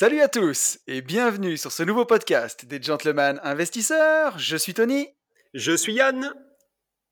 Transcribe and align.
Salut 0.00 0.22
à 0.22 0.28
tous 0.28 0.78
et 0.86 1.02
bienvenue 1.02 1.58
sur 1.58 1.72
ce 1.72 1.82
nouveau 1.82 2.06
podcast 2.06 2.64
des 2.64 2.80
Gentlemen 2.80 3.38
Investisseurs. 3.42 4.38
Je 4.38 4.56
suis 4.56 4.72
Tony. 4.72 5.06
Je 5.52 5.76
suis 5.76 5.92
Yann. 5.92 6.32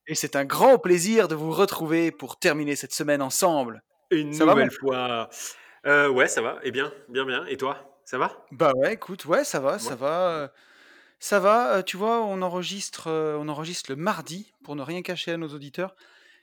Et 0.07 0.15
c'est 0.15 0.37
un 0.37 0.47
grand 0.47 0.79
plaisir 0.79 1.29
de 1.29 1.35
vous 1.35 1.51
retrouver 1.51 2.11
pour 2.11 2.39
terminer 2.39 2.77
cette 2.77 2.95
semaine 2.95 3.21
ensemble. 3.21 3.83
Une 4.11 4.31
nouvelle 4.31 4.71
fois. 4.71 5.29
Euh, 5.85 6.09
ouais, 6.09 6.29
ça 6.29 6.41
va. 6.41 6.61
Et 6.63 6.71
bien, 6.71 6.91
bien, 7.11 7.27
bien. 7.27 7.45
Et 7.45 7.59
toi, 7.59 8.01
ça 8.07 8.17
va? 8.17 8.43
Bah 8.53 8.73
ouais, 8.77 8.95
écoute, 8.95 9.27
ouais, 9.27 9.45
ça 9.45 9.61
va, 9.61 9.79
ça 9.79 9.95
va. 9.95 10.31
Euh, 10.31 10.49
ça 11.19 11.41
va, 11.41 11.75
euh, 11.75 11.83
tu 11.83 11.99
vois, 11.99 12.23
on 12.23 12.41
enregistre, 12.41 13.11
on 13.11 13.51
enregistre 13.51 13.91
le 13.91 13.97
mardi 13.97 14.55
pour 14.65 14.77
ne 14.77 14.83
rien 14.83 15.03
cacher 15.03 15.33
à 15.33 15.37
nos 15.37 15.49
auditeurs. 15.49 15.95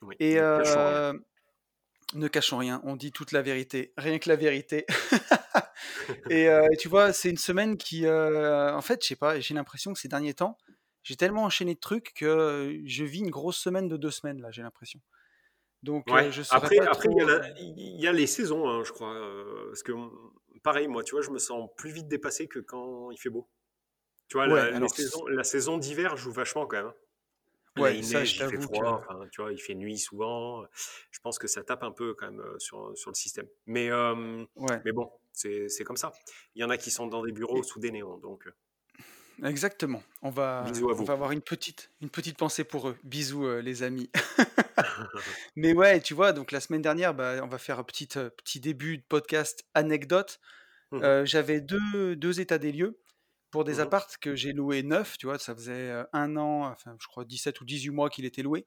Oui. 0.03 0.13
Et 0.19 0.39
euh, 0.39 1.11
ne 2.14 2.28
cachons 2.28 2.58
rien, 2.58 2.81
on 2.84 2.95
dit 2.95 3.11
toute 3.11 3.31
la 3.31 3.42
vérité, 3.42 3.94
rien 3.98 4.20
que 4.20 4.30
la 4.30 4.36
vérité. 4.36 4.86
Et 6.30 6.50
euh, 6.50 6.67
tu 6.80 6.88
vois, 6.88 7.14
c'est 7.14 7.30
une 7.30 7.38
semaine 7.38 7.78
qui, 7.78 8.06
euh, 8.06 8.73
en 8.75 8.81
fait, 8.81 9.02
je 9.03 9.08
sais 9.09 9.16
pas, 9.16 9.39
j'ai 9.39 9.53
l'impression 9.53 9.94
que 9.94 10.00
ces 10.00 10.08
derniers 10.08 10.33
temps, 10.33 10.58
j'ai 11.03 11.16
tellement 11.16 11.44
enchaîné 11.44 11.76
de 11.76 11.80
trucs 11.80 12.14
que 12.14 12.81
je 12.86 13.03
vis 13.03 13.20
une 13.20 13.30
grosse 13.30 13.58
semaine 13.58 13.88
de 13.88 13.98
deux 13.98 14.11
semaines 14.11 14.42
là, 14.42 14.52
j'ai 14.52 14.61
l'impression. 14.61 15.00
Donc, 15.83 16.11
Ouais. 16.11 16.26
euh, 16.28 16.31
je 16.31 16.42
Après, 16.52 16.78
pas 16.78 16.86
après, 16.88 17.09
il 17.11 17.17
y, 17.17 17.22
a 17.22 17.26
la- 17.26 17.50
il 17.59 18.02
y 18.02 18.08
a 18.08 18.11
les 18.11 18.28
saisons, 18.28 18.67
hein, 18.67 18.83
je 18.83 18.92
crois. 18.92 19.14
parce 19.67 19.83
que, 19.83 19.92
pareil, 20.64 20.88
moi, 20.88 21.03
tu 21.03 21.11
vois, 21.11 21.22
je 21.22 21.30
me 21.31 21.39
sens 21.39 21.70
plus 21.78 21.92
vite 21.92 22.08
dépassé 22.08 22.48
que 22.48 22.59
quand 22.59 23.11
il 23.11 23.17
fait 23.20 23.30
beau. 23.30 23.50
Tu 24.28 24.38
vois, 24.38 24.48
Ouais, 24.48 24.53
la, 24.72 24.78
alors, 24.78 24.95
saisons, 24.95 25.26
la 25.28 25.44
saison 25.44 25.78
d'hiver 25.78 26.17
joue 26.17 26.31
vachement 26.31 26.66
quand 26.67 26.83
même. 26.83 26.94
Ouais, 27.81 27.97
il 27.97 28.05
ça, 28.05 28.19
neige, 28.19 28.29
je 28.29 28.43
il 28.43 28.49
fait 28.49 28.57
t'avoue 28.57 28.67
que, 28.69 28.75
froid, 28.75 29.03
enfin, 29.07 29.27
tu 29.31 29.41
vois, 29.41 29.51
il 29.51 29.59
fait 29.59 29.75
nuit 29.75 29.97
souvent. 29.97 30.63
Je 31.11 31.19
pense 31.19 31.37
que 31.39 31.47
ça 31.47 31.63
tape 31.63 31.83
un 31.83 31.91
peu 31.91 32.13
quand 32.13 32.29
même 32.31 32.39
euh, 32.41 32.59
sur, 32.59 32.91
sur 32.97 33.09
le 33.11 33.15
système. 33.15 33.47
Mais, 33.65 33.89
euh, 33.91 34.45
ouais, 34.55 34.81
mais 34.85 34.91
bon, 34.91 35.11
c'est 35.31 35.69
c'est 35.69 35.83
comme 35.83 35.97
ça. 35.97 36.11
Il 36.55 36.61
y 36.61 36.65
en 36.65 36.69
a 36.69 36.77
qui 36.77 36.91
sont 36.91 37.07
dans 37.07 37.23
des 37.23 37.31
bureaux 37.31 37.63
sous 37.63 37.79
des 37.79 37.91
néons, 37.91 38.17
donc 38.17 38.47
euh, 38.47 38.51
exactement. 39.47 40.01
On 40.21 40.29
va, 40.29 40.63
bisous 40.63 40.89
à 40.89 40.93
on 40.93 40.95
vous. 40.95 41.05
va 41.05 41.13
avoir 41.13 41.31
une 41.31 41.41
petite, 41.41 41.91
une 42.01 42.09
petite 42.09 42.37
pensée 42.37 42.63
pour 42.63 42.89
eux. 42.89 42.97
Bisous, 43.03 43.45
euh, 43.45 43.61
les 43.61 43.83
amis. 43.83 44.09
Mais 45.55 45.73
ouais, 45.73 45.99
tu 46.01 46.13
vois, 46.13 46.33
donc 46.33 46.51
la 46.51 46.59
semaine 46.59 46.81
dernière, 46.81 47.13
bah, 47.13 47.35
on 47.43 47.47
va 47.47 47.57
faire 47.57 47.79
un 47.79 47.83
petit, 47.83 48.09
euh, 48.17 48.29
petit 48.29 48.59
début 48.59 48.97
de 48.97 49.03
podcast 49.07 49.65
anecdote. 49.73 50.39
Mhm, 50.91 51.03
Euh, 51.03 51.25
j'avais 51.25 51.61
deux, 51.61 52.15
deux 52.15 52.39
états 52.39 52.57
des 52.59 52.71
lieux 52.71 52.99
pour 53.56 53.64
des 53.64 53.75
mhm, 53.75 53.80
appartes 53.84 54.17
que 54.17 54.36
j'ai 54.36 54.52
loués 54.52 54.84
neufs, 54.84 55.17
tu 55.17 55.28
vois, 55.28 55.39
ça 55.39 55.56
faisait 55.56 55.94
un 56.11 56.36
an, 56.36 56.66
enfin 56.66 56.94
je 57.00 57.08
crois 57.08 57.23
17 57.23 57.61
ou 57.61 57.64
18 57.64 57.89
mois 57.89 58.09
qu'il 58.09 58.25
était 58.25 58.42
loué. 58.42 58.66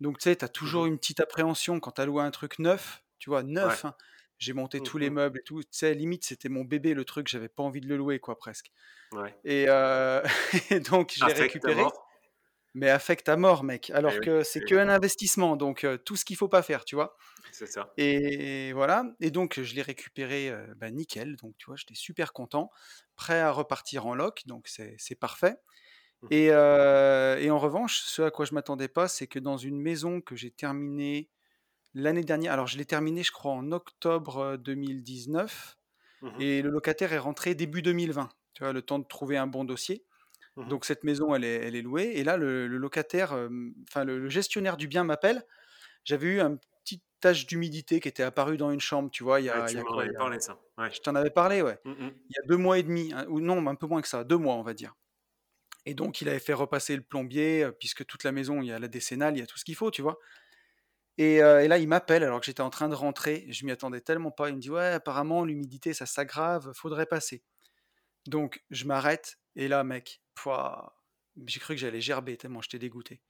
Donc 0.00 0.18
tu 0.18 0.24
sais, 0.24 0.36
tu 0.36 0.44
as 0.44 0.50
toujours 0.50 0.82
mhm. 0.82 0.90
une 0.90 0.98
petite 0.98 1.20
appréhension 1.20 1.80
quand 1.80 1.92
tu 1.92 2.02
as 2.02 2.04
loué 2.04 2.22
un 2.22 2.30
truc 2.30 2.58
neuf, 2.58 3.02
tu 3.18 3.30
vois, 3.30 3.40
Ouais. 3.40 3.48
neuf, 3.48 3.86
hein. 3.86 3.94
J'ai 4.36 4.52
monté 4.52 4.82
tous 4.82 4.98
les 4.98 5.08
meubles 5.08 5.38
et 5.38 5.42
tout, 5.42 5.62
tu 5.62 5.68
sais, 5.70 5.94
limite 5.94 6.26
c'était 6.26 6.50
mon 6.50 6.62
bébé 6.62 6.92
le 6.92 7.06
truc, 7.06 7.26
j'avais 7.26 7.48
pas 7.48 7.62
envie 7.62 7.80
de 7.80 7.88
le 7.88 7.96
louer 7.96 8.18
quoi 8.18 8.36
presque. 8.36 8.70
Ouais. 9.12 9.34
Et, 9.44 9.64
euh, 9.66 10.22
et 10.70 10.80
donc 10.80 11.14
Affect 11.22 11.38
à 11.38 11.42
récupéré. 11.42 11.84
Mais 12.74 12.90
affecte 12.90 13.28
à 13.28 13.36
mort 13.36 13.64
mec, 13.64 13.90
alors 13.90 14.14
Eh 14.14 14.18
oui, 14.18 14.26
que 14.26 14.42
c'est 14.44 14.60
eh 14.60 14.64
que 14.64 14.74
oui, 14.74 14.76
un 14.76 14.88
investissement, 14.88 15.56
donc 15.56 15.84
euh, 15.84 15.96
tout 15.98 16.16
ce 16.16 16.24
qu'il 16.24 16.36
faut 16.36 16.48
pas 16.48 16.62
faire, 16.62 16.84
tu 16.84 16.94
vois. 16.96 17.16
c'est 17.50 17.66
ça. 17.66 17.94
Et 17.96 18.72
voilà, 18.74 19.04
et 19.20 19.30
donc 19.32 19.60
je 19.60 19.74
l'ai 19.74 19.82
récupéré 19.82 20.50
euh, 20.50 20.72
bah, 20.76 20.90
nickel, 20.90 21.36
donc 21.36 21.56
tu 21.58 21.66
vois, 21.66 21.76
j'étais 21.76 21.94
super 21.96 22.32
content, 22.32 22.70
prêt 23.16 23.40
à 23.40 23.50
repartir 23.52 24.06
en 24.06 24.14
loc, 24.14 24.42
donc 24.46 24.68
c'est 24.68 25.14
parfait. 25.18 25.56
Mhm, 26.22 26.30
Et, 26.30 26.48
euh, 26.50 27.38
et 27.38 27.50
en 27.50 27.58
revanche, 27.58 28.00
ce 28.02 28.22
à 28.22 28.30
quoi 28.30 28.44
je 28.44 28.54
m'attendais 28.54 28.88
pas, 28.88 29.08
c'est 29.08 29.26
que 29.26 29.38
dans 29.38 29.56
une 29.56 29.80
maison 29.80 30.20
que 30.20 30.36
j'ai 30.36 30.50
terminée 30.50 31.30
l'année 31.94 32.24
dernière, 32.24 32.52
alors 32.54 32.66
je 32.68 32.78
l'ai 32.78 32.86
terminée, 32.86 33.22
je 33.22 33.32
crois, 33.32 33.52
en 33.52 33.72
octobre 33.72 34.38
euh, 34.38 34.56
2019, 34.58 35.78
mhm, 36.20 36.42
et 36.42 36.62
le 36.62 36.70
locataire 36.70 37.12
est 37.14 37.18
rentré 37.18 37.54
début 37.56 37.82
2020, 37.82 38.30
tu 38.54 38.64
vois, 38.64 38.72
le 38.74 38.82
temps 38.82 38.98
de 39.00 39.06
trouver 39.06 39.36
un 39.38 39.46
bon 39.48 39.64
dossier. 39.64 40.06
Mhm. 40.58 40.68
Donc 40.68 40.84
cette 40.84 41.04
maison, 41.04 41.34
elle 41.34 41.44
est, 41.44 41.56
elle 41.66 41.76
est 41.76 41.82
louée, 41.82 42.12
et 42.16 42.24
là, 42.24 42.36
le, 42.36 42.66
le 42.68 42.76
locataire, 42.78 43.32
euh, 43.32 43.48
enfin 43.88 44.04
le, 44.04 44.18
le 44.18 44.28
gestionnaire 44.28 44.76
du 44.76 44.88
bien 44.88 45.04
m'appelle. 45.04 45.44
J'avais 46.04 46.28
eu 46.28 46.40
un 46.40 46.58
petit 46.84 47.02
tache 47.20 47.46
d'humidité 47.46 48.00
qui 48.00 48.08
était 48.08 48.22
apparu 48.24 48.56
dans 48.58 48.70
une 48.72 48.80
chambre, 48.80 49.10
tu 49.10 49.24
vois, 49.24 49.40
il 49.40 49.46
y 49.46 49.50
Ouais, 49.52 49.60
a, 49.60 49.70
il 49.72 49.76
y 49.76 49.78
tu 49.78 49.80
a 49.80 49.84
il 50.00 50.00
avais 50.00 50.12
y 50.12 50.16
a, 50.16 50.20
parlé 50.20 50.36
de 50.36 50.42
ça. 50.42 50.58
Ouais. 50.78 50.90
je 50.90 51.00
t'en 51.00 51.14
avais 51.16 51.30
parlé, 51.30 51.62
ouais, 51.62 51.78
Mhm, 51.84 52.28
il 52.30 52.34
y 52.36 52.40
a 52.44 52.48
deux 52.48 52.56
mois 52.58 52.78
et 52.78 52.84
demi, 52.84 53.12
hein, 53.14 53.26
ou 53.30 53.40
non, 53.40 53.66
un 53.68 53.74
peu 53.76 53.86
moins 53.88 54.02
que 54.02 54.08
ça, 54.08 54.24
deux 54.24 54.38
mois, 54.38 54.56
on 54.56 54.62
va 54.62 54.74
dire. 54.74 54.94
Et 55.86 55.94
donc, 55.94 56.20
il 56.20 56.28
avait 56.28 56.38
fait 56.40 56.52
repasser 56.54 56.96
le 56.96 57.02
plombier, 57.02 57.64
euh, 57.64 57.72
puisque 57.72 58.06
toute 58.06 58.24
la 58.24 58.32
maison, 58.32 58.62
il 58.62 58.68
y 58.68 58.72
a 58.72 58.78
la 58.78 58.88
décennale, 58.88 59.36
il 59.36 59.40
y 59.40 59.42
a 59.42 59.46
tout 59.46 59.58
ce 59.58 59.64
qu'il 59.64 59.76
faut, 59.76 59.90
tu 59.90 60.02
vois. 60.02 60.18
Et, 61.18 61.42
euh, 61.42 61.62
et 61.64 61.68
là, 61.68 61.78
il 61.78 61.88
m'appelle 61.88 62.22
alors 62.22 62.40
que 62.40 62.46
j'étais 62.46 62.60
en 62.62 62.70
train 62.70 62.88
de 62.88 62.94
rentrer. 62.94 63.46
Je 63.50 63.64
m'y 63.64 63.72
attendais 63.72 64.00
tellement 64.00 64.30
pas. 64.30 64.48
Il 64.50 64.56
me 64.56 64.60
dit 64.60 64.70
Ouais, 64.70 64.86
apparemment, 64.92 65.44
l'humidité, 65.44 65.92
ça 65.94 66.06
s'aggrave, 66.06 66.72
faudrait 66.74 67.06
passer. 67.06 67.42
Donc, 68.26 68.64
je 68.70 68.86
m'arrête. 68.86 69.38
Et 69.56 69.68
là, 69.68 69.84
mec, 69.84 70.22
j'ai 71.46 71.60
cru 71.60 71.74
que 71.74 71.80
j'allais 71.80 72.00
gerber 72.00 72.36
tellement 72.36 72.60
j'étais 72.62 72.78
dégoûté. 72.78 73.20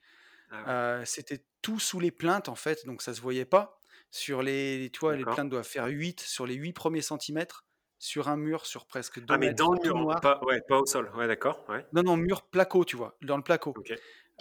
Ah 0.50 0.56
ouais, 0.62 0.68
Euh, 0.68 1.04
C'était 1.04 1.44
tout 1.62 1.78
sous 1.78 2.00
les 2.00 2.10
plaintes, 2.10 2.48
en 2.48 2.54
fait, 2.54 2.86
donc 2.86 3.02
ça 3.02 3.12
se 3.14 3.20
voyait 3.20 3.44
pas. 3.44 3.78
Sur 4.10 4.42
les, 4.42 4.88
tu 4.92 5.00
vois, 5.00 5.16
les 5.16 5.24
plaintes 5.24 5.50
doivent 5.50 5.66
faire 5.68 5.86
8 5.86 6.20
sur 6.20 6.46
les 6.46 6.54
8 6.54 6.72
premiers 6.72 7.02
centimètres, 7.02 7.66
sur 7.98 8.28
un 8.28 8.36
mur, 8.36 8.64
sur 8.64 8.86
presque 8.86 9.20
2 9.20 9.34
Ah, 9.34 9.36
mais 9.38 9.52
dans 9.52 9.72
le 9.72 9.80
mur, 9.82 9.98
noir. 9.98 10.20
pas, 10.20 10.40
ouais, 10.44 10.60
pas 10.66 10.78
au 10.78 10.86
sol. 10.86 11.10
Ouais, 11.14 11.26
d'accord. 11.26 11.62
Ouais. 11.68 11.84
Non, 11.92 12.02
non, 12.02 12.16
mur 12.16 12.42
placo, 12.48 12.84
tu 12.86 12.96
vois, 12.96 13.18
dans 13.20 13.36
le 13.36 13.42
placo. 13.42 13.74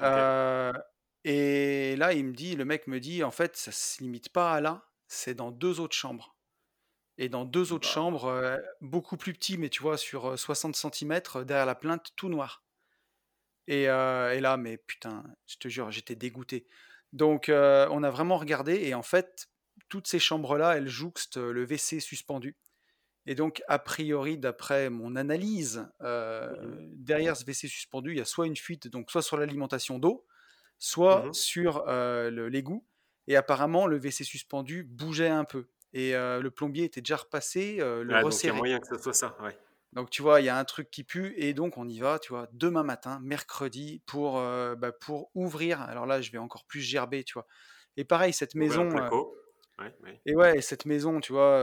Euh, 0.02 0.72
et 1.26 1.96
là, 1.98 2.14
il 2.14 2.26
me 2.26 2.34
dit, 2.34 2.56
le 2.56 2.64
mec 2.64 2.88
me 2.88 3.00
dit, 3.02 3.24
en 3.24 3.32
fait, 3.32 3.58
ça 3.58 3.74
se 3.74 4.02
limite 4.02 4.30
pas 4.30 4.54
à 4.54 4.62
là, 4.62 4.86
c'est 5.08 5.34
dans 5.34 5.52
deux 5.52 5.82
autres 5.82 5.96
chambres. 5.96 6.37
Et 7.18 7.30
dans 7.30 7.46
deux 7.46 7.74
autres 7.74 7.88
Bah, 7.88 7.94
chambres, 7.94 8.26
euh, 8.26 8.58
beaucoup 8.82 9.18
plus 9.18 9.34
petits, 9.34 9.58
mais 9.58 9.70
tu 9.70 9.82
vois, 9.82 9.98
sur 9.98 10.32
euh, 10.32 10.38
60 10.38 10.76
centimètres, 10.76 11.44
derrière 11.44 11.66
la 11.66 11.76
plainte, 11.76 12.12
tout 12.16 12.30
noir. 12.30 12.64
Et, 13.68 13.90
euh, 13.90 14.34
et 14.34 14.40
là, 14.40 14.56
mais 14.58 14.78
putain, 14.78 15.24
je 15.48 15.58
te 15.58 15.68
jure, 15.68 15.92
j'étais 15.92 16.16
dégoûté. 16.16 16.68
Donc, 17.14 17.50
euh, 17.50 17.88
on 17.92 18.04
a 18.04 18.10
vraiment 18.10 18.38
regardé, 18.38 18.76
et 18.84 18.94
en 18.94 19.02
fait, 19.02 19.50
toutes 19.90 20.08
ces 20.08 20.20
chambres-là, 20.20 20.78
elles 20.78 20.88
jouxtent 20.88 21.38
le 21.38 21.64
WC 21.64 22.00
suspendu. 22.00 22.56
Et 23.26 23.36
donc, 23.36 23.62
a 23.68 23.80
priori, 23.80 24.38
d'après 24.38 24.90
mon 24.90 25.18
analyse, 25.18 25.86
derrière 26.00 27.36
ce 27.36 27.44
WC 27.44 27.68
suspendu, 27.68 28.12
il 28.12 28.18
y 28.18 28.22
a 28.22 28.26
soit 28.26 28.48
une 28.48 28.56
fuite, 28.56 28.88
donc 28.88 29.12
soit 29.12 29.22
sur 29.22 29.36
l'alimentation 29.36 30.00
d'eau, 30.00 30.26
soit 30.78 31.26
mhm. 31.26 31.34
sur 31.34 31.86
l'égout. 32.32 32.86
Et 33.28 33.36
apparemment, 33.36 33.86
le 33.86 33.98
WC 33.98 34.24
suspendu 34.24 34.84
bougeait 34.84 35.28
un 35.28 35.44
peu. 35.44 35.68
Et 35.98 36.16
euh, 36.16 36.42
le 36.42 36.52
plombier 36.52 36.84
était 36.84 37.02
déjà 37.02 37.16
repassé, 37.16 37.78
euh, 37.80 38.04
le 38.04 38.14
Ah, 38.14 38.22
donc 38.22 38.44
il 38.44 38.46
y 38.46 38.50
a 38.52 38.54
moyen 38.54 38.80
que 38.80 38.88
ce 38.88 39.02
soit 39.02 39.14
ça. 39.14 39.36
Ouais. 39.42 39.58
Donc, 39.94 40.12
tu 40.12 40.22
vois, 40.22 40.42
il 40.42 40.46
y 40.46 40.50
a 40.50 40.56
un 40.56 40.64
truc 40.64 40.92
qui 40.92 41.04
pue. 41.04 41.34
Et 41.38 41.56
donc, 41.56 41.80
on 41.80 41.90
y 41.90 41.98
va, 41.98 42.20
tu 42.20 42.30
vois, 42.30 42.48
demain 42.52 42.84
matin, 42.84 43.20
mercredi, 43.24 44.04
pour, 44.06 44.38
euh, 44.38 44.76
bah, 44.76 44.92
pour 44.92 45.32
ouvrir. 45.34 45.82
Alors 45.82 46.06
là, 46.06 46.22
je 46.22 46.32
vais 46.32 46.38
encore 46.38 46.66
plus 46.66 46.82
gerber, 46.82 47.24
tu 47.24 47.34
vois. 47.34 47.48
Et 47.96 48.04
pareil, 48.04 48.32
cette 48.32 48.54
maison, 48.54 48.86
euh, 48.86 48.92
placo. 48.92 49.36
Ouais, 49.80 49.96
ouais. 50.04 50.22
et 50.28 50.36
ouais, 50.36 50.62
cette 50.62 50.86
maison, 50.86 51.20
tu 51.20 51.34
vois, 51.34 51.60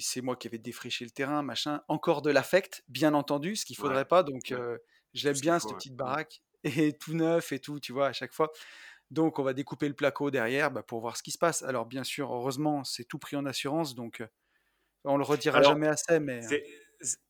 c'est 0.00 0.20
moi 0.20 0.36
qui 0.36 0.48
avais 0.48 0.58
défriché 0.58 1.06
le 1.06 1.10
terrain, 1.10 1.42
machin. 1.42 1.80
Encore 1.88 2.20
de 2.20 2.30
l'affect, 2.30 2.84
bien 2.88 3.14
entendu, 3.14 3.56
ce 3.56 3.64
qu'il 3.64 3.76
faudrait 3.78 4.04
pas. 4.04 4.22
Donc, 4.22 4.52
je 5.14 5.26
l'aime 5.26 5.40
bien, 5.40 5.58
cette 5.58 5.72
petite 5.72 5.96
baraque. 5.96 6.42
Et 6.64 6.92
tout 6.96 7.14
neuf 7.14 7.50
et 7.52 7.58
tout, 7.58 7.80
tu 7.80 7.92
vois, 7.92 8.08
à 8.08 8.12
chaque 8.12 8.32
fois. 8.32 8.52
Donc, 9.12 9.38
on 9.40 9.44
va 9.44 9.54
découper 9.54 9.88
le 9.88 9.94
placo 9.94 10.32
derrière 10.32 10.72
bah, 10.72 10.82
pour 10.84 11.00
voir 11.02 11.16
ce 11.18 11.22
qui 11.24 11.32
se 11.32 11.38
passe. 11.38 11.62
Alors, 11.62 11.86
bien 11.86 12.04
sûr, 12.04 12.32
heureusement, 12.34 12.84
c'est 12.84 13.04
tout 13.04 13.18
pris 13.20 13.36
en 13.36 13.46
assurance. 13.46 13.94
Donc, 13.94 14.22
euh, 14.22 14.28
on 15.04 15.16
le 15.18 15.24
redira 15.24 15.60
Alors, 15.60 15.62
jamais 15.62 15.88
assez, 15.88 16.20
mais 16.20 16.46
euh, 16.46 16.56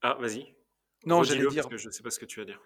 Ah, 0.03 0.15
vas-y. 0.15 0.55
non, 1.07 1.23
j'allais 1.23 1.47
Redis-le 1.47 1.53
parce 1.53 1.67
dire, 1.67 1.67
que 1.67 1.77
je 1.79 1.91
sais 1.91 2.03
pas 2.03 2.11
ce 2.11 2.19
que 2.21 2.27
tu 2.27 2.41
vas 2.41 2.47
dire. 2.47 2.61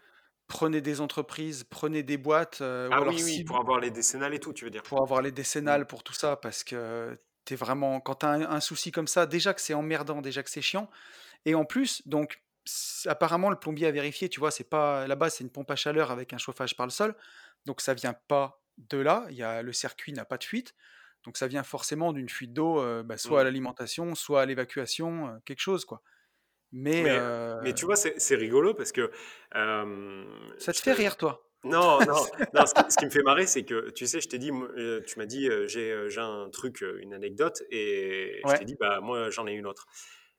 prenez 0.48 0.80
des 0.80 1.00
entreprises, 1.00 1.64
prenez 1.64 2.02
des 2.02 2.16
boîtes, 2.18 2.60
euh, 2.60 2.88
ou 2.88 2.98
Ah 2.98 3.02
alors 3.02 3.18
oui, 3.18 3.22
oui, 3.22 3.40
si 3.40 3.44
pour 3.44 3.58
avoir 3.58 3.78
les 3.78 3.92
décennales 3.92 4.34
et 4.34 4.40
tout, 4.40 4.52
tu 4.52 4.64
veux 4.64 4.70
dire. 4.72 4.82
pour 4.82 5.02
avoir 5.02 5.22
les 5.22 5.32
Mm. 5.64 5.72
décennales, 5.72 5.86
pour 5.86 6.02
tout 6.04 6.12
ça, 6.12 6.36
parce 6.36 6.62
que 6.64 7.18
t'es 7.44 7.56
vraiment, 7.56 8.00
quand 8.00 8.16
t'as 8.16 8.28
un, 8.30 8.42
un 8.42 8.60
souci 8.60 8.92
comme 8.92 9.06
ça, 9.08 9.26
déjà 9.26 9.54
que 9.54 9.60
c'est 9.60 9.74
emmerdant, 9.74 10.20
déjà 10.22 10.42
que 10.42 10.50
c'est 10.50 10.62
chiant, 10.62 10.88
et 11.46 11.54
en 11.56 11.64
plus, 11.64 12.06
donc, 12.08 12.44
apparemment, 13.06 13.50
le 13.50 13.56
plombier 13.58 13.88
a 13.88 13.92
vérifié, 13.92 14.28
tu 14.28 14.40
vois, 14.40 14.52
c'est 14.52 14.68
pas, 14.68 15.08
là-bas, 15.08 15.30
c'est 15.30 15.44
une 15.44 15.50
pompe 15.52 15.70
à 15.72 15.76
chaleur 15.76 16.10
avec 16.12 16.32
un 16.34 16.38
chauffage 16.38 16.76
par 16.76 16.86
le 16.86 16.92
sol, 16.92 17.16
donc 17.66 17.80
ça 17.80 17.94
vient 17.94 18.14
pas 18.28 18.62
de 18.78 18.98
là, 18.98 19.26
il 19.30 19.36
y 19.36 19.42
a, 19.42 19.62
le 19.62 19.72
circuit 19.72 20.12
n'a 20.12 20.24
pas 20.24 20.38
de 20.38 20.44
fuite, 20.44 20.74
Donc 21.24 21.36
ça 21.38 21.48
vient 21.48 21.64
forcément 21.64 22.12
d'une 22.12 22.28
fuite 22.28 22.52
d'eau, 22.52 22.80
euh, 22.80 23.02
bah, 23.02 23.18
soit 23.18 23.40
à 23.40 23.44
Mmh. 23.44 23.46
l'alimentation, 23.46 24.14
soit 24.14 24.42
à 24.42 24.46
l'évacuation, 24.46 25.28
euh, 25.28 25.38
quelque 25.44 25.60
chose, 25.60 25.84
quoi. 25.84 26.02
Mais 26.72 27.04
Mais, 27.04 27.10
euh, 27.10 27.56
mais 27.60 27.74
tu 27.74 27.84
vois, 27.86 27.96
c'est 27.96 28.34
rigolo 28.36 28.74
parce 28.74 28.92
que 28.92 29.10
ça 30.58 30.72
te 30.72 30.78
fait 30.80 30.92
rire, 30.92 31.16
toi? 31.16 31.50
Non, 31.64 32.04
non, 32.04 32.26
non. 32.52 32.66
Ce 32.66 32.74
qui, 32.74 32.84
ce 32.88 32.96
qui 32.96 33.04
me 33.06 33.10
fait 33.10 33.22
marrer, 33.22 33.46
c'est 33.46 33.64
que 33.64 33.90
tu 33.90 34.06
sais, 34.06 34.20
je 34.20 34.28
t'ai 34.28 34.38
dit, 34.38 34.50
tu 35.06 35.18
m'as 35.18 35.26
dit, 35.26 35.48
j'ai 35.66 35.92
un 36.20 36.48
truc, 36.50 36.82
une 37.00 37.12
anecdote, 37.12 37.62
et 37.70 38.44
je 38.46 38.54
t'ai 38.54 38.64
dit, 38.64 38.76
bah 38.78 39.00
moi, 39.00 39.30
j'en 39.30 39.46
ai 39.46 39.52
une 39.52 39.66
autre. 39.66 39.86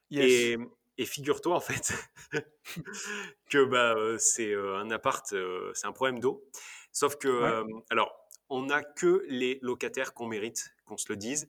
yes. 0.10 0.51
Et, 0.51 0.57
et 0.98 1.06
figure-toi 1.06 1.56
en 1.56 1.60
fait 1.60 1.94
que 3.50 3.63
bah 3.66 3.95
c'est 4.19 4.54
un 4.56 4.90
appart, 4.92 5.25
c'est 5.74 5.88
un 5.88 5.92
problème 5.92 6.19
d'eau. 6.19 6.44
Sauf 6.92 7.18
que, 7.18 7.28
Ouais, 7.40 7.54
alors, 7.90 8.26
on 8.49 8.63
n'a 8.63 8.83
que 8.83 9.25
les 9.27 9.59
locataires 9.61 10.13
qu'on 10.13 10.27
mérite, 10.27 10.73
qu'on 10.85 10.97
se 10.97 11.05
le 11.09 11.17
dise. 11.17 11.47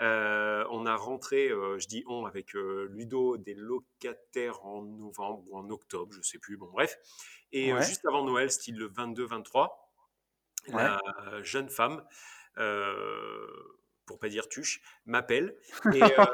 Euh, 0.00 0.64
on 0.70 0.86
a 0.86 0.96
rentré, 0.96 1.48
euh, 1.48 1.78
je 1.78 1.86
dis 1.86 2.04
on, 2.06 2.24
avec 2.24 2.56
euh, 2.56 2.88
Ludo, 2.90 3.36
des 3.36 3.54
locataires 3.54 4.64
en 4.64 4.82
novembre 4.82 5.44
ou 5.48 5.56
en 5.58 5.68
octobre, 5.68 6.12
je 6.14 6.22
sais 6.22 6.38
plus, 6.38 6.56
bon 6.56 6.70
bref. 6.70 6.96
Et 7.52 7.72
euh, 7.72 7.76
ouais, 7.76 7.84
juste 7.84 8.06
avant 8.06 8.24
Noël, 8.24 8.50
style 8.50 8.76
le 8.76 8.88
22-23, 8.88 9.68
ouais. 10.68 10.74
la 10.74 11.00
jeune 11.42 11.68
femme, 11.68 12.02
euh, 12.56 13.46
pour 14.06 14.18
pas 14.18 14.28
dire 14.28 14.48
tuche, 14.48 14.80
m'appelle 15.06 15.56
et 15.94 16.02
euh, 16.02 16.24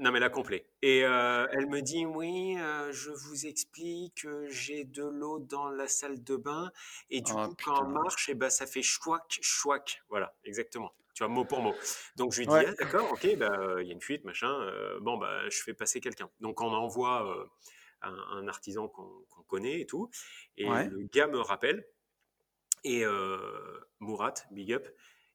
non 0.00 0.10
mais 0.12 0.20
la 0.20 0.30
complet. 0.30 0.66
Et 0.82 1.04
euh, 1.04 1.46
elle 1.52 1.66
me 1.68 1.80
dit 1.82 2.06
oui, 2.06 2.56
euh, 2.58 2.92
je 2.92 3.10
vous 3.10 3.46
explique, 3.46 4.24
euh, 4.24 4.46
j'ai 4.48 4.84
de 4.84 5.04
l'eau 5.04 5.38
dans 5.38 5.68
la 5.68 5.88
salle 5.88 6.22
de 6.24 6.36
bain 6.36 6.70
et 7.10 7.20
du 7.20 7.32
Oh 7.34 7.48
coup 7.48 7.54
quand 7.64 7.84
on 7.84 7.88
marche, 7.88 8.28
et 8.28 8.34
ben 8.34 8.50
ça 8.50 8.66
fait 8.66 8.82
chouac 8.82 9.38
chouac. 9.42 10.02
Voilà, 10.08 10.34
exactement. 10.44 10.92
Tu 11.14 11.22
vois 11.22 11.28
mot 11.32 11.44
pour 11.44 11.60
mot. 11.60 11.74
Donc 12.16 12.32
je 12.32 12.40
lui 12.40 12.46
dis 12.46 12.52
Ouais, 12.52 12.66
ah 12.66 12.74
d'accord, 12.74 13.12
ok, 13.12 13.36
bah 13.36 13.52
euh, 13.58 13.82
il 13.82 13.86
y 13.86 13.90
a 13.90 13.92
une 13.92 14.00
fuite 14.00 14.24
machin. 14.24 14.50
euh, 14.62 14.98
bon 15.00 15.16
bah 15.16 15.48
je 15.48 15.62
fais 15.62 15.74
passer 15.74 16.00
quelqu'un. 16.00 16.28
Donc 16.40 16.60
on 16.60 16.72
envoie 16.72 17.28
euh, 17.30 17.44
un, 18.02 18.16
un 18.38 18.48
artisan 18.48 18.88
qu'on 18.88 19.24
connaît 19.46 19.80
et 19.80 19.86
tout. 19.86 20.10
Et 20.56 20.68
ouais. 20.68 20.88
le 20.88 21.02
gars 21.12 21.26
me 21.28 21.38
rappelle 21.38 21.86
et 22.84 23.04
euh, 23.04 23.80
Mourat, 24.00 24.34
big 24.50 24.72
up. 24.72 24.86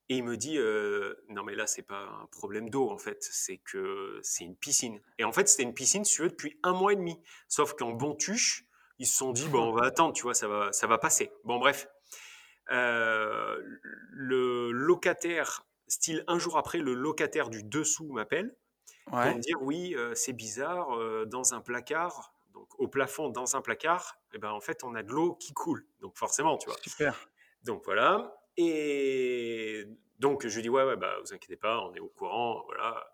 Et 0.10 0.18
il 0.18 0.24
me 0.24 0.38
dit, 0.38 0.58
euh, 0.58 1.14
non 1.30 1.44
mais 1.44 1.54
là 1.56 1.68
c'est 1.68 1.84
pas 1.84 2.02
un 2.24 2.26
problème 2.28 2.70
d'eau 2.70 2.90
en 2.90 2.98
fait, 2.98 3.24
c'est 3.24 3.58
que 3.58 4.20
c'est 4.24 4.44
une 4.44 4.56
piscine. 4.56 5.00
Et 5.20 5.24
en 5.24 5.32
fait 5.32 5.48
c'était 5.48 5.64
une 5.64 5.74
piscine 5.76 6.04
si 6.04 6.16
tu 6.16 6.22
veux, 6.24 6.30
depuis 6.30 6.60
un 6.64 6.74
mois 6.74 6.94
et 6.94 6.96
demi. 6.96 7.20
Sauf 7.48 7.74
qu'en 7.76 7.92
bon 7.92 8.16
tuche, 8.16 8.66
ils 8.98 9.06
se 9.08 9.16
sont 9.18 9.32
dit, 9.32 9.48
bon 9.50 9.62
on 9.70 9.74
va 9.74 9.86
attendre, 9.86 10.14
tu 10.14 10.24
vois, 10.24 10.34
ça 10.34 10.48
va, 10.48 10.72
ça 10.74 10.88
va 10.88 10.98
passer. 10.98 11.32
Bon 11.44 11.60
bref, 11.60 11.88
Euh, 12.72 13.58
le 14.12 14.72
locataire, 14.72 15.66
style 15.88 16.24
un 16.28 16.38
jour 16.40 16.58
après, 16.58 16.78
le 16.80 16.94
locataire 16.94 17.50
du 17.50 17.64
dessous 17.64 18.12
m'appelle 18.12 18.56
pour 19.22 19.34
me 19.34 19.40
Ouais, 19.40 19.40
dire, 19.40 19.58
oui, 19.62 19.96
euh, 19.96 20.14
c'est 20.16 20.34
bizarre, 20.34 20.90
dans 21.28 21.54
un 21.54 21.62
placard, 21.62 22.34
donc 22.54 22.68
au 22.80 22.88
plafond 22.88 23.30
dans 23.30 23.56
un 23.56 23.62
placard, 23.62 24.20
et 24.34 24.38
ben 24.40 24.52
en 24.52 24.62
fait 24.62 24.84
on 24.84 24.96
a 24.96 25.04
de 25.04 25.12
l'eau 25.12 25.36
qui 25.36 25.54
coule. 25.54 25.88
Donc 26.02 26.18
forcément, 26.18 26.58
tu 26.58 26.70
vois. 26.70 26.80
super. 26.82 27.30
Donc 27.64 27.84
voilà. 27.86 28.39
Et 28.62 29.86
donc 30.20 30.46
je 30.46 30.54
lui 30.56 30.62
dis 30.64 30.70
ouais, 30.70 30.84
ouais 30.84 30.98
bah 30.98 31.16
vous 31.24 31.34
inquiétez 31.34 31.56
pas, 31.56 31.80
on 31.80 31.94
est 31.96 32.00
au 32.02 32.10
courant. 32.10 32.64
Voilà. 32.66 33.10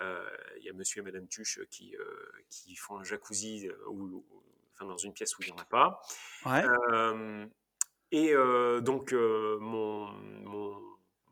Euh, 0.00 0.24
Il 0.58 0.64
y 0.64 0.68
a 0.68 0.72
Monsieur 0.72 1.00
et 1.00 1.04
Madame 1.04 1.26
Tuche 1.26 1.58
qui 1.70 1.96
euh, 1.96 2.04
qui 2.50 2.76
font 2.76 2.98
un 2.98 3.02
jacuzzi 3.04 3.68
euh, 3.68 3.74
ou, 3.88 4.02
ou- 4.04 4.42
enfin 4.74 4.86
dans 4.86 4.96
une 4.96 5.12
pièce 5.12 5.36
où 5.36 5.42
il 5.42 5.46
n'y 5.46 5.52
en 5.58 5.62
a 5.62 5.64
pas. 5.64 6.00
Ouais, 6.44 6.64
Euh, 6.92 7.46
et 8.12 8.32
donc 8.82 9.12
mon, 9.12 10.06
mon 10.12 10.80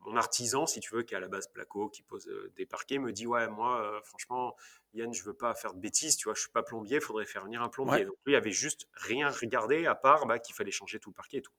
mon 0.07 0.17
artisan, 0.17 0.67
si 0.67 0.81
tu 0.81 0.93
veux, 0.93 1.01
qui 1.01 1.15
est 1.15 1.17
à 1.17 1.19
la 1.19 1.27
base 1.29 1.47
placo, 1.47 1.89
qui 1.89 2.03
pose 2.03 2.29
des 2.57 2.65
parquets, 2.67 2.99
me 2.99 3.11
dit 3.13 3.25
ouais 3.25 3.47
moi 3.47 4.01
franchement 4.03 4.55
Yann 4.93 5.13
je 5.13 5.23
veux 5.23 5.33
pas 5.33 5.55
faire 5.55 5.73
de 5.73 5.79
bêtises, 5.79 6.17
tu 6.17 6.25
vois, 6.25 6.33
je 6.35 6.41
suis 6.41 6.51
pas 6.51 6.61
plombier, 6.61 6.97
il 6.97 7.01
faudrait 7.01 7.25
faire 7.25 7.45
venir 7.45 7.61
un 7.61 7.65
ouais, 7.65 7.71
plombier. 7.71 8.05
Donc 8.05 8.17
lui 8.25 8.35
avait 8.35 8.51
juste 8.51 8.87
rien 8.93 9.29
regardé 9.29 9.85
à 9.87 9.95
part 9.95 10.25
bah, 10.27 10.37
qu'il 10.39 10.53
fallait 10.53 10.71
changer 10.71 10.99
tout 10.99 11.09
le 11.11 11.15
parquet 11.15 11.37
et 11.37 11.41
tout. 11.41 11.53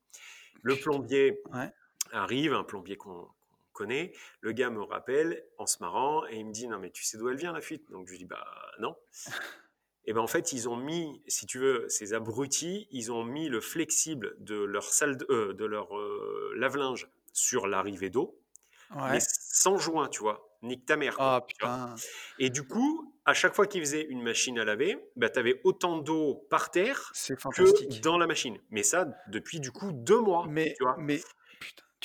Le 0.63 0.77
plombier 0.77 1.41
ouais. 1.53 1.73
Arrive, 2.13 2.53
un 2.53 2.65
plombier 2.65 2.97
qu'on 2.97 3.29
connaît. 3.73 4.13
Le 4.41 4.53
gars 4.53 4.71
me 4.71 4.83
rappelle 4.83 5.45
en 5.59 5.67
se 5.67 5.79
marrant 5.81 6.27
et 6.27 6.37
il 6.37 6.47
me 6.47 6.53
dit 6.53 6.67
Non, 6.69 6.79
mais 6.79 6.91
tu 6.91 7.05
sais 7.05 7.19
d'où 7.19 7.29
elle 7.29 7.37
vient 7.37 7.53
la 7.53 7.61
fuite? 7.61 7.91
Donc 7.91 8.07
je 8.07 8.13
lui 8.13 8.19
dis 8.19 8.25
Bah 8.25 8.45
non. 8.81 8.97
Et 10.09 10.13
ben 10.13 10.21
en 10.21 10.29
fait, 10.29 10.53
ils 10.53 10.69
ont 10.69 10.77
mis, 10.77 11.21
si 11.27 11.47
tu 11.47 11.59
veux, 11.59 11.89
ces 11.89 12.15
abrutis, 12.15 12.87
ils 12.93 13.11
ont 13.11 13.25
mis 13.25 13.49
le 13.49 13.61
flexible 13.61 14.37
de 14.39 14.55
leur 14.55 14.85
salle 14.85 15.17
de, 15.17 15.27
euh, 15.31 15.53
de 15.53 15.65
leur 15.65 15.99
euh, 15.99 16.53
lave-linge 16.57 17.09
sur 17.33 17.67
l'arrivée 17.67 18.09
d'eau, 18.09 18.39
mais 18.95 19.19
sans 19.21 19.79
joint, 19.79 20.09
tu 20.09 20.21
vois. 20.21 20.49
Nique 20.63 20.87
ta 20.87 20.97
mère, 20.97 21.17
quoi. 21.17 21.35
Ah 21.37 21.41
putain, 21.41 21.95
Et 22.39 22.51
du 22.51 22.63
coup, 22.63 23.15
à 23.25 23.35
chaque 23.35 23.55
fois 23.55 23.67
qu'ils 23.67 23.81
faisaient 23.81 24.07
une 24.09 24.23
machine 24.23 24.59
à 24.61 24.65
laver, 24.65 24.97
bah, 25.17 25.29
tu 25.29 25.39
avais 25.39 25.61
autant 25.65 25.99
d'eau 25.99 26.47
par 26.51 26.71
terre 26.71 27.13
que 27.55 28.01
dans 28.01 28.17
la 28.17 28.27
machine. 28.29 28.59
Mais 28.71 28.85
ça, 28.85 29.09
depuis 29.29 29.59
du 29.59 29.73
coup 29.73 29.91
deux 29.93 30.21
mois, 30.21 30.47
Mais, 30.49 30.75
tu 30.79 30.85
vois. 30.85 30.97
mais, 30.99 31.21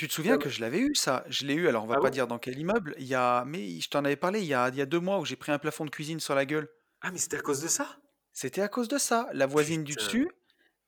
tu 0.02 0.08
te 0.08 0.14
souviens 0.14 0.40
que 0.40 0.50
je 0.50 0.62
l'avais 0.62 0.80
eu, 0.80 0.96
ça? 0.96 1.24
Je 1.30 1.46
l'ai 1.46 1.54
eu, 1.54 1.68
alors 1.68 1.84
on 1.84 1.88
va 1.88 1.98
Ah 2.00 2.02
pas 2.02 2.10
dire 2.10 2.26
dans 2.26 2.40
quel 2.40 2.58
immeuble, 2.58 2.96
il 2.98 3.06
y 3.06 3.14
a, 3.14 3.46
mais 3.46 3.80
je 3.80 3.88
t'en 3.88 4.04
avais 4.04 4.16
parlé 4.16 4.40
il 4.40 4.48
y 4.48 4.54
a, 4.56 4.70
il 4.70 4.76
y 4.76 4.82
a 4.82 4.88
deux 4.88 5.00
mois 5.00 5.20
où 5.20 5.26
j'ai 5.26 5.36
pris 5.36 5.52
un 5.52 5.60
plafond 5.60 5.86
de 5.86 5.92
cuisine 5.92 6.20
sur 6.20 6.34
la 6.34 6.44
gueule. 6.44 6.70
Ah, 7.02 7.12
mais 7.12 7.20
c'était 7.20 7.38
à 7.38 7.42
cause 7.42 7.62
de 7.62 7.68
ça? 7.68 8.00
C'était 8.34 8.62
à 8.62 8.68
cause 8.68 8.88
de 8.88 8.98
ça. 8.98 9.30
La 9.34 9.46
voisine 9.46 9.84
du 9.84 9.94
Putain, 9.94 10.06
dessus, 10.06 10.32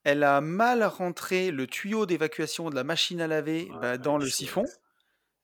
elle 0.03 0.23
a 0.23 0.41
mal 0.41 0.83
rentré 0.83 1.51
le 1.51 1.67
tuyau 1.67 2.07
d'évacuation 2.07 2.71
de 2.71 2.75
la 2.75 2.83
machine 2.83 3.21
à 3.21 3.27
laver 3.27 3.67
oh 3.69 3.77
bah, 3.79 3.99
dans 3.99 4.17
le 4.17 4.27
siphon. 4.27 4.65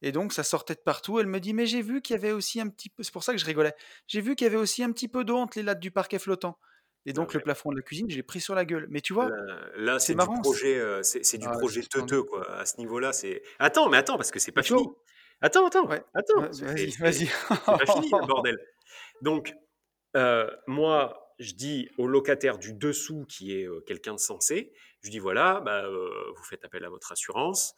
Et 0.01 0.11
donc 0.11 0.33
ça 0.33 0.41
sortait 0.41 0.73
de 0.73 0.79
partout. 0.79 1.19
Elle 1.19 1.27
me 1.27 1.39
dit, 1.39 1.53
mais 1.53 1.67
j'ai 1.67 1.83
vu 1.83 2.01
qu'il 2.01 2.15
y 2.15 2.17
avait 2.17 2.31
aussi 2.31 2.59
un 2.59 2.69
petit 2.69 2.89
peu, 2.89 3.03
c'est 3.03 3.13
pour 3.13 3.23
ça 3.23 3.33
que 3.33 3.37
je 3.37 3.45
rigolais, 3.45 3.75
j'ai 4.07 4.21
vu 4.21 4.35
qu'il 4.35 4.45
y 4.45 4.49
avait 4.49 4.57
aussi 4.57 4.81
un 4.83 4.91
petit 4.91 5.07
peu 5.07 5.23
d'eau 5.23 5.37
entre 5.37 5.59
les 5.59 5.63
lattes 5.63 5.79
du 5.79 5.91
parquet 5.91 6.17
flottant. 6.17 6.57
Et 7.05 7.13
Non, 7.13 7.21
donc 7.23 7.33
le 7.33 7.39
plafond 7.39 7.71
de 7.71 7.77
la 7.77 7.81
cuisine, 7.81 8.09
j'ai 8.09 8.23
pris 8.23 8.41
sur 8.41 8.55
la 8.55 8.65
gueule. 8.65 8.85
Mais 8.89 9.01
tu 9.01 9.13
vois, 9.13 9.29
là, 9.29 9.59
là, 9.77 9.99
c'est 9.99 10.13
du 10.13 10.17
marrant. 10.17 10.39
projet, 10.41 10.77
euh, 10.79 11.01
c'est 11.03 11.23
c'est 11.25 11.37
du 11.37 11.47
Ah, 11.49 11.57
projet 11.57 11.81
teuteux, 11.83 12.23
quoi. 12.23 12.49
À 12.51 12.65
ce 12.65 12.77
niveau-là, 12.77 13.13
c'est. 13.13 13.41
Attends, 13.57 13.89
mais 13.89 13.97
attends, 13.97 14.17
parce 14.17 14.31
que 14.31 14.39
c'est 14.39 14.51
pas 14.51 14.63
fini. 14.63 14.85
Attends, 15.41 15.65
attends, 15.67 15.87
ouais, 15.87 16.03
attends. 16.13 16.41
vas-y, 16.41 16.91
c'est- 16.91 17.01
vas-y. 17.01 17.25
c'est 17.27 17.65
pas 17.65 17.85
fini, 17.85 18.11
le 18.11 18.27
bordel. 18.27 18.57
Donc, 19.21 19.53
euh, 20.17 20.49
moi, 20.67 21.33
je 21.39 21.53
dis 21.53 21.89
au 21.97 22.07
locataire 22.07 22.57
du 22.57 22.73
dessous, 22.73 23.25
qui 23.29 23.55
est 23.57 23.65
euh, 23.65 23.79
quelqu'un 23.87 24.13
de 24.13 24.19
sensé, 24.19 24.73
je 25.01 25.09
dis 25.09 25.19
voilà, 25.19 25.61
bah, 25.61 25.85
euh, 25.85 26.09
vous 26.35 26.43
faites 26.43 26.65
appel 26.65 26.83
à 26.83 26.89
votre 26.89 27.11
assurance. 27.13 27.73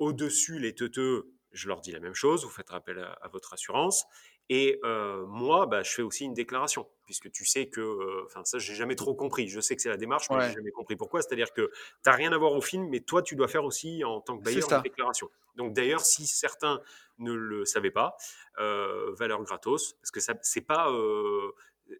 Au-dessus, 0.00 0.58
les 0.58 0.74
teuteux, 0.74 1.32
je 1.52 1.68
leur 1.68 1.80
dis 1.80 1.92
la 1.92 2.00
même 2.00 2.14
chose, 2.14 2.44
vous 2.44 2.50
faites 2.50 2.70
appel 2.72 2.98
à, 2.98 3.12
à 3.22 3.28
votre 3.28 3.54
assurance. 3.54 4.04
Et 4.48 4.80
euh, 4.84 5.24
moi, 5.26 5.66
bah, 5.66 5.82
je 5.82 5.90
fais 5.90 6.02
aussi 6.02 6.24
une 6.24 6.34
déclaration, 6.34 6.86
puisque 7.06 7.30
tu 7.30 7.44
sais 7.46 7.68
que, 7.68 7.80
euh, 7.80 8.24
enfin 8.26 8.44
ça, 8.44 8.58
j'ai 8.58 8.74
jamais 8.74 8.96
trop 8.96 9.14
compris. 9.14 9.48
Je 9.48 9.60
sais 9.60 9.76
que 9.76 9.82
c'est 9.82 9.88
la 9.88 9.96
démarche, 9.96 10.30
mais 10.30 10.40
j'ai 10.40 10.48
Ouais, 10.48 10.52
jamais 10.52 10.70
compris 10.72 10.96
pourquoi. 10.96 11.22
C'est-à-dire 11.22 11.52
que 11.52 11.70
tu 11.72 11.72
n'as 12.06 12.12
rien 12.12 12.32
à 12.32 12.38
voir 12.38 12.52
au 12.52 12.60
film, 12.60 12.88
mais 12.88 13.00
toi, 13.00 13.22
tu 13.22 13.36
dois 13.36 13.48
faire 13.48 13.64
aussi, 13.64 14.04
en 14.04 14.20
tant 14.20 14.36
que 14.38 14.42
bailleur, 14.42 14.70
une 14.72 14.82
déclaration. 14.82 15.30
Donc 15.56 15.72
d'ailleurs, 15.74 16.04
si 16.04 16.26
certains 16.26 16.80
ne 17.18 17.32
le 17.32 17.64
savaient 17.64 17.90
pas, 17.90 18.16
euh, 18.58 19.12
valeur 19.14 19.42
gratos, 19.42 19.94
parce 19.94 20.10
que 20.10 20.20
ça, 20.20 20.34
c'est 20.42 20.60
pas, 20.62 20.90
euh, 20.90 21.52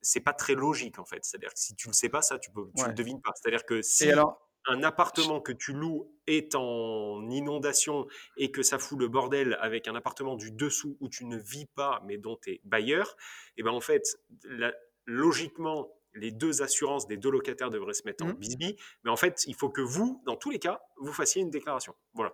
c'est 0.03 0.21
pas 0.21 0.33
très 0.33 0.55
logique 0.55 0.99
en 0.99 1.05
fait. 1.05 1.25
C'est-à-dire 1.25 1.53
que 1.55 1.59
si 1.61 1.75
tu 1.75 1.89
le 1.89 1.95
sais 1.95 2.09
pas, 2.09 2.23
ça, 2.23 2.39
tu 2.39 2.51
peux, 2.51 2.69
tu 2.77 2.87
le 2.87 2.93
devines 2.95 3.21
pas. 3.21 3.33
C'est-à-dire 3.35 3.65
que 3.65 3.83
Et 3.83 3.83
si 3.83 4.11
alors, 4.11 4.49
un 4.66 4.83
appartement 4.83 5.40
que 5.40 5.52
tu 5.52 5.73
loues 5.73 6.12
est 6.26 6.54
en 6.54 7.28
inondation 7.31 8.07
et 8.37 8.50
que 8.52 8.62
ça 8.62 8.78
fout 8.78 8.99
le 8.99 9.09
bordel 9.09 9.59
avec 9.61 9.88
un 9.88 9.95
appartement 9.95 10.37
du 10.37 10.50
dessous 10.52 10.97
où 11.00 11.09
tu 11.09 11.25
ne 11.25 11.37
vis 11.37 11.66
pas 11.66 12.00
mais 12.07 12.16
dont 12.19 12.37
tu 12.40 12.50
es 12.52 12.61
bailleur, 12.64 13.16
et 13.57 13.62
ben 13.62 13.73
en 13.73 13.81
fait, 13.81 14.02
la- 14.45 14.75
logiquement, 15.04 15.88
les 16.14 16.31
deux 16.31 16.62
assurances 16.62 17.07
des 17.09 17.16
deux 17.16 17.31
locataires 17.31 17.71
devraient 17.71 17.95
se 17.95 18.02
mettre 18.04 18.25
en 18.25 18.28
Hmm, 18.28 18.33
bisbille, 18.35 18.76
mais 19.04 19.11
en 19.11 19.16
fait, 19.16 19.45
il 19.47 19.54
faut 19.54 19.71
que 19.71 19.81
vous, 19.81 20.23
dans 20.26 20.37
tous 20.37 20.50
les 20.50 20.59
cas, 20.59 20.81
vous 20.99 21.12
fassiez 21.12 21.42
une 21.42 21.50
déclaration. 21.50 21.95
Voilà. 22.14 22.33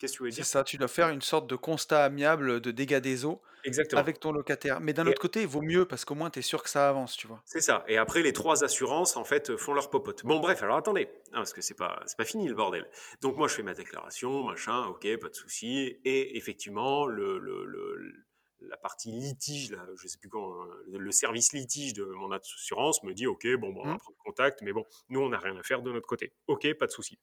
Qu'est-ce 0.00 0.18
que 0.18 0.24
tu 0.24 0.32
c'est 0.32 0.36
dire? 0.36 0.46
ça, 0.46 0.64
tu 0.64 0.76
dois 0.78 0.88
faire 0.88 1.10
une 1.10 1.22
sorte 1.22 1.46
de 1.46 1.54
constat 1.56 2.02
amiable 2.04 2.60
de 2.60 2.70
dégâts 2.72 2.98
des 2.98 3.24
eaux 3.24 3.40
Exactement. 3.62 4.00
avec 4.00 4.18
ton 4.18 4.32
locataire. 4.32 4.80
Mais 4.80 4.92
d'un 4.94 5.06
Et 5.06 5.10
autre 5.10 5.20
côté, 5.20 5.42
il 5.42 5.46
vaut 5.46 5.62
mieux 5.62 5.84
parce 5.86 6.04
qu'au 6.04 6.14
moins 6.14 6.30
tu 6.30 6.38
es 6.38 6.42
sûr 6.42 6.62
que 6.62 6.70
ça 6.70 6.88
avance, 6.88 7.16
tu 7.16 7.26
vois. 7.26 7.42
c'est 7.44 7.60
ça. 7.60 7.84
Et 7.88 7.96
après, 7.98 8.22
les 8.22 8.32
trois 8.32 8.64
assurances, 8.64 9.16
en 9.16 9.24
fait, 9.24 9.56
font 9.56 9.74
leur 9.74 9.90
popote. 9.90 10.24
Bon, 10.24 10.38
bref, 10.40 10.62
alors 10.62 10.76
attendez. 10.76 11.06
Non, 11.32 11.38
parce 11.38 11.52
que 11.52 11.60
c'est 11.60 11.74
pas, 11.74 12.00
c'est 12.06 12.16
pas 12.16 12.24
fini 12.24 12.48
le 12.48 12.54
bordel. 12.54 12.88
Donc, 13.20 13.36
moi, 13.36 13.48
je 13.48 13.54
fais 13.54 13.62
ma 13.62 13.74
déclaration, 13.74 14.44
machin, 14.44 14.86
ok, 14.86 15.06
pas 15.18 15.28
de 15.28 15.34
souci. 15.34 15.98
Et 16.04 16.36
effectivement, 16.36 17.06
le, 17.06 17.38
le- 17.38 17.64
le- 17.64 18.12
la 18.60 18.76
partie 18.76 19.10
litige, 19.10 19.70
là, 19.72 19.84
je 19.96 20.06
sais 20.06 20.18
plus 20.18 20.28
comment, 20.28 20.54
le 20.86 21.10
service 21.12 21.52
litige 21.54 21.94
de 21.94 22.04
mon 22.04 22.30
assurance 22.30 23.02
me 23.02 23.14
dit, 23.14 23.26
ok, 23.26 23.46
bon, 23.58 23.72
bon, 23.72 23.80
on 23.84 23.88
va 23.92 23.98
prendre 23.98 24.18
contact, 24.24 24.60
mais 24.62 24.72
bon, 24.72 24.84
nous, 25.08 25.20
on 25.20 25.30
n'a 25.30 25.38
rien 25.38 25.56
à 25.56 25.62
faire 25.62 25.82
de 25.82 25.90
notre 25.90 26.06
côté. 26.06 26.32
Ok, 26.46 26.66
pas 26.78 26.86
de 26.86 26.92
souci. 26.92 27.18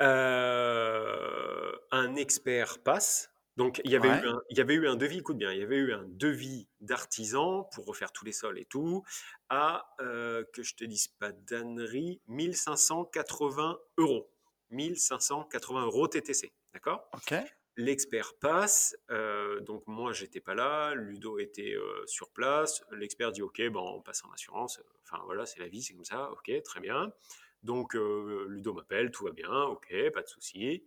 Euh, 0.00 1.72
un 1.90 2.14
expert 2.16 2.78
passe. 2.82 3.30
Donc, 3.56 3.80
il 3.84 3.90
y 3.90 3.96
avait 3.96 4.08
eu 4.08 4.28
un, 4.28 4.40
il 4.48 4.56
y 4.56 4.60
avait 4.60 4.74
eu 4.74 4.88
un 4.88 4.96
devis, 4.96 5.18
écoute 5.18 5.36
bien, 5.36 5.52
il 5.52 5.58
y 5.58 5.62
avait 5.62 5.76
eu 5.76 5.92
un 5.92 6.04
devis 6.06 6.68
d'artisan 6.80 7.64
pour 7.74 7.84
refaire 7.84 8.10
tous 8.12 8.24
les 8.24 8.32
sols 8.32 8.58
et 8.58 8.64
tout, 8.64 9.02
à, 9.50 9.94
euh, 10.00 10.44
que 10.54 10.62
je 10.62 10.74
te 10.74 10.84
dise 10.84 11.08
pas 11.08 11.32
d'annerie, 11.32 12.22
1580 12.28 13.78
euros. 13.98 14.30
1580 14.70 15.84
euros 15.84 16.08
TTC, 16.08 16.52
d'accord? 16.72 17.08
Ok. 17.12 17.34
L'expert 17.76 18.34
passe, 18.40 18.96
euh, 19.10 19.60
donc 19.60 19.82
moi 19.86 20.12
j'étais 20.12 20.40
pas 20.40 20.54
là, 20.54 20.94
Ludo 20.94 21.38
était 21.38 21.74
euh, 21.74 22.04
sur 22.06 22.30
place. 22.30 22.82
L'expert 22.92 23.32
dit 23.32 23.42
ok, 23.42 23.62
bon, 23.68 23.96
on 23.96 24.02
passe 24.02 24.24
en 24.24 24.30
assurance. 24.32 24.80
Enfin 25.02 25.22
voilà, 25.24 25.46
c'est 25.46 25.60
la 25.60 25.68
vie, 25.68 25.82
c'est 25.82 25.94
comme 25.94 26.04
ça. 26.04 26.30
Ok, 26.32 26.50
très 26.62 26.80
bien. 26.80 27.12
Donc 27.62 27.94
euh, 27.94 28.46
Ludo 28.48 28.72
m'appelle, 28.72 29.10
tout 29.10 29.24
va 29.24 29.32
bien, 29.32 29.62
ok, 29.64 29.92
pas 30.12 30.22
de 30.22 30.28
souci. 30.28 30.84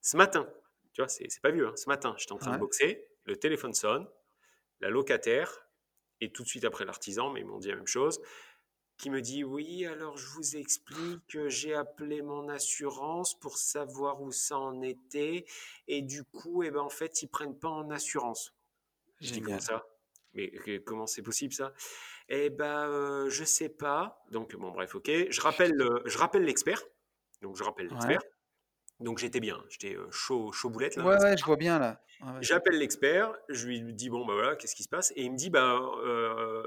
Ce 0.00 0.16
matin, 0.16 0.48
tu 0.92 1.00
vois, 1.00 1.08
c'est 1.08 1.28
pas 1.40 1.50
vieux. 1.50 1.68
Hein, 1.68 1.76
ce 1.76 1.88
matin, 1.88 2.14
j'étais 2.18 2.32
en 2.32 2.38
train 2.38 2.54
de 2.54 2.58
boxer, 2.58 3.06
le 3.24 3.36
téléphone 3.36 3.74
sonne, 3.74 4.08
la 4.80 4.90
locataire 4.90 5.66
et 6.20 6.32
tout 6.32 6.42
de 6.42 6.48
suite 6.48 6.64
après 6.64 6.84
l'artisan, 6.84 7.30
mais 7.30 7.40
ils 7.40 7.46
m'ont 7.46 7.58
dit 7.58 7.68
la 7.68 7.76
même 7.76 7.86
chose 7.86 8.20
qui 8.98 9.10
me 9.10 9.22
dit 9.22 9.44
oui, 9.44 9.86
alors 9.86 10.18
je 10.18 10.26
vous 10.26 10.56
explique 10.56 11.24
que 11.28 11.48
j'ai 11.48 11.72
appelé 11.72 12.20
mon 12.20 12.48
assurance 12.48 13.38
pour 13.38 13.56
savoir 13.56 14.20
où 14.20 14.32
ça 14.32 14.58
en 14.58 14.82
était 14.82 15.46
et 15.86 16.02
du 16.02 16.24
coup, 16.24 16.64
eh 16.64 16.70
ben, 16.70 16.80
en 16.80 16.88
fait, 16.90 17.22
ils 17.22 17.28
prennent 17.28 17.58
pas 17.58 17.68
en 17.68 17.90
assurance. 17.90 18.52
Je 19.20 19.32
dis 19.32 19.40
comment 19.40 19.60
ça? 19.60 19.86
Mais 20.38 20.80
comment 20.80 21.06
c'est 21.06 21.22
possible 21.22 21.52
ça? 21.52 21.72
Eh 22.28 22.50
ben, 22.50 22.88
euh, 22.88 23.30
je 23.30 23.44
sais 23.44 23.68
pas. 23.68 24.22
Donc 24.30 24.54
bon, 24.56 24.70
bref, 24.70 24.94
ok. 24.94 25.10
Je 25.30 25.40
rappelle, 25.40 25.74
je 26.04 26.18
rappelle 26.18 26.44
l'expert. 26.44 26.82
Donc 27.42 27.56
je 27.56 27.64
rappelle 27.64 27.88
l'expert. 27.88 28.20
Donc 29.00 29.18
j'étais 29.18 29.40
bien, 29.40 29.62
j'étais 29.68 29.94
euh, 29.94 30.10
chaud, 30.10 30.50
chaud 30.52 30.70
boulette 30.70 30.96
là. 30.96 31.04
Ouais, 31.04 31.22
ouais, 31.22 31.36
je 31.36 31.44
vois 31.44 31.56
bien 31.56 31.78
là. 31.78 32.02
J'appelle 32.40 32.78
l'expert, 32.78 33.32
je 33.48 33.68
lui 33.68 33.80
dis 33.94 34.10
bon 34.10 34.26
bah 34.26 34.34
voilà, 34.34 34.56
qu'est-ce 34.56 34.74
qui 34.74 34.82
se 34.82 34.88
passe? 34.88 35.12
Et 35.14 35.22
il 35.22 35.32
me 35.32 35.36
dit 35.36 35.50
bah 35.50 35.80
euh, 36.04 36.66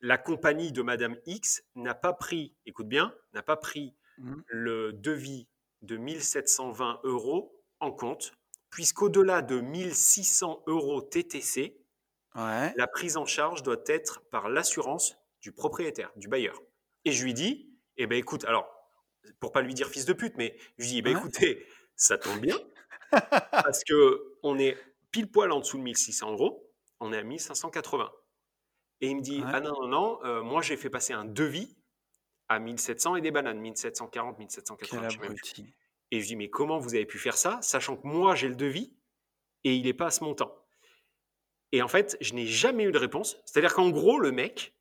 la 0.00 0.16
compagnie 0.16 0.72
de 0.72 0.80
Madame 0.80 1.16
X 1.26 1.62
n'a 1.74 1.94
pas 1.94 2.14
pris, 2.14 2.54
écoute 2.64 2.88
bien, 2.88 3.14
n'a 3.34 3.42
pas 3.42 3.56
pris 3.56 3.94
mmh. 4.16 4.34
le 4.46 4.92
devis 4.94 5.48
de 5.82 5.98
1720 5.98 7.00
euros 7.04 7.54
en 7.80 7.92
compte, 7.92 8.32
puisqu'au-delà 8.70 9.42
de 9.42 9.60
1600 9.60 10.62
euros 10.66 11.02
TTC, 11.02 11.79
la 12.34 12.86
prise 12.86 13.16
en 13.16 13.26
charge 13.26 13.62
doit 13.62 13.82
être 13.86 14.22
par 14.30 14.48
l'assurance 14.48 15.16
du 15.40 15.52
propriétaire, 15.52 16.12
du 16.16 16.28
bailleur. 16.28 16.60
Et 17.04 17.12
je 17.12 17.24
lui 17.24 17.34
dis, 17.34 17.70
eh 17.96 18.06
ben 18.06 18.16
écoute, 18.16 18.44
alors, 18.44 18.68
pour 19.40 19.52
pas 19.52 19.62
lui 19.62 19.74
dire 19.74 19.88
fils 19.88 20.04
de 20.04 20.12
pute, 20.12 20.36
mais 20.36 20.56
je 20.78 20.84
lui 20.84 20.90
dis, 20.90 20.98
eh 20.98 21.02
ben 21.02 21.16
écoutez, 21.16 21.66
ça 21.96 22.18
tombe 22.18 22.40
bien, 22.40 22.56
parce 23.50 23.84
que 23.84 24.36
on 24.42 24.58
est 24.58 24.76
pile 25.10 25.30
poil 25.30 25.50
en 25.52 25.60
dessous 25.60 25.78
de 25.78 25.82
1600 25.82 26.32
euros, 26.32 26.70
on 27.00 27.12
est 27.12 27.18
à 27.18 27.22
1580. 27.22 28.10
Et 29.00 29.08
il 29.08 29.16
me 29.16 29.22
dit 29.22 29.42
Ah 29.46 29.60
non, 29.60 29.72
non, 29.82 29.88
non, 29.88 30.24
euh, 30.24 30.42
moi 30.42 30.62
j'ai 30.62 30.76
fait 30.76 30.90
passer 30.90 31.12
un 31.12 31.24
devis 31.24 31.76
à 32.48 32.58
1700 32.58 33.16
et 33.16 33.20
des 33.20 33.30
bananes, 33.30 33.58
1740, 33.60 34.38
1780. 34.38 35.08
Et 36.10 36.20
je 36.20 36.26
dis 36.26 36.36
Mais 36.36 36.50
comment 36.50 36.78
vous 36.78 36.94
avez 36.94 37.06
pu 37.06 37.18
faire 37.18 37.36
ça, 37.36 37.58
sachant 37.62 37.96
que 37.96 38.06
moi 38.06 38.34
j'ai 38.34 38.48
le 38.48 38.56
devis 38.56 38.94
et 39.64 39.74
il 39.74 39.84
n'est 39.84 39.94
pas 39.94 40.06
à 40.06 40.10
ce 40.10 40.22
montant? 40.24 40.54
Et 41.72 41.82
en 41.82 41.88
fait, 41.88 42.16
je 42.20 42.34
n'ai 42.34 42.46
jamais 42.46 42.84
eu 42.84 42.92
de 42.92 42.98
réponse. 42.98 43.36
C'est-à-dire 43.44 43.74
qu'en 43.74 43.90
gros, 43.90 44.18
le 44.18 44.32
mec, 44.32 44.74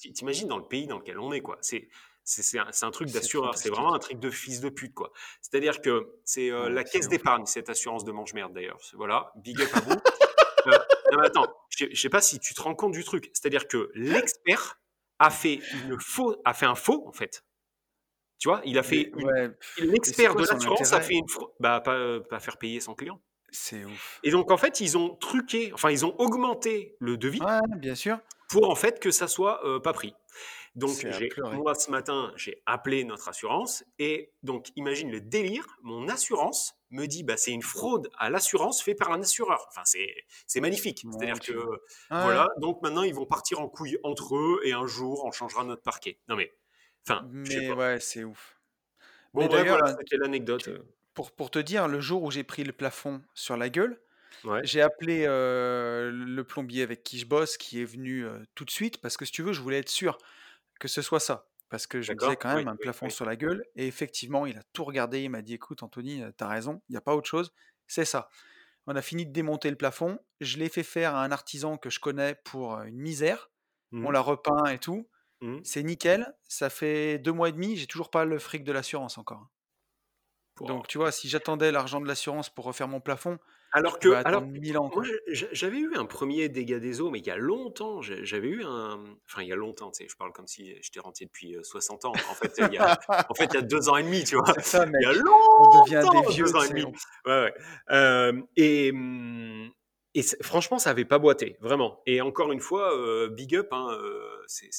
tu 0.00 0.12
t'imagines 0.12 0.48
dans 0.48 0.58
le 0.58 0.66
pays 0.66 0.86
dans 0.86 0.98
lequel 0.98 1.18
on 1.18 1.32
est, 1.32 1.40
quoi. 1.40 1.58
C'est. 1.60 1.88
C'est 2.22 2.58
un, 2.58 2.68
un, 2.82 2.90
truc 2.92 3.10
d'assureur, 3.10 3.58
c'est 3.58 3.70
vraiment 3.70 3.92
un 3.92 3.98
truc 3.98 4.20
de 4.20 4.30
fils 4.30 4.60
de 4.60 4.68
pute, 4.68 4.94
quoi. 4.94 5.10
C'est-à-dire 5.40 5.80
que 5.80 6.20
c'est 6.24 6.52
euh, 6.52 6.68
la 6.68 6.84
caisse 6.84 7.08
d'épargne, 7.08 7.44
cette 7.46 7.68
assurance 7.68 8.04
de 8.04 8.12
mange-merde 8.12 8.52
d'ailleurs. 8.52 8.78
Voilà, 8.92 9.32
big 9.36 9.60
up 9.60 9.70
à 9.74 9.80
vous. 9.80 9.96
Euh, 10.66 10.76
non, 11.12 11.18
attends, 11.20 11.46
je 11.70 11.86
ne 11.86 11.94
sais 11.94 12.10
pas 12.10 12.20
si 12.20 12.38
tu 12.38 12.52
te 12.52 12.60
rends 12.60 12.74
compte 12.74 12.92
du 12.92 13.02
truc. 13.02 13.30
C'est-à-dire 13.32 13.66
que 13.66 13.90
l'expert 13.94 14.78
a 15.18 15.30
fait 15.30 15.60
une 15.72 15.98
faux, 15.98 16.36
a 16.44 16.52
fait 16.52 16.66
un 16.66 16.74
faux 16.74 17.02
en 17.08 17.12
fait. 17.12 17.44
Tu 18.38 18.48
vois, 18.48 18.60
il 18.64 18.78
a 18.78 18.82
fait 18.82 19.10
l'expert 19.78 20.34
de 20.34 20.44
l'assurance 20.44 20.92
a 20.92 21.00
fait 21.00 21.14
une 21.14 21.26
bah 21.60 21.80
pas, 21.80 22.20
pas 22.20 22.40
faire 22.40 22.56
payer 22.56 22.80
son 22.80 22.94
client. 22.94 23.20
C'est 23.52 23.84
ouf. 23.84 24.20
Et 24.22 24.30
donc 24.30 24.50
en 24.50 24.56
fait, 24.56 24.80
ils 24.80 24.96
ont 24.96 25.14
truqué, 25.16 25.72
enfin 25.72 25.90
ils 25.90 26.04
ont 26.04 26.14
augmenté 26.18 26.96
le 27.00 27.16
devis. 27.16 27.40
bien 27.76 27.94
sûr. 27.94 28.18
Pour 28.48 28.68
en 28.70 28.74
fait 28.74 29.00
que 29.00 29.10
ça 29.10 29.28
soit 29.28 29.64
euh, 29.66 29.80
pas 29.80 29.92
pris. 29.92 30.14
Donc, 30.76 31.04
moi, 31.52 31.74
ce 31.74 31.90
matin, 31.90 32.32
j'ai 32.36 32.62
appelé 32.64 33.02
notre 33.04 33.28
assurance 33.28 33.84
et 33.98 34.32
donc, 34.42 34.68
imagine 34.76 35.10
le 35.10 35.20
délire. 35.20 35.66
Mon 35.82 36.08
assurance 36.08 36.76
me 36.90 37.06
dit, 37.06 37.24
bah, 37.24 37.36
c'est 37.36 37.50
une 37.50 37.62
fraude 37.62 38.08
à 38.18 38.30
l'assurance 38.30 38.80
faite 38.82 38.98
par 38.98 39.10
un 39.10 39.20
assureur. 39.20 39.66
Enfin, 39.68 39.82
c'est 39.84 40.60
magnifique. 40.60 41.04
C'est-à-dire 41.10 41.40
que, 41.40 41.80
voilà, 42.10 42.48
donc 42.58 42.82
maintenant, 42.82 43.02
ils 43.02 43.14
vont 43.14 43.26
partir 43.26 43.60
en 43.60 43.68
couille 43.68 43.98
entre 44.04 44.36
eux 44.36 44.60
et 44.64 44.72
un 44.72 44.86
jour, 44.86 45.24
on 45.24 45.32
changera 45.32 45.64
notre 45.64 45.82
parquet. 45.82 46.20
Non, 46.28 46.36
mais, 46.36 46.52
enfin, 47.06 47.26
mais 47.30 47.72
ouais, 47.72 47.98
c'est 47.98 48.22
ouf. 48.22 48.56
Bon, 49.34 49.46
d'ailleurs, 49.46 49.78
voilà, 49.78 49.96
c'était 49.98 50.16
l'anecdote. 50.18 50.70
Pour, 51.20 51.32
pour 51.32 51.50
te 51.50 51.58
dire, 51.58 51.86
le 51.86 52.00
jour 52.00 52.22
où 52.22 52.30
j'ai 52.30 52.44
pris 52.44 52.64
le 52.64 52.72
plafond 52.72 53.20
sur 53.34 53.58
la 53.58 53.68
gueule, 53.68 54.00
j'ai 54.62 54.80
appelé 54.80 55.26
le 55.26 56.42
plombier 56.42 56.82
avec 56.82 57.02
qui 57.02 57.18
je 57.18 57.26
bosse, 57.26 57.58
qui 57.58 57.82
est 57.82 57.84
venu 57.84 58.24
tout 58.54 58.64
de 58.64 58.70
suite, 58.70 59.02
parce 59.02 59.18
que 59.18 59.26
si 59.26 59.32
tu 59.32 59.42
veux, 59.42 59.52
je 59.52 59.60
voulais 59.60 59.80
être 59.80 59.90
sûr 59.90 60.16
que 60.78 60.88
ce 60.88 61.02
soit 61.02 61.20
ça. 61.20 61.46
Parce 61.68 61.86
que 61.86 62.00
je 62.00 62.12
me 62.12 62.16
disais 62.16 62.36
quand 62.36 62.54
même 62.54 62.68
un 62.68 62.76
plafond 62.76 63.10
sur 63.10 63.26
la 63.26 63.36
gueule. 63.36 63.66
Et 63.76 63.86
effectivement, 63.86 64.46
il 64.46 64.56
a 64.56 64.62
tout 64.72 64.82
regardé. 64.82 65.20
Il 65.20 65.28
m'a 65.28 65.42
dit 65.42 65.52
écoute, 65.52 65.82
Anthony, 65.82 66.22
t'as 66.38 66.48
raison, 66.48 66.80
il 66.88 66.92
n'y 66.92 66.96
a 66.96 67.02
pas 67.02 67.14
autre 67.14 67.28
chose. 67.28 67.52
C'est 67.86 68.06
ça. 68.06 68.30
On 68.86 68.96
a 68.96 69.02
fini 69.02 69.26
de 69.26 69.30
démonter 69.30 69.68
le 69.68 69.76
plafond. 69.76 70.18
Je 70.40 70.56
l'ai 70.56 70.70
fait 70.70 70.82
faire 70.82 71.14
à 71.14 71.22
un 71.22 71.32
artisan 71.32 71.76
que 71.76 71.90
je 71.90 72.00
connais 72.00 72.34
pour 72.44 72.80
une 72.80 72.96
misère. 72.96 73.50
On 73.92 74.08
mmh. 74.08 74.12
l'a 74.12 74.20
repeint 74.20 74.64
et 74.72 74.78
tout. 74.78 75.06
Mmh. 75.42 75.58
C'est 75.64 75.82
nickel. 75.82 76.34
Ça 76.48 76.70
fait 76.70 77.18
deux 77.18 77.32
mois 77.32 77.50
et 77.50 77.52
demi. 77.52 77.76
J'ai 77.76 77.86
toujours 77.86 78.10
pas 78.10 78.24
le 78.24 78.38
fric 78.38 78.64
de 78.64 78.72
l'assurance 78.72 79.18
encore. 79.18 79.50
Donc, 80.60 80.88
tu 80.88 80.98
vois, 80.98 81.12
si 81.12 81.28
j'attendais 81.28 81.72
l'argent 81.72 82.00
de 82.00 82.06
l'assurance 82.06 82.50
pour 82.50 82.64
refaire 82.64 82.88
mon 82.88 83.00
plafond, 83.00 83.38
alors 83.72 84.00
que, 84.00 84.08
alors, 84.08 84.42
moi, 84.42 85.04
j'avais 85.28 85.78
eu 85.78 85.94
un 85.94 86.04
premier 86.04 86.48
dégât 86.48 86.80
des 86.80 87.00
eaux, 87.00 87.10
mais 87.10 87.20
il 87.20 87.26
y 87.26 87.30
a 87.30 87.36
longtemps. 87.36 88.02
J'avais 88.02 88.48
eu 88.48 88.64
un, 88.64 88.98
enfin, 89.28 89.42
il 89.42 89.48
y 89.48 89.52
a 89.52 89.56
longtemps, 89.56 89.92
tu 89.92 90.02
sais, 90.02 90.08
je 90.10 90.16
parle 90.16 90.32
comme 90.32 90.48
si 90.48 90.74
j'étais 90.82 90.98
rentier 90.98 91.26
depuis 91.26 91.56
60 91.62 92.04
ans. 92.06 92.12
En 92.30 92.34
fait, 92.34 92.52
il 92.58 92.74
y 92.74 92.78
a, 92.78 92.98
en 93.30 93.34
fait, 93.34 93.44
il 93.44 93.54
y 93.54 93.58
a 93.58 93.62
deux 93.62 93.88
ans 93.88 93.96
et 93.96 94.02
demi, 94.02 94.24
tu 94.24 94.34
vois. 94.34 94.54
Ça, 94.60 94.86
il 94.86 95.02
y 95.02 95.06
a 95.06 95.12
longtemps, 95.12 95.78
on 95.78 95.84
devient 95.84 96.02
des 96.10 96.32
vieux, 96.32 96.46
deux 96.46 96.56
ans 96.56 96.62
et 96.62 96.68
demi. 96.68 96.84
Ouais, 96.84 96.92
ouais. 97.26 97.54
Euh, 97.90 98.42
et, 98.56 98.92
et 100.14 100.22
franchement, 100.42 100.80
ça 100.80 100.90
avait 100.90 101.04
pas 101.04 101.20
boité, 101.20 101.56
vraiment. 101.60 102.02
Et 102.06 102.20
encore 102.20 102.50
une 102.50 102.60
fois, 102.60 102.92
euh, 102.96 103.28
big 103.28 103.54
up. 103.54 103.68
Hein, 103.70 103.86
euh, 103.92 104.42
c'est, 104.48 104.70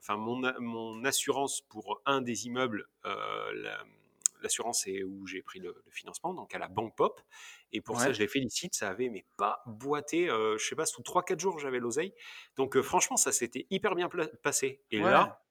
enfin, 0.00 0.16
mon, 0.16 0.42
mon 0.58 1.04
assurance 1.04 1.60
pour 1.60 2.02
un 2.04 2.20
des 2.20 2.46
immeubles. 2.46 2.88
La, 3.04 3.84
l'assurance 4.42 4.82
c'est 4.84 5.02
où 5.02 5.26
j'ai 5.26 5.42
pris 5.42 5.58
le, 5.58 5.82
financement, 5.90 6.34
donc 6.34 6.54
à 6.54 6.58
la 6.58 6.68
Banque 6.68 6.96
Pop. 6.96 7.20
Et 7.72 7.80
pour 7.80 8.00
ça, 8.00 8.12
je 8.12 8.18
les 8.18 8.28
félicite. 8.28 8.74
Ça 8.74 8.88
avait 8.88 9.08
mais 9.08 9.26
pas 9.36 9.62
boité. 9.66 10.30
Euh, 10.30 10.56
je 10.58 10.66
sais 10.66 10.76
pas, 10.76 10.86
sous 10.86 11.02
3-4 11.02 11.38
jours, 11.38 11.58
j'avais 11.58 11.78
l'oseille. 11.78 12.14
Donc 12.56 12.76
euh, 12.76 12.82
franchement, 12.82 13.16
ça 13.16 13.32
s'était 13.32 13.66
hyper 13.70 13.94
bien 13.94 14.08
passé. 14.42 14.82
Et 14.90 15.00
là, 15.00 15.42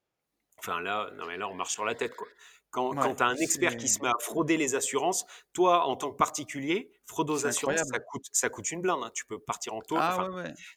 enfin 0.60 0.82
là, 0.82 1.12
non 1.16 1.26
mais 1.28 1.38
là, 1.38 1.48
on 1.48 1.56
marche 1.56 1.74
sur 1.74 1.86
la 1.86 1.96
tête 1.96 2.16
quoi. 2.16 2.28
Quand, 2.70 2.94
quand 2.94 3.16
tu 3.16 3.24
as 3.24 3.28
un 3.28 3.36
expert 3.38 3.78
qui 3.78 3.88
se 3.88 4.02
met 4.02 4.10
à 4.10 4.16
frauder 4.20 4.58
les 4.58 4.76
assurances, 4.76 5.26
toi, 5.54 5.86
en 5.86 5.96
tant 5.96 6.12
que 6.12 6.18
particulier, 6.18 6.92
fraude 7.06 7.30
aux 7.30 7.46
assurances, 7.46 7.80
ça 7.80 8.00
coûte, 8.00 8.26
ça 8.34 8.50
coûte 8.50 8.70
une 8.72 8.82
blinde. 8.82 9.00
Hein. 9.04 9.12
Tu 9.14 9.26
peux 9.26 9.40
partir 9.40 9.74
en 9.74 9.82
taux. 9.82 9.96
Ah 9.98 10.28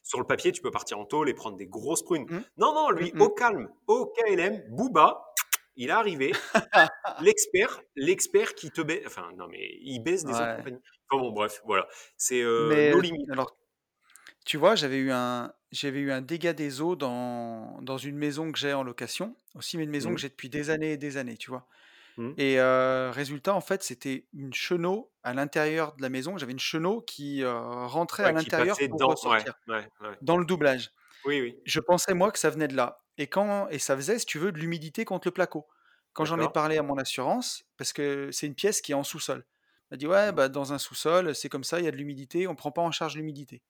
sur 0.01 0.19
le 0.19 0.25
papier, 0.25 0.51
tu 0.51 0.61
peux 0.61 0.71
partir 0.71 0.97
en 0.99 1.05
taux 1.05 1.25
et 1.25 1.33
prendre 1.33 1.57
des 1.57 1.67
grosses 1.67 2.03
prunes. 2.03 2.25
Mmh. 2.29 2.43
Non, 2.57 2.73
non, 2.73 2.91
lui, 2.91 3.11
mmh, 3.13 3.21
au 3.21 3.29
mmh. 3.29 3.35
calme, 3.35 3.69
au 3.87 4.05
KLM, 4.05 4.63
Booba, 4.69 5.33
il 5.81 5.89
est 5.89 5.93
arrivé, 5.93 6.31
l'expert, 7.21 7.81
l'expert 7.95 8.53
qui 8.53 8.69
te 8.69 8.81
baisse, 8.81 9.01
enfin 9.07 9.31
non 9.35 9.47
mais 9.47 9.79
il 9.81 9.99
baisse 9.99 10.23
des 10.23 10.31
autres 10.31 10.57
compagnies. 10.57 10.81
Enfin 11.09 11.21
bon 11.21 11.31
bref, 11.31 11.61
voilà, 11.65 11.87
c'est 12.17 12.41
euh, 12.41 12.91
nos 12.91 13.01
limites. 13.01 13.29
Alors, 13.31 13.57
tu 14.45 14.57
vois, 14.57 14.75
j'avais 14.75 14.97
eu 14.97 15.11
un, 15.11 15.51
j'avais 15.71 15.99
eu 15.99 16.11
un 16.11 16.21
dégât 16.21 16.53
des 16.53 16.81
eaux 16.81 16.95
dans, 16.95 17.81
dans 17.81 17.97
une 17.97 18.15
maison 18.15 18.51
que 18.51 18.59
j'ai 18.59 18.73
en 18.73 18.83
location, 18.83 19.35
aussi 19.55 19.77
mais 19.77 19.83
une 19.83 19.89
maison 19.89 20.09
que 20.09 20.15
mmh. 20.15 20.19
j'ai 20.19 20.29
depuis 20.29 20.49
des 20.49 20.69
années 20.69 20.93
et 20.93 20.97
des 20.97 21.17
années, 21.17 21.37
tu 21.37 21.49
vois. 21.49 21.65
Mmh. 22.17 22.31
Et 22.37 22.59
euh, 22.59 23.09
résultat, 23.11 23.55
en 23.55 23.61
fait, 23.61 23.81
c'était 23.81 24.25
une 24.33 24.53
chenot 24.53 25.11
à 25.23 25.33
l'intérieur 25.33 25.95
de 25.95 26.03
la 26.03 26.09
maison. 26.09 26.37
J'avais 26.37 26.51
une 26.51 26.59
chenot 26.59 27.01
qui 27.01 27.43
euh, 27.43 27.59
rentrait 27.87 28.25
à 28.25 28.31
l'intérieur 28.31 28.77
pour 28.77 28.99
dans, 28.99 29.07
ressortir, 29.07 29.53
dans 30.21 30.37
le 30.37 30.45
doublage. 30.45 30.91
Oui, 31.25 31.41
oui. 31.41 31.57
Je 31.65 31.79
pensais 31.79 32.13
moi 32.13 32.31
que 32.31 32.37
ça 32.37 32.51
venait 32.51 32.67
de 32.67 32.75
là. 32.75 33.00
Et, 33.17 33.27
quand, 33.27 33.67
et 33.69 33.79
ça 33.79 33.95
faisait, 33.95 34.19
si 34.19 34.25
tu 34.25 34.39
veux, 34.39 34.51
de 34.51 34.57
l'humidité 34.57 35.05
contre 35.05 35.27
le 35.27 35.31
placo. 35.31 35.67
Quand 36.13 36.25
j'en 36.25 36.39
ai 36.39 36.49
parlé 36.49 36.77
à 36.77 36.83
mon 36.83 36.97
assurance, 36.97 37.63
parce 37.77 37.93
que 37.93 38.29
c'est 38.31 38.45
une 38.45 38.55
pièce 38.55 38.81
qui 38.81 38.91
est 38.91 38.95
en 38.95 39.03
sous-sol, 39.03 39.45
elle 39.45 39.95
m'a 39.95 39.97
dit 39.97 40.07
Ouais, 40.07 40.31
mmh. 40.31 40.35
bah, 40.35 40.49
dans 40.49 40.73
un 40.73 40.77
sous-sol, 40.77 41.33
c'est 41.35 41.47
comme 41.47 41.63
ça, 41.63 41.79
il 41.79 41.85
y 41.85 41.87
a 41.87 41.91
de 41.91 41.95
l'humidité, 41.95 42.47
on 42.47 42.51
ne 42.51 42.57
prend 42.57 42.71
pas 42.71 42.81
en 42.81 42.91
charge 42.91 43.15
l'humidité. 43.15 43.61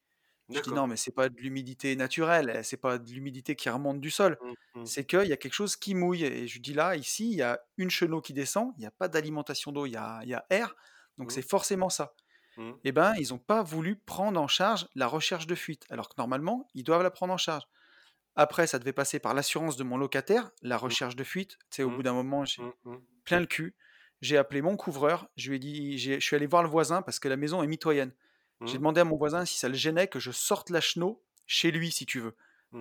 Je 0.49 0.59
dis 0.59 0.73
non, 0.73 0.85
mais 0.85 0.97
c'est 0.97 1.13
pas 1.13 1.29
de 1.29 1.35
l'humidité 1.37 1.95
naturelle, 1.95 2.59
c'est 2.63 2.77
pas 2.77 2.97
de 2.97 3.09
l'humidité 3.09 3.55
qui 3.55 3.69
remonte 3.69 4.01
du 4.01 4.11
sol, 4.11 4.37
mmh, 4.41 4.79
mmh. 4.79 4.85
c'est 4.85 5.05
qu'il 5.05 5.27
y 5.27 5.33
a 5.33 5.37
quelque 5.37 5.53
chose 5.53 5.75
qui 5.75 5.95
mouille. 5.95 6.25
Et 6.25 6.47
je 6.47 6.59
dis 6.59 6.73
là, 6.73 6.95
ici, 6.95 7.29
il 7.31 7.37
y 7.37 7.41
a 7.41 7.61
une 7.77 7.89
chenot 7.89 8.21
qui 8.21 8.33
descend, 8.33 8.73
il 8.77 8.81
n'y 8.81 8.87
a 8.87 8.91
pas 8.91 9.07
d'alimentation 9.07 9.71
d'eau, 9.71 9.85
il 9.85 9.91
y 9.91 9.97
a, 9.97 10.21
y 10.25 10.33
a, 10.33 10.45
air, 10.49 10.75
donc 11.17 11.31
c'est 11.31 11.41
forcément 11.41 11.89
ça. 11.89 12.13
Et 12.57 12.89
eh 12.89 12.91
ben, 12.91 13.13
ils 13.17 13.29
n'ont 13.29 13.39
pas 13.39 13.63
voulu 13.63 13.95
prendre 13.95 14.39
en 14.39 14.47
charge 14.47 14.87
la 14.93 15.07
recherche 15.07 15.47
de 15.47 15.55
fuite, 15.55 15.85
alors 15.89 16.09
que 16.09 16.15
normalement, 16.17 16.67
ils 16.73 16.83
doivent 16.83 17.01
la 17.01 17.09
prendre 17.09 17.33
en 17.33 17.37
charge. 17.37 17.63
Après, 18.35 18.67
ça 18.67 18.79
devait 18.79 18.93
passer 18.93 19.19
par 19.19 19.33
l'assurance 19.33 19.75
de 19.75 19.83
mon 19.83 19.97
locataire, 19.97 20.51
la 20.61 20.77
mmh. 20.77 20.79
recherche 20.79 21.15
de 21.15 21.23
fuite. 21.23 21.57
Tu 21.69 21.83
au 21.83 21.89
bout 21.89 21.99
mmh. 21.99 22.03
d'un 22.03 22.13
moment, 22.13 22.45
j'ai 22.45 22.61
mmh, 22.61 22.97
plein 23.25 23.39
le 23.39 23.45
cul. 23.45 23.75
j'ai 24.21 24.37
appelé 24.37 24.61
mon 24.61 24.77
couvreur, 24.77 25.27
je 25.35 25.49
lui 25.49 25.57
ai 25.57 25.59
dit, 25.59 25.97
je 25.97 26.19
suis 26.19 26.35
allé 26.35 26.45
voir 26.45 26.63
le 26.63 26.69
voisin 26.69 27.01
parce 27.01 27.19
que 27.19 27.27
la 27.27 27.37
maison 27.37 27.63
est 27.63 27.67
mitoyenne. 27.67 28.11
J'ai 28.63 28.77
demandé 28.77 29.01
à 29.01 29.05
mon 29.05 29.17
voisin 29.17 29.43
si 29.43 29.57
ça 29.57 29.67
le 29.67 29.73
gênait 29.73 30.07
que 30.07 30.19
je 30.19 30.29
sorte 30.29 30.69
la 30.69 30.81
chenot 30.81 31.23
chez 31.47 31.71
lui, 31.71 31.91
si 31.91 32.05
tu 32.05 32.19
veux, 32.19 32.35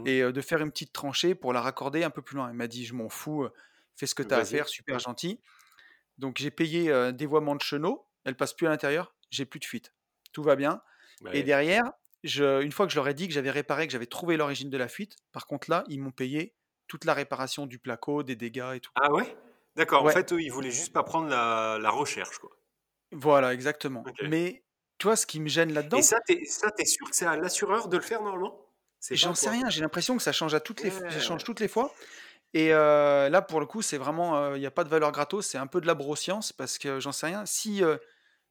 et 0.04 0.20
de 0.20 0.40
faire 0.42 0.60
une 0.60 0.70
petite 0.70 0.92
tranchée 0.92 1.34
pour 1.34 1.54
la 1.54 1.62
raccorder 1.62 2.04
un 2.04 2.10
peu 2.10 2.20
plus 2.20 2.36
loin. 2.36 2.50
Il 2.50 2.56
m'a 2.56 2.66
dit, 2.66 2.84
je 2.84 2.92
m'en 2.92 3.08
fous, 3.08 3.48
fais 3.96 4.06
ce 4.06 4.14
que 4.14 4.22
tu 4.22 4.34
as 4.34 4.36
à 4.36 4.44
faire, 4.44 4.68
super 4.68 4.98
gentil. 4.98 5.40
Donc 6.18 6.36
j'ai 6.36 6.50
payé 6.50 6.92
un 6.92 7.12
dévoiement 7.12 7.56
de 7.56 7.62
chenot, 7.62 8.06
elle 8.24 8.36
passe 8.36 8.52
plus 8.52 8.66
à 8.66 8.70
l'intérieur, 8.70 9.14
j'ai 9.30 9.46
plus 9.46 9.58
de 9.58 9.64
fuite. 9.64 9.94
Tout 10.32 10.42
va 10.42 10.54
bien. 10.54 10.82
Et 11.32 11.42
derrière, 11.42 11.92
je, 12.24 12.62
une 12.62 12.72
fois 12.72 12.86
que 12.86 12.92
je 12.92 12.96
leur 12.96 13.08
ai 13.08 13.14
dit 13.14 13.28
que 13.28 13.34
j'avais 13.34 13.50
réparé, 13.50 13.86
que 13.86 13.92
j'avais 13.92 14.06
trouvé 14.06 14.36
l'origine 14.36 14.70
de 14.70 14.76
la 14.76 14.88
fuite, 14.88 15.16
par 15.32 15.46
contre 15.46 15.70
là, 15.70 15.84
ils 15.88 16.00
m'ont 16.00 16.10
payé 16.10 16.54
toute 16.86 17.04
la 17.04 17.14
réparation 17.14 17.66
du 17.66 17.78
placo, 17.78 18.22
des 18.22 18.36
dégâts 18.36 18.72
et 18.74 18.80
tout. 18.80 18.90
Ah 18.96 19.12
ouais? 19.12 19.36
D'accord, 19.76 20.04
en 20.04 20.08
fait, 20.08 20.32
eux, 20.32 20.42
ils 20.42 20.50
voulaient 20.50 20.70
juste 20.70 20.92
pas 20.92 21.04
prendre 21.04 21.28
la, 21.28 21.90
recherche, 21.90 22.38
quoi. 22.38 22.50
Voilà, 23.12 23.54
exactement. 23.54 24.04
Mais 24.28 24.64
toi, 24.98 25.16
ce 25.16 25.26
qui 25.26 25.40
me 25.40 25.48
gêne 25.48 25.72
là-dedans. 25.72 25.98
Et 25.98 26.02
ça, 26.02 26.18
t'es, 26.26 26.44
ça, 26.44 26.70
t'es 26.70 26.84
sûr 26.84 27.08
que 27.08 27.16
c'est 27.16 27.26
à 27.26 27.36
l'assureur 27.36 27.88
de 27.88 27.96
le 27.96 28.02
faire 28.02 28.22
normalement? 28.22 28.66
J'en 29.10 29.34
sais 29.34 29.48
rien, 29.48 29.70
j'ai 29.70 29.80
l'impression 29.80 30.16
que 30.16 30.22
ça 30.22 30.32
change, 30.32 30.54
à 30.54 30.60
toutes 30.60 30.82
les, 30.82 30.90
ça 30.90 31.20
change 31.20 31.44
toutes 31.44 31.60
les 31.60 31.68
fois. 31.68 31.94
Et 32.52 32.74
euh, 32.74 33.28
là, 33.28 33.42
pour 33.42 33.60
le 33.60 33.66
coup, 33.66 33.80
c'est 33.80 33.96
vraiment, 33.96 34.36
euh, 34.36 34.56
il 34.56 34.60
n'y 34.60 34.66
a 34.66 34.70
pas 34.70 34.84
de 34.84 34.88
valeur 34.88 35.12
gratos, 35.12 35.46
c'est 35.46 35.58
un 35.58 35.66
peu 35.66 35.80
de 35.80 35.86
la 35.86 35.94
broscience 35.94 36.52
parce 36.52 36.78
que 36.78 37.00
j'en 37.00 37.12
sais 37.12 37.26
rien. 37.26 37.46
Si, 37.46 37.82
euh, 37.82 37.96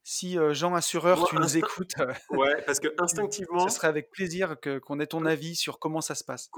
si 0.04 0.38
Jean 0.52 0.74
Assureur, 0.74 1.28
tu 1.28 1.36
nous 1.36 1.58
écoutes, 1.58 1.94
ouais, 2.32 2.62
parce 2.66 2.80
que 2.80 2.88
instinctivement, 2.98 3.68
ce 3.68 3.76
serait 3.76 3.88
avec 3.88 4.10
plaisir 4.10 4.60
que, 4.60 4.80
qu'on 4.80 5.00
ait 5.00 5.08
ton 5.08 5.26
avis 5.26 5.56
sur 5.56 5.80
comment 5.80 6.02
ça 6.02 6.16
se 6.16 6.24
passe. 6.24 6.50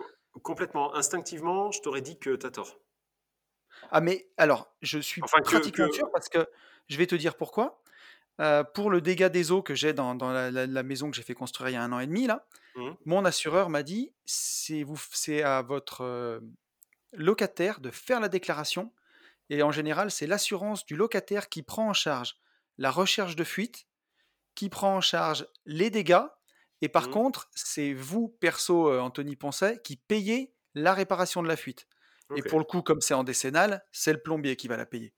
Complètement. 0.43 0.95
Instinctivement, 0.95 1.71
je 1.71 1.81
t'aurais 1.81 2.01
dit 2.01 2.17
que 2.17 2.35
tu 2.35 2.45
as 2.45 2.51
tort. 2.51 2.79
Ah, 3.89 3.99
mais 3.99 4.29
alors, 4.37 4.73
je 4.81 4.99
suis 4.99 5.21
pratiquement 5.21 5.91
sûr 5.91 6.09
parce 6.11 6.29
que 6.29 6.47
je 6.87 6.97
vais 6.97 7.07
te 7.07 7.15
dire 7.15 7.35
pourquoi. 7.35 7.81
pour 8.73 8.89
le 8.89 9.01
dégât 9.01 9.29
des 9.29 9.51
eaux 9.51 9.61
que 9.61 9.75
j'ai 9.75 9.93
dans, 9.93 10.15
dans 10.15 10.31
la, 10.31 10.83
maison 10.83 11.09
que 11.09 11.15
j'ai 11.17 11.23
fait 11.23 11.33
construire 11.33 11.69
il 11.69 11.73
y 11.73 11.75
a 11.75 11.83
un 11.83 11.91
an 11.91 11.99
et 11.99 12.07
demi, 12.07 12.27
là, 12.27 12.45
mmh. 12.75 12.91
mon 13.05 13.25
assureur 13.25 13.69
m'a 13.69 13.83
dit 13.83 14.13
c'est, 14.25 14.83
vous, 14.83 14.99
c'est 15.11 15.43
à 15.43 15.61
votre 15.61 16.41
locataire 17.13 17.79
de 17.79 17.91
faire 17.91 18.19
la 18.19 18.29
déclaration. 18.29 18.91
Et 19.49 19.63
en 19.63 19.71
général, 19.71 20.11
c'est 20.11 20.27
l'assurance 20.27 20.85
du 20.85 20.95
locataire 20.95 21.49
qui 21.49 21.63
prend 21.63 21.89
en 21.89 21.93
charge 21.93 22.37
la 22.77 22.91
recherche 22.91 23.35
de 23.35 23.43
fuite, 23.43 23.87
qui 24.55 24.69
prend 24.69 24.97
en 24.97 25.01
charge 25.01 25.47
les 25.65 25.89
dégâts. 25.89 26.25
Et 26.81 26.89
par 26.89 27.07
mmh. 27.07 27.11
contre, 27.11 27.49
c'est 27.53 27.93
vous, 27.93 28.29
perso, 28.39 28.99
Anthony 28.99 29.35
Poncet, 29.35 29.79
qui 29.83 29.97
payez 29.97 30.53
la 30.73 30.93
réparation 30.93 31.43
de 31.43 31.47
la 31.47 31.55
fuite. 31.55 31.87
Et 32.35 32.41
pour 32.41 32.59
le 32.59 32.65
coup, 32.65 32.81
comme 32.81 33.01
c'est 33.01 33.13
en 33.13 33.23
décennale, 33.23 33.83
c'est 33.91 34.13
le 34.13 34.21
plombier 34.21 34.55
qui 34.55 34.67
va 34.67 34.77
la 34.77 34.85
payer. 34.85 35.13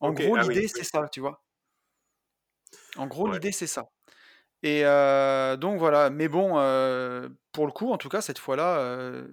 En 0.00 0.12
gros, 0.12 0.36
ah 0.36 0.42
l'idée, 0.42 0.68
c'est 0.68 0.84
ça, 0.84 1.08
tu 1.10 1.20
vois. 1.20 1.44
En 2.96 3.06
gros, 3.06 3.30
l'idée, 3.30 3.52
c'est 3.52 3.66
ça. 3.66 3.90
Et 4.62 4.82
donc 5.58 5.78
voilà, 5.78 6.10
mais 6.10 6.28
bon, 6.28 6.50
pour 7.52 7.66
le 7.66 7.72
coup, 7.72 7.90
en 7.92 7.98
tout 7.98 8.08
cas, 8.08 8.20
cette 8.20 8.38
fois-là, 8.38 9.24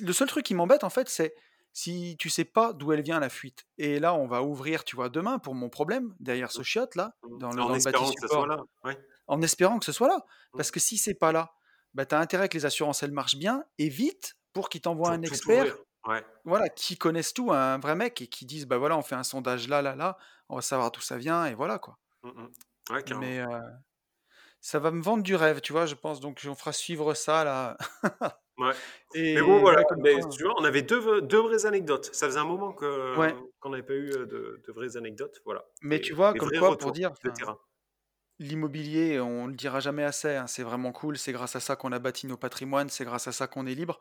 le 0.00 0.12
seul 0.12 0.28
truc 0.28 0.44
qui 0.44 0.54
m'embête, 0.54 0.84
en 0.84 0.90
fait, 0.90 1.08
c'est 1.08 1.34
si 1.76 2.16
tu 2.18 2.30
sais 2.30 2.46
pas 2.46 2.72
d'où 2.72 2.92
elle 2.92 3.02
vient 3.02 3.20
la 3.20 3.28
fuite. 3.28 3.66
Et 3.76 3.98
là, 3.98 4.14
on 4.14 4.26
va 4.26 4.42
ouvrir, 4.42 4.82
tu 4.82 4.96
vois, 4.96 5.10
demain 5.10 5.38
pour 5.38 5.54
mon 5.54 5.68
problème, 5.68 6.14
derrière 6.20 6.50
ce 6.50 6.62
chiotte 6.62 6.94
là, 6.94 7.14
mmh. 7.22 7.38
dans 7.38 7.50
le, 7.50 7.62
en 7.62 7.74
espérant 7.74 8.10
que 8.10 8.20
ce 8.22 8.28
soit 8.28 8.46
là. 8.46 8.64
En 9.26 9.42
espérant 9.42 9.78
que 9.78 9.84
ce 9.84 9.92
soit 9.92 10.08
là. 10.08 10.16
Mmh. 10.16 10.56
Parce 10.56 10.70
que 10.70 10.80
si 10.80 10.96
c'est 10.96 11.12
pas 11.12 11.32
là, 11.32 11.52
bah, 11.92 12.06
tu 12.06 12.14
as 12.14 12.18
intérêt 12.18 12.48
que 12.48 12.56
les 12.56 12.64
assurances, 12.64 13.02
elles 13.02 13.12
marchent 13.12 13.36
bien, 13.36 13.62
et 13.76 13.90
vite, 13.90 14.38
pour 14.54 14.70
qu'ils 14.70 14.80
t'envoient 14.80 15.10
un 15.10 15.20
expert 15.20 15.76
voilà, 16.46 16.70
qui 16.70 16.96
connaissent 16.96 17.34
tout, 17.34 17.52
un 17.52 17.76
vrai 17.78 17.94
mec, 17.94 18.22
et 18.22 18.26
qui 18.26 18.46
disent, 18.46 18.64
bah 18.64 18.78
voilà, 18.78 18.96
on 18.96 19.02
fait 19.02 19.16
un 19.16 19.24
sondage 19.24 19.68
là, 19.68 19.82
là, 19.82 19.94
là, 19.94 20.16
on 20.48 20.56
va 20.56 20.62
savoir 20.62 20.90
d'où 20.92 21.02
ça 21.02 21.18
vient, 21.18 21.44
et 21.44 21.54
voilà 21.54 21.78
quoi. 21.78 21.98
Mmh, 22.22 23.18
Mais 23.20 23.42
ça 24.62 24.78
va 24.78 24.90
me 24.90 25.02
vendre 25.02 25.22
du 25.22 25.36
rêve, 25.36 25.60
tu 25.60 25.74
vois, 25.74 25.84
je 25.84 25.94
pense, 25.94 26.20
donc 26.20 26.40
on 26.48 26.54
fera 26.54 26.72
suivre 26.72 27.12
ça 27.12 27.44
là. 27.44 27.76
Ouais. 28.58 28.72
mais 29.14 29.42
bon, 29.42 29.58
voilà, 29.58 29.84
tu 29.84 30.44
vois, 30.44 30.54
on 30.58 30.64
avait 30.64 30.82
deux, 30.82 31.20
deux 31.22 31.40
vraies 31.40 31.66
anecdotes. 31.66 32.10
Ça 32.12 32.26
faisait 32.26 32.38
un 32.38 32.44
moment 32.44 32.72
qu'on 32.72 33.70
n'avait 33.70 33.82
pas 33.82 33.94
eu 33.94 34.10
de, 34.10 34.26
de, 34.66 34.72
vraies 34.72 34.96
anecdotes. 34.96 35.40
Voilà. 35.44 35.64
Mais 35.82 36.00
tu 36.00 36.14
vois, 36.14 36.32
comme 36.32 36.50
quoi, 36.50 36.76
pour 36.78 36.92
dire, 36.92 37.12
l'immobilier, 38.38 39.20
on 39.20 39.46
le 39.46 39.54
dira 39.54 39.80
jamais 39.80 40.04
assez, 40.04 40.34
hein, 40.36 40.46
c'est 40.46 40.62
vraiment 40.62 40.92
cool, 40.92 41.16
c'est 41.16 41.32
grâce 41.32 41.56
à 41.56 41.60
ça 41.60 41.76
qu'on 41.76 41.92
a 41.92 41.98
bâti 41.98 42.26
nos 42.26 42.36
patrimoines, 42.36 42.90
c'est 42.90 43.04
grâce 43.04 43.28
à 43.28 43.32
ça 43.32 43.46
qu'on 43.46 43.66
est 43.66 43.74
libre. 43.74 43.98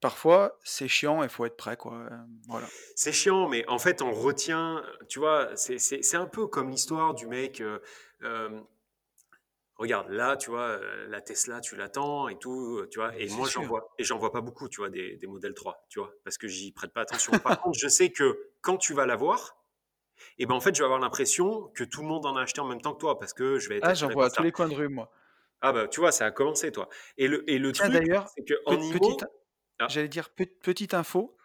Parfois, 0.00 0.58
c'est 0.64 0.88
chiant 0.88 1.22
il 1.22 1.28
faut 1.28 1.44
être 1.44 1.56
prêt, 1.56 1.76
quoi. 1.76 1.94
Euh, 1.94 2.16
voilà. 2.48 2.66
C'est 2.96 3.12
chiant, 3.12 3.48
mais 3.48 3.66
en 3.68 3.78
fait, 3.78 4.02
on 4.02 4.12
retient, 4.12 4.82
tu 5.08 5.18
vois, 5.18 5.50
c'est 5.56 6.14
un 6.14 6.26
peu 6.26 6.46
comme 6.46 6.70
l'histoire 6.70 7.14
du 7.14 7.26
mec. 7.26 7.60
Euh, 7.60 7.78
euh, 8.22 8.48
regarde, 9.84 10.10
là, 10.10 10.36
tu 10.36 10.50
vois, 10.50 10.78
la 11.08 11.20
Tesla, 11.20 11.60
tu 11.60 11.76
l'attends 11.76 12.28
et 12.28 12.38
tout, 12.38 12.84
tu 12.90 12.98
vois. 12.98 13.16
Et 13.16 13.28
moi, 13.28 13.48
j'en 13.48 13.62
vois, 13.62 13.94
et 13.98 14.04
j'en 14.04 14.18
vois 14.18 14.32
pas 14.32 14.40
beaucoup, 14.40 14.68
tu 14.68 14.80
vois, 14.80 14.90
des, 14.90 15.16
des, 15.16 15.26
modèles 15.26 15.54
3, 15.54 15.86
tu 15.88 16.00
vois, 16.00 16.12
parce 16.24 16.38
que 16.38 16.48
j'y 16.48 16.72
prête 16.72 16.92
pas 16.92 17.02
attention. 17.02 17.32
Par 17.38 17.60
contre, 17.60 17.78
je 17.78 17.88
sais 17.88 18.10
que 18.10 18.50
quand 18.60 18.76
tu 18.76 18.94
vas 18.94 19.06
l'avoir, 19.06 19.56
et 20.38 20.46
ben 20.46 20.54
en 20.54 20.60
fait, 20.60 20.74
je 20.74 20.80
vais 20.80 20.84
avoir 20.84 21.00
l'impression 21.00 21.70
que 21.74 21.84
tout 21.84 22.02
le 22.02 22.08
monde 22.08 22.26
en 22.26 22.36
a 22.36 22.42
acheté 22.42 22.60
en 22.60 22.66
même 22.66 22.80
temps 22.80 22.94
que 22.94 23.00
toi, 23.00 23.18
parce 23.18 23.32
que 23.32 23.58
je 23.58 23.68
vais 23.68 23.76
être. 23.76 23.86
Ah, 23.86 23.94
j'en 23.94 24.08
vois 24.08 24.26
à 24.26 24.30
tous 24.30 24.42
les 24.42 24.52
coins 24.52 24.68
de 24.68 24.74
rue, 24.74 24.88
moi. 24.88 25.10
Ah 25.60 25.72
bah, 25.72 25.88
tu 25.88 26.00
vois, 26.00 26.12
ça 26.12 26.26
a 26.26 26.30
commencé, 26.30 26.72
toi. 26.72 26.88
Et 27.16 27.26
le, 27.26 27.48
et 27.50 27.58
le 27.58 27.72
truc, 27.72 27.92
c'est 27.92 28.44
que 28.44 28.54
en 28.66 28.76
niveau... 28.76 29.16
Ah. 29.78 29.86
J'allais 29.88 30.08
dire, 30.08 30.28
petite 30.30 30.94
info, 30.94 31.36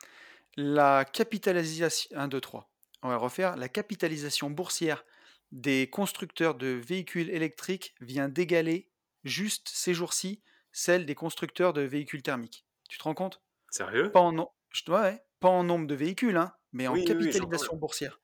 la 0.57 1.05
capitalisation... 1.05 2.09
1, 2.15 2.27
2, 2.27 2.41
3. 2.41 2.69
On 3.01 3.09
va 3.09 3.17
refaire. 3.17 3.55
La 3.55 3.69
capitalisation 3.69 4.49
boursière 4.49 5.05
des 5.51 5.89
constructeurs 5.89 6.55
de 6.55 6.67
véhicules 6.67 7.29
électriques 7.29 7.95
vient 8.01 8.29
d'égaler, 8.29 8.89
juste 9.23 9.69
ces 9.69 9.93
jours-ci, 9.93 10.41
celle 10.71 11.05
des 11.05 11.15
constructeurs 11.15 11.73
de 11.73 11.81
véhicules 11.81 12.21
thermiques. 12.21 12.65
Tu 12.89 12.97
te 12.97 13.03
rends 13.03 13.15
compte? 13.15 13.41
Sérieux? 13.69 14.11
Pas 14.11 14.21
en, 14.21 14.35
ouais, 14.37 15.23
pas 15.39 15.49
en 15.49 15.63
nombre 15.63 15.87
de 15.87 15.95
véhicules, 15.95 16.37
hein, 16.37 16.53
mais 16.71 16.87
en 16.87 16.93
capitalisation 16.93 17.75
boursière. 17.75 18.19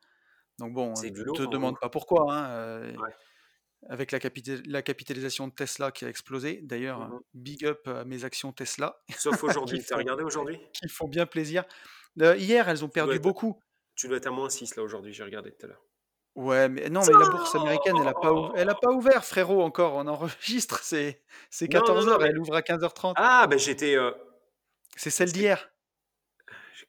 Donc 0.59 0.73
bon, 0.73 0.93
je 0.95 1.07
ne 1.07 1.35
te 1.35 1.43
demande 1.43 1.79
pas 1.79 1.89
pourquoi. 1.89 2.33
Hein, 2.33 2.49
euh, 2.49 2.95
avec 3.89 4.11
la, 4.11 4.19
la, 4.65 4.81
capitalisation 4.81 5.47
de 5.47 5.53
Tesla 5.53 5.91
qui 5.91 6.05
a 6.05 6.09
explosé. 6.09 6.61
D'ailleurs, 6.63 7.07
mmh 7.07 7.19
big 7.33 7.65
up 7.65 7.88
à 7.88 8.05
mes 8.05 8.23
actions 8.23 8.51
Tesla. 8.51 8.99
Sauf 9.17 9.43
aujourd'hui. 9.43 9.83
tu 9.83 9.93
as 9.93 9.97
regardé 9.97 10.23
aujourd'hui? 10.23 10.59
Qui 10.73 10.88
font 10.88 11.07
bien 11.07 11.25
plaisir. 11.25 11.65
Euh, 12.21 12.35
hier, 12.35 12.67
elles 12.69 12.83
ont 12.83 12.89
perdu 12.89 13.19
beaucoup. 13.19 13.61
Tu 13.95 14.07
dois 14.07 14.17
être 14.17 14.27
à 14.27 14.31
moins 14.31 14.49
6 14.49 14.75
là 14.75 14.83
aujourd'hui, 14.83 15.13
j'ai 15.13 15.23
regardé 15.23 15.51
tout 15.51 15.65
à 15.65 15.69
l'heure. 15.69 15.85
Ouais, 16.36 16.67
mais 16.67 16.89
non, 16.89 17.00
mais 17.08 17.13
la 17.13 17.30
bourse 17.30 17.56
américaine, 17.56 17.95
elle 17.98 18.04
n'a 18.04 18.13
pas, 18.13 18.52
elle 18.58 18.69
a 18.69 18.76
pas 18.76 18.91
ouvert, 18.91 19.24
frérot, 19.24 19.62
encore. 19.62 19.95
On 19.95 20.06
enregistre, 20.06 20.82
c'est 20.84 21.24
14h, 21.52 22.21
elle 22.26 22.38
ouvre 22.38 22.56
à 22.56 22.62
15h30. 22.62 23.13
Ah, 23.15 23.48
ben 23.48 23.58
j'étais. 23.58 23.95
Euh, 23.95 24.12
c'est 24.98 25.10
celle 25.10 25.32
d'hier. 25.32 25.71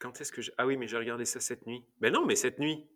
Quand 0.00 0.20
est-ce 0.20 0.32
que 0.32 0.40
Ah 0.58 0.66
oui, 0.66 0.76
mais 0.76 0.88
j'ai 0.88 0.98
regardé 0.98 1.24
ça 1.24 1.40
cette 1.40 1.64
nuit. 1.66 1.84
Ben 2.00 2.12
non, 2.12 2.26
mais 2.26 2.34
cette 2.34 2.58
nuit. 2.58 2.86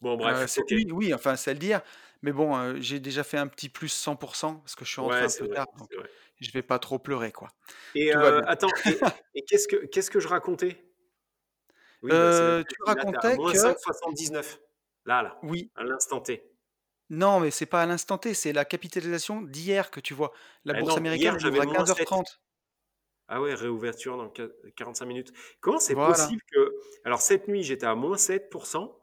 Bon, 0.00 0.16
bref. 0.16 0.58
Euh, 0.58 0.84
oui, 0.90 1.14
enfin, 1.14 1.36
celle 1.36 1.58
d'hier. 1.58 1.82
Mais 2.20 2.32
bon, 2.32 2.56
euh, 2.56 2.74
j'ai 2.80 2.98
déjà 2.98 3.22
fait 3.22 3.38
un 3.38 3.46
petit 3.46 3.68
plus 3.68 3.94
100% 3.94 4.60
parce 4.60 4.74
que 4.74 4.84
je 4.84 4.90
suis 4.90 5.00
rentré 5.00 5.22
un 5.22 5.28
peu 5.38 5.48
tard. 5.48 5.66
Donc 5.78 5.88
je 6.40 6.50
vais 6.50 6.62
pas 6.62 6.80
trop 6.80 6.98
pleurer, 6.98 7.30
quoi. 7.30 7.48
Et 7.94 8.12
attends, 8.12 8.68
et, 9.34 9.44
qu'est-ce, 9.44 9.68
que, 9.68 9.86
qu'est-ce 9.86 10.10
que 10.10 10.18
je 10.18 10.26
racontais? 10.26 10.84
Oui, 12.02 12.10
bah, 12.10 12.62
Tu 12.68 12.76
racontais 12.84 13.36
que. 13.36 13.42
5,79. 13.42 14.58
Là, 15.08 15.22
là. 15.22 15.38
Oui. 15.42 15.70
À 15.74 15.84
l'instant 15.84 16.20
T. 16.20 16.44
Non, 17.08 17.40
mais 17.40 17.50
c'est 17.50 17.64
pas 17.64 17.80
à 17.80 17.86
l'instant 17.86 18.18
T, 18.18 18.34
c'est 18.34 18.52
la 18.52 18.66
capitalisation 18.66 19.40
d'hier 19.40 19.90
que 19.90 20.00
tu 20.00 20.12
vois. 20.12 20.32
La 20.66 20.76
eh 20.76 20.82
bourse 20.82 20.98
américaine, 20.98 21.34
ouvre 21.34 21.62
à 21.62 21.64
15h30. 21.64 22.38
Ah 23.28 23.40
ouais, 23.40 23.54
réouverture 23.54 24.18
dans 24.18 24.30
45 24.76 25.06
minutes. 25.06 25.32
Comment 25.60 25.78
c'est 25.78 25.94
possible 25.94 26.42
que. 26.52 26.74
Alors, 27.06 27.22
cette 27.22 27.48
nuit, 27.48 27.62
j'étais 27.62 27.86
à 27.86 27.94
moins 27.94 28.16
7%. 28.16 28.94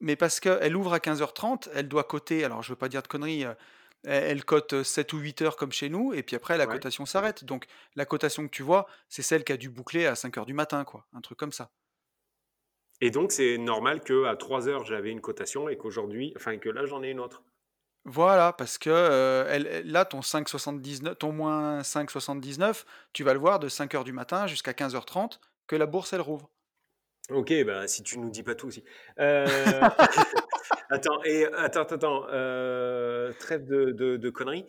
Mais 0.00 0.16
parce 0.16 0.40
qu'elle 0.40 0.74
ouvre 0.74 0.94
à 0.94 0.98
15h30, 0.98 1.70
elle 1.74 1.86
doit 1.86 2.02
coter, 2.02 2.42
alors 2.44 2.64
je 2.64 2.70
veux 2.70 2.76
pas 2.76 2.88
dire 2.88 3.02
de 3.02 3.06
conneries, 3.06 3.44
euh, 3.44 3.54
elle, 4.02 4.44
cote 4.44 4.82
7 4.82 5.12
ou 5.12 5.18
8 5.18 5.42
heures 5.42 5.56
comme 5.56 5.70
chez 5.70 5.88
nous, 5.88 6.12
et 6.12 6.24
puis 6.24 6.34
après, 6.34 6.58
la 6.58 6.66
cotation 6.66 7.06
s'arrête. 7.06 7.44
Donc, 7.44 7.66
la 7.94 8.04
cotation 8.04 8.44
que 8.44 8.50
tu 8.50 8.64
vois, 8.64 8.88
c'est 9.08 9.22
celle 9.22 9.44
qui 9.44 9.52
a 9.52 9.56
dû 9.56 9.68
boucler 9.68 10.06
à 10.06 10.16
5 10.16 10.38
heures 10.38 10.46
du 10.46 10.54
matin, 10.54 10.82
quoi. 10.82 11.06
Un 11.12 11.20
truc 11.20 11.38
comme 11.38 11.52
ça. 11.52 11.70
Et 13.02 13.10
donc, 13.10 13.32
c'est 13.32 13.58
normal 13.58 14.00
qu'à 14.00 14.36
3 14.36 14.68
heures, 14.68 14.84
j'avais 14.84 15.10
une 15.10 15.20
cotation 15.20 15.68
et 15.68 15.76
qu'aujourd'hui, 15.76 16.32
enfin, 16.36 16.56
que 16.58 16.68
là, 16.68 16.86
j'en 16.86 17.02
ai 17.02 17.10
une 17.10 17.18
autre. 17.18 17.42
Voilà, 18.04 18.52
parce 18.52 18.78
que 18.78 18.90
euh, 18.90 19.44
elle, 19.48 19.82
là, 19.90 20.04
ton 20.04 20.20
5,79, 20.20 21.16
ton 21.16 21.32
moins 21.32 21.80
5,79, 21.80 22.84
tu 23.12 23.24
vas 23.24 23.34
le 23.34 23.40
voir 23.40 23.58
de 23.58 23.68
5 23.68 23.92
heures 23.96 24.04
du 24.04 24.12
matin 24.12 24.46
jusqu'à 24.46 24.70
15h30 24.70 25.40
que 25.66 25.74
la 25.74 25.86
bourse, 25.86 26.12
elle 26.12 26.20
rouvre. 26.20 26.48
Ok, 27.28 27.52
bah, 27.64 27.88
si 27.88 28.04
tu 28.04 28.20
nous 28.20 28.30
dis 28.30 28.44
pas 28.44 28.54
tout 28.54 28.68
aussi. 28.68 28.84
Euh, 29.18 29.46
attends, 30.90 31.24
et, 31.24 31.46
attends, 31.56 31.82
attends, 31.82 32.26
euh, 32.30 33.32
trêve 33.40 33.66
de, 33.66 33.90
de, 33.90 34.30
conneries. 34.30 34.66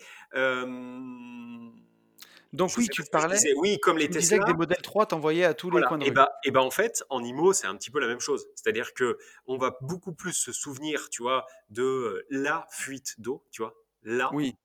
Donc 2.54 2.72
oui, 2.78 2.88
tu 2.88 3.04
parlais. 3.04 3.38
oui, 3.58 3.80
comme 3.80 3.98
les 3.98 4.08
disais 4.08 4.38
que 4.38 4.46
des 4.46 4.54
modèles 4.54 4.82
3 4.82 5.08
t'envoyaient 5.08 5.44
à 5.44 5.56
tous 5.56 5.72
les 5.72 5.82
coins 5.82 5.98
de 5.98 6.04
Et 6.06 6.10
rue. 6.10 6.13
bah, 6.13 6.30
Et 6.46 6.56
en 6.56 6.70
fait, 6.70 7.04
en 7.10 7.24
IMO, 7.24 7.52
c'est 7.52 7.68
un 7.68 7.76
petit 7.76 7.89
peu 7.89 8.00
la 8.00 8.08
même 8.08 8.20
chose. 8.20 8.48
C'est-à-dire 8.56 8.94
que 8.94 9.18
on 9.48 9.58
va 9.58 9.76
beaucoup 9.82 10.13
plus 10.13 10.34
se 10.34 10.52
souvenir, 10.52 11.10
tu 11.10 11.24
vois, 11.24 11.46
de 11.70 12.26
la 12.30 12.68
fuite 12.70 13.20
d'eau, 13.20 13.44
tu 13.52 13.63
vois, 13.63 13.74
là. 14.04 14.30
Oui. 14.34 14.56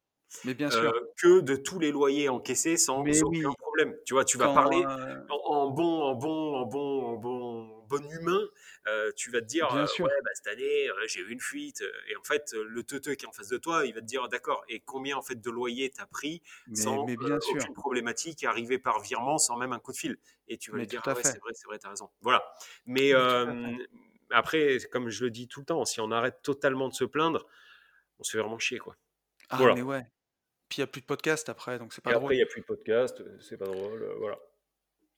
Mais 0.45 0.53
bien 0.53 0.71
sûr. 0.71 0.93
que 1.17 1.41
de 1.41 1.57
tous 1.57 1.79
les 1.79 1.91
loyers 1.91 2.29
encaissés 2.29 2.77
sans, 2.77 3.01
aucun 3.01 3.53
problème. 3.59 3.97
Tu 4.05 4.13
vois, 4.13 4.27
tu 4.27 4.37
vas 4.37 4.53
parler 4.53 4.85
en, 5.31 5.71
bon, 5.71 6.03
en 6.03 6.15
bon, 6.15 6.55
en 6.57 6.67
bon, 6.67 7.07
en 7.07 7.17
bon, 7.17 7.48
bon 7.89 8.09
humain. 8.11 8.49
tu 9.17 9.31
vas 9.31 9.41
te 9.41 9.47
dire, 9.47 9.69
ouais, 9.73 9.85
bah, 9.99 10.31
cette 10.35 10.47
année, 10.47 10.89
j'ai 11.07 11.21
eu 11.21 11.31
une 11.31 11.41
fuite. 11.41 11.83
Et 12.09 12.17
en 12.17 12.23
fait, 12.23 12.53
le 12.53 12.83
teuteux 12.83 13.15
qui 13.15 13.25
est 13.25 13.29
en 13.29 13.33
face 13.33 13.49
de 13.49 13.59
toi, 13.59 13.85
il 13.87 13.95
va 13.95 14.01
te 14.01 14.07
dire, 14.07 14.29
d'accord. 14.29 14.65
Et 14.69 14.81
combien 14.81 15.17
en 15.17 15.23
fait 15.23 15.41
de 15.41 15.51
loyer 15.51 15.91
t'as 15.91 16.07
pris 16.07 16.43
sans 16.75 17.07
mais 17.07 17.17
bien 17.17 17.37
aucune 17.37 17.75
problématique, 17.75 18.45
arrivé 18.45 18.79
par 18.79 19.01
virement, 19.01 19.39
sans 19.39 19.57
même 19.57 19.73
un 19.73 19.79
coup 19.79 19.93
de 19.93 19.97
fil. 19.97 20.17
Et 20.49 20.59
tu 20.59 20.71
vas 20.71 20.79
lui 20.79 20.87
dire, 20.87 21.03
ah 21.05 21.15
ouais, 21.15 21.23
c'est 21.23 21.39
vrai, 21.41 21.53
c'est 21.55 21.67
vrai, 21.67 21.79
t'as 21.79 21.91
raison. 21.91 22.11
Voilà. 22.21 22.45
Mais 22.87 23.13
après, 24.31 24.79
comme 24.91 25.09
je 25.09 25.25
le 25.25 25.31
dis 25.31 25.49
tout 25.49 25.61
le 25.61 25.67
temps, 25.67 25.85
si 25.85 26.01
on 26.01 26.11
arrête 26.11 26.43
totalement 26.43 26.89
de 26.89 26.95
se 26.95 27.05
plaindre, 27.05 27.47
on 28.19 28.25
se 28.25 28.33
fait 28.33 28.39
vraiment 28.39 28.59
chier, 28.59 28.79
quoi. 28.79 28.97
Ah, 29.51 29.59
mais 29.75 29.83
ouais. 29.83 30.07
Puis 30.69 30.79
il 30.79 30.81
n'y 30.81 30.85
a 30.85 30.87
plus 30.89 31.01
de 31.01 31.07
podcast 31.07 31.49
après, 31.49 31.79
donc 31.79 31.95
c'est 31.95 32.03
pas 32.03 32.11
Et 32.11 32.15
drôle. 32.15 32.25
après, 32.25 32.35
il 32.35 32.39
n'y 32.39 32.43
a 32.43 32.47
plus 32.47 32.61
de 32.61 32.67
podcast, 32.67 33.21
euh, 33.21 33.39
c'est 33.41 33.57
pas 33.57 33.65
drôle, 33.65 34.03
euh, 34.03 34.15
voilà. 34.19 34.39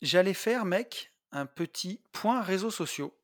J'allais 0.01 0.35
faire, 0.35 0.65
mec, 0.65 1.13
un 1.33 1.47
petit 1.47 2.01
point 2.13 2.43
réseaux 2.43 2.71
sociaux. 2.71 3.15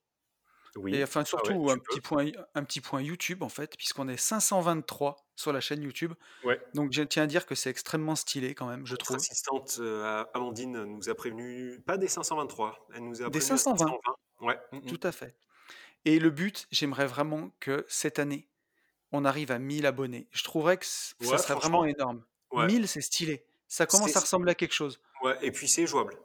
Oui. 0.76 0.94
Et 0.94 1.02
enfin, 1.02 1.22
ah 1.22 1.24
surtout 1.24 1.70
un, 1.70 1.78
petit 1.78 2.02
point, 2.02 2.26
un 2.54 2.62
petit 2.62 2.82
point 2.82 3.00
YouTube, 3.00 3.42
en 3.42 3.48
fait, 3.48 3.76
puisqu'on 3.78 4.08
est 4.08 4.18
523 4.18 5.16
sur 5.34 5.50
la 5.52 5.60
chaîne 5.60 5.82
YouTube. 5.82 6.12
Ouais. 6.44 6.60
Donc 6.74 6.92
je 6.92 7.02
tiens 7.02 7.22
à 7.22 7.26
dire 7.26 7.46
que 7.46 7.54
c'est 7.54 7.70
extrêmement 7.70 8.14
stylé 8.14 8.54
quand 8.54 8.66
même, 8.66 8.84
je 8.86 8.92
Notre 8.92 9.06
trouve. 9.06 9.16
assistante 9.16 9.78
euh, 9.80 10.22
Amandine 10.34 10.84
nous 10.84 11.08
a 11.08 11.14
prévenu, 11.14 11.80
pas 11.86 11.96
des 11.96 12.08
523, 12.08 12.88
elle 12.94 13.04
nous 13.04 13.22
a 13.22 13.30
Des 13.30 13.38
prévenu 13.38 13.58
520. 13.58 13.86
520. 13.86 14.46
Ouais. 14.46 14.58
mm, 14.72 14.76
mm. 14.76 14.84
Tout 14.86 15.00
à 15.02 15.12
fait. 15.12 15.34
Et 16.04 16.18
le 16.18 16.28
but, 16.28 16.66
j'aimerais 16.70 17.06
vraiment 17.06 17.50
que 17.58 17.86
cette 17.88 18.18
année, 18.18 18.46
on 19.12 19.24
arrive 19.24 19.50
à 19.52 19.58
1000 19.58 19.86
abonnés. 19.86 20.28
Je 20.30 20.44
trouverais 20.44 20.76
que 20.76 20.84
ça 20.84 21.14
Ouais, 21.22 21.38
serait 21.38 21.54
vraiment 21.54 21.86
énorme. 21.86 22.22
ouais. 22.52 22.66
1000, 22.66 22.86
c'est 22.86 23.00
stylé. 23.00 23.46
Ça 23.66 23.86
commence 23.86 24.14
à 24.14 24.20
ressembler 24.20 24.50
à 24.52 24.54
quelque 24.54 24.74
chose. 24.74 25.00
ouais, 25.22 25.38
et 25.40 25.50
puis 25.52 25.68
c'est 25.68 25.86
jouable. 25.86 26.16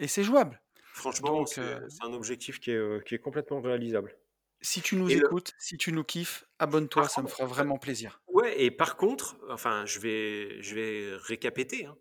Et 0.00 0.08
c'est 0.08 0.24
jouable. 0.24 0.60
Franchement, 0.96 1.44
Donc, 1.44 1.48
c'est 1.48 1.60
euh, 1.60 1.88
c'est 1.88 2.02
un 2.04 2.12
objectif 2.12 2.58
qui 2.60 2.70
est, 2.70 2.74
euh, 2.76 3.00
qui 3.00 3.14
est 3.14 3.18
complètement 3.18 3.60
réalisable. 3.60 4.16
si 4.60 4.80
tu 4.82 4.96
nous 4.96 5.10
Et 5.10 5.16
le, 5.16 5.26
écoutes, 5.26 5.52
si 5.58 5.76
tu 5.76 5.92
nous 5.92 6.04
kiffes, 6.04 6.44
abonne-toi, 6.58 7.02
par 7.02 7.10
ça 7.10 7.20
me 7.22 7.26
contre, 7.26 7.36
fera 7.36 7.46
vraiment 7.46 7.78
plaisir. 7.78 8.22
ouais, 8.28 8.60
et 8.62 8.70
par 8.70 8.96
contre, 8.96 9.36
enfin, 9.50 9.84
je 9.86 10.00
vais, 10.00 10.62
je 10.62 10.74
vais 10.74 11.16
récapéter, 11.16 11.86
hein, 11.86 11.96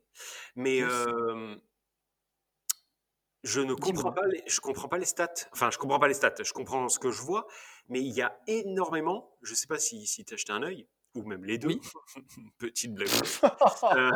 mais 0.56 0.82
euh, 0.82 1.56
je 3.44 3.62
ne 3.62 3.74
comprends 3.76 4.10
Dis-moi. 4.10 4.14
pas 4.14 4.26
les, 4.28 4.44
je 4.48 4.60
comprends 4.60 4.88
pas 4.88 4.98
les 4.98 5.06
stats. 5.06 5.34
Enfin, 5.52 5.70
je 5.72 5.78
comprends 5.78 6.00
pas 6.00 6.08
les 6.08 6.14
stats. 6.16 6.34
Je 6.44 6.54
comprends 6.54 6.90
ce 6.90 6.98
que 7.00 7.12
je 7.12 7.22
vois, 7.22 7.48
mais 7.90 8.00
il 8.02 8.12
y 8.14 8.22
a 8.22 8.40
énormément. 8.48 9.38
Je 9.44 9.54
sais 9.54 9.68
pas 9.68 9.78
si, 9.78 10.08
si 10.08 10.26
tu 10.26 10.34
as 10.34 10.38
jeté 10.38 10.52
un 10.54 10.64
œil 10.64 10.88
ou 11.14 11.24
même 11.24 11.46
les 11.46 11.58
deux. 11.60 11.68
Oui. 11.68 11.82
Petite 12.58 12.94
blague. 12.94 13.10
Euh, 13.94 14.12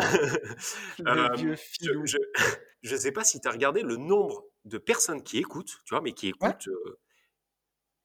euh, 1.07 1.29
vieux 1.35 1.55
je, 1.81 1.91
je, 2.05 2.17
je 2.83 2.95
sais 2.95 3.11
pas 3.11 3.23
si 3.23 3.39
tu 3.39 3.47
as 3.47 3.51
regardé 3.51 3.83
le 3.83 3.97
nombre 3.97 4.45
de 4.65 4.77
personnes 4.77 5.23
qui 5.23 5.37
écoutent, 5.39 5.79
tu 5.85 5.93
vois, 5.93 6.01
mais 6.01 6.13
qui 6.13 6.27
Ouais. 6.41 6.49
écoutent 6.49 6.67
euh, 6.67 6.99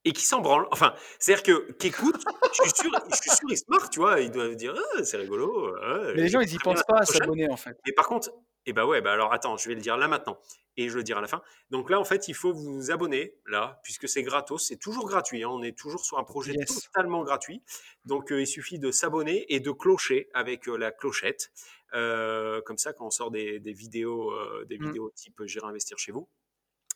et 0.07 0.13
qui 0.13 0.23
s'en 0.25 0.41
branlent. 0.41 0.69
Enfin, 0.71 0.95
c'est-à-dire 1.19 1.43
que 1.43 1.73
qui 1.73 1.87
écoutent. 1.89 2.23
je 2.53 2.63
suis 2.69 2.71
sûr, 2.77 2.91
je 3.11 3.17
suis 3.17 3.31
sûr, 3.31 3.49
ils 3.51 3.57
se 3.59 3.65
marrent, 3.69 3.89
tu 3.91 4.01
vois. 4.01 4.21
Ils 4.21 4.31
doivent 4.31 4.55
dire, 4.55 4.75
ah, 4.97 5.05
c'est 5.05 5.17
rigolo. 5.17 5.75
ah, 5.83 6.13
Mais 6.15 6.23
les 6.23 6.29
gens, 6.29 6.41
ils 6.41 6.53
y 6.53 6.59
pensent 6.59 6.83
pas 6.87 6.99
à 7.01 7.07
s'abonner 7.07 7.49
en 7.51 7.57
fait. 7.57 7.77
Mais 7.87 7.93
par 7.93 8.07
contre, 8.07 8.31
eh 8.67 8.73
ben 8.73 8.85
ouais, 8.87 9.01
bah 9.03 9.13
alors 9.13 9.33
attends, 9.33 9.57
je 9.57 9.69
vais 9.69 9.75
le 9.75 9.81
dire 9.81 9.97
là 9.97 10.09
maintenant 10.09 10.39
et 10.77 10.89
je 10.89 10.97
le 10.97 11.03
dirai 11.03 11.19
à 11.19 11.23
la 11.23 11.29
fin. 11.29 11.43
Donc 11.71 11.89
là, 11.91 12.01
en 12.01 12.05
fait, 12.05 12.29
il 12.29 12.35
faut 12.35 12.53
vous 12.53 12.91
abonner 12.91 13.37
là, 13.47 13.81
puisque 13.83 14.09
c'est 14.09 14.23
gratos, 14.23 14.67
c'est 14.67 14.77
toujours 14.79 15.07
gratuit. 15.09 15.43
hein, 15.45 15.49
on 15.51 15.63
est 15.63 15.77
toujours 15.77 16.05
sur 16.05 16.19
un 16.19 16.25
projet 16.25 16.53
Yes. 16.55 16.89
totalement 16.93 17.23
gratuit. 17.25 17.63
Donc 18.05 18.31
euh, 18.33 18.41
il 18.43 18.47
suffit 18.47 18.79
de 18.79 18.91
s'abonner 18.91 19.47
et 19.55 19.61
de 19.61 19.71
clocher 19.71 20.29
avec 20.35 20.69
euh, 20.69 20.77
la 20.77 20.93
clochette. 20.93 21.51
Euh, 21.95 22.61
comme 22.63 22.77
ça, 22.79 22.93
quand 22.93 23.07
on 23.07 23.11
sort 23.11 23.31
des, 23.31 23.61
des 23.61 23.73
vidéos, 23.73 24.33
des 24.67 24.79
Mm. 24.79 24.87
vidéos 24.87 25.11
type 25.15 25.43
J'irai 25.47 25.67
investir 25.67 25.97
chez 25.99 26.13
vous. 26.13 26.29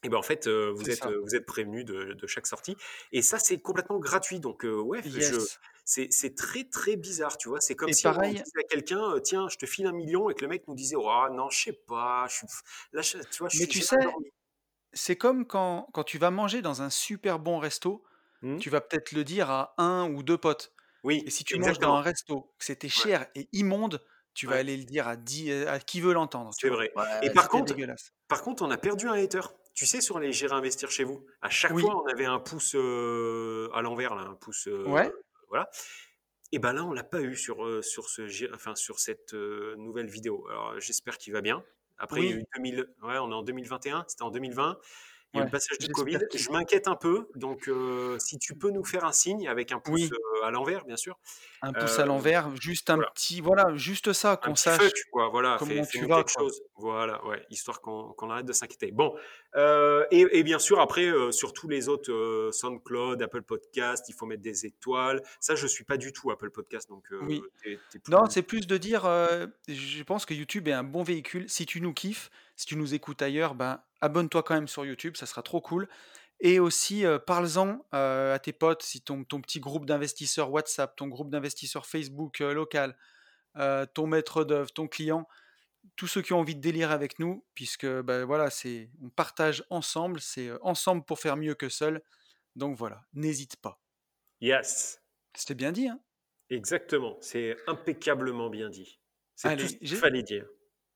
Et 0.05 0.09
ben 0.09 0.19
en 0.19 0.23
fait, 0.23 0.47
euh, 0.47 0.73
vous 0.75 0.91
êtes 0.91 1.07
euh, 1.07 1.21
vous 1.25 1.35
êtes 1.35 1.45
prévenu 1.47 1.85
de, 1.85 2.13
de 2.15 2.27
chaque 2.27 2.47
sortie. 2.47 2.77
Et 3.13 3.21
ça, 3.23 3.39
c'est 3.39 3.59
complètement 3.61 3.99
gratuit. 3.99 4.39
Donc 4.41 4.65
euh, 4.65 4.81
ouais, 4.81 5.03
Yes. 5.03 5.59
c'est 5.85 6.35
très 6.37 6.65
très 6.65 6.97
bizarre, 6.97 7.37
tu 7.37 7.49
vois. 7.49 7.61
C'est 7.61 7.75
comme 7.77 7.91
Et 7.91 7.93
si 7.93 8.07
on 8.09 8.13
pareil, 8.13 8.45
disait 8.45 8.61
à 8.61 8.63
quelqu'un, 8.69 9.19
tiens, 9.23 9.49
je 9.49 9.57
te 9.57 9.67
file 9.67 9.87
un 9.87 9.93
million, 9.93 10.31
et 10.31 10.35
que 10.35 10.43
le 10.43 10.49
mec 10.49 10.69
nous 10.69 10.75
disait, 10.75 10.97
oh 10.97 11.27
non, 11.33 11.51
je 11.51 11.63
sais 11.65 11.73
pas, 11.73 12.27
je 12.29 12.37
suis, 12.37 12.47
là, 12.93 13.03
je- 13.03 13.19
tu 13.19 13.39
vois, 13.41 13.49
je 13.49 13.57
mais 13.57 13.67
suis, 13.67 13.67
tu 13.67 13.81
sais, 13.81 13.97
c'est 14.93 15.17
comme 15.17 15.47
quand, 15.47 15.89
quand 15.93 16.05
tu 16.05 16.19
vas 16.19 16.31
manger 16.31 16.63
dans 16.63 16.83
un 16.83 16.91
super 16.91 17.39
bon 17.39 17.59
resto, 17.59 18.05
Hmm 18.43 18.61
tu 18.61 18.71
vas 18.71 18.81
peut-être 18.81 19.13
le 19.13 19.25
dire 19.25 19.51
à 19.51 19.75
un 19.79 20.11
ou 20.11 20.23
deux 20.23 20.39
potes. 20.39 20.75
Et 21.27 21.31
Oui, 21.31 21.31
si 21.31 21.45
tu 21.45 21.59
manges 21.59 21.81
dans 21.81 21.95
un 21.97 22.03
resto, 22.03 22.55
que 22.59 22.65
c'était 22.65 22.89
Ouais, 22.97 23.05
cher 23.05 23.29
et 23.37 23.49
immonde, 23.53 24.05
tu 24.35 24.47
vas 24.47 24.57
ouais, 24.57 24.59
aller 24.59 24.77
le 24.79 24.85
dire 24.85 25.09
à, 25.09 25.17
10, 25.17 25.53
à 25.69 25.81
qui 25.81 26.01
veut 26.01 26.15
l'entendre, 26.15 26.61
c'est 26.61 26.69
vrai. 26.71 26.93
Et 27.23 27.31
par 27.31 27.49
contre, 27.49 27.75
par 28.29 28.43
contre, 28.43 28.63
on 28.65 28.71
a 28.71 28.79
perdu 28.79 29.09
un 29.09 29.15
hater. 29.15 29.43
Tu 29.79 29.87
sais, 29.87 30.01
sur 30.01 30.19
les 30.19 30.33
J'irai 30.33 30.57
investir 30.57 30.91
chez 30.91 31.05
vous, 31.05 31.25
à 31.41 31.51
chaque 31.51 31.71
Oui, 31.71 31.83
fois, 31.83 32.03
on 32.03 32.07
avait 32.09 32.25
un 32.25 32.41
pouce 32.41 32.75
euh, 32.75 33.71
à 33.73 33.81
l'envers, 33.81 34.17
là, 34.17 34.23
un 34.23 34.35
pouce, 34.35 34.67
ouais, 34.67 35.07
euh, 35.07 35.23
voilà. 35.47 35.71
Et 36.51 36.59
ben 36.59 36.73
là, 36.73 36.85
on 36.85 36.93
l'a 36.93 37.05
pas 37.05 37.21
eu 37.21 37.37
sur, 37.37 37.65
euh, 37.65 37.81
sur, 37.81 38.09
ce, 38.09 38.53
enfin, 38.53 38.75
sur 38.75 38.99
cette 38.99 39.35
nouvelle 39.35 40.09
vidéo. 40.09 40.45
Alors, 40.51 40.81
j'espère 40.81 41.17
qu'il 41.17 41.33
va 41.33 41.43
bien. 41.43 41.63
Après, 41.97 42.23
il 42.23 42.29
y 42.29 42.33
a 42.33 42.35
oui, 42.35 42.43
eu 42.43 42.45
2000, 42.57 42.93
ouais, 43.05 43.19
on 43.19 43.31
est 43.31 43.35
en 43.35 43.45
2021, 43.45 44.05
c'était 44.09 44.25
en 44.25 44.33
2020. 44.33 44.81
Il 45.35 45.37
y 45.37 45.41
a 45.41 45.45
le 45.45 45.47
ouais, 45.49 45.51
passage 45.51 45.79
du 45.79 45.89
Covid. 45.89 46.19
Je 46.35 46.51
m'inquiète 46.51 46.89
un 46.89 46.97
peu. 46.97 47.29
Donc, 47.35 47.69
euh, 47.69 48.19
si 48.19 48.39
tu 48.39 48.55
peux 48.55 48.71
nous 48.71 48.85
faire 48.85 49.05
un 49.05 49.13
signe 49.13 49.47
avec 49.47 49.73
un 49.73 49.79
pouce 49.79 50.01
Oui, 50.01 50.11
euh, 50.11 50.47
à 50.47 50.51
l'envers, 50.51 50.87
bien 50.87 50.97
sûr. 50.97 51.19
un 51.61 51.73
pouce 51.75 51.99
Euh, 51.99 52.03
à 52.03 52.07
l'envers, 52.07 52.55
juste 52.57 52.89
un 52.89 52.95
voilà. 52.97 53.11
petit, 53.11 53.41
voilà, 53.43 53.77
juste 53.77 54.15
ça, 54.15 54.39
qu'on 54.39 54.55
sache 54.55 54.81
fuck, 54.81 54.95
quoi. 55.13 55.29
Voilà, 55.29 55.59
fais, 55.59 55.67
comment 55.67 55.85
tu 55.85 55.99
fais-nous 55.99 56.09
vas, 56.09 56.17
quelque 56.25 56.33
quoi. 56.33 56.43
chose. 56.45 56.63
Voilà, 56.77 57.23
ouais, 57.27 57.45
histoire 57.51 57.83
qu'on 57.83 58.15
qu'on 58.15 58.31
arrête 58.31 58.47
de 58.47 58.53
s'inquiéter. 58.55 58.91
Bon, 58.91 59.15
euh, 59.57 60.07
et, 60.11 60.27
et 60.39 60.43
bien 60.45 60.59
sûr, 60.59 60.81
après, 60.81 61.05
euh, 61.07 61.31
sur 61.31 61.53
tous 61.53 61.69
les 61.69 61.89
autres, 61.91 62.11
euh, 62.11 62.51
SoundCloud, 62.53 63.21
Apple 63.21 63.43
Podcast, 63.43 64.07
il 64.09 64.15
faut 64.15 64.25
mettre 64.25 64.43
des 64.43 64.65
étoiles. 64.65 65.23
Ça, 65.41 65.55
je 65.57 65.67
suis 65.67 65.85
pas 65.85 65.99
du 65.99 66.13
tout 66.15 66.31
Apple 66.31 66.51
Podcast, 66.51 66.89
donc 66.89 67.05
euh, 67.13 67.21
Oui. 67.23 67.43
Non, 68.09 68.23
plus. 68.25 68.31
c'est 68.33 68.43
plus 68.43 68.67
de 68.67 68.79
dire, 68.79 69.05
euh, 69.05 69.47
je 69.69 70.03
pense 70.05 70.25
que 70.25 70.33
YouTube 70.33 70.69
est 70.69 70.73
un 70.73 70.85
bon 70.85 71.03
véhicule. 71.03 71.51
Si 71.51 71.67
tu 71.67 71.83
nous 71.83 71.93
kiffes, 71.93 72.31
si 72.57 72.65
tu 72.65 72.77
nous 72.77 72.95
écoutes 72.95 73.21
ailleurs, 73.21 73.55
ben 73.55 73.83
abonne-toi 74.01 74.43
quand 74.43 74.55
même 74.55 74.69
sur 74.69 74.85
YouTube, 74.85 75.17
ça 75.17 75.27
sera 75.27 75.43
trop 75.43 75.61
cool. 75.61 75.89
Et 76.41 76.61
aussi, 76.61 77.05
euh, 77.05 77.19
parle-en 77.19 77.85
euh, 77.95 78.35
à 78.35 78.39
tes 78.39 78.53
potes, 78.53 78.83
si 78.83 79.01
ton, 79.01 79.25
ton 79.25 79.41
petit 79.41 79.59
groupe 79.59 79.87
d'investisseurs 79.87 80.51
WhatsApp, 80.51 80.95
ton 80.95 81.09
groupe 81.09 81.31
d'investisseurs 81.31 81.87
Facebook 81.87 82.41
euh, 82.41 82.55
local, 82.55 82.97
euh, 83.57 83.87
ton 83.87 84.07
maître 84.07 84.45
d'œuvre, 84.45 84.73
ton 84.73 84.87
client, 84.87 85.27
tous 85.97 86.07
ceux 86.07 86.23
qui 86.23 86.33
ont 86.33 86.41
envie 86.41 86.55
de 86.55 86.61
délire 86.61 86.93
avec 86.93 87.19
nous, 87.19 87.45
puisque 87.55 87.87
ben 87.87 88.25
voilà, 88.25 88.51
c'est, 88.51 88.91
on 89.03 89.09
partage 89.09 89.65
ensemble, 89.71 90.21
c'est 90.21 90.51
ensemble 90.61 91.05
pour 91.05 91.19
faire 91.19 91.37
mieux 91.37 91.55
que 91.55 91.69
seul. 91.69 92.03
Donc 92.55 92.77
voilà, 92.77 93.03
n'hésite 93.15 93.57
pas. 93.57 93.81
Yes, 94.41 95.03
C'était 95.35 95.55
bien 95.55 95.73
dit, 95.73 95.89
hein? 95.89 96.01
Exactement. 96.51 97.17
C'est 97.21 97.57
impeccablement 97.67 98.49
bien 98.49 98.69
dit. 98.69 99.01
C'est 99.35 99.57
tout 99.57 99.69
ce 99.69 99.75
qu'il 99.75 99.97
fallait 99.97 100.23
dire. 100.23 100.47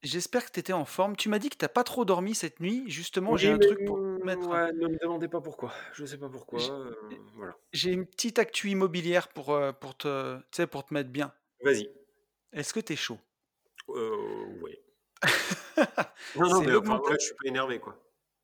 J'espère 0.03 0.45
que 0.47 0.51
tu 0.51 0.59
étais 0.61 0.73
en 0.73 0.85
forme. 0.85 1.15
Tu 1.17 1.29
m'as 1.29 1.39
dit 1.39 1.49
que 1.49 1.57
t'as 1.57 1.69
pas 1.69 1.85
trop 1.85 2.05
dormi 2.05 2.35
cette 2.35 2.59
nuit. 2.61 2.85
Justement, 2.89 3.37
j'ai 3.37 3.49
Oui, 3.49 3.55
un 3.55 3.59
mais 3.59 3.67
truc 3.67 3.85
pour 3.87 3.99
te 3.99 4.25
mettre. 4.25 4.49
ouais, 4.49 4.73
ne 4.73 4.89
me 4.89 4.99
demandez 4.99 5.29
pas 5.29 5.41
pourquoi. 5.41 5.73
Je 5.93 6.05
sais 6.05 6.19
pas 6.19 6.29
pourquoi. 6.29 6.59
J'ai 6.59 6.71
euh, 6.71 6.95
voilà. 7.37 7.57
j'ai 7.73 7.93
une 7.93 8.07
petite 8.07 8.39
actu 8.41 8.71
immobilière 8.71 9.29
pour, 9.29 9.51
euh, 9.51 9.73
pour 9.73 9.97
te, 9.97 10.39
tu 10.39 10.45
sais, 10.53 10.67
pour 10.67 10.85
te 10.85 10.93
mettre 10.93 11.11
bien. 11.11 11.33
Vas-y. 11.63 11.89
Est-ce 12.53 12.75
que 12.75 12.81
t'es 12.81 12.97
chaud? 12.97 13.19
Euh, 13.91 14.47
ouais. 14.63 14.83
Non, 16.35 16.49
non, 16.49 16.61
C'est 16.61 16.67
mais 16.67 16.75
enfin, 16.77 16.99
ouais, 16.99 17.17
je 17.21 17.27
suis 17.27 17.35
pas 17.35 17.49
énervé, 17.49 17.79
quoi. 17.79 17.97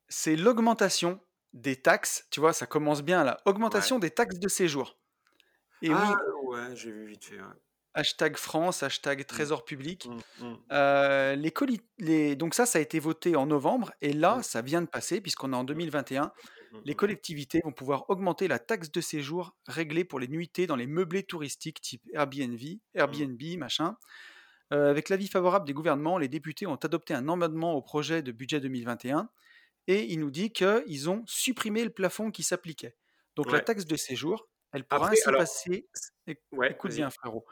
c'est 0.07 0.35
l'augmentation 0.35 1.19
des 1.53 1.75
taxes. 1.75 2.25
Tu 2.31 2.39
vois, 2.39 2.53
ça 2.53 2.67
commence 2.67 3.01
bien 3.03 3.23
là. 3.23 3.41
Ouais. 3.45 3.51
Augmentation 3.51 3.99
des 3.99 4.11
taxes 4.11 4.39
de 4.39 4.47
séjour. 4.47 4.97
Et 5.81 5.89
oui, 5.89 5.95
Ah, 5.95 6.15
ouais, 6.43 6.75
j'ai 6.75 6.91
vu 6.91 7.05
vite 7.05 7.25
fait. 7.25 7.37
ouais. 7.39 7.47
Hashtag 7.93 8.37
France, 8.37 8.83
hashtag 8.83 9.21
Mm, 9.21 9.23
Trésor 9.25 9.65
public. 9.65 10.09
mm, 10.39 10.45
mm, 10.45 10.57
Euh, 10.71 11.35
les 11.35 11.51
colis, 11.51 11.81
les... 11.97 12.35
Donc 12.35 12.53
ça, 12.53 12.65
ça 12.65 12.79
a 12.79 12.81
été 12.81 12.99
voté 12.99 13.35
en 13.35 13.45
novembre. 13.45 13.91
Et 14.01 14.13
là, 14.13 14.41
ça 14.43 14.61
vient 14.61 14.81
de 14.81 14.87
passer 14.87 15.21
puisqu'on 15.21 15.53
est 15.53 15.55
en 15.55 15.63
2021. 15.63 16.31
mm, 16.71 16.79
Les 16.85 16.95
collectivités 16.95 17.61
vont 17.63 17.71
pouvoir 17.73 18.09
augmenter 18.09 18.47
la 18.47 18.59
taxe 18.59 18.91
de 18.91 19.01
séjour 19.01 19.55
réglée 19.67 20.03
pour 20.05 20.19
les 20.19 20.27
nuitées 20.27 20.67
dans 20.67 20.75
les 20.75 20.87
meublés 20.87 21.23
touristiques 21.23 21.81
type 21.81 22.03
Airbnb. 22.13 22.59
Airbnb, 22.93 23.41
machin. 23.57 23.97
Euh, 24.71 24.89
avec 24.91 25.09
l'avis 25.09 25.27
favorable 25.27 25.65
des 25.65 25.73
gouvernements, 25.73 26.17
les 26.19 26.27
députés 26.27 26.67
ont 26.67 26.75
adopté 26.75 27.13
un 27.15 27.27
amendement 27.27 27.73
au 27.73 27.81
projet 27.81 28.21
de 28.21 28.31
budget 28.31 28.59
2021 28.59 29.29
et 29.87 30.03
il 30.13 30.19
nous 30.19 30.29
dit 30.31 30.51
qu'ils 30.51 31.09
ont 31.09 31.23
supprimé 31.25 31.83
le 31.83 31.89
plafond 31.89 32.29
qui 32.31 32.43
s'appliquait. 32.43 32.95
Donc 33.35 33.51
la 33.51 33.61
taxe 33.61 33.85
de 33.85 33.95
séjour, 33.95 34.47
elle 34.71 34.85
pourra 34.85 35.07
Après, 35.07 35.13
ainsi 35.13 35.27
alors, 35.27 35.39
passer, 35.41 35.87
ouais, 36.51 36.71
écoute 36.71 36.91
vas-y. 36.91 36.97
bien 36.97 37.09
frérot, 37.09 37.45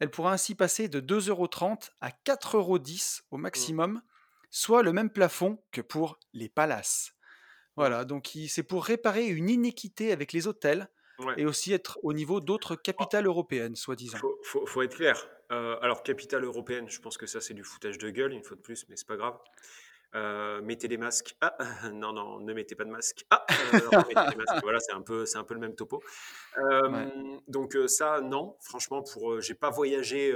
elle 0.00 0.10
pourra 0.10 0.32
ainsi 0.32 0.54
passer 0.54 0.88
de 0.88 1.00
2,30€ 1.00 1.90
à 2.00 2.10
4,10€ 2.10 3.22
au 3.30 3.38
Mm. 3.38 3.40
maximum, 3.42 4.02
soit 4.50 4.82
le 4.82 4.92
même 4.92 5.10
plafond 5.10 5.62
que 5.70 5.80
pour 5.80 6.18
les 6.32 6.48
palaces. 6.48 7.12
Voilà, 7.76 8.04
donc 8.04 8.36
c'est 8.48 8.62
pour 8.62 8.84
réparer 8.84 9.26
une 9.26 9.48
inéquité 9.48 10.12
avec 10.12 10.32
les 10.32 10.46
hôtels 10.46 10.88
et 11.36 11.44
aussi 11.44 11.72
être 11.72 11.98
au 12.02 12.12
niveau 12.12 12.40
d'autres 12.40 12.76
capitales 12.76 13.26
européennes, 13.26 13.76
soi-disant. 13.76 14.18
Faut, 14.42 14.66
faut, 14.66 14.82
être 14.82 14.96
clair. 14.96 15.28
Euh, 15.52 15.76
alors, 15.82 16.02
capitale 16.02 16.44
européenne, 16.44 16.88
je 16.88 16.98
pense 17.00 17.18
que 17.18 17.26
ça, 17.26 17.40
c'est 17.40 17.54
du 17.54 17.62
foutage 17.64 17.98
de 17.98 18.10
gueule, 18.10 18.32
une 18.32 18.42
fois 18.42 18.56
de 18.56 18.62
plus, 18.62 18.86
mais 18.88 18.96
c'est 18.96 19.06
pas 19.06 19.16
grave. 19.16 19.38
Euh, 20.14 20.60
mettez 20.62 20.88
des 20.88 20.96
masques. 20.96 21.36
Ah, 21.40 21.56
non, 21.92 22.12
non, 22.12 22.40
ne 22.40 22.52
mettez 22.52 22.74
pas 22.74 22.84
de 22.84 22.90
masque. 22.90 23.24
Ah, 23.30 23.46
euh, 23.74 23.78
des 24.08 24.14
masques. 24.14 24.62
Voilà, 24.62 24.80
c'est 24.80 24.92
un 24.92 25.02
peu, 25.02 25.24
c'est 25.24 25.38
un 25.38 25.44
peu 25.44 25.54
le 25.54 25.60
même 25.60 25.74
topo. 25.74 26.02
Donc 27.48 27.76
ça, 27.86 28.20
non, 28.20 28.56
franchement, 28.60 29.02
pour, 29.02 29.40
j'ai 29.40 29.54
pas 29.54 29.70
voyagé 29.70 30.34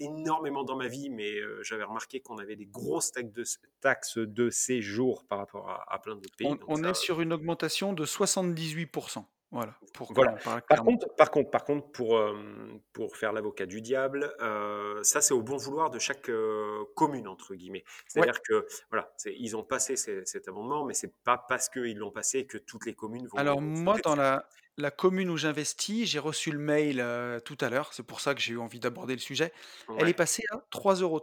énormément 0.00 0.64
dans 0.64 0.76
ma 0.76 0.88
vie, 0.88 1.10
mais 1.10 1.34
j'avais 1.62 1.84
remarqué 1.84 2.20
qu'on 2.20 2.38
avait 2.38 2.56
des 2.56 2.66
grosses 2.66 3.12
taxes 3.12 3.32
de, 3.32 3.44
taxes 3.80 4.18
de 4.18 4.50
séjour 4.50 5.24
par 5.24 5.38
rapport 5.38 5.84
à, 5.88 6.00
plein 6.00 6.16
d'autres 6.16 6.36
pays. 6.36 6.48
On, 6.66 6.82
est 6.82 6.94
sur 6.94 7.20
une 7.20 7.32
augmentation 7.32 7.92
de 7.92 8.04
78%. 8.04 9.24
Voilà. 9.52 9.74
Pour 9.94 10.12
voilà. 10.12 10.32
Par, 10.68 10.84
contre, 10.84 11.14
par 11.16 11.30
contre, 11.30 11.50
par 11.50 11.64
contre, 11.64 11.90
pour, 11.92 12.20
pour 12.92 13.16
faire 13.16 13.32
l'avocat 13.32 13.66
du 13.66 13.80
diable, 13.80 14.34
ça 15.02 15.20
c'est 15.20 15.34
au 15.34 15.42
bon 15.42 15.56
vouloir 15.56 15.90
de 15.90 15.98
chaque 15.98 16.30
commune 16.94 17.28
entre 17.28 17.54
guillemets. 17.54 17.84
C'est-à-dire 18.08 18.42
que 18.42 18.66
voilà, 18.90 19.12
ils 19.26 19.56
ont 19.56 19.62
passé 19.62 19.96
cet 19.96 20.48
amendement, 20.48 20.84
mais 20.84 20.94
c'est 20.94 21.14
pas 21.24 21.38
parce 21.48 21.68
qu'ils 21.68 21.96
l'ont 21.96 22.10
passé 22.10 22.46
que 22.46 22.58
toutes 22.58 22.86
les 22.86 22.94
communes 22.94 23.26
vont. 23.28 23.38
Alors 23.38 23.60
moi, 23.62 23.96
dans 24.02 24.16
la, 24.16 24.48
la 24.76 24.90
commune 24.90 25.30
où 25.30 25.36
j'investis, 25.36 26.08
j'ai 26.08 26.18
reçu 26.18 26.50
le 26.50 26.58
mail 26.58 27.04
tout 27.44 27.58
à 27.60 27.70
l'heure. 27.70 27.92
C'est 27.92 28.02
pour 28.02 28.20
ça 28.20 28.34
que 28.34 28.40
j'ai 28.40 28.54
eu 28.54 28.58
envie 28.58 28.80
d'aborder 28.80 29.14
le 29.14 29.20
sujet. 29.20 29.52
Elle 29.98 30.08
est 30.08 30.14
passée 30.14 30.42
à 30.50 30.56
3,30 30.76 31.02
euros. 31.02 31.20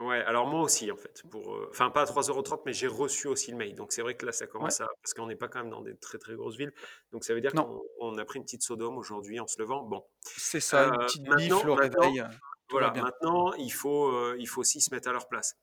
Ouais, 0.00 0.22
alors 0.24 0.46
moi 0.46 0.62
aussi, 0.62 0.90
en 0.90 0.96
fait. 0.96 1.22
Pour, 1.30 1.54
euh, 1.54 1.68
enfin, 1.70 1.90
pas 1.90 2.00
à 2.02 2.04
3,30€, 2.06 2.62
mais 2.64 2.72
j'ai 2.72 2.86
reçu 2.86 3.28
aussi 3.28 3.50
le 3.50 3.58
mail. 3.58 3.74
Donc 3.74 3.92
c'est 3.92 4.00
vrai 4.00 4.16
que 4.16 4.24
là, 4.24 4.32
ça 4.32 4.46
commence 4.46 4.80
à. 4.80 4.88
Parce 5.02 5.12
qu'on 5.12 5.26
n'est 5.26 5.36
pas 5.36 5.48
quand 5.48 5.60
même 5.60 5.68
dans 5.68 5.82
des 5.82 5.94
très 5.94 6.16
très 6.16 6.34
grosses 6.34 6.56
villes. 6.56 6.72
Donc 7.12 7.22
ça 7.22 7.34
veut 7.34 7.42
dire 7.42 7.52
qu'on 7.52 8.16
a 8.16 8.24
pris 8.24 8.38
une 8.38 8.44
petite 8.44 8.62
Sodome 8.62 8.96
aujourd'hui 8.96 9.38
en 9.40 9.46
se 9.46 9.60
levant. 9.60 9.84
Bon. 9.84 10.02
C'est 10.22 10.60
ça, 10.60 10.86
une 10.86 10.94
euh, 10.94 11.04
petite 11.04 11.28
bifle 11.36 11.68
au 11.68 11.74
réveil. 11.74 12.20
Euh, 12.20 12.24
voilà, 12.70 12.92
maintenant, 12.92 13.52
il 13.54 13.72
faut, 13.72 14.34
il 14.36 14.46
faut 14.46 14.62
aussi 14.62 14.80
se 14.80 14.94
mettre 14.94 15.08
à 15.08 15.12
leur 15.12 15.28
place. 15.28 15.58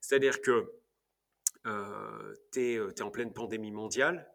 C'est-à-dire 0.00 0.40
que 0.40 0.72
tu 2.52 2.60
es, 2.60 2.74
es, 2.76 3.02
en 3.02 3.10
pleine 3.10 3.32
pandémie 3.32 3.72
mondiale. 3.72 4.26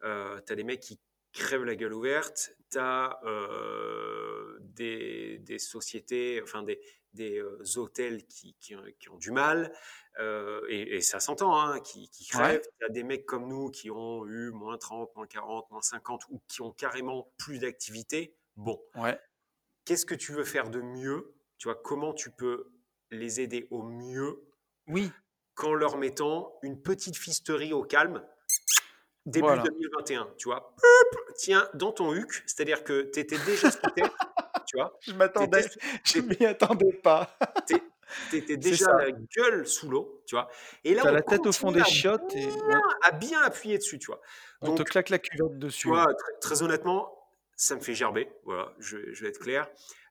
tu 0.00 0.06
as 0.06 0.54
des 0.54 0.64
mecs 0.64 0.80
qui 0.80 1.00
crèvent 1.32 1.64
la 1.64 1.74
gueule 1.74 1.92
ouverte. 1.92 2.52
Tu 2.70 2.78
as 2.78 3.20
des, 4.60 5.38
des 5.40 5.58
sociétés, 5.58 6.40
enfin 6.42 6.62
des 6.62 6.80
des 7.14 7.38
euh, 7.38 7.62
hôtels 7.76 8.24
qui, 8.26 8.54
qui, 8.60 8.74
ont 8.74 9.16
du 9.16 9.30
mal, 9.30 9.72
euh, 10.18 10.62
et, 10.68 11.00
ça 11.00 11.20
s'entend, 11.20 11.58
hein, 11.58 11.80
qui, 11.80 12.08
qui 12.10 12.26
crèvent. 12.26 12.62
Il 12.80 12.84
y 12.84 12.86
a 12.86 12.92
des 12.92 13.02
mecs 13.02 13.26
comme 13.26 13.48
nous 13.48 13.70
qui 13.70 13.90
ont 13.90 14.26
eu 14.26 14.50
moins 14.50 14.78
30, 14.78 15.14
moins 15.16 15.26
40, 15.26 15.70
moins 15.70 15.82
50, 15.82 16.24
ou 16.30 16.40
qui 16.48 16.62
ont 16.62 16.72
carrément 16.72 17.32
plus 17.38 17.58
d'activité. 17.58 18.34
Bon, 18.56 18.80
ouais. 18.96 19.18
qu'est-ce 19.84 20.06
que 20.06 20.14
tu 20.14 20.32
veux 20.32 20.44
faire 20.44 20.70
de 20.70 20.80
mieux? 20.80 21.34
Tu 21.58 21.68
vois, 21.68 21.76
comment 21.76 22.12
tu 22.12 22.30
peux 22.30 22.70
les 23.10 23.40
aider 23.40 23.68
au 23.70 23.82
mieux 23.82 24.42
Oui. 24.88 25.10
Qu'en 25.54 25.74
leur 25.74 25.98
mettant 25.98 26.58
une 26.62 26.80
petite 26.80 27.16
fisterie 27.16 27.72
au 27.72 27.84
calme, 27.84 28.24
début 29.26 29.46
2021, 29.46 30.34
tu 30.38 30.48
vois. 30.48 30.74
Tiens, 31.36 31.68
dans 31.74 31.92
ton 31.92 32.12
huc, 32.14 32.42
c'est-à-dire 32.46 32.84
que 32.84 33.10
tu 33.12 33.20
étais 33.20 33.38
déjà 33.44 33.68
tu 34.72 34.78
vois? 34.78 34.98
Je 35.00 35.12
m'attendais, 35.12 35.64
je 36.04 36.20
m'y 36.20 36.46
attendais 36.46 36.92
pas. 36.92 37.36
T'étais 38.30 38.56
déjà 38.56 38.92
la 38.96 39.10
gueule 39.10 39.66
sous 39.66 39.88
l'eau, 39.88 40.22
tu 40.26 40.34
vois? 40.34 40.48
Et 40.84 40.94
là, 40.94 41.02
T'as 41.02 41.12
la 41.12 41.22
tête 41.22 41.46
au 41.46 41.52
fond 41.52 41.72
des 41.72 41.84
chiottes 41.84 42.34
et 42.34 42.48
à 43.02 43.12
bien 43.12 43.40
appuyer 43.42 43.78
dessus, 43.78 43.98
tu 43.98 44.06
vois? 44.06 44.20
On 44.60 44.74
te 44.74 44.82
claque 44.82 45.10
la 45.10 45.18
cuvette 45.18 45.58
dessus. 45.58 45.82
Tu 45.82 45.88
vois, 45.88 46.06
très, 46.40 46.62
honnêtement, 46.62 47.12
ça 47.56 47.74
me 47.74 47.80
fait 47.80 47.94
gerber. 47.94 48.30
Voilà, 48.44 48.72
je, 48.78 48.96
vais 48.96 49.28
être 49.28 49.40
clair. 49.40 49.68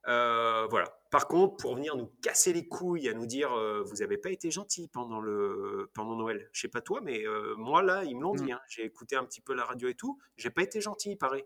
Euh, 0.08 0.66
voilà. 0.70 0.86
Par 1.12 1.28
contre, 1.28 1.58
pour 1.58 1.76
venir 1.76 1.96
nous 1.96 2.12
casser 2.22 2.54
les 2.54 2.68
couilles, 2.68 3.08
à 3.08 3.14
nous 3.14 3.26
dire 3.26 3.52
euh, 3.54 3.84
vous 3.86 3.98
n'avez 3.98 4.18
pas 4.18 4.32
été 4.32 4.50
gentil 4.50 4.88
pendant 4.88 5.20
le 5.20 5.92
pendant 5.94 6.16
Noël. 6.16 6.50
Je 6.54 6.62
sais 6.62 6.70
pas 6.70 6.82
toi, 6.82 7.02
mais 7.04 7.26
euh, 7.28 7.54
moi 7.58 7.84
là, 7.84 8.04
ils 8.04 8.16
me 8.16 8.22
l'ont 8.22 8.34
dit. 8.34 8.46
Mmh. 8.46 8.52
Hein. 8.54 8.60
J'ai 8.68 8.86
écouté 8.86 9.16
un 9.16 9.26
petit 9.26 9.42
peu 9.42 9.54
la 9.54 9.66
radio 9.66 9.90
et 9.90 9.96
tout. 9.96 10.18
J'ai 10.38 10.50
pas 10.50 10.64
été 10.64 10.82
gentil, 10.82 11.16
pareil. 11.16 11.44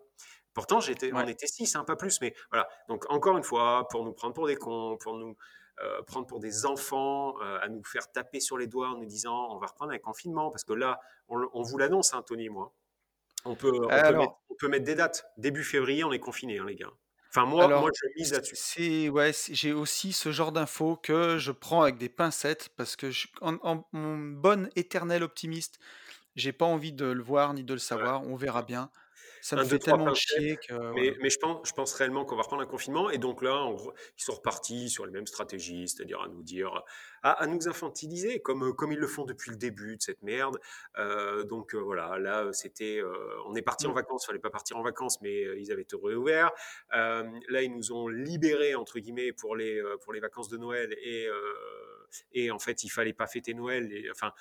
Pourtant, 0.55 0.79
j'étais, 0.79 1.11
on 1.13 1.27
était 1.27 1.47
six, 1.47 1.75
hein, 1.75 1.83
pas 1.83 1.97
plus. 1.97 2.19
Mais 2.21 2.33
voilà. 2.49 2.67
Donc, 2.87 3.05
encore 3.11 3.37
une 3.37 3.43
fois, 3.43 3.87
pour 3.89 4.03
nous 4.05 4.13
prendre 4.13 4.33
pour 4.33 4.47
des 4.47 4.55
cons, 4.55 4.97
pour 4.97 5.15
nous 5.15 5.35
euh, 5.83 6.01
prendre 6.03 6.25
pour 6.25 6.39
des 6.39 6.65
enfants, 6.65 7.35
euh, 7.41 7.59
à 7.61 7.67
nous 7.67 7.83
faire 7.83 8.09
taper 8.09 8.39
sur 8.39 8.57
les 8.57 8.65
doigts 8.65 8.87
en 8.87 8.97
nous 8.97 9.05
disant 9.05 9.49
on 9.51 9.57
va 9.57 9.67
reprendre 9.67 9.91
un 9.91 9.99
confinement. 9.99 10.49
Parce 10.49 10.63
que 10.63 10.71
là, 10.71 11.01
on, 11.27 11.61
vous 11.61 11.77
l'annonce, 11.77 12.13
hein, 12.13 12.23
Tony 12.25 12.45
et 12.45 12.49
moi. 12.49 12.73
On 13.43 13.55
peut, 13.55 13.73
on, 13.73 14.55
peut 14.57 14.69
mettre, 14.69 14.85
des 14.85 14.95
dates. 14.95 15.25
Début 15.37 15.63
février, 15.63 16.05
on 16.05 16.13
est 16.13 16.19
confiné, 16.19 16.57
hein, 16.57 16.65
les 16.65 16.75
gars. 16.75 16.89
Enfin, 17.29 17.45
moi, 17.45 17.67
moi 17.67 17.91
je 17.93 18.07
mise 18.17 18.31
là-dessus. 18.31 18.55
C'est, 18.55 19.09
ouais, 19.09 19.31
j'ai 19.49 19.73
aussi 19.73 20.13
ce 20.13 20.31
genre 20.31 20.53
d'infos 20.53 20.95
que 20.95 21.37
je 21.37 21.51
prends 21.51 21.81
avec 21.81 21.97
des 21.97 22.07
pincettes 22.07 22.69
parce 22.77 22.95
que 22.95 23.11
je, 23.11 23.27
en, 23.41 23.85
mon 23.91 24.17
bon 24.17 24.69
éternel 24.77 25.21
optimiste, 25.21 25.79
j'ai 26.37 26.53
pas 26.53 26.65
envie 26.65 26.93
de 26.93 27.05
le 27.05 27.21
voir 27.21 27.53
ni 27.53 27.65
de 27.65 27.73
le 27.73 27.79
savoir. 27.79 28.23
On 28.23 28.37
verra 28.37 28.63
bien. 28.63 28.89
Ça 29.45 29.57
me 29.57 29.63
fait 29.63 29.77
tellement 29.77 30.15
chier 30.15 30.57
que. 30.57 30.73
Mais, 30.95 31.29
je, 31.29 31.37
pense, 31.37 31.67
je 31.67 31.73
pense 31.73 31.93
réellement 31.93 32.25
qu'on 32.25 32.35
va 32.35 32.41
reprendre 32.41 32.63
un 32.63 32.65
confinement. 32.65 33.11
Et 33.11 33.19
donc 33.19 33.43
là, 33.43 33.69
ils 34.17 34.23
sont 34.23 34.33
repartis 34.33 34.89
sur 34.89 35.05
les 35.05 35.11
mêmes 35.11 35.27
stratégies, 35.27 35.87
c'est-à-dire 35.87 36.19
à 36.19 36.27
nous 36.27 36.41
dire, 36.41 36.81
à, 37.21 37.45
nous 37.45 37.67
infantiliser, 37.67 38.39
comme, 38.39 38.73
comme 38.73 38.91
ils 38.91 38.97
le 38.97 39.05
font 39.05 39.23
depuis 39.23 39.51
le 39.51 39.57
début 39.57 39.97
de 39.97 40.01
cette 40.01 40.23
merde. 40.23 40.57
Euh, 40.97 41.43
donc 41.43 41.75
euh, 41.75 41.77
voilà, 41.77 42.17
là, 42.17 42.51
c'était. 42.53 42.97
Euh, 42.97 43.13
on 43.45 43.53
est 43.53 43.61
parti 43.61 43.85
en 43.85 43.91
mmh. 43.91 43.93
vacances, 43.93 44.23
il 44.23 44.27
fallait 44.29 44.39
pas 44.39 44.49
partir 44.49 44.77
en 44.77 44.81
vacances, 44.81 45.21
mais 45.21 45.43
ils 45.59 45.71
avaient 45.71 45.85
tout 45.85 46.01
réouvert. 46.01 46.49
là, 46.91 47.61
ils 47.61 47.71
nous 47.71 47.91
ont 47.91 48.07
libérés, 48.07 48.73
entre 48.73 48.97
guillemets, 48.97 49.31
pour 49.31 49.55
les, 49.55 49.79
pour 50.01 50.11
les 50.11 50.21
vacances 50.21 50.49
de 50.49 50.57
Noël. 50.57 50.91
Et, 51.03 51.27
et 52.33 52.49
en 52.49 52.57
fait, 52.57 52.83
il 52.83 52.89
fallait 52.89 53.13
pas 53.13 53.27
fêter 53.27 53.53
Noël. 53.53 53.93
Et, 53.93 54.09
enfin. 54.09 54.31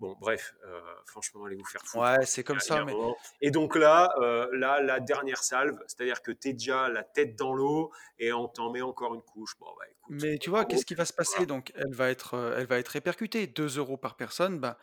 Bon, 0.00 0.16
bref, 0.20 0.54
euh, 0.64 0.80
franchement, 1.06 1.44
allez 1.44 1.56
vous 1.56 1.64
faire 1.64 1.80
foutre. 1.84 2.04
Ouais, 2.04 2.24
c'est 2.24 2.44
comme 2.44 2.60
ça. 2.60 2.84
Mais... 2.84 2.94
Et 3.40 3.50
donc 3.50 3.74
là, 3.74 4.12
euh, 4.20 4.48
là, 4.52 4.80
la 4.80 5.00
dernière 5.00 5.42
salve, 5.42 5.76
c'est-à-dire 5.88 6.22
que 6.22 6.30
tu 6.30 6.48
es 6.48 6.52
déjà 6.52 6.88
la 6.88 7.02
tête 7.02 7.34
dans 7.36 7.52
l'eau 7.52 7.90
et 8.18 8.32
on 8.32 8.46
t'en 8.46 8.70
met 8.70 8.80
encore 8.80 9.14
une 9.14 9.22
couche. 9.22 9.58
Bon, 9.58 9.66
bah, 9.76 9.84
écoute, 9.90 10.22
mais 10.22 10.38
tu 10.38 10.50
vois, 10.50 10.64
qu'est-ce 10.64 10.86
qui 10.86 10.94
va 10.94 11.04
se 11.04 11.12
passer? 11.12 11.46
Donc, 11.46 11.72
elle 11.74 11.92
va 11.92 12.10
être, 12.10 12.34
euh, 12.34 12.56
elle 12.58 12.66
va 12.66 12.78
être 12.78 12.88
répercutée. 12.88 13.48
2 13.48 13.78
euros 13.78 13.96
par 13.96 14.16
personne, 14.16 14.60
bah, 14.60 14.78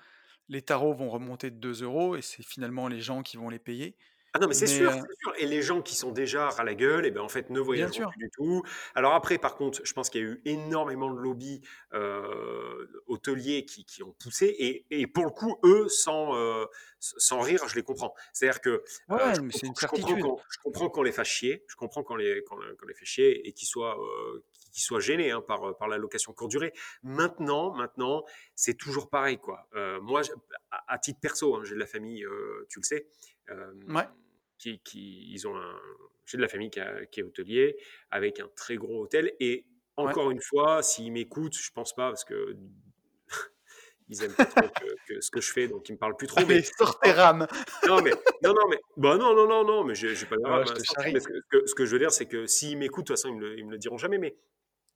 les 0.50 0.62
tarots 0.62 0.94
vont 0.94 1.10
remonter 1.10 1.50
de 1.50 1.58
2 1.58 1.84
euros 1.84 2.18
et 2.18 2.22
c'est 2.22 2.44
finalement 2.44 2.90
les 2.90 3.00
gens 3.00 3.24
qui 3.24 3.38
vont 3.38 3.50
les 3.50 3.60
payer. 3.60 3.96
Ah 4.36 4.40
non, 4.40 4.50
mais 4.50 4.54
c'est 4.54 4.68
sûr, 4.68 4.92
sûr, 4.92 5.34
Et 5.38 5.46
les 5.46 5.62
gens 5.62 5.82
qui 5.82 5.96
sont 5.96 6.12
déjà 6.12 6.50
ras 6.50 6.66
la 6.66 6.76
gueule, 6.76 7.06
et 7.06 7.08
eh 7.08 7.12
ben 7.12 7.22
en 7.22 7.30
fait, 7.30 7.50
ne 7.50 7.60
voyagent 7.62 8.02
plus 8.02 8.18
du 8.18 8.30
tout. 8.32 8.64
Alors 8.94 9.14
après, 9.14 9.38
par 9.38 9.56
contre, 9.56 9.80
je 9.86 9.94
pense 9.94 10.10
qu'il 10.10 10.22
y 10.22 10.26
a 10.26 10.28
eu 10.28 10.42
énormément 10.44 11.10
de 11.10 11.18
lobbies 11.18 11.62
euh, 11.94 12.86
hôteliers 13.08 13.64
qui, 13.64 13.86
qui, 13.86 14.04
ont 14.04 14.12
poussé, 14.12 14.48
et, 14.48 14.86
et, 14.90 15.08
pour 15.08 15.24
le 15.24 15.32
coup, 15.32 15.58
eux, 15.64 15.88
sans, 15.88 16.36
euh, 16.36 16.66
sans 17.00 17.40
rire, 17.40 17.66
je 17.70 17.76
les 17.76 17.84
comprends. 17.84 18.14
C'est-à-dire 18.34 18.60
que 18.60 18.84
ouais, 19.08 19.40
mais 19.42 19.54
c'est 19.54 19.68
une. 19.68 19.74
Je 19.78 20.60
comprends 20.62 20.90
qu'on 20.90 21.04
les 21.04 21.14
fasse 21.14 21.30
chier, 21.30 21.64
je 21.70 21.78
comprends 21.78 22.04
qu'on 22.04 22.18
les, 22.18 22.44
qu'on, 22.44 22.58
les 22.60 22.94
fait 22.94 23.06
chier 23.06 23.48
et 23.48 23.54
qu'ils 23.54 23.70
soient, 23.70 23.98
qu'ils 24.74 24.84
soient 24.84 25.00
gênés 25.00 25.32
hein, 25.32 25.40
par, 25.40 25.78
par 25.78 25.88
la 25.88 25.98
location 25.98 26.34
courte 26.34 26.52
durée. 26.52 26.74
Maintenant, 27.04 27.74
maintenant, 27.74 28.26
c'est 28.54 28.76
toujours 28.76 29.10
pareil, 29.10 29.38
quoi. 29.38 29.70
Moi, 30.02 30.24
à, 30.90 31.00
titre 31.00 31.22
perso, 31.22 31.56
hein, 31.56 31.62
j'ai 31.64 31.76
de 31.76 31.80
la 31.80 31.88
famille, 31.88 32.26
tu 32.68 32.80
le 32.80 32.84
sais. 32.84 33.08
ouais 33.88 34.04
qui, 34.66 34.80
qui 34.80 35.32
ils 35.32 35.48
ont 35.48 35.56
un, 35.56 35.80
j'ai 36.26 36.38
de 36.38 36.42
la 36.42 36.48
famille 36.48 36.70
qui, 36.70 36.80
est 36.80 37.24
hôtelier 37.24 37.78
avec 38.10 38.40
un 38.40 38.50
très 38.56 38.76
gros 38.76 39.04
hôtel 39.04 39.34
et 39.40 39.66
encore 39.98 40.32
une 40.32 40.42
fois, 40.42 40.84
s'ils 40.84 41.12
m'écoutent, 41.12 41.56
je 41.56 41.72
pense 41.72 41.96
pas 41.96 42.10
parce 42.10 42.26
que 42.26 42.58
ils 44.10 44.24
aiment 44.24 44.34
pas 44.34 44.46
trop 44.46 44.68
que, 45.08 45.22
ce 45.22 45.32
que 45.32 45.40
je 45.40 45.52
fais, 45.54 45.68
donc 45.68 45.88
ils 45.88 45.94
me 45.94 45.98
parlent 45.98 46.18
plus 46.18 46.28
trop. 46.28 46.42
mais 46.48 46.62
tes 47.04 47.12
rames. 47.12 47.48
non 47.88 48.02
mais 48.02 48.12
non 48.44 48.54
non 48.54 48.68
mais 48.70 48.80
bah 48.98 49.18
non 49.18 49.34
non 49.36 49.48
non 49.48 49.64
non 49.64 49.84
mais 49.84 49.96
j'ai 49.96 50.14
pas 50.26 50.36
de 50.36 50.44
rame. 50.44 50.66
mais 51.14 51.20
ce, 51.20 51.28
que, 51.28 51.66
ce, 51.66 51.76
que, 51.76 51.86
je 51.86 51.92
veux 51.92 52.00
dire, 52.00 52.12
c'est 52.12 52.26
que 52.26 52.46
s'ils 52.46 52.78
m'écoutent, 52.78 53.08
de 53.08 53.14
toute 53.14 53.18
façon 53.18 53.30
ils 53.30 53.36
me, 53.36 53.42
le, 53.42 53.60
ils 53.60 53.66
me 53.66 53.72
le 53.72 53.78
diront 53.78 53.98
jamais. 53.98 54.18
Mais 54.18 54.36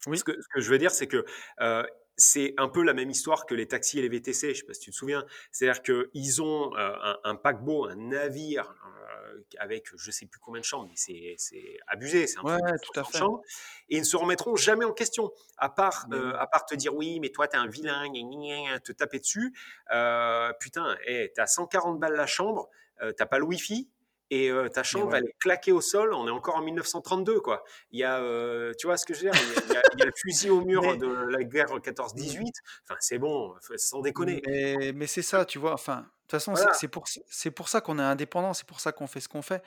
oui. 0.07 0.17
ce, 0.17 0.23
que, 0.23 0.33
ce 0.33 0.47
que 0.53 0.59
je 0.59 0.69
veux 0.69 0.77
dire, 0.77 0.91
c'est 0.91 1.07
que 1.07 1.23
euh, 1.61 1.83
c'est 2.19 2.53
un 2.57 2.69
peu 2.69 2.83
la 2.83 2.93
même 2.93 3.09
histoire 3.09 3.47
que 3.47 3.55
les 3.55 3.67
taxis 3.67 3.97
et 3.97 4.01
les 4.03 4.09
VTC. 4.09 4.47
Je 4.47 4.49
ne 4.49 4.53
sais 4.53 4.65
pas 4.65 4.73
si 4.73 4.81
tu 4.81 4.91
te 4.91 4.95
souviens. 4.95 5.25
C'est-à-dire 5.51 5.81
qu'ils 5.81 6.41
ont 6.43 6.75
euh, 6.75 6.93
un, 7.01 7.17
un, 7.23 7.35
paquebot, 7.35 7.85
un 7.85 7.95
navire 7.95 8.75
avec 9.57 9.87
je 9.95 10.11
sais 10.11 10.25
plus 10.25 10.39
combien 10.39 10.61
de 10.61 10.65
chambres, 10.65 10.87
mais 10.89 11.35
c'est 11.37 11.77
abusé, 11.87 12.27
c'est 12.27 12.37
un 12.39 12.43
ouais, 12.43 12.77
tout 12.81 12.99
à 12.99 13.03
fait. 13.03 13.19
et 13.89 13.97
ils 13.97 13.99
ne 13.99 14.05
se 14.05 14.17
remettront 14.17 14.55
jamais 14.55 14.85
en 14.85 14.93
question, 14.93 15.31
à 15.57 15.69
part, 15.69 16.07
euh, 16.11 16.33
à 16.37 16.47
part 16.47 16.65
te 16.65 16.75
dire 16.75 16.93
oui, 16.95 17.19
mais 17.19 17.29
toi 17.29 17.47
tu 17.47 17.55
es 17.55 17.59
un 17.59 17.67
vilain, 17.67 18.05
te 18.83 18.91
taper 18.91 19.19
dessus. 19.19 19.53
Euh, 19.91 20.51
putain, 20.59 20.97
hey, 21.05 21.31
tu 21.33 21.41
as 21.41 21.47
140 21.47 21.99
balles 21.99 22.15
la 22.15 22.27
chambre, 22.27 22.69
euh, 23.01 23.11
t'as 23.11 23.25
pas 23.25 23.39
le 23.39 23.45
wifi, 23.45 23.89
et 24.29 24.51
ta 24.73 24.83
chambre 24.83 25.15
elle 25.15 25.25
est 25.25 25.35
claquée 25.39 25.71
au 25.71 25.81
sol, 25.81 26.13
on 26.13 26.27
est 26.27 26.31
encore 26.31 26.55
en 26.55 26.61
1932 26.61 27.39
quoi. 27.39 27.63
Il 27.91 27.99
y 27.99 28.03
a, 28.03 28.19
tu 28.77 28.87
vois 28.87 28.97
ce 28.97 29.05
que 29.05 29.13
je 29.13 29.25
veux 29.25 29.31
dire? 29.31 29.41
Il 29.67 29.73
y, 29.73 30.01
a, 30.01 30.05
le 30.05 30.11
fusil 30.15 30.49
au 30.49 30.61
mur 30.61 30.97
de 30.97 31.07
la 31.07 31.43
guerre 31.43 31.67
14-18. 31.67 32.41
Enfin 32.83 32.97
c'est 32.99 33.17
bon, 33.17 33.55
sans 33.77 34.01
déconner. 34.01 34.41
Mais, 34.45 34.91
mais 34.93 35.07
c'est 35.07 35.21
ça, 35.21 35.45
tu 35.45 35.59
vois. 35.59 35.73
Enfin, 35.73 36.05
toute 36.29 36.39
façon, 36.39 36.53
c'est 36.73 36.87
pour, 36.87 37.05
pour 37.55 37.69
ça 37.69 37.81
qu'on 37.81 37.97
est 37.97 38.03
indépendant, 38.03 38.53
c'est 38.53 38.67
pour 38.67 38.79
ça 38.79 38.91
qu'on 38.91 39.07
fait 39.07 39.19
ce 39.19 39.27
qu'on 39.27 39.41
fait 39.41 39.63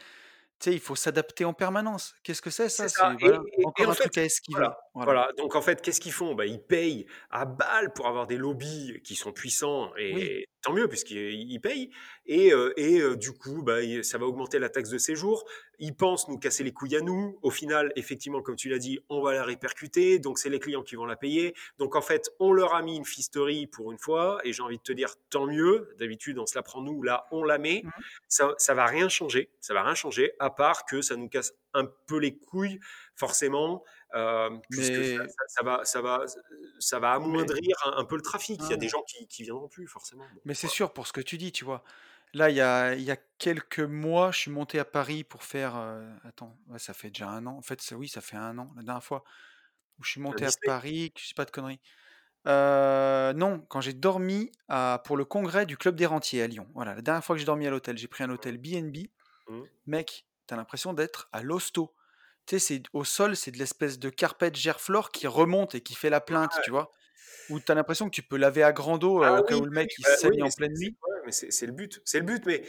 il 0.70 0.80
faut 0.80 0.94
s'adapter 0.94 1.44
en 1.44 1.52
permanence. 1.52 2.14
Qu'est-ce 2.22 2.42
que 2.42 2.50
c'est 2.50 2.68
ça? 2.68 2.88
C'est 2.88 3.02
encore 3.02 3.90
un 3.90 3.94
truc 3.94 4.16
à 4.18 4.24
esquiver. 4.24 4.68
Voilà, 4.94 5.28
donc 5.36 5.56
en 5.56 5.62
fait, 5.62 5.82
qu'est-ce 5.82 6.00
qu'ils 6.00 6.12
font? 6.12 6.34
Bah, 6.34 6.46
Ils 6.46 6.62
payent 6.62 7.06
à 7.30 7.44
balles 7.44 7.92
pour 7.92 8.06
avoir 8.06 8.26
des 8.26 8.36
lobbies 8.36 9.00
qui 9.02 9.16
sont 9.16 9.32
puissants, 9.32 9.90
et 9.98 10.46
tant 10.62 10.72
mieux, 10.72 10.88
puisqu'ils 10.88 11.60
payent. 11.60 11.90
Et, 12.26 12.52
euh, 12.52 12.72
et 12.76 13.00
euh, 13.00 13.16
du 13.16 13.32
coup, 13.32 13.62
bah, 13.62 13.78
ça 14.02 14.18
va 14.18 14.26
augmenter 14.26 14.58
la 14.58 14.68
taxe 14.68 14.88
de 14.88 14.98
séjour. 14.98 15.44
Ils 15.78 15.94
pensent 15.94 16.28
nous 16.28 16.38
casser 16.38 16.62
les 16.62 16.72
couilles 16.72 16.96
à 16.96 17.00
nous. 17.00 17.38
Au 17.42 17.50
final, 17.50 17.92
effectivement, 17.96 18.40
comme 18.40 18.56
tu 18.56 18.68
l'as 18.68 18.78
dit, 18.78 19.00
on 19.08 19.20
va 19.20 19.32
la 19.32 19.44
répercuter. 19.44 20.18
Donc, 20.18 20.38
c'est 20.38 20.48
les 20.48 20.60
clients 20.60 20.82
qui 20.82 20.94
vont 20.94 21.04
la 21.04 21.16
payer. 21.16 21.54
Donc, 21.78 21.96
en 21.96 22.02
fait, 22.02 22.30
on 22.38 22.52
leur 22.52 22.74
a 22.74 22.82
mis 22.82 22.96
une 22.96 23.04
fisterie 23.04 23.66
pour 23.66 23.90
une 23.90 23.98
fois. 23.98 24.40
Et 24.44 24.52
j'ai 24.52 24.62
envie 24.62 24.78
de 24.78 24.82
te 24.82 24.92
dire, 24.92 25.14
tant 25.30 25.46
mieux. 25.46 25.94
D'habitude, 25.98 26.38
on 26.38 26.46
se 26.46 26.54
la 26.54 26.62
prend 26.62 26.80
nous. 26.80 27.02
Là, 27.02 27.26
on 27.32 27.42
la 27.42 27.58
met. 27.58 27.82
Mmh. 27.84 27.90
Ça, 28.28 28.54
ça 28.58 28.74
va 28.74 28.86
rien 28.86 29.08
changer. 29.08 29.50
Ça 29.60 29.74
va 29.74 29.82
rien 29.82 29.94
changer, 29.94 30.32
à 30.38 30.50
part 30.50 30.84
que 30.84 31.02
ça 31.02 31.16
nous 31.16 31.28
casse 31.28 31.54
un 31.74 31.86
peu 32.06 32.18
les 32.18 32.36
couilles, 32.36 32.78
forcément. 33.16 33.82
Euh, 34.14 34.50
puisque 34.70 34.92
ça, 35.48 35.62
va, 35.64 35.84
ça, 35.84 36.02
va, 36.02 36.24
ça 36.78 36.98
va 36.98 37.12
amoindrir 37.12 37.76
un, 37.96 38.04
peu 38.04 38.16
le 38.16 38.22
trafic. 38.22 38.60
Il 38.64 38.70
y 38.70 38.74
a 38.74 38.76
des 38.76 38.88
gens 38.88 39.02
qui, 39.02 39.26
qui 39.26 39.42
viendront 39.42 39.68
plus, 39.68 39.86
forcément. 39.86 40.24
mais 40.44 40.54
c'est 40.54 40.68
sûr, 40.68 40.92
pour 40.92 41.06
ce 41.06 41.12
que 41.12 41.20
tu 41.20 41.38
dis, 41.38 41.52
tu 41.52 41.64
vois. 41.64 41.82
Là, 42.34 42.48
il 42.48 42.56
y 42.56 42.62
a, 42.62 42.94
il 42.94 43.02
y 43.02 43.10
a 43.10 43.16
quelques 43.38 43.80
mois, 43.80 44.30
je 44.32 44.38
suis 44.38 44.50
monté 44.50 44.78
à 44.78 44.84
Paris 44.84 45.22
pour 45.22 45.44
faire. 45.44 45.76
Euh, 45.76 46.10
attends, 46.24 46.56
ça 46.78 46.94
fait 46.94 47.08
déjà 47.08 47.28
un 47.28 47.46
an. 47.46 47.56
En 47.56 47.62
fait, 47.62 47.82
oui, 47.96 48.08
ça 48.08 48.20
fait 48.20 48.36
un 48.36 48.56
an, 48.58 48.72
la 48.76 48.82
dernière 48.82 49.04
fois 49.04 49.22
où 49.98 50.04
je 50.04 50.10
suis 50.10 50.20
monté 50.20 50.46
à 50.46 50.50
Paris, 50.64 51.12
je 51.16 51.28
sais 51.28 51.34
pas 51.34 51.44
de 51.44 51.50
conneries. 51.50 51.80
Euh, 52.48 53.32
non, 53.34 53.64
quand 53.68 53.80
j'ai 53.80 53.92
dormi 53.92 54.50
à, 54.68 55.02
pour 55.04 55.16
le 55.16 55.24
congrès 55.24 55.66
du 55.66 55.76
Club 55.76 55.94
des 55.94 56.06
Rentiers 56.06 56.42
à 56.42 56.46
Lyon. 56.46 56.66
Voilà, 56.74 56.94
la 56.94 57.02
dernière 57.02 57.24
fois 57.24 57.36
que 57.36 57.40
j'ai 57.40 57.46
dormi 57.46 57.66
à 57.66 57.70
l'hôtel, 57.70 57.98
j'ai 57.98 58.08
pris 58.08 58.24
un 58.24 58.30
hôtel 58.30 58.58
BNB. 58.58 59.08
Mmh. 59.48 59.60
Mec, 59.86 60.26
t'as 60.46 60.56
l'impression 60.56 60.92
d'être 60.92 61.28
à 61.32 61.42
l'hosto. 61.42 61.94
Tu 62.46 62.58
sais, 62.58 62.82
au 62.92 63.04
sol, 63.04 63.36
c'est 63.36 63.50
de 63.50 63.58
l'espèce 63.58 63.98
de 63.98 64.10
carpette 64.10 64.56
gerflore 64.56 65.10
qui 65.10 65.26
remonte 65.26 65.74
et 65.74 65.80
qui 65.80 65.94
fait 65.94 66.10
la 66.10 66.20
plainte, 66.20 66.52
tu 66.64 66.70
vois? 66.70 66.90
Où 67.50 67.60
tu 67.60 67.70
as 67.70 67.74
l'impression 67.74 68.06
que 68.06 68.14
tu 68.14 68.22
peux 68.22 68.36
laver 68.36 68.62
à 68.62 68.72
grand 68.72 69.02
eau 69.04 69.22
ah 69.22 69.40
au 69.40 69.44
cas 69.44 69.56
où 69.56 69.64
le 69.64 69.70
mec 69.70 69.92
il 69.98 70.04
bah 70.04 70.16
saigne 70.16 70.42
en 70.42 70.48
pleine 70.48 70.72
nuit. 70.74 70.96
mais 71.24 71.32
c'est 71.32 71.66
le 71.66 71.72
but, 71.72 72.00
c'est 72.04 72.18
le 72.18 72.24
but. 72.24 72.44
Mais, 72.46 72.62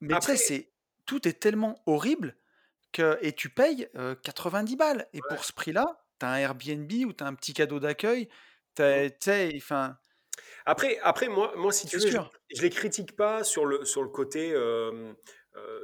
mais 0.00 0.14
après... 0.14 0.34
tu 0.34 0.38
sais, 0.38 0.70
tout 1.06 1.26
est 1.28 1.40
tellement 1.40 1.80
horrible 1.86 2.36
que 2.92 3.18
et 3.22 3.32
tu 3.32 3.50
payes 3.50 3.88
90 4.22 4.76
balles. 4.76 5.08
Et 5.12 5.20
pour 5.28 5.44
ce 5.44 5.52
prix-là, 5.52 6.04
tu 6.18 6.26
as 6.26 6.30
un 6.30 6.36
Airbnb 6.36 6.90
ou 7.06 7.12
tu 7.12 7.24
as 7.24 7.26
un 7.26 7.34
petit 7.34 7.54
cadeau 7.54 7.80
d'accueil. 7.80 8.28
Tu 8.74 8.82
sais, 9.20 9.52
enfin. 9.56 9.96
Après, 10.66 10.98
après, 11.02 11.28
moi, 11.28 11.52
moi 11.56 11.72
si 11.72 11.86
tu 11.86 11.96
veux, 11.98 12.08
je, 12.08 12.18
je, 12.54 12.62
les 12.62 12.70
critique 12.70 13.16
pas 13.16 13.42
sur 13.42 13.64
le, 13.64 13.84
sur 13.84 14.02
le 14.02 14.08
côté 14.08 14.52
euh, 14.52 15.12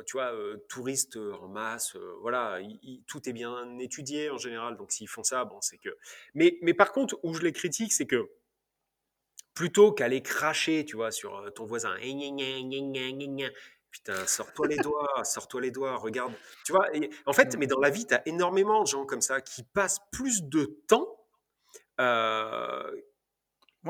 tu 0.07 0.17
vois, 0.17 0.33
euh, 0.33 0.57
touristes 0.69 1.17
en 1.17 1.49
masse, 1.49 1.97
euh, 1.97 2.15
voilà, 2.21 2.59
tout 3.07 3.29
est 3.29 3.33
bien 3.33 3.79
étudié 3.79 4.31
en 4.31 4.39
général. 4.39 4.77
Donc 4.77 4.93
s'ils 4.93 5.09
font 5.09 5.23
ça, 5.23 5.45
bon, 5.45 5.61
c'est 5.61 5.79
que. 5.79 5.91
Mais, 6.35 6.59
mais 6.63 6.75
par 6.75 6.93
contre, 6.93 7.19
où 7.23 7.35
je 7.35 7.43
les 7.43 7.53
critique, 7.53 7.93
c'est 7.93 8.07
que 8.07 8.31
plutôt 9.55 9.93
qu'aller 9.93 10.23
cracher, 10.23 10.85
tu 10.85 10.97
vois, 10.97 11.13
sur 11.13 11.53
ton 11.55 11.65
voisin, 11.65 11.97
putain, 13.91 14.27
sors-toi 14.27 14.67
les 14.69 14.77
doigts, 14.77 15.09
sors-toi 15.25 15.61
les 15.61 15.71
doigts, 15.71 15.97
regarde. 15.97 16.33
Tu 16.65 16.73
vois, 16.73 16.89
en 17.27 17.33
fait, 17.33 17.57
mais 17.57 17.67
dans 17.67 17.81
la 17.81 17.91
vie, 17.91 18.07
tu 18.07 18.15
as 18.15 18.27
énormément 18.27 18.83
de 18.83 18.89
gens 18.89 19.07
comme 19.07 19.21
ça 19.21 19.41
qui 19.41 19.63
passent 19.63 20.01
plus 20.11 20.43
de 20.43 20.81
temps 20.89 21.09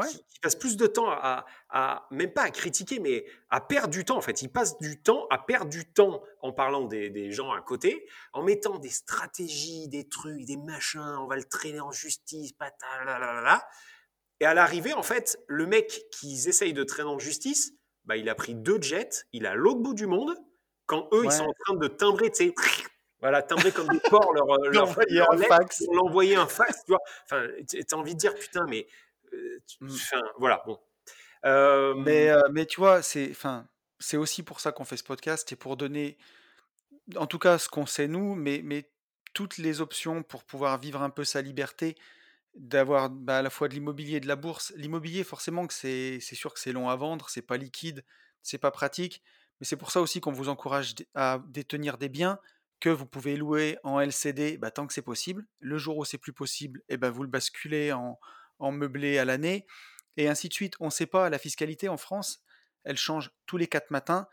qui, 0.02 0.40
passe 0.40 0.57
plus 0.57 0.76
de 0.76 0.87
temps 0.87 1.09
à, 1.09 2.07
même 2.11 2.33
pas 2.33 2.42
à 2.42 2.50
critiquer, 2.50 2.98
mais 2.98 3.24
à 3.50 3.61
perdre 3.61 3.88
du 3.88 4.04
temps. 4.04 4.16
En 4.16 4.20
fait, 4.20 4.42
il 4.42 4.48
passe 4.50 4.78
du 4.78 5.00
temps 5.02 5.26
à 5.30 5.38
perdre 5.38 5.70
du 5.70 5.90
temps 5.90 6.22
en 6.42 6.52
parlant 6.52 6.85
des, 6.85 7.30
gens 7.30 7.52
à 7.52 7.61
côté, 7.61 8.07
en 8.33 8.42
mettant 8.42 8.78
des 8.78 8.90
stratégies, 8.90 9.88
des 9.88 10.09
trucs, 10.09 10.44
des 10.44 10.57
machins. 10.57 11.16
On 11.20 11.26
va 11.26 11.37
le 11.37 11.44
traîner 11.44 11.80
en 11.80 11.92
justice, 11.92 12.52
patalalala. 12.52 13.66
Et 14.40 14.46
à 14.46 14.54
l'arrivée, 14.54 14.92
en 14.92 15.02
fait, 15.02 15.38
le 15.46 15.66
mec 15.66 16.02
qu'ils 16.11 16.48
essayent 16.48 16.72
de 16.72 16.85
traîner 16.85 17.09
en 17.09 17.18
justice, 17.18 17.72
bah, 18.04 18.16
il 18.16 18.28
a 18.28 18.35
pris 18.35 18.54
deux 18.54 18.80
jets, 18.83 19.24
il 19.33 19.44
est 19.44 19.48
à 19.48 19.54
l'autre 19.54 19.80
bout 19.80 19.94
du 19.94 20.07
monde, 20.07 20.35
quand 20.87 21.09
eux, 21.12 21.24
ils 21.24 21.33
sont 21.33 21.44
en 21.44 21.54
train 21.64 21.74
de 21.76 21.88
timbrer, 21.88 22.30
tu 22.30 22.46
sais, 22.46 22.54
voilà, 23.20 23.42
timbrer 23.42 23.72
comme 23.72 23.88
des 23.88 24.00
porcs 24.00 24.35
leur, 24.35 24.46
leur, 24.70 24.94
leur, 25.09 25.38
fax. 25.46 25.85
pour 25.85 25.94
l'envoyer 25.94 26.37
un 26.37 26.46
fax, 26.46 26.85
tu 26.85 26.92
vois. 26.92 27.00
Enfin, 27.24 27.46
t'as 27.88 27.96
envie 27.96 28.14
de 28.14 28.18
dire, 28.18 28.35
putain, 28.35 28.66
mais 28.68 28.87
Mmh. 29.81 29.90
Enfin, 29.90 30.23
voilà, 30.38 30.62
bon. 30.66 30.79
Mais, 32.03 32.31
mais 32.53 32.66
tu 32.66 32.81
vois, 32.81 33.03
c'est, 33.03 33.31
enfin, 33.31 33.68
c'est 33.99 34.16
aussi 34.16 34.42
pour 34.42 34.61
ça 34.61 34.73
qu'on 34.73 34.85
fait 34.85 34.97
ce 34.97 35.05
podcast, 35.05 35.51
et 35.53 35.57
pour 35.57 35.77
donner, 35.77 36.18
en 37.16 37.27
tout 37.27 37.38
cas, 37.38 37.59
ce 37.59 37.68
qu'on 37.68 37.87
sait 37.87 38.09
nous, 38.09 38.35
mais, 38.35 38.61
mais 38.64 38.90
toutes 39.35 39.59
les 39.59 39.81
options 39.81 40.23
pour 40.23 40.44
pouvoir 40.44 40.79
vivre 40.79 41.03
un 41.03 41.11
peu 41.11 41.25
sa 41.25 41.42
liberté, 41.42 41.97
d'avoir 42.55 43.11
bah, 43.11 43.38
à 43.38 43.42
la 43.42 43.51
fois 43.51 43.68
de 43.68 43.75
l'immobilier 43.75 44.16
et 44.16 44.20
de 44.20 44.29
la 44.29 44.37
bourse. 44.37 44.73
L'immobilier, 44.77 45.25
forcément, 45.25 45.66
que 45.66 45.75
c'est, 45.75 46.18
c'est 46.20 46.37
sûr 46.37 46.55
que 46.55 46.61
c'est 46.61 46.73
long 46.73 46.88
à 46.88 46.97
vendre, 46.97 47.29
c'est 47.29 47.42
pas 47.42 47.57
liquide, 47.57 48.05
c'est 48.42 48.59
pas 48.59 48.70
pratique, 48.70 49.23
mais 49.61 49.66
c'est 49.66 49.77
pour 49.77 49.90
ça 49.90 50.01
aussi 50.01 50.20
qu'on 50.20 50.33
vous 50.33 50.49
encourage 50.49 50.94
à 51.14 51.40
détenir 51.49 51.99
des 51.99 52.09
biens 52.09 52.38
que 52.81 52.90
vous 52.90 53.07
pouvez 53.07 53.37
louer 53.37 53.79
en 53.83 54.01
LCD 54.01 54.59
bah, 54.59 54.70
tant 54.70 54.87
que 54.87 54.92
c'est 54.92 55.03
possible. 55.03 55.47
Le 55.59 55.79
jour 55.79 55.97
où 55.97 56.05
c'est 56.05 56.18
plus 56.18 56.33
possible, 56.33 56.81
et 56.88 56.94
eh 56.94 56.97
ben, 56.97 57.11
vous 57.11 57.23
le 57.23 57.29
basculez 57.29 57.92
en, 57.92 58.18
en 58.59 58.73
meublé 58.73 59.19
à 59.19 59.25
l'année, 59.25 59.67
et 60.17 60.29
ainsi 60.29 60.49
de 60.49 60.55
suite. 60.55 60.75
On 60.81 60.87
ne 60.87 60.90
sait 60.90 61.07
pas, 61.07 61.29
la 61.31 61.38
fiscalité 61.38 61.88
en 61.88 61.97
France, 61.97 62.45
elle 62.85 62.97
change 62.97 63.31
tous 63.47 63.57
les 63.57 63.67
quatre 63.67 63.90
matins. 63.90 64.29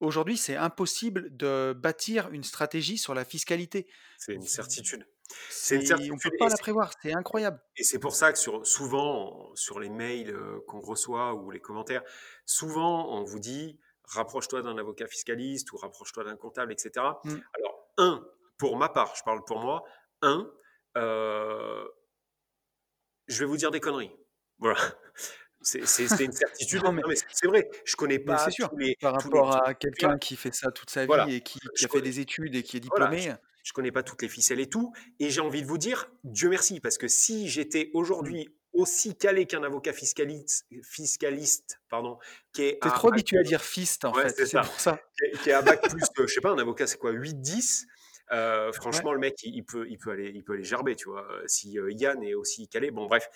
Aujourd'hui, 0.00 0.36
c'est 0.36 0.56
impossible 0.56 1.34
de 1.36 1.74
bâtir 1.76 2.30
une 2.30 2.44
stratégie 2.44 2.98
sur 2.98 3.14
la 3.14 3.24
fiscalité. 3.24 3.86
C'est 4.18 4.34
une 4.34 4.42
certitude. 4.42 5.06
C'est 5.48 5.76
une 5.76 5.86
certitude. 5.86 6.12
On 6.12 6.16
ne 6.16 6.20
peut 6.20 6.36
pas 6.38 6.48
la 6.48 6.56
prévoir, 6.56 6.92
c'est 7.02 7.14
incroyable. 7.14 7.60
Et 7.76 7.84
c'est 7.84 7.98
pour 7.98 8.14
ça 8.14 8.32
que 8.32 8.38
sur, 8.38 8.66
souvent, 8.66 9.50
sur 9.54 9.80
les 9.80 9.88
mails 9.88 10.30
euh, 10.30 10.60
qu'on 10.68 10.80
reçoit 10.80 11.34
ou 11.34 11.50
les 11.50 11.60
commentaires, 11.60 12.02
souvent 12.44 13.16
on 13.16 13.24
vous 13.24 13.38
dit 13.38 13.78
rapproche-toi 14.04 14.62
d'un 14.62 14.76
avocat 14.76 15.06
fiscaliste 15.06 15.72
ou 15.72 15.78
rapproche-toi 15.78 16.24
d'un 16.24 16.36
comptable, 16.36 16.72
etc. 16.72 17.06
Mmh. 17.24 17.36
Alors, 17.54 17.88
un, 17.96 18.26
pour 18.58 18.76
ma 18.76 18.88
part, 18.88 19.14
je 19.16 19.22
parle 19.22 19.42
pour 19.44 19.60
moi, 19.60 19.84
un, 20.20 20.50
euh, 20.96 21.84
je 23.26 23.40
vais 23.40 23.46
vous 23.46 23.56
dire 23.56 23.70
des 23.70 23.80
conneries. 23.80 24.12
Voilà. 24.58 24.78
C'est 25.62 25.80
une 25.80 25.86
certitude. 26.32 26.82
c'est 27.32 27.46
vrai, 27.46 27.68
je 27.84 27.96
connais 27.96 28.18
pas. 28.18 28.38
C'est 28.38 28.50
sûr. 28.50 28.70
Par 29.00 29.14
rapport 29.14 29.56
à 29.56 29.74
quelqu'un 29.74 30.18
qui 30.18 30.36
fait 30.36 30.54
ça 30.54 30.70
toute 30.70 30.90
sa 30.90 31.06
vie 31.06 31.34
et 31.34 31.40
qui, 31.40 31.58
a 31.82 31.88
fait 31.88 32.00
des 32.00 32.20
études 32.20 32.54
et 32.54 32.62
qui 32.62 32.76
est 32.76 32.80
diplômé. 32.80 33.20
je, 33.20 33.30
ne 33.30 33.72
connais 33.74 33.92
pas 33.92 34.02
toutes 34.02 34.22
les 34.22 34.28
ficelles 34.28 34.60
et 34.60 34.68
tout. 34.68 34.92
Et 35.18 35.30
j'ai 35.30 35.40
envie 35.40 35.62
de 35.62 35.66
vous 35.66 35.78
dire, 35.78 36.10
Dieu 36.22 36.48
merci, 36.48 36.80
parce 36.80 36.98
que 36.98 37.08
si 37.08 37.48
j'étais 37.48 37.90
aujourd'hui 37.94 38.46
mmh. 38.46 38.80
aussi 38.80 39.16
calé 39.16 39.46
qu'un 39.46 39.62
avocat 39.62 39.92
fiscaliste, 39.92 40.66
fiscaliste 40.82 41.80
pardon, 41.88 42.18
qui 42.52 42.62
est. 42.62 42.82
T'es 42.82 42.90
trop 42.90 43.08
habitué 43.08 43.38
à 43.38 43.42
dire 43.42 43.62
fist 43.62 44.04
en 44.04 44.12
fait. 44.12 44.46
C'est 44.46 44.60
pour 44.60 44.80
ça. 44.80 45.00
Qui 45.42 45.50
est, 45.50 45.54
à 45.54 45.62
bac 45.62 45.88
plus, 45.88 46.04
je 46.18 46.26
sais 46.26 46.40
pas, 46.40 46.50
un 46.50 46.58
avocat 46.58 46.86
c'est 46.86 46.98
quoi, 46.98 47.12
8-10 47.12 47.86
euh, 48.32 48.72
franchement, 48.72 49.12
le 49.12 49.18
mec, 49.18 49.42
il, 49.42 49.64
peut, 49.64 49.86
il, 49.88 49.98
peut 49.98 50.10
aller, 50.10 50.30
il 50.34 50.44
peut 50.44 50.54
aller 50.54 50.64
gerber, 50.64 50.96
tu 50.96 51.08
vois. 51.08 51.26
Si 51.46 51.78
euh, 51.78 51.90
Yann 51.92 52.22
est 52.22 52.34
aussi 52.34 52.68
calé, 52.68 52.90
bon, 52.90 53.06
bref. 53.06 53.28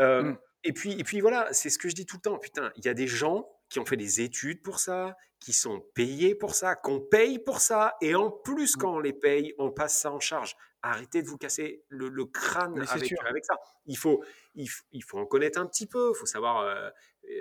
Euh, 0.00 0.22
mmh. 0.22 0.38
et, 0.64 0.72
puis, 0.72 0.92
et 0.98 1.04
puis 1.04 1.20
voilà, 1.20 1.48
c'est 1.52 1.70
ce 1.70 1.78
que 1.78 1.88
je 1.88 1.94
dis 1.94 2.06
tout 2.06 2.16
le 2.16 2.22
temps. 2.22 2.38
Putain, 2.38 2.72
il 2.76 2.84
y 2.84 2.88
a 2.88 2.94
des 2.94 3.06
gens 3.06 3.48
qui 3.68 3.78
ont 3.78 3.86
fait 3.86 3.96
des 3.96 4.20
études 4.20 4.62
pour 4.62 4.80
ça, 4.80 5.16
qui 5.38 5.52
sont 5.52 5.80
payés 5.94 6.34
pour 6.34 6.54
ça, 6.54 6.74
qu'on 6.74 7.00
paye 7.00 7.38
pour 7.38 7.60
ça, 7.60 7.94
et 8.00 8.14
en 8.14 8.30
plus, 8.30 8.76
mmh. 8.76 8.80
quand 8.80 8.94
on 8.96 9.00
les 9.00 9.12
paye, 9.12 9.54
on 9.58 9.70
passe 9.70 10.00
ça 10.00 10.10
en 10.10 10.20
charge. 10.20 10.56
Arrêtez 10.82 11.22
de 11.22 11.28
vous 11.28 11.38
casser 11.38 11.82
le, 11.88 12.10
crâne 12.26 12.78
avec, 12.90 13.14
avec, 13.24 13.44
ça. 13.46 13.56
Il 13.86 13.96
faut, 13.96 14.22
il, 14.54 14.68
faut 15.02 15.18
en 15.18 15.24
connaître 15.24 15.58
un 15.58 15.64
petit 15.64 15.86
peu. 15.86 16.12
Il 16.14 16.18
faut 16.18 16.26
savoir. 16.26 16.92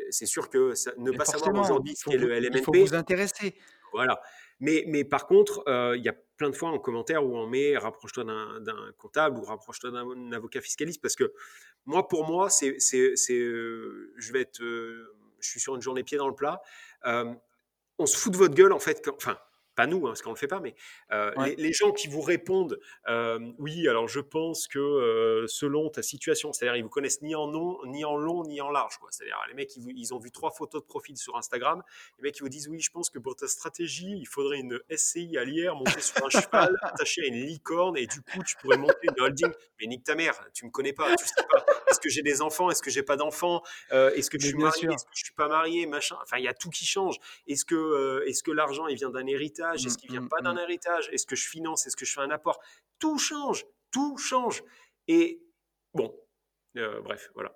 C'est 0.09 0.25
sûr 0.25 0.49
que 0.49 0.73
ne 0.97 1.11
pas 1.11 1.25
savoir 1.25 1.55
aujourd'hui 1.55 1.95
ce 1.95 2.09
qu'est 2.09 2.17
le 2.17 2.29
LMNP. 2.29 2.57
Il 2.57 2.63
faut 2.63 2.73
vous 2.73 2.95
intéresser. 2.95 3.55
Voilà. 3.91 4.19
Mais, 4.59 4.85
mais 4.87 5.03
par 5.03 5.27
contre, 5.27 5.63
il 5.95 6.03
y 6.03 6.09
a 6.09 6.15
plein 6.37 6.49
de 6.49 6.55
fois 6.55 6.69
en 6.69 6.79
commentaire 6.79 7.25
où 7.25 7.37
on 7.37 7.47
met 7.47 7.77
rapproche-toi 7.77 8.23
d'un 8.23 8.91
comptable 8.97 9.37
ou 9.39 9.43
rapproche-toi 9.43 9.91
d'un 9.91 10.31
avocat 10.31 10.61
fiscaliste 10.61 11.01
parce 11.01 11.15
que 11.15 11.31
moi, 11.85 12.07
pour 12.07 12.25
moi, 12.25 12.49
c'est, 12.49 12.77
euh, 12.93 14.13
je 14.17 14.33
vais 14.33 14.41
être, 14.41 14.61
euh, 14.61 15.15
je 15.39 15.49
suis 15.49 15.59
sur 15.59 15.75
une 15.75 15.81
journée 15.81 16.03
pied 16.03 16.17
dans 16.17 16.27
le 16.27 16.35
plat. 16.35 16.61
Euh, 17.05 17.33
on 17.99 18.05
se 18.05 18.17
fout 18.17 18.31
de 18.31 18.37
votre 18.37 18.55
gueule 18.55 18.73
en 18.73 18.79
fait. 18.79 19.07
enfin, 19.15 19.37
pas 19.75 19.87
nous, 19.87 20.05
hein, 20.05 20.09
parce 20.09 20.21
qu'on 20.21 20.29
ne 20.29 20.35
le 20.35 20.39
fait 20.39 20.47
pas, 20.47 20.59
mais 20.59 20.75
euh, 21.11 21.31
les, 21.57 21.73
gens 21.73 21.91
qui 21.91 22.07
vous 22.07 22.21
répondent 22.21 22.79
euh, 23.07 23.39
Oui, 23.57 23.87
alors 23.87 24.07
je 24.07 24.19
pense 24.19 24.67
que 24.67 24.79
euh, 24.79 25.47
selon 25.47 25.89
ta 25.89 26.01
situation, 26.01 26.53
c'est-à-dire 26.53 26.75
ils 26.75 26.83
vous 26.83 26.89
connaissent 26.89 27.21
ni 27.21 27.35
en 27.35 27.49
long, 27.49 27.79
ni 27.85 28.05
en 28.05 28.15
long, 28.15 28.43
ni 28.43 28.61
en 28.61 28.69
large. 28.69 28.99
C'est-à-dire 29.09 29.37
les 29.47 29.55
mecs, 29.55 29.75
ils, 29.75 30.13
ont 30.13 30.19
vu 30.19 30.31
trois 30.31 30.51
photos 30.51 30.81
de 30.81 30.87
profil 30.87 31.17
sur 31.17 31.35
Instagram. 31.35 31.81
Les 32.17 32.23
mecs, 32.23 32.37
ils 32.37 32.43
vous 32.43 32.49
disent 32.49 32.67
Oui, 32.67 32.79
je 32.79 32.91
pense 32.91 33.09
que 33.09 33.19
pour 33.19 33.35
ta 33.35 33.47
stratégie, 33.47 34.17
il 34.17 34.27
faudrait 34.27 34.59
une 34.59 34.79
SCI 34.95 35.37
à 35.37 35.43
l'IR 35.43 35.75
montée 35.75 36.01
sur 36.01 36.23
un 36.23 36.29
cheval, 36.29 36.77
attachée 36.81 37.23
à 37.23 37.27
une 37.27 37.45
licorne, 37.45 37.97
et 37.97 38.05
du 38.05 38.21
coup, 38.21 38.43
tu 38.45 38.55
pourrais 38.57 38.77
monter 38.77 38.95
une 39.03 39.21
holding. 39.21 39.51
Mais 39.79 39.87
nique 39.87 40.03
ta 40.03 40.15
mère, 40.15 40.35
tu 40.53 40.65
me 40.65 40.71
connais 40.71 40.93
pas, 40.93 41.15
tu 41.15 41.25
sais 41.25 41.43
pas. 41.49 41.65
Est-ce 41.89 41.99
que 41.99 42.09
j'ai 42.09 42.21
des 42.21 42.41
enfants? 42.41 42.69
Est-ce 42.69 42.81
que 42.81 42.91
j'ai 42.91 43.03
pas 43.03 43.15
d'enfants? 43.15 43.63
Est-ce 43.91 44.29
que 44.29 44.39
je 44.39 44.47
suis 44.47 44.57
marié? 44.57 44.87
Est-ce 44.87 45.05
que 45.05 45.11
je 45.15 45.23
suis 45.23 45.33
pas 45.33 45.47
marié? 45.47 45.85
Machin. 45.87 46.17
Enfin, 46.21 46.37
il 46.37 46.43
y 46.43 46.47
a 46.47 46.53
tout 46.53 46.69
qui 46.69 46.85
change. 46.85 47.17
Est-ce 47.47 47.65
que, 47.65 48.23
est-ce 48.27 48.43
que 48.43 48.51
l'argent, 48.51 48.87
il 48.87 48.95
vient 48.95 49.09
d'un 49.09 49.25
héritage? 49.25 49.62
Est-ce 49.71 49.87
mmh, 49.87 49.97
qu'il 49.97 50.11
vient 50.11 50.21
mmh, 50.21 50.29
pas 50.29 50.41
d'un 50.41 50.55
mmh. 50.55 50.59
héritage 50.59 51.09
Est-ce 51.11 51.25
que 51.25 51.35
je 51.35 51.47
finance 51.47 51.87
Est-ce 51.87 51.95
que 51.95 52.05
je 52.05 52.13
fais 52.13 52.21
un 52.21 52.31
apport? 52.31 52.61
Tout 52.99 53.17
change, 53.17 53.65
tout 53.91 54.17
change. 54.17 54.63
Et 55.07 55.41
bon, 55.93 56.13
euh, 56.77 57.01
bref, 57.01 57.29
voilà. 57.33 57.53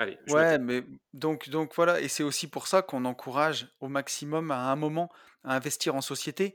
Allez, 0.00 0.16
ouais, 0.28 0.58
mais 0.58 0.84
donc, 1.12 1.48
donc 1.48 1.74
voilà, 1.74 2.00
et 2.00 2.06
c'est 2.06 2.22
aussi 2.22 2.46
pour 2.46 2.68
ça 2.68 2.82
qu'on 2.82 3.04
encourage 3.04 3.66
au 3.80 3.88
maximum 3.88 4.52
à 4.52 4.70
un 4.70 4.76
moment 4.76 5.10
à 5.42 5.56
investir 5.56 5.96
en 5.96 6.00
société, 6.00 6.54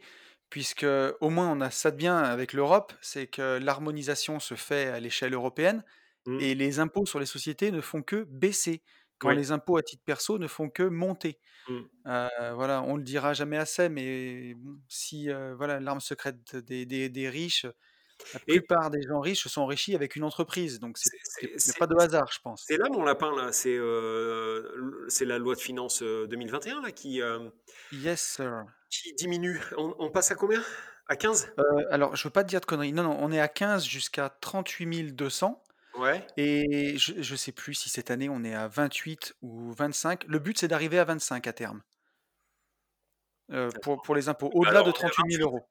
puisque 0.49 0.85
au 1.19 1.29
moins 1.29 1.51
on 1.51 1.59
a 1.59 1.69
ça 1.69 1.91
de 1.91 1.97
bien 1.97 2.17
avec 2.17 2.53
l'Europe, 2.53 2.93
c'est 3.01 3.27
que 3.27 3.59
l'harmonisation 3.61 4.39
se 4.39 4.55
fait 4.55 4.87
à 4.87 5.01
l'échelle 5.01 5.33
européenne 5.33 5.83
et 6.39 6.55
les 6.55 6.79
impôts 6.79 7.05
sur 7.05 7.19
les 7.19 7.25
sociétés 7.25 7.69
ne 7.71 7.81
font 7.81 8.01
que 8.01 8.23
baisser 8.29 8.81
quand 9.19 9.31
les 9.31 9.51
impôts 9.51 9.77
à 9.77 9.83
titre 9.83 10.03
perso 10.05 10.37
ne 10.37 10.47
font 10.47 10.69
que 10.69 10.83
monter. 10.83 11.39
Mmh. 11.69 11.79
voilà, 12.55 12.83
on 12.83 12.97
le 12.97 13.03
dira 13.03 13.33
jamais 13.33 13.57
assez, 13.57 13.89
mais 13.89 14.55
si 14.89 15.29
voilà 15.57 15.79
l'arme 15.79 16.01
secrète 16.01 16.55
des, 16.57 16.85
des, 16.85 17.29
riches, 17.29 17.65
la 18.33 18.39
plupart 18.41 18.89
des 18.89 19.01
gens 19.01 19.21
riches 19.21 19.43
se 19.43 19.49
sont 19.49 19.61
enrichis 19.61 19.95
avec 19.95 20.15
une 20.15 20.23
entreprise, 20.23 20.79
donc 20.79 20.97
c'est 20.97 21.11
n'est 21.43 21.79
pas 21.79 21.87
de 21.87 21.95
hasard, 21.95 22.29
je 22.33 22.39
pense. 22.43 22.65
C'est 22.67 22.77
là 22.77 22.89
mon 22.91 23.03
lapin 23.03 23.33
là, 23.35 23.51
c'est 23.51 23.79
c'est 25.07 25.25
la 25.25 25.37
loi 25.37 25.55
de 25.55 25.61
finances 25.61 26.03
2021 26.03 26.81
là 26.81 26.91
qui 26.91 27.21
yes 27.93 28.35
sir. 28.35 28.65
qui 28.89 29.13
diminue. 29.13 29.61
On, 29.77 29.95
on 29.99 30.11
passe 30.11 30.31
à 30.31 30.35
combien? 30.35 30.61
À 31.07 31.15
15 31.15 31.53
Alors 31.89 32.15
je 32.15 32.23
veux 32.23 32.31
pas 32.31 32.43
te 32.43 32.49
dire 32.49 32.61
de 32.61 32.65
conneries. 32.65 32.93
Non 32.93 33.03
non, 33.03 33.17
on 33.19 33.31
est 33.31 33.39
à 33.39 33.47
15 33.47 33.85
jusqu'à 33.85 34.29
38 34.29 35.13
200. 35.13 35.62
Ouais. 35.95 36.25
Et 36.37 36.97
je 36.97 37.13
ne 37.13 37.37
sais 37.37 37.51
plus 37.51 37.75
si 37.75 37.89
cette 37.89 38.11
année 38.11 38.29
on 38.29 38.43
est 38.43 38.53
à 38.53 38.67
28 38.67 39.35
ou 39.41 39.71
25. 39.73 40.25
Le 40.27 40.39
but 40.39 40.57
c'est 40.57 40.67
d'arriver 40.67 40.99
à 40.99 41.03
25 41.03 41.45
à 41.47 41.53
terme. 41.53 41.81
Euh, 43.51 43.69
pour, 43.81 44.01
pour 44.01 44.15
les 44.15 44.29
impôts, 44.29 44.49
au-delà 44.53 44.83
de 44.83 44.91
38 44.91 45.31
000 45.33 45.43
euros. 45.43 45.67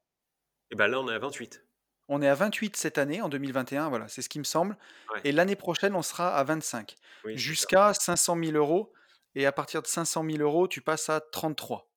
Et 0.71 0.75
bien 0.75 0.87
là 0.87 0.99
on 0.99 1.09
est 1.09 1.13
à 1.13 1.19
28. 1.19 1.65
On 2.09 2.21
est 2.21 2.27
à 2.27 2.35
28 2.35 2.75
cette 2.75 2.97
année, 2.97 3.21
en 3.21 3.29
2021, 3.29 3.89
voilà, 3.89 4.07
c'est 4.07 4.21
ce 4.21 4.29
qui 4.29 4.39
me 4.39 4.43
semble. 4.43 4.77
Et 5.23 5.31
l'année 5.31 5.55
prochaine, 5.55 5.95
on 5.95 6.01
sera 6.01 6.35
à 6.35 6.43
25. 6.43 6.95
Jusqu'à 7.35 7.93
500 7.93 8.37
000 8.43 8.57
euros. 8.57 8.93
Et 9.35 9.45
à 9.47 9.51
partir 9.51 9.81
de 9.81 9.87
500 9.87 10.23
000 10.29 10.43
euros, 10.43 10.67
tu 10.67 10.81
passes 10.81 11.09
à 11.09 11.19
33. 11.19 11.89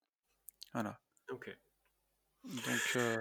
Voilà. 0.73 0.99
Ok. 1.31 1.55
Donc, 2.49 2.97
euh, 2.97 3.17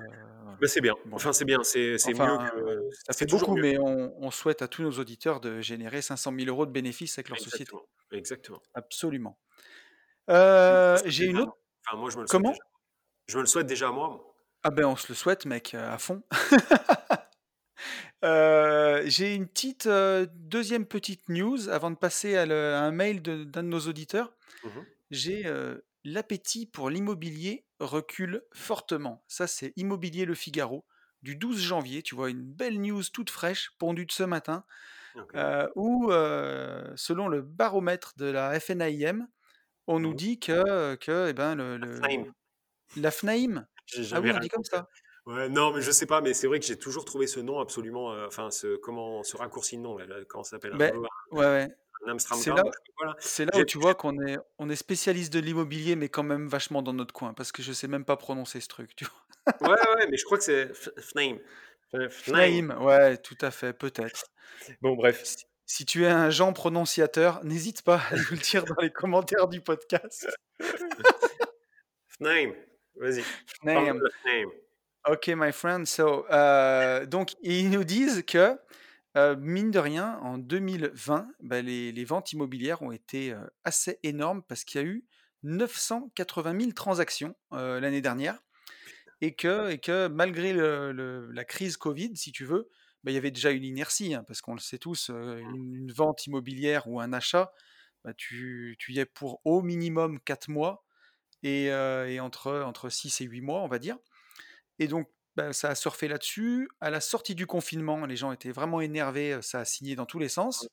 bah, 0.61 0.67
c'est 0.67 0.81
bien. 0.81 0.93
Enfin, 1.11 1.33
c'est 1.33 1.45
bien. 1.45 1.63
C'est 1.63 1.97
mieux 2.07 2.13
que. 2.13 2.89
Ça 3.05 3.13
fait 3.13 3.25
beaucoup, 3.25 3.55
mais 3.55 3.77
on, 3.79 4.31
souhaite 4.31 4.61
à 4.61 4.67
tous 4.67 4.83
nos 4.83 4.91
auditeurs 4.91 5.39
de 5.39 5.61
générer 5.61 6.01
500 6.01 6.33
000 6.37 6.49
euros 6.49 6.65
de 6.65 6.71
bénéfices 6.71 7.17
avec 7.17 7.29
leur 7.29 7.39
société. 7.39 7.71
Exactement. 8.11 8.61
Absolument. 8.73 9.37
Euh, 10.29 10.97
j'ai 11.05 11.25
une 11.25 11.39
autre. 11.39 11.57
Enfin, 11.87 11.97
moi, 11.97 12.09
je 12.09 12.17
me 12.17 12.21
le 12.21 12.27
Comment? 12.27 12.53
Je 13.27 13.37
me 13.37 13.41
le 13.41 13.47
souhaite 13.47 13.67
déjà 13.67 13.89
à 13.89 13.91
moi. 13.91 14.35
Ah 14.63 14.71
ben, 14.71 14.85
on 14.85 14.95
se 14.95 15.07
le 15.09 15.15
souhaite, 15.15 15.45
mec, 15.45 15.73
euh, 15.73 15.93
à 15.93 15.97
fond. 15.97 16.23
j'ai 19.05 19.35
une 19.35 19.47
petite 19.47 19.87
deuxième 19.87 20.85
petite 20.85 21.29
news 21.29 21.69
avant 21.69 21.91
de 21.91 21.95
passer 21.95 22.37
à, 22.37 22.43
un 22.43 22.91
mail 22.91 23.21
d'un 23.21 23.45
de, 23.45 23.67
nos 23.67 23.81
auditeurs. 23.81 24.33
Mmh 24.63 24.69
j'ai 25.11 25.43
l'appétit 26.03 26.65
pour 26.65 26.89
l'immobilier 26.89 27.64
recule 27.79 28.43
fortement. 28.53 29.23
Ça, 29.27 29.47
c'est 29.47 29.73
Immobilier 29.75 30.25
Le 30.25 30.35
Figaro 30.35 30.85
du 31.21 31.35
12 31.35 31.59
janvier. 31.59 32.03
Tu 32.03 32.15
vois, 32.15 32.29
une 32.29 32.43
belle 32.43 32.79
news 32.79 33.03
toute 33.11 33.29
fraîche, 33.29 33.71
pondue 33.79 34.05
de 34.05 34.11
ce 34.11 34.23
matin, 34.23 34.63
euh, 35.35 35.67
où, 35.75 36.11
euh, 36.11 36.91
selon 36.95 37.27
le 37.27 37.41
baromètre 37.41 38.13
de 38.17 38.25
la 38.25 38.59
FNAIM, 38.59 39.27
on 39.87 39.99
nous 39.99 40.11
mmh. 40.11 40.15
dit 40.15 40.39
que, 40.39 40.95
que 40.95 41.29
eh 41.29 41.33
ben, 41.33 41.55
le, 41.55 41.77
la 42.97 43.11
FNAIM. 43.11 43.67
Ah 44.11 44.19
oui, 44.21 44.31
on 44.33 44.39
dit 44.39 44.49
comme 44.49 44.63
ça. 44.63 44.87
Ouais, 45.25 45.49
non, 45.49 45.73
mais 45.73 45.81
je 45.81 45.89
sais 45.89 46.05
pas, 46.05 46.21
mais 46.21 46.33
c'est 46.33 46.45
vrai 46.45 46.59
que 46.59 46.65
j'ai 46.65 46.77
toujours 46.77 47.03
trouvé 47.03 47.25
ce 47.25 47.39
nom 47.39 47.59
absolument, 47.59 48.13
euh, 48.13 48.27
enfin, 48.27 48.51
ce 48.51 48.75
comment, 48.75 49.23
ce 49.23 49.35
raccourci 49.37 49.77
de 49.77 49.81
nom, 49.81 49.97
là, 49.97 50.05
comment 50.27 50.43
ça 50.43 50.51
s'appelle 50.51 50.75
Ouais, 50.75 50.93
ouais. 51.31 51.75
C'est 52.19 52.51
là, 52.51 52.63
c'est 53.19 53.45
là 53.45 53.59
où 53.59 53.65
tu 53.65 53.77
vois 53.77 53.95
qu'on 53.95 54.19
est, 54.25 54.37
on 54.57 54.69
est 54.69 54.75
spécialiste 54.75 55.33
de 55.33 55.39
l'immobilier, 55.39 55.95
mais 55.95 56.09
quand 56.09 56.23
même 56.23 56.47
vachement 56.47 56.81
dans 56.81 56.93
notre 56.93 57.13
coin, 57.13 57.33
parce 57.33 57.51
que 57.51 57.61
je 57.61 57.73
sais 57.73 57.87
même 57.87 58.05
pas 58.05 58.17
prononcer 58.17 58.59
ce 58.61 58.67
truc, 58.67 58.95
tu 58.95 59.05
vois. 59.05 59.69
ouais, 59.69 59.95
ouais, 59.95 60.07
mais 60.09 60.17
je 60.17 60.25
crois 60.25 60.37
que 60.37 60.43
c'est 60.43 60.73
Fnaim. 61.01 61.37
Fnaim, 62.09 62.77
ouais, 62.81 63.17
tout 63.17 63.37
à 63.41 63.51
fait, 63.51 63.73
peut-être. 63.73 64.25
Bon, 64.81 64.95
bref. 64.95 65.23
Si, 65.65 65.85
tu 65.85 66.05
es 66.05 66.09
un 66.09 66.29
Jean 66.29 66.53
prononciateur, 66.53 67.43
n'hésite 67.43 67.81
pas 67.81 68.01
à 68.11 68.15
nous 68.15 68.31
le 68.31 68.37
dire 68.37 68.65
dans 68.65 68.81
les 68.81 68.91
commentaires 68.91 69.47
du 69.47 69.61
podcast. 69.61 70.27
Fnaim, 72.07 72.53
vas-y. 72.95 73.23
Fnaim. 73.61 73.99
Ok, 75.07 75.27
my 75.35 75.51
friend. 75.51 75.85
So, 75.85 76.25
euh, 76.31 77.05
donc, 77.05 77.35
ils 77.41 77.69
nous 77.69 77.83
disent 77.83 78.23
que 78.25 78.57
euh, 79.17 79.35
mine 79.37 79.71
de 79.71 79.79
rien, 79.79 80.19
en 80.21 80.37
2020, 80.37 81.27
bah, 81.39 81.61
les, 81.61 82.05
ventes 82.05 82.33
immobilières 82.33 82.81
ont 82.81 82.91
été 82.91 83.31
euh, 83.31 83.45
assez 83.63 83.99
énormes 84.03 84.43
parce 84.43 84.65
qu'il 84.65 84.81
y 84.81 84.83
a 84.83 84.87
eu 84.87 85.05
980 85.43 86.59
000 86.59 86.71
transactions 86.73 87.35
euh, 87.53 87.79
l'année 87.79 88.01
dernière 88.01 88.41
et 89.21 89.33
que, 89.33 89.69
et 89.69 89.79
que 89.79 90.07
malgré 90.07 90.53
la 90.53 91.45
crise 91.45 91.77
Covid, 91.77 92.11
si 92.15 92.33
tu 92.33 92.43
veux, 92.43 92.69
bah, 93.03 93.11
il 93.11 93.13
y 93.13 93.17
avait 93.17 93.31
déjà 93.31 93.51
une 93.51 93.63
inertie 93.63 94.13
hein, 94.13 94.23
parce 94.27 94.41
qu'on 94.41 94.53
le 94.53 94.59
sait 94.59 94.79
tous, 94.79 95.09
une, 95.09 95.91
vente 95.93 96.25
immobilière 96.27 96.87
ou 96.87 96.99
un 96.99 97.13
achat, 97.13 97.53
bah, 98.03 98.13
tu, 98.13 98.77
y 98.89 98.99
es 98.99 99.05
pour 99.05 99.39
au 99.45 99.61
minimum 99.61 100.19
4 100.19 100.49
mois 100.49 100.83
et, 101.41 101.67
et, 101.67 102.19
entre, 102.19 102.51
entre 102.61 102.89
6 102.89 103.21
et 103.21 103.25
8 103.25 103.41
mois, 103.41 103.61
on 103.61 103.69
va 103.69 103.79
dire. 103.79 103.97
Et 104.79 104.89
donc, 104.89 105.09
bah, 105.35 105.53
ça 105.53 105.69
a 105.69 105.75
surfé 105.75 106.07
là-dessus. 106.07 106.69
À 106.79 106.89
la 106.89 107.01
sortie 107.01 107.35
du 107.35 107.47
confinement, 107.47 108.05
les 108.05 108.15
gens 108.15 108.31
étaient 108.31 108.51
vraiment 108.51 108.81
énervés, 108.81 109.39
ça 109.41 109.59
a 109.59 109.65
signé 109.65 109.95
dans 109.95 110.05
tous 110.05 110.19
les 110.19 110.29
sens. 110.29 110.67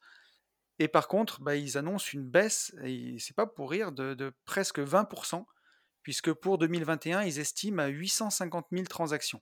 Et 0.79 0.89
par 0.89 1.09
contre, 1.09 1.41
bah, 1.41 1.55
ils 1.57 1.79
annoncent 1.79 2.11
une 2.13 2.29
baisse, 2.29 2.75
et 2.83 3.17
c'est 3.19 3.37
pas 3.37 3.47
pour 3.47 3.71
rire, 3.71 3.93
de, 3.93 4.33
presque 4.45 4.79
20%, 4.79 5.45
puisque 6.03 6.33
pour 6.33 6.59
2021, 6.59 7.23
ils 7.23 7.39
estiment 7.39 7.83
à 7.83 7.87
850 7.89 8.67
000 8.73 8.85
transactions. 8.87 9.41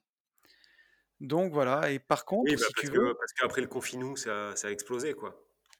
Donc 1.19 1.53
voilà, 1.53 1.91
et 1.91 1.99
par 1.99 2.25
contre, 2.25 2.51
bah, 2.51 2.57
parce, 2.59 2.89
que, 2.89 3.13
parce 3.13 3.33
qu'après 3.33 3.61
le 3.61 3.67
confinement, 3.67 4.15
ça, 4.15 4.51
a 4.51 4.69
explosé, 4.69 5.13
quoi. 5.13 5.39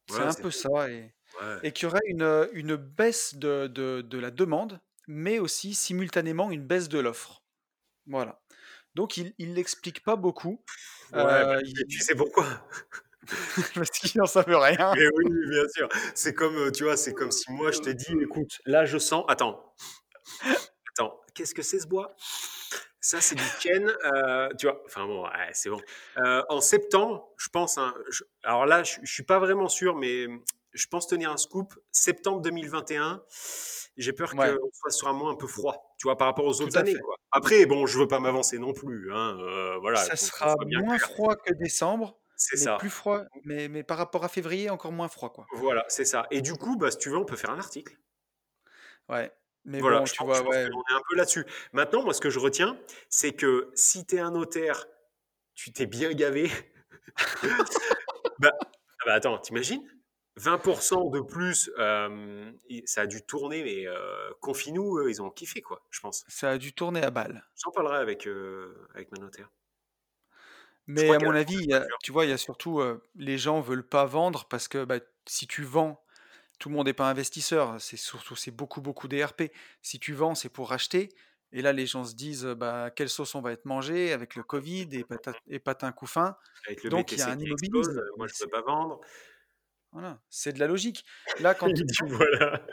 c'est 0.10 0.20
un 0.20 0.34
peu 0.34 0.52
ça, 0.52 0.90
et, 0.90 1.14
et 1.64 1.72
qu'il 1.72 1.88
y 1.88 1.92
aurait 1.92 2.00
une, 2.06 2.48
une 2.54 2.76
baisse 2.76 3.36
de, 3.36 3.68
de, 3.68 4.18
la 4.18 4.32
demande, 4.32 4.80
mais 5.08 5.40
aussi 5.40 5.74
simultanément 5.74 6.52
une 6.52 6.66
baisse 6.66 6.90
de 6.90 7.00
l'offre. 7.00 7.44
Voilà. 8.08 8.42
Donc 8.96 9.18
il 9.18 9.34
il 9.38 9.54
l'explique 9.54 10.04
pas 10.04 10.16
beaucoup. 10.16 10.64
Ouais, 11.14 11.20
euh, 11.20 11.62
tu 11.90 12.00
sais 12.00 12.16
pourquoi? 12.16 12.46
Parce 13.76 13.90
qu'il 13.92 14.20
n'en 14.20 14.26
savait 14.26 14.56
rien. 14.56 14.94
Mais 14.96 15.08
oui, 15.16 15.26
bien 15.50 15.68
sûr. 15.70 15.88
C'est 16.16 16.34
comme, 16.34 16.56
euh, 16.58 16.72
tu 16.72 16.84
vois, 16.84 16.98
c'est 16.98 17.14
comme 17.14 17.32
si 17.32 17.52
moi 17.52 17.72
je 17.72 17.80
te 17.80 17.90
dis: 17.90 18.14
«Écoute, 18.22 18.60
là 18.66 18.86
je 18.86 18.98
sens» 18.98 19.24
attends. 19.28 19.74
Attends, 20.90 21.20
qu'est-ce 21.34 21.54
que 21.54 21.62
c'est 21.62 21.80
ce 21.80 21.88
bois? 21.88 22.16
Ça, 23.04 23.20
c'est 23.20 23.36
du 23.36 23.44
Ken, 23.62 23.92
euh, 24.06 24.50
tu 24.60 24.68
vois? 24.68 24.82
Enfin 24.86 25.06
bon, 25.06 25.26
c'est 25.54 25.70
bon. 25.70 25.82
en 26.18 26.62
septembre, 26.62 27.28
je 27.38 27.50
pense, 27.50 27.78
hein, 27.78 27.94
alors 28.44 28.66
là, 28.66 28.84
je 28.84 28.98
je 29.04 29.12
suis 29.12 29.24
pas 29.24 29.40
vraiment 29.40 29.70
sûr, 29.70 29.96
mais 29.96 30.28
je 30.74 30.88
pense 30.88 31.08
tenir 31.08 31.32
un 31.32 31.38
scoop. 31.38 31.74
Septembre 31.92 32.42
2021, 32.42 33.24
j'ai 33.98 34.14
peur 34.14 34.32
qu'on 34.32 34.72
soit 34.74 34.92
sur 34.92 35.08
un 35.08 35.14
mois 35.14 35.32
un 35.32 35.36
peu 35.36 35.48
froid, 35.48 35.96
tu 35.98 36.08
vois, 36.08 36.18
par 36.18 36.28
rapport 36.28 36.46
aux 36.46 36.62
autres 36.62 36.78
années. 36.78 36.96
Après, 37.32 37.66
bon, 37.66 37.86
je 37.86 38.00
veux 38.00 38.08
pas 38.08 38.20
m'avancer 38.20 38.58
non 38.58 38.74
plus. 38.74 39.12
Hein, 39.14 39.38
euh, 39.40 39.78
voilà, 39.80 39.98
ça 39.98 40.16
sera 40.16 40.56
moins 40.66 40.98
froid 40.98 41.36
que 41.36 41.54
décembre. 41.54 42.18
C'est 42.36 42.58
ça. 42.58 42.78
Plus 42.78 42.90
froid, 42.90 43.22
mais, 43.44 43.68
mais 43.68 43.84
par 43.84 43.98
rapport 43.98 44.24
à 44.24 44.28
février, 44.28 44.72
encore 44.72 44.92
moins 44.92 45.08
froid, 45.08 45.32
quoi. 45.32 45.46
Voilà, 45.54 45.86
c'est 45.90 46.06
ça. 46.06 46.26
Et 46.32 46.42
du 46.42 46.54
coup, 46.54 46.76
bah, 46.76 46.90
si 46.90 46.98
tu 46.98 47.10
veux, 47.10 47.18
on 47.18 47.26
peut 47.26 47.36
faire 47.36 47.52
un 47.52 47.60
article. 47.60 47.96
Ouais. 49.10 49.32
Mais 49.64 49.80
voilà, 49.80 50.00
bon, 50.00 50.06
tu 50.06 50.24
vois, 50.24 50.42
ouais. 50.42 50.68
on 50.74 50.82
est 50.92 50.98
un 50.98 51.02
peu 51.08 51.16
là-dessus. 51.16 51.46
Maintenant, 51.72 52.02
moi, 52.04 52.16
ce 52.16 52.22
que 52.22 52.32
je 52.32 52.40
retiens, 52.40 52.80
c'est 53.10 53.34
que 53.34 53.70
si 53.76 54.08
tu 54.08 54.16
es 54.16 54.20
un 54.20 54.32
notaire, 54.32 54.88
tu 55.54 55.72
t'es 55.72 55.86
bien 55.86 56.14
gavé. 56.14 56.50
bah, 58.40 58.54
ah 58.60 59.06
bah 59.06 59.14
attends, 59.14 59.38
t'imagines? 59.38 59.84
20% 60.38 61.12
de 61.12 61.22
plus, 61.22 61.72
ça 62.86 63.02
a 63.02 63.06
dû 63.06 63.22
tourner, 63.22 63.64
mais 63.64 63.86
confie-nous, 64.40 65.08
ils 65.08 65.22
ont 65.22 65.30
kiffé, 65.30 65.62
quoi, 65.62 65.84
je 65.90 66.00
pense. 66.00 66.24
Ça 66.28 66.52
a 66.52 66.58
dû 66.58 66.74
tourner 66.74 67.04
à 67.04 67.12
balle. 67.12 67.44
J'en 67.64 67.72
parlerai 67.72 67.98
avec, 67.98 68.28
avec 68.94 69.12
ma 69.12 69.20
notaire. 69.20 69.50
Mais 70.88 71.10
à 71.10 71.20
mon 71.20 71.32
avis, 71.32 71.70
tu 72.04 72.12
vois, 72.12 72.26
il 72.26 72.30
y 72.30 72.34
a 72.34 72.38
surtout, 72.38 72.82
les 73.16 73.38
gens 73.38 73.62
veulent 73.62 73.88
pas 73.88 74.06
vendre 74.06 74.46
parce 74.46 74.68
que 74.68 74.84
bah, 74.84 75.00
si 75.26 75.48
tu 75.48 75.64
vends, 75.64 76.02
tout 76.60 76.70
le 76.70 76.76
monde 76.76 76.86
n'est 76.86 76.94
pas 76.94 77.10
investisseur. 77.10 77.80
C'est 77.80 77.98
surtout, 77.98 78.36
c'est 78.36 78.52
beaucoup, 78.52 78.82
beaucoup 78.82 79.08
d'ERP. 79.08 79.52
Si 79.82 80.00
tu 80.00 80.14
vends, 80.14 80.36
c'est 80.36 80.50
pour 80.50 80.70
racheter. 80.70 81.10
Et 81.54 81.62
là, 81.62 81.74
les 81.74 81.86
gens 81.86 82.06
se 82.06 82.14
disent, 82.14 82.46
bah, 82.46 82.92
quelle 82.96 83.10
sauce 83.10 83.36
on 83.36 83.42
va 83.42 83.52
être 83.52 83.66
mangé 83.66 84.14
avec 84.14 84.36
le 84.36 84.44
Covid 84.44 84.88
et, 84.92 85.04
patin, 85.04 85.34
et 85.48 85.60
patin 85.60 85.92
couffin. 85.92 86.38
Avec 86.68 86.84
le 86.84 86.90
Donc, 86.90 87.12
il 87.12 87.18
y 87.18 87.22
a 87.22 87.30
un 87.30 87.40
immobilisme. 87.40 88.02
moi, 88.16 88.28
je 88.28 88.34
ne 88.34 88.46
peux 88.46 88.52
pas 88.52 88.62
vendre. 88.62 89.02
Voilà, 89.94 90.20
c'est 90.30 90.54
de 90.54 90.60
la 90.60 90.68
logique. 90.68 91.04
Là, 91.42 91.54
quand 91.54 91.68
tu... 91.74 91.84
voilà. 92.06 92.66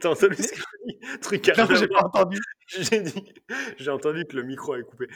T'as 0.00 0.10
entendu 0.10 0.36
ce 0.42 1.18
Truc 1.20 1.48
à 1.48 1.74
j'ai 1.74 1.88
pas 1.88 2.04
entendu. 2.04 2.40
J'ai 2.66 3.00
dit, 3.00 3.34
j'ai 3.76 3.90
entendu 3.90 4.24
que 4.24 4.36
le 4.36 4.42
micro 4.42 4.74
est 4.74 4.82
coupé. 4.82 5.06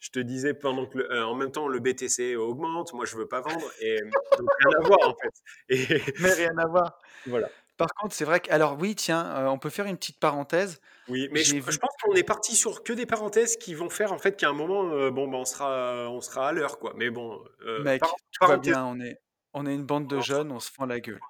Je 0.00 0.10
te 0.10 0.18
disais 0.18 0.54
pendant 0.54 0.86
que, 0.86 0.98
euh, 0.98 1.26
en 1.26 1.34
même 1.34 1.50
temps, 1.50 1.68
le 1.68 1.78
BTC 1.78 2.36
augmente. 2.36 2.94
Moi, 2.94 3.04
je 3.04 3.16
veux 3.16 3.26
pas 3.26 3.40
vendre. 3.40 3.70
Et 3.80 4.00
donc 4.00 4.48
rien 4.60 4.78
à 4.78 4.86
voir 4.86 4.98
en 5.08 5.14
fait. 5.14 5.34
Et... 5.68 6.02
Mais 6.20 6.32
rien 6.32 6.56
à 6.56 6.66
voir. 6.66 6.98
Voilà. 7.26 7.50
Par 7.76 7.88
contre, 7.94 8.14
c'est 8.14 8.24
vrai 8.24 8.40
que, 8.40 8.50
alors 8.50 8.76
oui, 8.78 8.94
tiens, 8.94 9.26
euh, 9.26 9.46
on 9.46 9.58
peut 9.58 9.70
faire 9.70 9.86
une 9.86 9.96
petite 9.96 10.20
parenthèse. 10.20 10.80
Oui, 11.08 11.28
mais 11.32 11.42
je, 11.42 11.58
pense 11.58 11.90
qu'on 12.02 12.14
est 12.14 12.22
parti 12.22 12.54
sur 12.54 12.82
que 12.82 12.92
des 12.92 13.04
parenthèses 13.04 13.56
qui 13.56 13.74
vont 13.74 13.90
faire 13.90 14.12
en 14.12 14.18
fait 14.18 14.36
qu'à 14.36 14.48
un 14.48 14.52
moment, 14.54 14.90
euh, 14.92 15.10
bon, 15.10 15.28
ben, 15.28 15.38
on 15.38 15.44
sera, 15.44 16.08
on 16.08 16.20
sera 16.22 16.48
à 16.48 16.52
l'heure, 16.52 16.78
quoi. 16.78 16.94
Mais 16.96 17.10
bon, 17.10 17.42
mec, 17.82 18.00
tout 18.00 18.46
va 18.46 18.56
bien. 18.56 18.84
On 18.86 19.00
est, 19.00 19.18
on 19.54 19.66
est 19.66 19.74
une 19.74 19.86
bande 19.86 20.08
de 20.08 20.20
jeunes, 20.20 20.52
on 20.52 20.60
se 20.60 20.70
fend 20.70 20.84
la 20.84 21.00
gueule. 21.00 21.20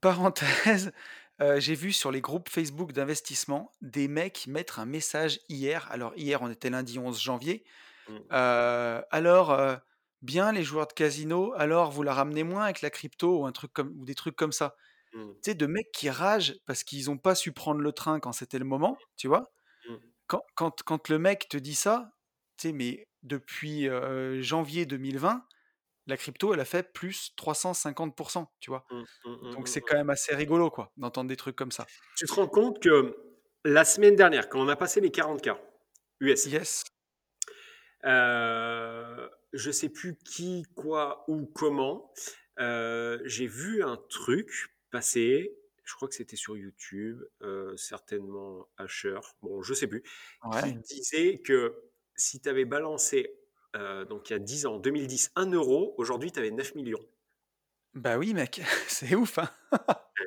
Parenthèse, 0.00 0.92
euh, 1.40 1.58
j'ai 1.58 1.74
vu 1.74 1.92
sur 1.92 2.12
les 2.12 2.20
groupes 2.20 2.48
Facebook 2.48 2.92
d'investissement 2.92 3.72
des 3.80 4.08
mecs 4.08 4.46
mettre 4.46 4.78
un 4.78 4.86
message 4.86 5.40
hier. 5.48 5.90
Alors 5.90 6.12
hier, 6.16 6.42
on 6.42 6.50
était 6.50 6.70
lundi 6.70 6.98
11 6.98 7.20
janvier. 7.20 7.64
Mmh. 8.08 8.16
Euh, 8.32 9.02
alors, 9.10 9.52
euh, 9.52 9.76
bien 10.22 10.52
les 10.52 10.62
joueurs 10.62 10.86
de 10.86 10.92
casino, 10.92 11.54
alors 11.56 11.90
vous 11.90 12.02
la 12.02 12.12
ramenez 12.12 12.44
moins 12.44 12.64
avec 12.64 12.82
la 12.82 12.90
crypto 12.90 13.40
ou 13.40 13.46
un 13.46 13.52
truc 13.52 13.72
comme 13.72 13.98
ou 13.98 14.04
des 14.04 14.14
trucs 14.14 14.36
comme 14.36 14.52
ça. 14.52 14.76
Mmh. 15.14 15.26
Tu 15.42 15.50
sais, 15.50 15.54
de 15.54 15.66
mecs 15.66 15.90
qui 15.92 16.10
ragent 16.10 16.54
parce 16.66 16.84
qu'ils 16.84 17.06
n'ont 17.06 17.18
pas 17.18 17.34
su 17.34 17.52
prendre 17.52 17.80
le 17.80 17.92
train 17.92 18.20
quand 18.20 18.32
c'était 18.32 18.58
le 18.58 18.66
moment, 18.66 18.98
tu 19.16 19.28
vois. 19.28 19.50
Mmh. 19.88 19.94
Quand, 20.26 20.42
quand, 20.54 20.82
quand, 20.82 21.08
le 21.08 21.18
mec 21.18 21.48
te 21.48 21.56
dit 21.56 21.74
ça, 21.74 22.12
tu 22.58 22.68
sais, 22.68 22.72
mais 22.72 23.08
depuis 23.22 23.88
janvier 24.40 24.84
2020, 24.86 25.44
la 26.06 26.16
crypto, 26.16 26.54
elle 26.54 26.60
a 26.60 26.64
fait 26.64 26.92
plus 26.92 27.32
350%, 27.36 28.46
tu 28.60 28.70
vois? 28.70 28.84
Mmh, 28.90 28.96
mmh, 29.24 29.30
mmh, 29.30 29.50
Donc 29.54 29.68
c'est 29.68 29.80
quand 29.80 29.96
même 29.96 30.10
assez 30.10 30.34
rigolo, 30.34 30.70
quoi, 30.70 30.92
d'entendre 30.96 31.28
des 31.28 31.36
trucs 31.36 31.56
comme 31.56 31.72
ça. 31.72 31.86
Tu 32.16 32.26
te 32.26 32.32
rends 32.32 32.48
compte 32.48 32.80
que 32.80 33.16
la 33.64 33.84
semaine 33.84 34.14
dernière, 34.14 34.48
quand 34.48 34.60
on 34.60 34.68
a 34.68 34.76
passé 34.76 35.00
les 35.00 35.10
40K 35.10 35.56
US, 36.20 36.46
yes. 36.46 36.84
Euh, 38.04 39.28
je 39.52 39.70
sais 39.70 39.88
plus 39.88 40.16
qui, 40.16 40.62
quoi 40.76 41.24
ou 41.28 41.46
comment, 41.46 42.12
euh, 42.60 43.18
j'ai 43.24 43.46
vu 43.46 43.82
un 43.82 43.96
truc 44.08 44.76
passer, 44.90 45.58
je 45.84 45.94
crois 45.94 46.08
que 46.08 46.14
c'était 46.14 46.36
sur 46.36 46.56
YouTube, 46.56 47.22
euh, 47.42 47.76
certainement 47.76 48.68
Asher, 48.76 49.18
bon, 49.42 49.62
je 49.62 49.74
sais 49.74 49.88
plus, 49.88 50.04
qui 50.62 50.74
disait 50.74 51.38
que 51.38 51.74
si 52.14 52.40
tu 52.40 52.48
avais 52.48 52.64
balancé 52.64 53.36
euh, 53.76 54.04
donc 54.04 54.30
il 54.30 54.32
y 54.32 54.36
a 54.36 54.38
10 54.38 54.66
ans, 54.66 54.78
2010, 54.78 55.32
1 55.36 55.52
euro, 55.52 55.94
aujourd'hui 55.98 56.32
tu 56.32 56.38
avais 56.38 56.50
9 56.50 56.74
millions. 56.74 57.04
Bah 57.94 58.18
oui 58.18 58.34
mec, 58.34 58.60
c'est 58.88 59.14
ouf. 59.14 59.38
Hein 59.38 59.50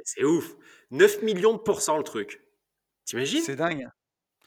c'est 0.03 0.23
ouf. 0.23 0.55
9 0.91 1.21
millions 1.23 1.53
de 1.53 1.59
pourcents 1.59 1.97
le 1.97 2.03
truc. 2.03 2.43
T'imagines? 3.05 3.41
C'est 3.41 3.55
dingue. 3.55 3.87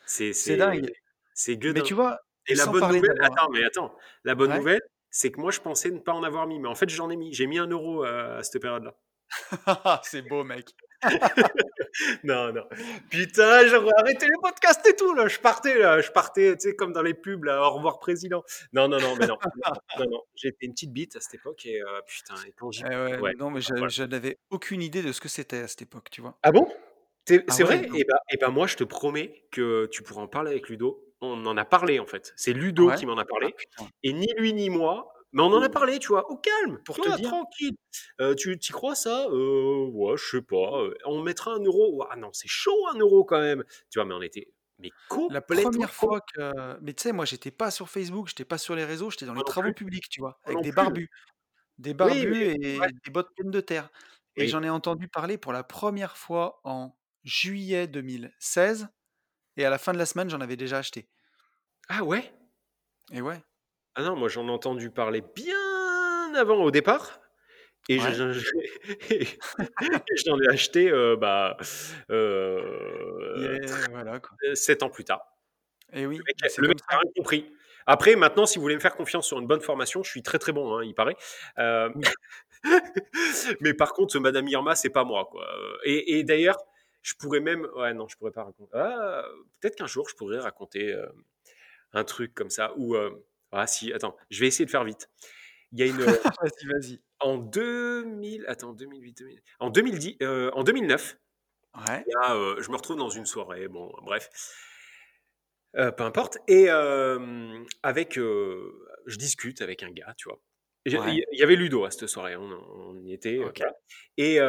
C'est 0.06 0.56
dingue. 0.56 0.92
C'est 1.34 1.58
Mais 1.62 1.82
tu 1.82 1.94
vois, 1.94 2.20
et 2.46 2.54
la 2.54 2.66
bonne 2.66 2.92
nouvelle, 2.92 3.22
attends, 3.22 3.48
mais 3.50 3.64
attends, 3.64 3.96
la 4.24 4.34
bonne 4.34 4.54
nouvelle, 4.54 4.82
c'est 5.10 5.30
que 5.30 5.40
moi 5.40 5.50
je 5.50 5.60
pensais 5.60 5.90
ne 5.90 5.98
pas 5.98 6.12
en 6.12 6.22
avoir 6.22 6.46
mis, 6.46 6.58
mais 6.58 6.68
en 6.68 6.74
fait 6.74 6.88
j'en 6.88 7.10
ai 7.10 7.16
mis. 7.16 7.32
J'ai 7.32 7.46
mis 7.46 7.58
un 7.58 7.68
euro 7.68 8.02
à 8.02 8.42
cette 8.42 8.60
période-là. 8.60 8.94
c'est 10.04 10.22
beau, 10.22 10.44
mec. 10.44 10.74
non, 12.24 12.52
non. 12.52 12.64
Putain, 13.10 13.66
j'aurais 13.66 13.92
arrêté 13.98 14.26
les 14.26 14.40
podcasts 14.40 14.86
et 14.86 14.94
tout, 14.94 15.14
là. 15.14 15.28
Je 15.28 15.38
partais, 15.38 15.78
là. 15.78 16.00
Je 16.00 16.10
partais, 16.10 16.56
tu 16.56 16.68
sais, 16.68 16.76
comme 16.76 16.92
dans 16.92 17.02
les 17.02 17.14
pubs, 17.14 17.44
là. 17.44 17.62
Au 17.62 17.74
revoir, 17.74 17.98
président. 17.98 18.42
Non, 18.72 18.88
non, 18.88 19.00
non, 19.00 19.16
mais 19.18 19.26
non. 19.26 19.36
non, 19.98 20.04
non. 20.10 20.22
J'étais 20.34 20.66
une 20.66 20.72
petite 20.72 20.92
bite 20.92 21.16
à 21.16 21.20
cette 21.20 21.34
époque 21.34 21.66
et 21.66 21.82
euh, 21.82 22.00
putain, 22.06 22.34
et 22.46 22.52
quand 22.52 22.70
eh 22.72 23.20
ouais, 23.20 23.34
Non, 23.38 23.50
mais 23.50 23.60
je, 23.60 24.02
n'avais 24.04 24.38
aucune 24.50 24.82
idée 24.82 25.02
de 25.02 25.12
ce 25.12 25.20
que 25.20 25.28
c'était 25.28 25.60
à 25.60 25.68
cette 25.68 25.82
époque, 25.82 26.08
tu 26.10 26.20
vois. 26.20 26.36
Ah 26.42 26.52
bon? 26.52 26.68
C'est 27.26 27.44
ah 27.48 27.64
vrai? 27.64 27.88
Et 27.94 28.04
bah, 28.04 28.18
et 28.32 28.36
bah, 28.36 28.48
moi, 28.48 28.66
je 28.66 28.76
te 28.76 28.84
promets 28.84 29.44
que 29.50 29.86
tu 29.86 30.02
pourras 30.02 30.22
en 30.22 30.28
parler 30.28 30.50
avec 30.50 30.68
Ludo. 30.68 31.04
On 31.20 31.46
en 31.46 31.56
a 31.56 31.64
parlé, 31.64 32.00
en 32.00 32.06
fait. 32.06 32.32
C'est 32.36 32.52
Ludo 32.52 32.90
qui 32.92 33.06
m'en 33.06 33.16
a 33.16 33.24
parlé. 33.24 33.54
Ah, 33.78 33.84
et 34.02 34.12
ni 34.12 34.26
lui 34.36 34.52
ni 34.52 34.70
moi, 34.70 35.11
mais 35.32 35.42
on 35.42 35.46
en 35.52 35.62
a 35.62 35.68
parlé, 35.68 35.98
tu 35.98 36.08
vois, 36.08 36.30
au 36.30 36.36
calme, 36.36 36.78
pour 36.84 36.96
te 36.98 37.16
dire. 37.16 37.28
tranquille. 37.28 37.76
Euh, 38.20 38.34
tu 38.34 38.52
y 38.52 38.72
crois 38.72 38.94
ça? 38.94 39.26
Euh, 39.30 39.86
Ouais, 39.92 40.16
je 40.16 40.24
sais 40.36 40.42
pas. 40.42 40.78
Euh, 40.82 40.94
on 41.06 41.22
mettra 41.22 41.52
un 41.54 41.60
euro. 41.60 42.04
Ah 42.10 42.16
non, 42.16 42.30
c'est 42.32 42.48
chaud 42.48 42.86
un 42.92 42.98
euro 42.98 43.24
quand 43.24 43.40
même. 43.40 43.64
Tu 43.90 43.98
vois, 43.98 44.04
mais 44.04 44.14
on 44.14 44.22
était 44.22 44.52
mais 44.78 44.90
La 45.30 45.40
première 45.40 45.92
fois 45.92 46.20
que. 46.20 46.80
Mais 46.80 46.92
tu 46.92 47.02
sais, 47.02 47.12
moi, 47.12 47.24
j'étais 47.24 47.50
pas 47.50 47.70
sur 47.70 47.88
Facebook, 47.88 48.28
j'étais 48.28 48.44
pas 48.44 48.58
sur 48.58 48.74
les 48.74 48.84
réseaux, 48.84 49.10
j'étais 49.10 49.26
dans 49.26 49.34
les 49.34 49.44
travaux 49.44 49.72
publics, 49.72 50.08
tu 50.08 50.20
vois, 50.20 50.38
avec 50.44 50.60
des 50.60 50.72
barbus. 50.72 51.08
Des 51.78 51.94
barbus 51.94 52.44
et 52.44 52.58
des 52.58 53.10
bottes 53.10 53.30
pleines 53.34 53.50
de 53.50 53.60
terre. 53.60 53.90
Et 54.36 54.48
j'en 54.48 54.62
ai 54.62 54.70
entendu 54.70 55.08
parler 55.08 55.38
pour 55.38 55.52
la 55.52 55.62
première 55.62 56.16
fois 56.16 56.60
en 56.64 56.96
juillet 57.24 57.86
2016. 57.86 58.88
Et 59.56 59.64
à 59.64 59.70
la 59.70 59.78
fin 59.78 59.92
de 59.92 59.98
la 59.98 60.06
semaine, 60.06 60.30
j'en 60.30 60.40
avais 60.40 60.56
déjà 60.56 60.78
acheté. 60.78 61.08
Ah 61.88 62.02
ouais? 62.04 62.32
Et 63.12 63.20
ouais. 63.20 63.42
Ah 63.94 64.02
non, 64.02 64.16
moi 64.16 64.28
j'en 64.28 64.46
ai 64.48 64.50
entendu 64.50 64.90
parler 64.90 65.22
bien 65.34 66.34
avant 66.34 66.62
au 66.62 66.70
départ. 66.70 67.20
Et 67.88 67.98
j'en 70.26 70.40
ai 70.40 70.48
acheté 70.48 70.90
euh, 70.90 71.16
bah, 71.16 71.56
euh, 72.10 73.58
voilà, 73.90 74.20
quoi. 74.20 74.36
7 74.54 74.82
ans 74.82 74.88
plus 74.88 75.04
tard. 75.04 75.20
Et 75.92 76.06
oui, 76.06 76.20
le 76.58 76.68
mec, 76.68 76.78
a 76.88 76.98
rien 76.98 77.10
compris. 77.16 77.52
Après, 77.86 78.14
maintenant, 78.14 78.46
si 78.46 78.58
vous 78.58 78.62
voulez 78.62 78.76
me 78.76 78.80
faire 78.80 78.94
confiance 78.94 79.26
sur 79.26 79.40
une 79.40 79.48
bonne 79.48 79.60
formation, 79.60 80.04
je 80.04 80.10
suis 80.10 80.22
très 80.22 80.38
très 80.38 80.52
bon, 80.52 80.76
hein, 80.76 80.84
il 80.84 80.94
paraît. 80.94 81.16
Euh, 81.58 81.90
mais 83.60 83.74
par 83.74 83.92
contre, 83.92 84.18
Madame 84.20 84.46
Irma, 84.46 84.76
c'est 84.76 84.90
pas 84.90 85.04
moi. 85.04 85.28
Quoi. 85.30 85.44
Et, 85.84 86.18
et 86.18 86.24
d'ailleurs, 86.24 86.58
je 87.02 87.14
pourrais 87.14 87.40
même. 87.40 87.66
Ouais, 87.74 87.92
non, 87.92 88.06
je 88.06 88.16
pourrais 88.16 88.30
pas 88.30 88.44
raconter. 88.44 88.70
Ah, 88.74 89.24
peut-être 89.60 89.76
qu'un 89.76 89.88
jour, 89.88 90.08
je 90.08 90.14
pourrais 90.14 90.38
raconter 90.38 90.96
un 91.92 92.04
truc 92.04 92.32
comme 92.32 92.50
ça 92.50 92.72
où 92.76 92.96
ah 93.52 93.66
si, 93.66 93.92
attends, 93.92 94.16
je 94.30 94.40
vais 94.40 94.46
essayer 94.46 94.64
de 94.64 94.70
faire 94.70 94.84
vite. 94.84 95.08
Il 95.72 95.78
y 95.78 95.82
a 95.82 95.86
une. 95.86 95.96
vas-y, 96.42 96.66
vas-y. 96.66 97.00
En 97.20 97.38
2000, 97.38 98.44
attends, 98.48 98.72
2008, 98.72 99.18
2000, 99.18 99.42
en 99.60 99.70
2010, 99.70 100.16
euh, 100.22 100.50
en 100.54 100.64
2009, 100.64 101.18
ouais. 101.88 102.04
euh, 102.30 102.60
je 102.60 102.70
me 102.70 102.76
retrouve 102.76 102.96
dans 102.96 103.10
une 103.10 103.26
soirée, 103.26 103.68
bon, 103.68 103.92
bref, 104.02 104.28
euh, 105.76 105.92
peu 105.92 106.02
importe, 106.02 106.38
et 106.48 106.68
avec, 106.68 108.14
je 108.16 109.16
discute 109.16 109.62
avec 109.62 109.82
un 109.82 109.90
gars, 109.90 110.14
tu 110.16 110.28
vois. 110.28 110.40
Il 110.84 110.92
y 111.30 111.42
avait 111.44 111.54
Ludo 111.54 111.84
à 111.84 111.92
cette 111.92 112.08
soirée, 112.08 112.34
on, 112.34 113.00
y 113.04 113.12
était. 113.12 113.38
Et 114.16 114.40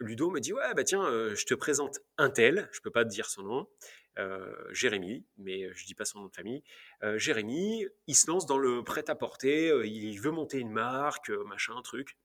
Ludo 0.00 0.30
me 0.30 0.40
dit 0.40 0.54
Ouais, 0.54 0.72
bah 0.74 0.84
tiens, 0.84 1.04
je 1.34 1.44
te 1.44 1.52
présente 1.52 1.98
un 2.16 2.30
tel, 2.30 2.70
je 2.72 2.80
peux 2.80 2.90
pas 2.90 3.04
te 3.04 3.10
dire 3.10 3.28
son 3.28 3.42
nom, 3.42 3.60
euh, 3.60 3.66
Jérémy, 4.70 5.24
mais 5.38 5.72
je 5.74 5.86
dis 5.86 5.94
pas 5.94 6.04
son 6.04 6.20
nom 6.20 6.26
de 6.26 6.34
famille. 6.34 6.62
Euh, 7.02 7.18
Jérémy, 7.18 7.86
il 8.06 8.14
se 8.14 8.30
lance 8.30 8.46
dans 8.46 8.58
le 8.58 8.82
prêt-à-porter, 8.82 9.70
euh, 9.70 9.86
il 9.86 10.18
veut 10.20 10.30
monter 10.30 10.58
une 10.58 10.70
marque, 10.70 11.30
machin, 11.46 11.80
truc. 11.82 12.16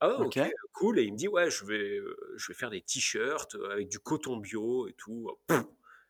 Ah, 0.00 0.20
ok, 0.20 0.38
cool. 0.72 1.00
Et 1.00 1.02
il 1.02 1.12
me 1.12 1.18
dit, 1.18 1.26
ouais, 1.26 1.50
je 1.50 1.64
vais, 1.64 1.98
je 2.36 2.48
vais 2.48 2.54
faire 2.54 2.70
des 2.70 2.82
t-shirts 2.82 3.56
avec 3.72 3.88
du 3.88 3.98
coton 3.98 4.36
bio 4.36 4.86
et 4.86 4.92
tout. 4.92 5.36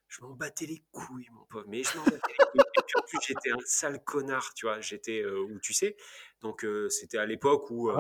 je 0.09 0.21
m'en 0.23 0.35
battais 0.35 0.67
les 0.67 0.83
couilles, 0.93 1.29
mon 1.33 1.45
pauvre. 1.47 1.65
Mais 1.69 1.83
je 1.83 1.97
m'en 1.97 2.05
battais 2.05 2.33
les 2.39 2.45
couilles. 2.45 2.61
Et 2.89 2.99
en 2.99 3.03
plus, 3.03 3.19
j'étais 3.27 3.51
un 3.51 3.61
sale 3.65 4.05
connard, 4.05 4.53
tu 4.55 4.67
vois. 4.67 4.81
J'étais 4.81 5.25
où 5.25 5.59
tu 5.61 5.73
sais. 5.73 5.97
Donc, 6.43 6.67
c'était 6.91 7.19
à 7.19 7.25
l'époque 7.25 7.71
où 7.71 7.91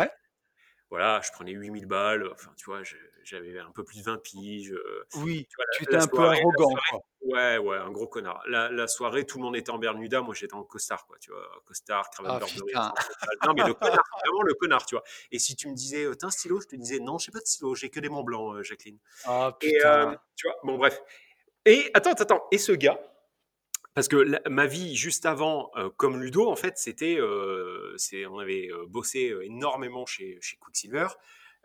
voilà, 0.91 1.21
je 1.23 1.31
prenais 1.33 1.53
8000 1.53 1.85
balles, 1.85 2.31
enfin, 2.33 2.51
tu 2.57 2.65
vois, 2.65 2.81
j'avais 3.23 3.59
un 3.59 3.71
peu 3.73 3.85
plus 3.85 3.99
de 3.99 4.05
20 4.05 4.23
piges. 4.23 4.73
Euh, 4.73 5.07
oui, 5.17 5.47
tu, 5.77 5.83
étais 5.85 5.97
un 5.97 6.07
peu 6.07 6.25
arrogant. 6.25 6.75
Ouais, 7.21 7.59
ouais, 7.59 7.77
un 7.77 7.91
gros 7.91 8.07
connard. 8.07 8.43
La, 8.47 8.87
soirée, 8.87 9.27
tout 9.27 9.37
le 9.37 9.45
monde 9.45 9.57
était 9.57 9.71
en 9.71 9.79
Bermuda, 9.79 10.23
moi 10.23 10.35
j'étais 10.35 10.55
en 10.55 10.65
costard, 10.65 11.07
quoi, 11.07 11.19
tu 11.19 11.31
vois, 11.31 11.47
costard, 11.67 12.09
cravate 12.11 12.43
ah, 12.75 12.95
Non, 13.47 13.53
mais 13.55 13.65
le 13.65 13.75
connard, 13.75 14.05
vraiment 14.25 14.43
le 14.43 14.55
connard, 14.55 14.87
tu 14.87 14.95
vois. 14.95 15.05
Et 15.31 15.39
si 15.39 15.57
tu 15.57 15.69
me 15.69 15.75
disais, 15.75 16.05
euh, 16.05 16.15
t'as 16.15 16.29
un 16.29 16.31
stylo, 16.31 16.61
je 16.61 16.69
te 16.69 16.77
disais, 16.77 17.01
non, 17.01 17.19
j'ai 17.19 17.33
pas 17.33 17.41
de 17.41 17.47
stylo, 17.47 17.75
j'ai 17.75 17.91
que 17.91 18.01
des 18.01 18.09
Mont 18.09 18.23
Blancs, 18.23 18.57
euh, 18.57 18.63
Jacqueline. 18.63 18.99
Ah, 19.25 19.55
putain. 19.61 20.13
Et, 20.13 20.17
tu 20.37 20.49
vois, 20.49 20.57
bon, 20.65 20.79
bref. 20.79 20.99
Et 21.67 21.91
attends, 21.93 22.13
attends, 22.13 22.47
et 22.51 22.57
ce 22.57 22.73
gars, 22.73 22.99
parce 23.99 24.07
que 24.07 24.49
ma 24.49 24.67
vie 24.67 24.95
juste 24.95 25.27
avant, 25.27 25.73
euh, 25.75 25.91
comme 25.97 26.23
Ludo, 26.23 26.49
en 26.49 26.55
fait, 26.55 26.79
c'était, 26.79 27.17
euh, 27.19 27.97
on 28.31 28.39
avait 28.39 28.69
euh, 28.71 28.87
bossé 28.87 29.35
énormément 29.43 30.07
chez, 30.07 30.39
chez 30.41 30.57
Quicksilver. 30.57 31.09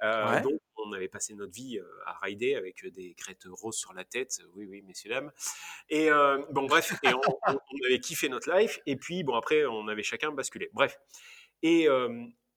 Donc, 0.02 0.60
on 0.78 0.94
avait 0.94 1.10
passé 1.10 1.36
notre 1.36 1.54
vie 1.54 1.80
à 2.08 2.18
rider 2.24 2.56
avec 2.56 2.92
des 2.92 3.14
crêtes 3.14 3.44
roses 3.46 3.78
sur 3.78 3.94
la 3.94 4.04
tête. 4.04 4.42
Oui, 4.56 4.66
oui, 4.66 4.82
messieurs, 4.82 5.12
dames. 5.12 5.32
Et 5.90 6.10
bon, 6.50 6.66
bref, 6.66 6.96
et 7.04 7.14
on, 7.14 7.22
on, 7.48 7.86
avait 7.86 8.00
kiffé 8.00 8.30
notre 8.30 8.52
life. 8.52 8.80
Et 8.88 8.96
puis, 8.96 9.24
bon, 9.24 9.36
après, 9.36 9.66
on 9.66 9.88
avait 9.88 10.02
chacun 10.02 10.32
basculé. 10.32 10.72
Bref. 10.74 10.98
Et 11.62 11.88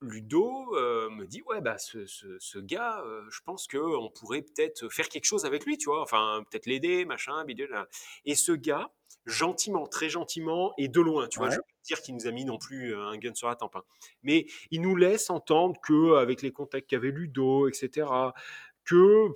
Ludo 0.01 0.72
me 0.72 1.24
dit 1.24 1.42
ouais 1.47 1.61
bah 1.61 1.78
ce, 1.78 2.07
ce, 2.07 2.59
gars 2.59 3.03
je 3.30 3.40
pense 3.44 3.66
que 3.66 3.78
on 3.78 4.11
pourrait 4.11 4.42
peut-être 4.42 4.88
faire 4.90 5.09
quelque 5.09 5.24
chose 5.24 5.44
avec 5.44 5.64
lui 5.64 5.78
tu 5.78 5.86
vois 5.86 6.03
enfin 6.03 6.44
peut-être 6.51 6.66
l'aider 6.66 7.05
machin 7.05 7.44
bidule 7.44 7.74
et 8.24 8.34
ce 8.34 8.53
gars 8.53 8.90
gentiment 9.24 9.86
très 9.86 10.09
gentiment 10.09 10.72
et 10.76 10.88
de 10.88 11.01
loin 11.01 11.28
tu 11.28 11.38
vois 11.38 11.51
je 11.51 11.57
veux 11.57 11.62
dire 11.84 12.01
qu'il 12.01 12.14
nous 12.14 12.26
a 12.26 12.30
mis 12.30 12.44
non 12.44 12.59
plus 12.59 12.94
un 12.94 13.16
gun 13.16 13.34
sur 13.34 13.49
la 13.49 13.57
tempe 13.57 13.76
hein. 13.76 13.84
mais 14.22 14.47
il 14.70 14.82
nous 14.82 14.97
laisse 14.97 15.30
entendre 15.30 15.80
que 15.80 16.16
avec 16.16 16.42
les 16.42 16.53
contacts 16.53 16.88
qu'avait 16.88 17.11
Ludo 17.11 17.68
etc 17.68 18.07
que 18.84 19.28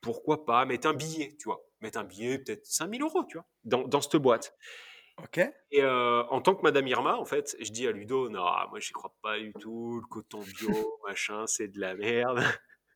pourquoi 0.00 0.44
pas 0.44 0.64
mettre 0.64 0.88
un 0.88 0.94
billet 0.94 1.36
tu 1.38 1.44
vois 1.44 1.62
mettre 1.80 1.98
un 1.98 2.04
billet 2.04 2.38
peut-être 2.38 2.66
5000 2.66 3.02
euros 3.02 3.24
tu 3.24 3.36
vois 3.36 3.46
dans, 3.64 3.88
dans 3.88 4.00
cette 4.00 4.16
boîte 4.16 4.54
et 5.70 5.84
en 5.84 6.40
tant 6.40 6.54
que 6.54 6.62
Madame 6.62 6.86
Irma, 6.86 7.16
en 7.16 7.24
fait, 7.24 7.56
je 7.60 7.70
dis 7.70 7.86
à 7.86 7.92
Ludo, 7.92 8.28
non, 8.28 8.44
moi 8.70 8.80
j'y 8.80 8.92
crois 8.92 9.14
pas 9.22 9.38
du 9.38 9.52
tout, 9.54 10.00
le 10.00 10.06
coton 10.06 10.40
bio, 10.40 10.98
machin, 11.06 11.46
c'est 11.46 11.68
de 11.68 11.80
la 11.80 11.94
merde. 11.94 12.42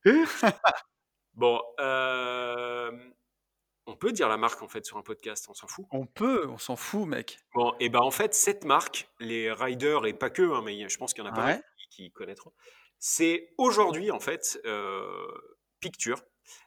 bon, 1.33 1.61
on 3.87 3.95
peut 3.95 4.11
dire 4.11 4.27
la 4.27 4.37
marque 4.37 4.61
en 4.61 4.67
fait 4.67 4.85
sur 4.85 4.97
un 4.97 5.01
podcast, 5.01 5.47
on 5.49 5.53
s'en 5.53 5.67
fout. 5.67 5.85
On 5.91 6.05
peut, 6.05 6.47
on 6.49 6.57
s'en 6.57 6.75
fout, 6.75 7.07
mec. 7.07 7.39
Bon, 7.53 7.73
et 7.79 7.89
ben 7.89 8.01
en 8.01 8.11
fait, 8.11 8.33
cette 8.33 8.65
marque, 8.65 9.07
les 9.19 9.51
riders 9.51 10.05
et 10.05 10.13
pas 10.13 10.29
que, 10.29 10.41
hein, 10.53 10.61
mais 10.63 10.87
je 10.89 10.97
pense 10.97 11.13
qu'il 11.13 11.23
y 11.23 11.27
en 11.27 11.31
a 11.31 11.35
pas 11.35 11.59
qui, 11.91 12.11
connaîtront, 12.11 12.51
c'est 12.99 13.53
aujourd'hui 13.57 14.11
en 14.11 14.19
fait 14.19 14.59
Picture 15.79 16.21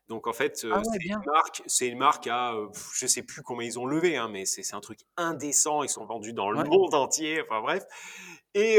donc 0.09 0.27
en 0.27 0.33
fait, 0.33 0.67
ah 0.71 0.83
c'est 0.85 1.05
une 1.05 1.21
marque, 1.27 1.63
c'est 1.67 1.89
une 1.89 1.99
marque 1.99 2.27
à, 2.27 2.55
je 2.95 3.07
sais 3.07 3.23
plus 3.23 3.43
combien 3.43 3.67
ils 3.67 3.79
ont 3.79 3.87
levé, 3.87 4.17
hein, 4.17 4.29
mais 4.31 4.45
c'est 4.47 4.75
un 4.75 4.81
truc 4.81 5.01
indécent. 5.17 5.83
Ils 5.83 5.89
sont 5.89 6.07
vendus 6.07 6.33
dans 6.33 6.51
le 6.51 6.65
monde 6.65 6.95
entier. 6.95 7.43
Enfin 7.43 7.61
bref. 7.61 7.85
Et, 8.55 8.79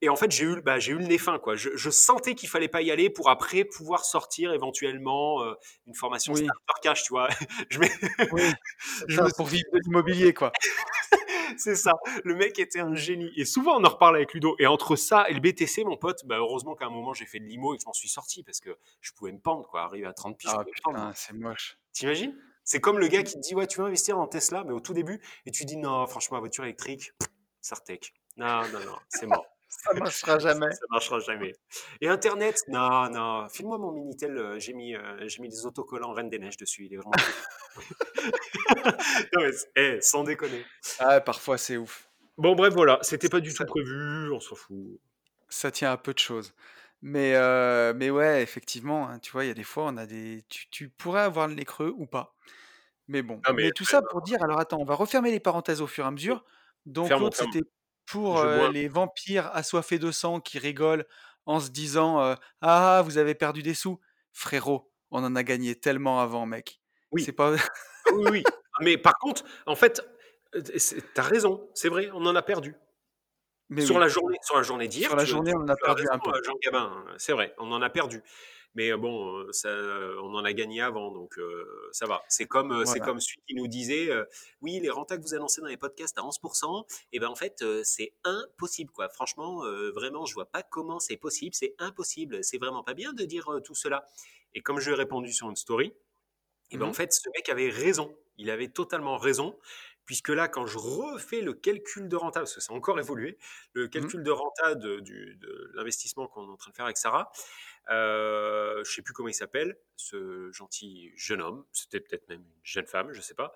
et 0.00 0.08
en 0.08 0.16
fait, 0.16 0.30
j'ai 0.30 0.44
eu, 0.44 0.62
bah, 0.62 0.78
j'ai 0.78 0.92
eu 0.92 0.98
le 0.98 1.04
nez 1.04 1.18
fin, 1.18 1.38
quoi. 1.38 1.54
Je, 1.56 1.90
sentais 1.90 2.34
qu'il 2.34 2.48
fallait 2.48 2.68
pas 2.68 2.82
y 2.82 2.90
aller 2.90 3.10
pour 3.10 3.28
après 3.28 3.64
pouvoir 3.64 4.04
sortir 4.04 4.52
éventuellement 4.52 5.42
une 5.86 5.94
formation 5.94 6.34
starter 6.34 6.80
cash, 6.82 7.02
tu 7.02 7.12
vois. 7.12 7.28
je 7.70 7.78
mets, 7.80 7.90
oui, 8.32 8.42
je 9.08 9.20
pour 9.36 9.46
vivre 9.46 9.66
de 9.72 9.80
l'immobilier, 9.84 10.32
quoi. 10.32 10.52
c'est 11.56 11.76
ça. 11.76 11.94
Le 12.24 12.34
mec 12.34 12.58
était 12.58 12.80
un 12.80 12.94
génie. 12.94 13.32
Et 13.36 13.44
souvent, 13.44 13.80
on 13.80 13.84
en 13.84 13.88
reparle 13.88 14.16
avec 14.16 14.34
Ludo. 14.34 14.56
Et 14.58 14.66
entre 14.66 14.96
ça 14.96 15.28
et 15.28 15.34
le 15.34 15.40
BTC, 15.40 15.84
mon 15.84 15.96
pote, 15.96 16.24
bah, 16.26 16.36
heureusement 16.38 16.74
qu'à 16.74 16.86
un 16.86 16.90
moment, 16.90 17.12
j'ai 17.14 17.26
fait 17.26 17.38
de 17.38 17.44
l'IMO 17.44 17.74
et 17.74 17.76
que 17.76 17.82
je 17.82 17.86
m'en 17.86 17.92
suis 17.92 18.08
sorti 18.08 18.42
parce 18.42 18.60
que 18.60 18.76
je 19.00 19.12
pouvais 19.12 19.32
me 19.32 19.40
pendre, 19.40 19.66
quoi. 19.68 19.82
Arriver 19.82 20.06
à 20.06 20.12
30 20.12 20.36
piges. 20.36 20.50
Ah 20.52 20.64
putain, 20.64 21.12
c'est 21.14 21.34
moche. 21.34 21.78
T'imagines? 21.92 22.36
C'est 22.64 22.80
comme 22.80 22.98
le 22.98 23.08
gars 23.08 23.22
qui 23.22 23.34
te 23.34 23.40
dit, 23.40 23.54
ouais, 23.54 23.66
tu 23.66 23.80
veux 23.80 23.86
investir 23.86 24.16
dans 24.16 24.26
Tesla, 24.28 24.62
mais 24.64 24.72
au 24.72 24.80
tout 24.80 24.94
début, 24.94 25.20
et 25.46 25.50
tu 25.50 25.64
dis, 25.64 25.76
non, 25.76 26.06
franchement, 26.06 26.38
voiture 26.38 26.64
électrique, 26.64 27.12
Sartec. 27.60 28.12
Non, 28.36 28.62
non, 28.72 28.80
non, 28.86 28.96
c'est 29.08 29.26
mort. 29.26 29.46
Ça 29.70 29.94
marchera 29.94 30.38
jamais. 30.40 30.72
Ça 30.72 30.84
marchera 30.90 31.20
jamais. 31.20 31.52
Et 32.00 32.08
Internet, 32.08 32.64
non, 32.66 33.08
non. 33.08 33.48
File-moi 33.48 33.78
mon 33.78 33.92
Minitel. 33.92 34.36
Euh, 34.36 34.58
j'ai 34.58 34.72
mis, 34.72 34.96
euh, 34.96 35.28
j'ai 35.28 35.40
mis 35.40 35.48
des 35.48 35.64
autocollants 35.64 36.12
Reine 36.12 36.28
des 36.28 36.40
Neiges 36.40 36.56
dessus. 36.56 36.86
Il 36.86 36.94
est 36.94 36.96
vraiment. 36.96 37.12
non, 39.36 39.42
mais, 39.42 39.50
eh, 39.76 40.00
sans 40.02 40.24
déconner. 40.24 40.64
Ah, 40.98 41.20
parfois 41.20 41.56
c'est 41.56 41.76
ouf. 41.76 42.08
Bon, 42.36 42.56
bref, 42.56 42.74
voilà. 42.74 42.98
C'était 43.02 43.28
pas 43.28 43.38
du 43.38 43.54
tout 43.54 43.64
prévu. 43.64 44.32
On 44.32 44.40
s'en 44.40 44.56
fout. 44.56 44.76
Ça 45.48 45.70
tient 45.70 45.92
à 45.92 45.96
peu 45.96 46.12
de 46.12 46.18
choses. 46.18 46.52
Mais, 47.00 47.34
euh, 47.36 47.94
mais 47.94 48.10
ouais, 48.10 48.42
effectivement, 48.42 49.08
hein, 49.08 49.20
tu 49.20 49.30
vois, 49.32 49.44
il 49.44 49.48
y 49.48 49.52
a 49.52 49.54
des 49.54 49.64
fois, 49.64 49.84
on 49.86 49.96
a 49.96 50.06
des. 50.06 50.44
Tu, 50.48 50.68
tu 50.70 50.88
pourrais 50.88 51.22
avoir 51.22 51.46
le 51.46 51.54
nez 51.54 51.64
creux 51.64 51.94
ou 51.96 52.06
pas. 52.06 52.34
Mais 53.06 53.22
bon. 53.22 53.40
mais, 53.54 53.70
tout 53.70 53.84
ça 53.84 54.02
pour 54.02 54.20
dire. 54.22 54.42
Alors 54.42 54.58
attends, 54.58 54.78
on 54.80 54.84
va 54.84 54.96
refermer 54.96 55.30
les 55.30 55.40
parenthèses 55.40 55.80
au 55.80 55.86
fur 55.86 56.04
et 56.04 56.08
à 56.08 56.10
mesure. 56.10 56.44
Donc, 56.86 57.10
c'était 57.34 57.62
pour 58.10 58.44
les 58.72 58.88
vampires 58.88 59.50
assoiffés 59.54 59.98
de 59.98 60.10
sang 60.10 60.40
qui 60.40 60.58
rigolent 60.58 61.06
en 61.46 61.60
se 61.60 61.70
disant 61.70 62.36
Ah, 62.60 63.02
vous 63.04 63.18
avez 63.18 63.34
perdu 63.34 63.62
des 63.62 63.74
sous. 63.74 64.00
Frérot, 64.32 64.90
on 65.10 65.24
en 65.24 65.34
a 65.36 65.42
gagné 65.42 65.74
tellement 65.74 66.20
avant, 66.20 66.46
mec. 66.46 66.80
Oui. 67.12 67.22
C'est 67.22 67.32
pas. 67.32 67.54
Ah 67.56 68.10
oui, 68.14 68.24
oui. 68.30 68.42
Mais 68.80 68.96
par 68.96 69.14
contre, 69.18 69.44
en 69.66 69.74
fait, 69.74 70.02
t'as 71.14 71.22
raison, 71.22 71.68
c'est 71.74 71.88
vrai, 71.88 72.10
on 72.14 72.24
en 72.26 72.34
a 72.34 72.42
perdu. 72.42 72.74
Mais 73.68 73.82
sur, 73.82 74.00
la 74.00 74.08
journée, 74.08 74.36
sur 74.42 74.56
la 74.56 74.62
journée 74.64 74.88
d'hier. 74.88 75.08
Sur 75.08 75.16
la 75.16 75.24
journée, 75.24 75.52
on 75.54 75.60
en 75.60 75.68
a 75.68 75.76
perdu 75.76 76.04
un 76.10 76.18
peu. 76.18 76.32
Jean 76.44 76.54
Gabin, 76.62 77.04
c'est 77.18 77.32
vrai, 77.32 77.54
on 77.58 77.70
en 77.70 77.80
a 77.82 77.90
perdu. 77.90 78.22
Mais 78.74 78.92
bon, 78.96 79.52
ça, 79.52 79.68
on 80.22 80.34
en 80.34 80.44
a 80.44 80.52
gagné 80.52 80.80
avant, 80.80 81.10
donc 81.10 81.38
ça 81.92 82.06
va. 82.06 82.22
C'est 82.28 82.46
comme, 82.46 82.84
c'est 82.86 83.00
comme 83.00 83.20
celui 83.20 83.40
qui 83.48 83.54
nous 83.54 83.66
disait, 83.66 84.10
oui, 84.62 84.78
les 84.80 84.90
rentes 84.90 85.08
que 85.08 85.20
vous 85.20 85.34
annoncez 85.34 85.60
dans 85.60 85.66
les 85.66 85.76
podcasts 85.76 86.16
à 86.18 86.22
11%, 86.22 86.86
et 87.12 87.18
ben 87.18 87.28
en 87.28 87.34
fait, 87.34 87.64
c'est 87.82 88.12
impossible, 88.24 88.92
quoi. 88.92 89.08
Franchement, 89.08 89.62
vraiment, 89.94 90.24
je 90.24 90.34
vois 90.34 90.46
pas 90.46 90.62
comment 90.62 91.00
c'est 91.00 91.16
possible. 91.16 91.54
C'est 91.54 91.74
impossible. 91.78 92.44
C'est 92.44 92.58
vraiment 92.58 92.84
pas 92.84 92.94
bien 92.94 93.12
de 93.12 93.24
dire 93.24 93.50
tout 93.64 93.74
cela. 93.74 94.06
Et 94.54 94.60
comme 94.60 94.78
je 94.78 94.90
lui 94.90 94.94
ai 94.94 94.98
répondu 94.98 95.32
sur 95.32 95.48
une 95.50 95.56
story, 95.56 95.92
et 96.70 96.76
ben 96.76 96.86
en 96.86 96.90
mmh 96.90 96.94
fait, 96.94 97.12
ce 97.12 97.28
mec 97.36 97.48
avait 97.48 97.70
raison. 97.70 98.16
Il 98.38 98.50
avait 98.50 98.68
totalement 98.68 99.18
raison 99.18 99.58
puisque 100.10 100.30
là, 100.30 100.48
quand 100.48 100.66
je 100.66 100.76
refais 100.76 101.40
le 101.40 101.52
calcul 101.52 102.08
de 102.08 102.16
renta, 102.16 102.40
parce 102.40 102.56
que 102.56 102.60
ça 102.60 102.72
a 102.72 102.76
encore 102.76 102.98
évolué, 102.98 103.38
le 103.74 103.86
mmh 103.86 103.90
calcul 103.90 104.22
de 104.24 104.30
renta 104.32 104.74
de, 104.74 104.98
de 104.98 105.70
l'investissement 105.74 106.26
qu'on 106.26 106.48
est 106.48 106.50
en 106.50 106.56
train 106.56 106.72
de 106.72 106.74
faire 106.74 106.86
avec 106.86 106.96
Sarah, 106.96 107.30
euh, 107.90 108.82
je 108.82 108.90
ne 108.90 108.92
sais 108.92 109.02
plus 109.02 109.14
comment 109.14 109.28
il 109.28 109.34
s'appelle, 109.34 109.78
ce 109.94 110.50
gentil 110.50 111.12
jeune 111.14 111.40
homme, 111.40 111.64
c'était 111.70 112.00
peut-être 112.00 112.28
même 112.28 112.40
une 112.40 112.60
jeune 112.64 112.88
femme, 112.88 113.12
je 113.12 113.18
ne 113.18 113.22
sais 113.22 113.34
pas. 113.34 113.54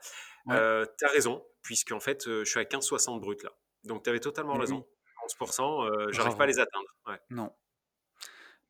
Euh, 0.51 0.87
tu 0.97 1.05
as 1.05 1.09
raison, 1.09 1.45
puisqu'en 1.63 1.99
fait, 1.99 2.29
euh, 2.29 2.45
je 2.45 2.51
suis 2.51 2.61
à 2.61 2.65
15,60 2.65 3.19
brut 3.19 3.43
là. 3.43 3.51
Donc 3.83 4.05
tu 4.05 4.11
avais 4.11 4.21
totalement 4.21 4.55
raison. 4.55 4.87
11%, 5.27 5.89
euh, 5.91 6.13
j'arrive 6.13 6.37
pas 6.37 6.45
à 6.45 6.47
les 6.47 6.61
atteindre. 6.61 6.87
Non. 7.31 7.53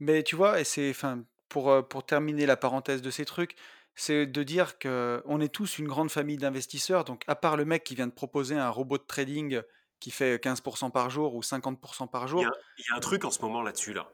Mais 0.00 0.22
tu 0.22 0.36
vois, 0.36 0.58
et 0.58 0.64
c'est, 0.64 0.88
enfin, 0.88 1.22
pour, 1.50 1.86
pour 1.86 2.06
terminer 2.06 2.46
la 2.46 2.56
parenthèse 2.56 3.02
de 3.02 3.10
ces 3.10 3.26
trucs, 3.26 3.56
c'est 3.94 4.26
de 4.26 4.42
dire 4.42 4.78
que 4.78 5.22
on 5.26 5.40
est 5.40 5.52
tous 5.52 5.78
une 5.78 5.86
grande 5.86 6.10
famille 6.10 6.36
d'investisseurs. 6.36 7.04
Donc, 7.04 7.22
à 7.26 7.34
part 7.34 7.56
le 7.56 7.64
mec 7.64 7.84
qui 7.84 7.94
vient 7.94 8.06
de 8.06 8.12
proposer 8.12 8.56
un 8.56 8.70
robot 8.70 8.98
de 8.98 9.04
trading 9.06 9.60
qui 10.00 10.10
fait 10.10 10.36
15% 10.36 10.90
par 10.90 11.10
jour 11.10 11.34
ou 11.34 11.40
50% 11.40 12.10
par 12.10 12.28
jour. 12.28 12.42
Il 12.78 12.84
y, 12.88 12.92
a, 12.92 12.96
un 12.96 13.00
truc 13.00 13.24
en 13.24 13.30
ce 13.30 13.40
moment 13.40 13.62
là-dessus 13.62 13.92
là. 13.92 14.12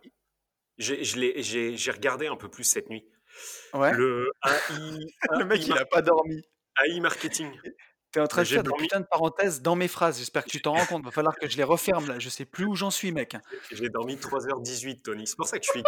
J'ai 0.79 1.91
regardé 1.91 2.27
un 2.27 2.37
peu 2.37 2.49
plus 2.49 2.65
cette 2.65 2.89
nuit. 2.89 3.05
Ouais. 3.75 3.93
Le, 3.93 4.31
le 5.39 5.45
mec, 5.45 5.67
il 5.67 5.75
n'a 5.75 5.85
pas 5.85 6.03
dormi. 6.03 6.43
AI 6.83 7.01
marketing. 7.01 7.51
Tu 8.13 8.19
es 8.19 8.23
en 8.23 8.27
train 8.27 8.43
de 8.43 8.49
faire 8.49 8.63
des 8.63 8.73
putains 8.73 9.01
de 9.01 9.07
parenthèses 9.07 9.63
dans 9.63 9.77
mes 9.77 9.87
phrases. 9.87 10.19
J'espère 10.19 10.45
que 10.45 10.51
tu 10.51 10.61
t'en 10.61 10.75
rends 10.75 10.87
compte. 10.87 11.05
Va 11.05 11.13
falloir 11.13 11.37
que 11.37 11.49
je 11.49 11.57
les 11.57 11.65
referme 11.65 12.09
là. 12.09 12.19
Je 12.19 12.29
sais 12.29 12.45
plus 12.45 12.65
où 12.65 12.75
j'en 12.75 12.91
suis, 12.91 13.13
mec. 13.13 13.37
J'ai 13.71 13.89
dormi 13.89 14.17
3h18, 14.17 15.03
Tony. 15.03 15.27
C'est 15.27 15.37
pour 15.37 15.47
ça 15.47 15.59
que 15.59 15.65
je 15.65 15.71
suis 15.71 15.83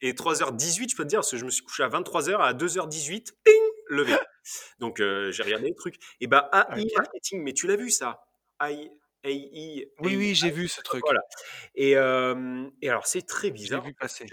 Et 0.00 0.12
3h18, 0.12 0.90
je 0.90 0.96
peux 0.96 1.02
te 1.02 1.08
dire, 1.08 1.18
parce 1.18 1.30
que 1.30 1.36
je 1.36 1.44
me 1.44 1.50
suis 1.50 1.64
couché 1.64 1.82
à 1.82 1.88
23h, 1.88 2.36
à 2.36 2.54
2h18, 2.54 3.32
ping, 3.42 3.54
levé. 3.88 4.14
Donc 4.78 5.00
euh, 5.00 5.32
j'ai 5.32 5.42
regardé 5.42 5.68
le 5.68 5.74
truc. 5.74 5.96
Et 6.20 6.26
bah 6.26 6.48
AI 6.52 6.86
marketing, 6.96 7.42
mais 7.42 7.52
tu 7.52 7.66
l'as 7.66 7.76
vu 7.76 7.90
ça? 7.90 8.22
AI, 8.60 8.90
AI, 9.24 9.90
oui, 10.00 10.16
oui, 10.16 10.34
j'ai 10.34 10.50
vu 10.50 10.68
ce 10.68 10.80
truc. 10.80 11.02
Voilà. 11.04 11.20
Et, 11.74 11.96
euh, 11.96 12.68
et 12.82 12.88
alors, 12.88 13.06
c'est 13.06 13.26
très 13.26 13.50
bizarre. 13.50 13.82
Vu 13.82 13.94
passer. 13.94 14.26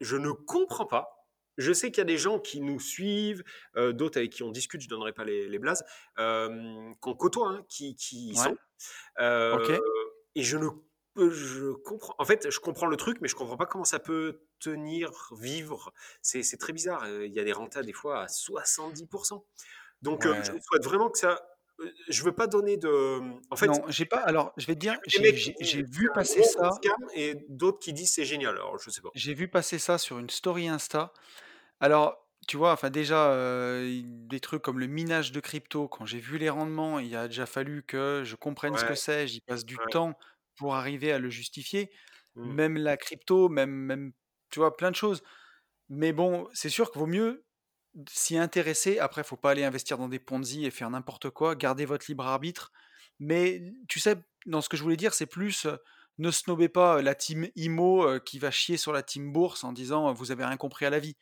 je 0.00 0.16
ne 0.16 0.30
comprends 0.30 0.86
pas. 0.86 1.23
Je 1.56 1.72
sais 1.72 1.90
qu'il 1.90 1.98
y 1.98 2.02
a 2.02 2.04
des 2.04 2.18
gens 2.18 2.38
qui 2.38 2.60
nous 2.60 2.80
suivent, 2.80 3.44
euh, 3.76 3.92
d'autres 3.92 4.18
avec 4.18 4.32
qui 4.32 4.42
on 4.42 4.50
discute, 4.50 4.80
je 4.80 4.86
ne 4.86 4.90
donnerai 4.90 5.12
pas 5.12 5.24
les, 5.24 5.48
les 5.48 5.58
blazes, 5.58 5.84
euh, 6.18 6.92
qu'on 7.00 7.14
côtoie, 7.14 7.48
hein, 7.48 7.64
qui, 7.68 7.96
qui 7.96 8.30
y 8.30 8.36
sont. 8.36 8.56
Euh, 9.18 9.78
et 10.34 10.42
je 10.42 10.56
ne 10.56 10.68
je 11.16 11.72
comprends. 11.84 12.14
En 12.18 12.24
fait, 12.24 12.50
je 12.50 12.58
comprends 12.58 12.86
le 12.86 12.96
truc, 12.96 13.18
mais 13.20 13.28
je 13.28 13.36
comprends 13.36 13.56
pas 13.56 13.66
comment 13.66 13.84
ça 13.84 14.00
peut 14.00 14.40
tenir, 14.58 15.12
vivre. 15.38 15.92
C'est 16.22 16.58
très 16.58 16.72
bizarre. 16.72 17.06
Il 17.08 17.32
y 17.32 17.38
a 17.38 17.44
des 17.44 17.52
rentas 17.52 17.82
des 17.82 17.92
fois 17.92 18.22
à 18.22 18.26
70%. 18.26 19.44
Donc, 20.02 20.26
je 20.26 20.42
souhaite 20.60 20.84
vraiment 20.84 21.08
que 21.08 21.18
ça 21.18 21.40
je 22.08 22.22
veux 22.22 22.32
pas 22.32 22.46
donner 22.46 22.76
de. 22.76 23.20
En 23.50 23.56
fait, 23.56 23.66
non, 23.66 23.82
j'ai 23.88 24.04
pas. 24.04 24.18
Alors, 24.18 24.52
je 24.56 24.66
vais 24.66 24.74
te 24.74 24.80
dire, 24.80 24.98
j'ai 25.06 25.82
vu 25.82 26.10
passer 26.14 26.42
ça. 26.42 26.70
Et 27.14 27.36
d'autres 27.48 27.78
qui 27.78 27.92
disent 27.92 28.12
c'est 28.12 28.24
génial. 28.24 28.54
Alors, 28.54 28.78
je 28.78 28.90
sais 28.90 29.00
pas. 29.00 29.10
J'ai 29.14 29.34
vu 29.34 29.48
passer 29.48 29.78
ça 29.78 29.98
sur 29.98 30.18
une 30.18 30.30
story 30.30 30.68
Insta. 30.68 31.12
Alors, 31.80 32.16
tu 32.46 32.56
vois, 32.56 32.72
enfin 32.72 32.90
déjà 32.90 33.34
des 33.82 34.40
trucs 34.40 34.62
comme 34.62 34.78
le 34.78 34.86
minage 34.86 35.32
de 35.32 35.40
crypto. 35.40 35.88
Quand 35.88 36.06
j'ai 36.06 36.20
vu 36.20 36.38
les 36.38 36.50
rendements, 36.50 36.98
il 36.98 37.14
a 37.16 37.28
déjà 37.28 37.46
fallu 37.46 37.82
que 37.82 38.22
je 38.24 38.36
comprenne 38.36 38.76
ce 38.76 38.84
que 38.84 38.94
c'est. 38.94 39.26
J'y 39.26 39.40
passe 39.40 39.64
du 39.64 39.76
temps 39.90 40.16
pour 40.56 40.74
arriver 40.74 41.12
à 41.12 41.18
le 41.18 41.30
justifier. 41.30 41.90
Mmh. 42.36 42.52
Même 42.54 42.76
la 42.76 42.96
crypto, 42.96 43.48
même, 43.48 43.70
même, 43.70 44.12
tu 44.50 44.58
vois, 44.58 44.76
plein 44.76 44.90
de 44.90 44.96
choses. 44.96 45.22
Mais 45.88 46.12
bon, 46.12 46.48
c'est 46.52 46.68
sûr 46.68 46.90
qu'il 46.90 47.00
vaut 47.00 47.06
mieux 47.06 47.44
s'y 48.08 48.36
intéresser. 48.36 48.98
Après, 48.98 49.24
faut 49.24 49.36
pas 49.36 49.50
aller 49.50 49.64
investir 49.64 49.98
dans 49.98 50.08
des 50.08 50.18
Ponzi 50.18 50.64
et 50.64 50.70
faire 50.70 50.90
n'importe 50.90 51.30
quoi. 51.30 51.54
Gardez 51.54 51.84
votre 51.84 52.06
libre 52.08 52.26
arbitre. 52.26 52.72
Mais 53.20 53.62
tu 53.88 54.00
sais, 54.00 54.16
dans 54.46 54.60
ce 54.60 54.68
que 54.68 54.76
je 54.76 54.82
voulais 54.82 54.96
dire, 54.96 55.14
c'est 55.14 55.26
plus 55.26 55.66
ne 56.18 56.30
snobez 56.30 56.68
pas 56.68 57.02
la 57.02 57.14
team 57.14 57.48
IMO 57.56 58.20
qui 58.20 58.38
va 58.38 58.50
chier 58.50 58.76
sur 58.76 58.92
la 58.92 59.02
team 59.02 59.32
bourse 59.32 59.64
en 59.64 59.72
disant 59.72 60.12
vous 60.12 60.30
avez 60.30 60.44
rien 60.44 60.56
compris 60.56 60.86
à 60.86 60.90
la 60.90 61.00
vie. 61.00 61.16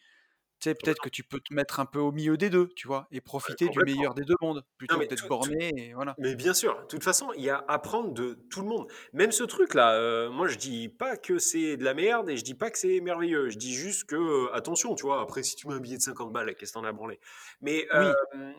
Tu 0.63 0.69
sais, 0.69 0.77
peut-être 0.77 1.03
que 1.03 1.09
tu 1.09 1.25
peux 1.25 1.41
te 1.41 1.53
mettre 1.53 1.81
un 1.81 1.87
peu 1.87 1.99
au 1.99 2.13
milieu 2.13 2.37
des 2.37 2.49
deux, 2.49 2.69
tu 2.77 2.87
vois, 2.87 3.09
et 3.11 3.21
profiter 3.21 3.69
du 3.69 3.81
meilleur 3.81 4.15
des 4.15 4.23
deux 4.23 4.37
mondes, 4.41 4.65
plutôt 4.79 4.97
que 4.97 5.07
d'être 5.07 5.27
borné. 5.27 5.73
Et 5.77 5.93
voilà. 5.93 6.15
Mais 6.19 6.37
bien 6.37 6.55
sûr, 6.55 6.81
de 6.81 6.87
toute 6.87 7.03
façon, 7.03 7.33
il 7.37 7.43
y 7.43 7.51
a 7.51 7.57
à 7.57 7.73
apprendre 7.73 8.13
de 8.13 8.39
tout 8.49 8.61
le 8.61 8.69
monde. 8.69 8.87
Même 9.13 9.33
ce 9.33 9.43
truc-là, 9.43 10.29
moi 10.31 10.47
je 10.47 10.59
dis 10.59 10.89
pas 10.89 11.17
que 11.17 11.41
c'est 11.41 11.77
de 11.77 11.83
la 11.83 11.95
merde 11.95 12.31
et 12.31 12.37
je 12.37 12.45
dis 12.45 12.55
pas 12.55 12.71
que 12.71 12.79
c'est 12.79 13.01
merveilleux. 13.01 13.49
Je 13.51 13.59
dis 13.59 13.75
juste 13.75 14.05
que, 14.05 14.53
attention, 14.53 14.95
tu 14.95 15.03
vois, 15.03 15.21
après 15.21 15.43
si 15.43 15.57
tu 15.57 15.67
mets 15.67 15.75
un 15.75 15.81
billet 15.81 15.97
de 15.97 16.03
50 16.03 16.33
balles, 16.33 16.55
qu'est-ce 16.55 16.73
que 16.73 16.79
t'en 16.79 16.85
as 16.85 16.93
branlé? 16.93 17.19
Mais, 17.61 17.89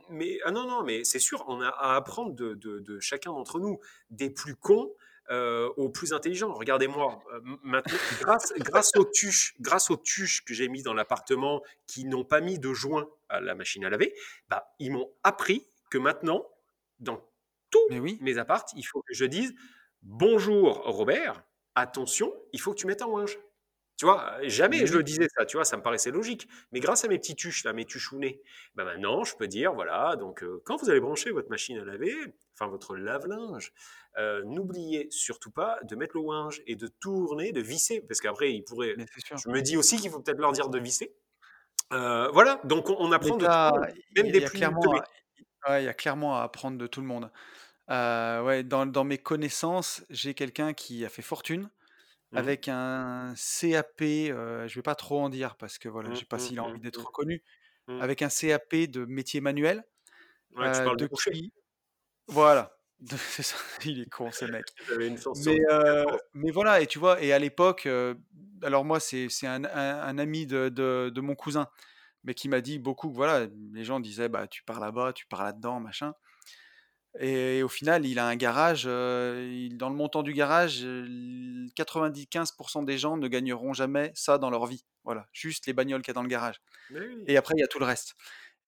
mais 0.10 0.40
ah 0.44 0.52
non, 0.52 0.68
non, 0.68 0.84
mais 0.84 1.06
c'est 1.06 1.20
sûr, 1.20 1.46
on 1.48 1.62
a 1.62 1.70
à 1.70 1.96
apprendre 1.96 2.36
de, 2.36 2.54
de, 2.56 2.80
de 2.80 3.00
chacun 3.00 3.32
d'entre 3.32 3.62
nous, 3.62 3.80
des 4.10 4.30
plus 4.30 4.58
cons 4.58 4.92
euh, 5.32 5.70
aux 5.78 5.90
plus 5.90 6.14
intelligents. 6.14 6.54
Regardez-moi, 6.54 7.20
euh, 7.34 7.40
maintenant, 7.64 7.98
grâce, 8.20 8.54
grâce, 8.58 8.92
aux 8.98 9.06
tuches, 9.06 9.56
grâce 9.60 9.90
aux 9.90 9.98
tuches 9.98 10.44
que 10.44 10.54
j'ai 10.54 10.68
mis 10.68 10.84
dans 10.84 10.94
l'appartement 10.94 11.62
qui 11.88 12.06
n'ont 12.06 12.26
pas 12.26 12.42
mis 12.42 12.60
de 12.60 12.74
joint 12.74 13.08
à 13.30 13.40
la 13.40 13.56
machine 13.56 13.86
à 13.86 13.90
laver, 13.90 14.14
bah, 14.50 14.74
ils 14.80 14.92
m'ont 14.92 15.10
appris 15.24 15.66
que 15.90 15.98
maintenant, 15.98 16.46
dans 17.00 17.22
tous 17.70 17.88
mes 17.90 18.38
apparts, 18.38 18.66
il 18.76 18.84
faut 18.84 19.02
que 19.02 19.14
je 19.14 19.26
dise 19.26 19.54
bonjour 20.02 20.84
Robert, 20.84 21.44
attention, 21.76 22.34
il 22.52 22.60
faut 22.60 22.74
que 22.74 22.80
tu 22.80 22.88
mettes 22.88 23.02
un 23.02 23.08
linge. 23.08 23.38
Tu 23.98 24.06
vois, 24.06 24.38
jamais 24.44 24.88
je 24.88 24.98
le 24.98 25.04
disais 25.04 25.28
ça, 25.38 25.46
tu 25.46 25.56
vois, 25.58 25.66
ça 25.66 25.78
me 25.78 25.84
paraissait 25.84 26.10
logique. 26.10 26.48
Mais 26.72 26.80
grâce 26.80 27.06
à 27.06 27.08
mes 27.08 27.20
petits 27.20 27.36
tuches, 27.36 27.64
là, 27.64 27.74
mes 27.74 27.86
tuchounets, 27.86 28.42
bah 28.76 28.86
maintenant, 28.86 29.24
je 29.24 29.36
peux 29.36 29.48
dire, 29.48 29.74
voilà, 29.74 30.16
donc 30.16 30.44
euh, 30.44 30.62
quand 30.66 30.78
vous 30.78 30.90
allez 30.90 31.00
brancher 31.00 31.30
votre 31.30 31.50
machine 31.50 31.78
à 31.78 31.86
laver, 31.86 32.14
enfin 32.56 32.68
votre 32.68 32.96
lave-linge, 32.96 33.72
euh, 34.18 34.42
n'oubliez 34.46 35.08
surtout 35.12 35.52
pas 35.52 35.78
de 35.84 35.96
mettre 35.96 36.18
le 36.18 36.24
linge 36.26 36.64
et 36.66 36.76
de 36.76 36.88
tourner, 36.88 37.52
de 37.52 37.62
visser, 37.62 38.02
parce 38.02 38.20
qu'après, 38.20 38.52
il 38.54 38.64
pourrait. 38.64 38.96
Je 38.98 39.50
me 39.50 39.62
dis 39.62 39.78
aussi 39.78 39.98
qu'il 39.98 40.10
faut 40.10 40.20
peut-être 40.20 40.40
leur 40.40 40.54
dire 40.54 40.70
de 40.70 40.80
visser. 40.80 41.14
Euh, 41.92 42.30
voilà, 42.34 42.60
donc 42.64 42.90
on, 42.90 43.12
apprend 43.12 43.38
de 43.38 43.46
tout 43.46 43.94
même 44.16 44.32
des 44.32 44.42
plus 44.42 44.58
clairement, 44.58 44.82
il 45.70 45.84
y 45.84 45.88
a 45.88 45.94
clairement 45.94 46.36
à 46.38 46.42
apprendre 46.42 46.80
de 46.80 46.88
tout 46.88 47.02
le 47.02 47.08
monde. 47.08 47.30
ouais, 47.90 48.64
dans, 48.64 48.88
dans 48.88 49.04
mes 49.04 49.20
connaissances, 49.20 50.04
j'ai 50.10 50.34
quelqu'un 50.34 50.74
qui 50.74 51.06
a 51.06 51.10
fait 51.10 51.22
fortune 51.22 51.70
Mmh. 52.34 52.38
avec 52.38 52.68
un 52.68 53.36
CAP, 53.36 54.02
euh, 54.02 54.68
je 54.68 54.76
vais 54.76 54.82
pas 54.82 54.96
trop 54.96 55.22
en 55.22 55.30
dire 55.30 55.56
parce 55.56 55.78
que 55.78 55.88
voilà, 55.88 56.10
je 56.10 56.14
mmh, 56.14 56.18
sais 56.18 56.26
pas 56.26 56.38
mmh, 56.38 56.40
s'il 56.40 56.60
a 56.60 56.64
envie 56.64 56.80
d'être 56.80 57.06
reconnu, 57.06 57.44
avec 57.88 58.24
un 58.24 58.30
CAP 58.30 58.74
de 58.88 59.06
métier 59.06 59.40
manuel. 59.40 59.84
Ouais, 60.56 60.72
tu 60.72 60.84
parles 60.84 60.98
de 60.98 61.10
voilà, 62.28 62.76
c'est 63.18 63.44
ça, 63.44 63.58
il 63.86 64.02
est 64.02 64.10
con 64.10 64.32
ce 64.32 64.46
mec. 64.46 64.66
mais, 65.46 65.60
euh, 65.70 66.06
mais 66.34 66.50
voilà, 66.50 66.82
et 66.82 66.88
tu 66.88 66.98
vois, 66.98 67.22
et 67.22 67.34
à 67.34 67.38
l'époque, 67.38 67.86
euh, 67.86 68.16
alors 68.64 68.84
moi 68.84 69.00
c'est 69.00 69.28
un, 69.44 69.66
un, 69.66 70.18
ami 70.18 70.48
de, 70.48 70.70
de, 70.70 71.12
de, 71.14 71.22
mon 71.22 71.36
cousin, 71.36 71.68
mais 72.24 72.34
qui 72.34 72.50
m'a 72.50 72.62
dit 72.62 72.80
beaucoup, 72.80 73.12
voilà, 73.12 73.48
les 73.74 73.84
gens 73.84 74.00
disaient, 74.00 74.30
bah 74.30 74.48
tu 74.48 74.64
pars 74.64 74.80
là-bas, 74.80 75.14
tu 75.14 75.28
pars 75.28 75.44
là-dedans, 75.44 75.80
machin. 75.80 76.14
Et 77.20 77.62
au 77.62 77.68
final, 77.68 78.06
il 78.06 78.18
a 78.18 78.28
un 78.28 78.36
garage. 78.36 78.86
Euh, 78.88 79.70
dans 79.74 79.90
le 79.90 79.96
montant 79.96 80.24
du 80.24 80.34
garage, 80.34 80.84
95% 80.84 82.86
des 82.86 82.98
gens 82.98 83.18
ne 83.18 83.28
gagneront 83.28 83.74
jamais 83.74 84.12
ça 84.16 84.38
dans 84.38 84.50
leur 84.50 84.66
vie. 84.66 84.84
Voilà, 85.04 85.28
juste 85.32 85.68
les 85.68 85.74
bagnoles 85.74 86.02
qu'il 86.02 86.10
y 86.10 86.12
a 86.12 86.16
dans 86.16 86.24
le 86.24 86.30
garage. 86.30 86.62
Et 87.28 87.38
après, 87.38 87.54
il 87.58 87.62
y 87.62 87.64
a 87.64 87.68
tout 87.68 87.80
le 87.80 87.86
reste. 87.86 88.16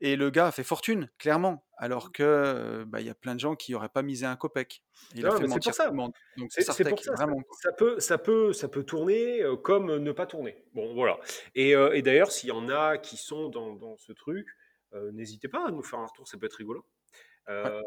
Et 0.01 0.17
le 0.17 0.29
gars 0.29 0.47
a 0.47 0.51
fait 0.51 0.65
fortune, 0.65 1.09
clairement, 1.17 1.65
alors 1.77 2.11
que 2.11 2.83
bah, 2.85 2.99
il 2.99 3.07
y 3.07 3.09
a 3.09 3.15
plein 3.15 3.33
de 3.33 3.39
gens 3.39 3.55
qui 3.55 3.71
n'auraient 3.71 3.87
pas 3.87 4.01
misé 4.01 4.25
un 4.25 4.35
copec. 4.35 4.83
Il 5.15 5.25
a 5.25 5.31
fait 5.31 5.47
mentir 5.47 5.71
le 5.85 5.93
monde. 5.93 6.11
Donc 6.35 6.51
c'est 6.51 6.89
pour 6.89 6.99
ça, 6.99 7.13
vraiment. 7.13 7.41
Ça, 7.61 7.71
peut, 7.71 7.99
ça 7.99 8.17
peut, 8.17 8.51
ça 8.51 8.67
peut 8.67 8.83
tourner 8.83 9.41
comme 9.63 9.95
ne 9.95 10.11
pas 10.11 10.25
tourner. 10.25 10.65
Bon, 10.73 10.93
voilà. 10.93 11.17
Et, 11.55 11.71
et 11.71 12.01
d'ailleurs, 12.01 12.31
s'il 12.31 12.49
y 12.49 12.51
en 12.51 12.67
a 12.69 12.97
qui 12.97 13.15
sont 13.15 13.47
dans, 13.47 13.73
dans 13.73 13.95
ce 13.97 14.11
truc, 14.11 14.45
n'hésitez 15.13 15.47
pas 15.47 15.65
à 15.65 15.71
nous 15.71 15.81
faire 15.81 15.99
un 15.99 16.07
retour. 16.07 16.27
Ça 16.27 16.37
peut 16.37 16.45
être 16.45 16.57
rigolo. 16.57 16.85
Euh, 17.49 17.81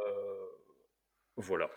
voilà. 1.39 1.71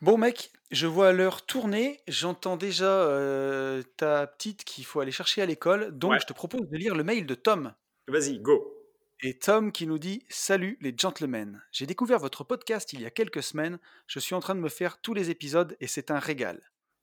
Bon 0.00 0.16
mec, 0.18 0.50
je 0.70 0.86
vois 0.86 1.12
l'heure 1.12 1.44
tourner, 1.44 2.00
j'entends 2.06 2.56
déjà 2.56 2.84
euh, 2.84 3.82
ta 3.96 4.26
petite 4.26 4.64
qu'il 4.64 4.84
faut 4.84 5.00
aller 5.00 5.12
chercher 5.12 5.42
à 5.42 5.46
l'école, 5.46 5.96
donc 5.96 6.20
je 6.20 6.26
te 6.26 6.32
propose 6.32 6.68
de 6.68 6.76
lire 6.76 6.94
le 6.94 7.02
mail 7.02 7.26
de 7.26 7.34
Tom. 7.34 7.74
Vas-y, 8.06 8.38
go. 8.38 8.72
Et 9.22 9.38
Tom 9.38 9.72
qui 9.72 9.86
nous 9.86 9.98
dit 9.98 10.24
Salut 10.28 10.78
les 10.80 10.94
gentlemen, 10.96 11.62
j'ai 11.72 11.86
découvert 11.86 12.18
votre 12.18 12.44
podcast 12.44 12.92
il 12.92 13.00
y 13.00 13.06
a 13.06 13.10
quelques 13.10 13.42
semaines, 13.42 13.78
je 14.06 14.18
suis 14.18 14.34
en 14.34 14.40
train 14.40 14.54
de 14.54 14.60
me 14.60 14.68
faire 14.68 15.00
tous 15.00 15.14
les 15.14 15.30
épisodes 15.30 15.76
et 15.80 15.86
c'est 15.86 16.10
un 16.10 16.18
régal. 16.18 16.60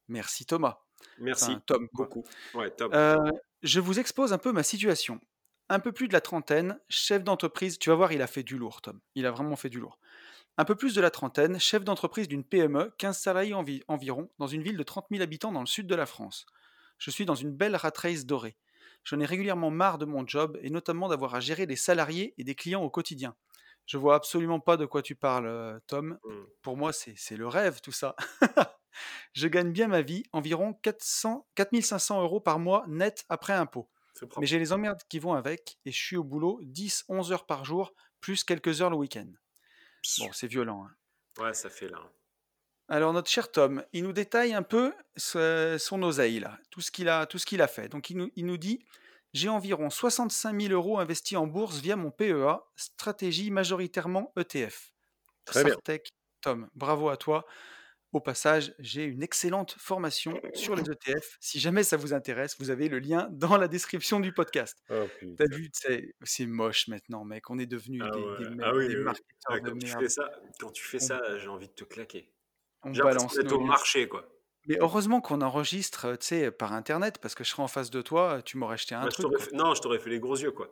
Merci 0.08 0.46
Thomas. 0.46 0.80
Merci 1.20 1.58
Tom. 1.66 1.90
Beaucoup. 1.94 2.24
Ouais, 2.54 2.70
Tom. 2.70 2.94
Euh, 2.94 3.18
je 3.64 3.80
vous 3.80 4.00
expose 4.00 4.34
un 4.34 4.38
peu 4.38 4.52
ma 4.52 4.64
situation 4.64 5.20
un 5.70 5.80
peu 5.80 5.92
plus 5.92 6.08
de 6.08 6.14
la 6.14 6.22
trentaine, 6.22 6.80
chef 6.90 7.24
d'entreprise, 7.24 7.80
tu 7.80 7.90
vas 7.90 7.96
voir, 7.96 8.12
il 8.12 8.22
a 8.22 8.28
fait 8.28 8.44
du 8.44 8.58
lourd, 8.58 8.82
Tom. 8.82 9.00
Il 9.16 9.26
a 9.26 9.32
vraiment 9.32 9.56
fait 9.56 9.70
du 9.70 9.80
lourd. 9.80 10.00
Un 10.58 10.66
peu 10.66 10.76
plus 10.76 10.94
de 10.94 11.02
la 11.02 11.10
trentaine, 11.10 11.60
chef 11.60 11.84
d'entreprise 11.84 12.28
d'une 12.28 12.44
PME, 12.44 12.94
15 13.00 13.18
salariés 13.18 13.56
environ, 13.88 14.30
dans 14.38 14.46
une 14.46 14.62
ville 14.62 14.78
de 14.78 14.84
30 14.84 15.08
000 15.10 15.24
habitants 15.24 15.52
dans 15.52 15.62
le 15.62 15.66
sud 15.66 15.88
de 15.88 15.96
la 15.96 16.06
France. 16.06 16.46
Je 17.00 17.10
suis 17.10 17.26
dans 17.26 17.34
une 17.34 17.52
belle 17.52 17.76
rat 17.76 17.92
race 17.96 18.26
dorée. 18.26 18.56
J'en 19.04 19.20
ai 19.20 19.26
régulièrement 19.26 19.72
marre 19.72 19.98
de 19.98 20.06
mon 20.06 20.26
job 20.28 20.58
et 20.62 20.70
notamment 20.70 21.10
d'avoir 21.10 21.34
à 21.34 21.40
gérer 21.40 21.66
des 21.66 21.76
salariés 21.76 22.36
et 22.38 22.44
des 22.44 22.54
clients 22.54 22.84
au 22.84 22.92
quotidien. 22.92 23.36
Je 23.88 23.98
vois 23.98 24.16
absolument 24.16 24.60
pas 24.60 24.78
de 24.78 24.86
quoi 24.86 25.02
tu 25.02 25.16
parles, 25.16 25.48
euh, 25.48 25.80
Tom. 25.88 26.20
Mmh. 26.24 26.32
Pour 26.62 26.78
moi, 26.78 26.94
c'est 26.94 27.36
le 27.36 27.48
rêve, 27.48 27.82
tout 27.82 27.92
ça. 27.92 28.16
je 29.34 29.48
gagne 29.48 29.72
bien 29.72 29.88
ma 29.88 30.02
vie, 30.02 30.24
environ 30.32 30.74
400, 30.74 31.48
4500 31.56 32.22
euros 32.22 32.40
par 32.40 32.60
mois 32.60 32.86
net 32.88 33.26
après 33.28 33.54
impôt. 33.54 33.90
Mais 34.40 34.46
j'ai 34.46 34.60
les 34.60 34.72
emmerdes 34.72 35.02
qui 35.10 35.20
vont 35.20 35.34
avec 35.34 35.80
et 35.86 35.92
je 35.92 35.98
suis 35.98 36.16
au 36.16 36.24
boulot 36.24 36.62
10-11 36.64 37.34
heures 37.34 37.46
par 37.46 37.66
jour, 37.66 37.94
plus 38.22 38.44
quelques 38.44 38.82
heures 38.82 38.92
le 38.92 38.96
week-end. 38.96 39.28
Bon, 40.20 40.30
c'est 40.32 40.48
violent. 40.48 40.86
Hein. 40.86 41.44
Ouais, 41.44 41.54
ça 41.54 41.70
fait 41.70 41.88
là. 41.88 42.00
Alors 42.90 43.14
notre 43.14 43.30
cher 43.30 43.50
Tom, 43.50 43.84
il 43.94 44.04
nous 44.04 44.14
détaille 44.14 44.54
un 44.54 44.62
peu 44.62 44.94
son 45.16 46.04
oseille 46.04 46.40
là, 46.40 46.60
tout 46.70 46.82
ce 46.82 46.92
qu'il 46.92 47.08
a, 47.08 47.26
tout 47.26 47.40
ce 47.40 47.46
qu'il 47.46 47.62
a 47.62 47.68
fait. 47.68 47.88
Donc 47.88 48.10
il 48.10 48.18
nous, 48.18 48.32
il 48.36 48.46
nous 48.46 48.58
dit 48.58 48.86
j'ai 49.34 49.50
environ 49.50 49.90
65 49.90 50.62
000 50.62 50.74
euros 50.74 51.00
investis 51.00 51.38
en 51.38 51.48
bourse 51.48 51.80
via 51.80 51.96
mon 51.96 52.12
PEA, 52.12 52.60
stratégie 52.76 53.50
majoritairement 53.50 54.32
ETF. 54.38 54.94
Très 55.46 55.64
bien. 55.64 55.76
Tom, 56.42 56.70
bravo 56.76 57.10
à 57.10 57.18
toi. 57.18 57.46
Au 58.14 58.22
passage, 58.22 58.76
j'ai 58.78 59.06
une 59.06 59.24
excellente 59.24 59.76
formation 59.80 60.40
sur 60.54 60.76
les 60.76 60.84
ETF. 60.84 61.38
Si 61.40 61.60
jamais 61.60 61.84
ça 61.84 61.98
vous 61.98 62.14
intéresse, 62.14 62.56
vous 62.60 62.70
avez 62.70 62.88
le 62.88 63.00
lien 63.00 63.28
dans 63.32 63.58
la 63.58 63.68
description 63.68 64.20
du 64.20 64.32
podcast. 64.32 64.84
Oh, 64.92 65.08
T'as 65.36 65.48
vu, 65.48 65.72
c'est 66.22 66.46
moche 66.46 66.88
maintenant, 66.88 67.26
mec. 67.26 67.50
On 67.50 67.58
est 67.58 67.66
devenu 67.66 68.02
ah 68.04 68.12
des, 68.12 68.46
des, 68.46 68.64
ah 68.64 68.74
oui, 68.76 68.96
marketeurs 68.98 69.62
quand 69.64 69.80
Tu 69.80 69.88
fais 69.88 70.10
ça, 70.10 70.30
quand 70.60 70.72
tu 70.72 70.84
fais 70.86 71.00
ça, 71.00 71.40
j'ai 71.40 71.48
envie 71.48 71.68
de 71.68 71.74
te 71.74 71.84
claquer. 71.86 72.32
On 72.84 72.92
balance 72.92 73.36
au 73.38 73.60
marché, 73.62 74.08
quoi. 74.08 74.30
Mais 74.68 74.78
heureusement 74.80 75.20
qu'on 75.20 75.42
enregistre, 75.42 76.16
tu 76.18 76.28
sais, 76.28 76.52
par 76.52 76.72
internet, 76.74 77.18
parce 77.18 77.34
que 77.34 77.44
je 77.44 77.50
serais 77.50 77.64
en 77.64 77.68
face 77.68 77.90
de 77.90 78.02
toi, 78.02 78.42
tu 78.44 78.58
m'aurais 78.58 78.78
jeté 78.78 78.96
un 78.96 79.08
truc. 79.08 79.26
non, 79.54 79.74
je 79.74 79.82
t'aurais 79.82 80.00
fait 80.00 80.12
les 80.12 80.20
gros 80.20 80.38
yeux, 80.38 80.52
quoi. 80.52 80.70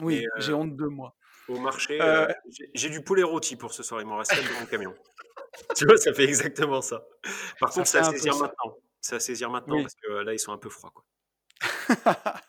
Oui, 0.00 0.24
j'ai 0.38 0.52
euh, 0.52 0.56
honte 0.56 0.76
de 0.76 0.86
moi. 0.86 1.16
Au 1.48 1.58
marché, 1.58 2.00
euh, 2.00 2.28
euh, 2.28 2.32
j'ai 2.74 2.88
du 2.88 3.02
poulet 3.02 3.22
rôti 3.22 3.56
pour 3.56 3.72
ce 3.72 3.82
soir. 3.82 4.00
Il 4.00 4.06
m'en 4.06 4.16
reste 4.16 4.34
dans 4.34 4.60
mon 4.60 4.66
camion. 4.66 4.94
tu 5.76 5.84
vois, 5.84 5.96
ça 5.96 6.12
fait 6.12 6.24
exactement 6.24 6.80
ça. 6.80 7.04
Par 7.58 7.70
contre, 7.70 7.86
c'est 7.86 7.98
à 7.98 8.04
saisir 8.04 8.36
maintenant. 8.36 8.76
C'est 9.00 9.16
à 9.16 9.20
saisir 9.20 9.50
maintenant 9.50 9.82
parce 9.82 9.94
que 9.94 10.08
là, 10.08 10.32
ils 10.32 10.38
sont 10.38 10.52
un 10.52 10.58
peu 10.58 10.70
froids. 10.70 10.92
Quoi. 10.94 11.04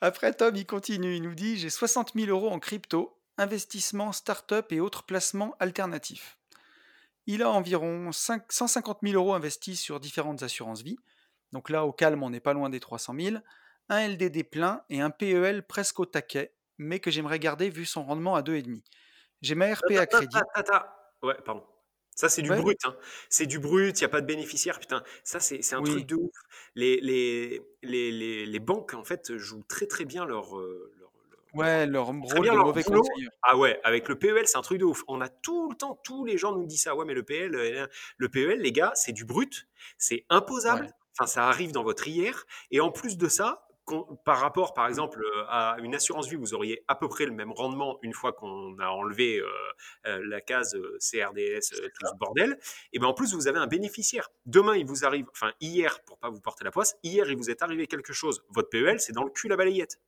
Après, 0.00 0.32
Tom, 0.32 0.54
il 0.54 0.66
continue. 0.66 1.16
Il 1.16 1.22
nous 1.22 1.34
dit 1.34 1.56
J'ai 1.56 1.70
60 1.70 2.12
000 2.14 2.28
euros 2.28 2.50
en 2.50 2.60
crypto, 2.60 3.18
investissement, 3.38 4.12
start-up 4.12 4.70
et 4.70 4.80
autres 4.80 5.02
placements 5.04 5.56
alternatifs. 5.58 6.38
Il 7.26 7.42
a 7.42 7.50
environ 7.50 8.12
5, 8.12 8.52
150 8.52 8.98
000 9.02 9.14
euros 9.14 9.34
investis 9.34 9.80
sur 9.80 9.98
différentes 9.98 10.42
assurances 10.42 10.82
vie. 10.82 10.98
Donc 11.52 11.70
là, 11.70 11.84
au 11.84 11.92
calme, 11.92 12.22
on 12.22 12.30
n'est 12.30 12.40
pas 12.40 12.52
loin 12.52 12.68
des 12.68 12.80
300 12.80 13.14
000. 13.18 13.36
Un 13.88 14.08
LDD 14.08 14.44
plein 14.48 14.82
et 14.90 15.00
un 15.00 15.10
PEL 15.10 15.66
presque 15.66 16.00
au 16.00 16.06
taquet, 16.06 16.54
mais 16.78 17.00
que 17.00 17.10
j'aimerais 17.10 17.38
garder 17.38 17.70
vu 17.70 17.84
son 17.84 18.04
rendement 18.04 18.34
à 18.34 18.42
2,5. 18.42 18.82
J'ai 19.42 19.54
ma 19.54 19.72
RP 19.74 19.92
à 19.98 20.06
crédit. 20.06 20.36
Ouais, 21.22 21.36
pardon. 21.44 21.64
Ça, 22.14 22.28
c'est 22.28 22.42
du 22.42 22.50
brut. 22.50 22.78
Hein. 22.84 22.96
C'est 23.28 23.46
du 23.46 23.58
brut, 23.58 23.98
il 23.98 24.02
n'y 24.02 24.06
a 24.06 24.08
pas 24.08 24.20
de 24.20 24.26
bénéficiaire. 24.26 24.78
Putain, 24.78 25.02
ça, 25.24 25.40
c'est 25.40 25.74
un 25.74 25.82
truc 25.82 26.06
de 26.06 26.14
ouf. 26.14 26.32
Les, 26.76 27.00
les, 27.00 27.60
les, 27.82 28.46
les, 28.46 28.58
banques, 28.60 28.94
en 28.94 29.04
fait, 29.04 29.36
jouent 29.36 29.64
très, 29.68 29.86
très 29.86 30.04
bien 30.04 30.24
leur. 30.24 30.56
Euh, 30.56 30.92
leur, 30.98 31.10
ouais, 31.54 31.86
leur 31.86 32.06
rôle 32.06 32.46
de 32.48 32.56
mauvais 32.56 32.84
conseiller. 32.84 33.28
Ah 33.42 33.56
ouais, 33.56 33.80
avec 33.82 34.08
le 34.08 34.16
PEL, 34.16 34.46
c'est 34.46 34.56
un 34.56 34.62
truc 34.62 34.78
de 34.78 34.84
ouf. 34.84 35.02
On 35.08 35.20
a 35.20 35.28
tout 35.28 35.70
le 35.70 35.76
temps, 35.76 36.00
tous 36.04 36.24
les 36.24 36.38
gens 36.38 36.52
nous 36.52 36.66
disent 36.66 36.82
ça. 36.82 36.94
Ouais, 36.94 37.04
mais 37.04 37.14
le 37.14 37.24
PEL, 37.24 37.54
euh, 37.56 37.86
le 38.16 38.28
PEL, 38.28 38.60
les 38.60 38.72
gars, 38.72 38.92
c'est 38.94 39.12
du 39.12 39.24
brut, 39.24 39.66
c'est 39.98 40.24
imposable. 40.30 40.94
Enfin, 41.18 41.26
ça 41.26 41.48
arrive 41.48 41.72
dans 41.72 41.82
votre 41.82 42.06
IR. 42.06 42.46
Et 42.70 42.80
en 42.80 42.92
plus 42.92 43.18
de 43.18 43.28
ça, 43.28 43.66
par 44.24 44.38
rapport, 44.38 44.74
par 44.74 44.88
exemple, 44.88 45.22
euh, 45.22 45.44
à 45.48 45.76
une 45.82 45.94
assurance 45.94 46.28
vie, 46.28 46.36
vous 46.36 46.54
auriez 46.54 46.84
à 46.88 46.94
peu 46.94 47.08
près 47.08 47.26
le 47.26 47.32
même 47.32 47.52
rendement 47.52 47.98
une 48.02 48.12
fois 48.12 48.32
qu'on 48.32 48.78
a 48.78 48.88
enlevé 48.88 49.38
euh, 49.38 49.48
euh, 50.06 50.22
la 50.26 50.40
case 50.40 50.76
CRDS, 50.98 51.70
tout 51.70 52.06
ce 52.06 52.16
bordel. 52.18 52.58
Et 52.92 52.98
bien 52.98 53.08
en 53.08 53.14
plus, 53.14 53.34
vous 53.34 53.48
avez 53.48 53.58
un 53.58 53.66
bénéficiaire. 53.66 54.30
Demain, 54.46 54.76
il 54.76 54.86
vous 54.86 55.04
arrive, 55.04 55.26
enfin 55.30 55.52
hier, 55.60 56.00
pour 56.06 56.18
pas 56.18 56.30
vous 56.30 56.40
porter 56.40 56.64
la 56.64 56.70
poisse, 56.70 56.96
hier, 57.02 57.30
il 57.30 57.36
vous 57.36 57.50
est 57.50 57.62
arrivé 57.62 57.86
quelque 57.86 58.12
chose. 58.12 58.44
Votre 58.50 58.70
PEL, 58.70 59.00
c'est 59.00 59.12
dans 59.12 59.24
le 59.24 59.30
cul 59.30 59.48
la 59.48 59.56
balayette. 59.56 60.00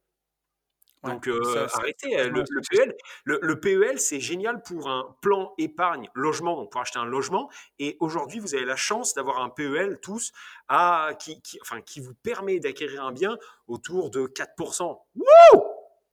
Donc 1.03 1.29
euh, 1.29 1.67
arrêtez, 1.75 2.19
euh, 2.19 2.29
le, 2.29 2.45
PEL, 2.69 2.95
le, 3.25 3.61
PEL 3.61 4.01
c'est 4.01 4.21
génial 4.21 4.63
pour 4.63 4.89
un 4.89 5.17
plan 5.21 5.55
épargne 5.59 6.09
logement, 6.15 6.67
pour 6.67 6.81
acheter 6.81 6.99
un 6.99 7.05
logement. 7.05 7.51
Et 7.79 7.97
aujourd'hui, 8.01 8.41
vous 8.41 8.55
avez 8.55 8.65
la 8.65 8.77
chance 8.77 9.15
d'avoir 9.15 9.41
un 9.41 9.51
PEL 9.51 9.99
tous 10.01 10.33
à, 10.69 11.11
qui, 11.19 11.41
enfin, 11.61 11.81
qui 11.81 12.01
vous 12.01 12.15
permet 12.15 12.59
d'acquérir 12.59 13.05
un 13.05 13.13
bien 13.13 13.37
autour 13.69 14.11
de 14.11 14.27
4%. 14.27 14.99
Wouh 15.15 15.27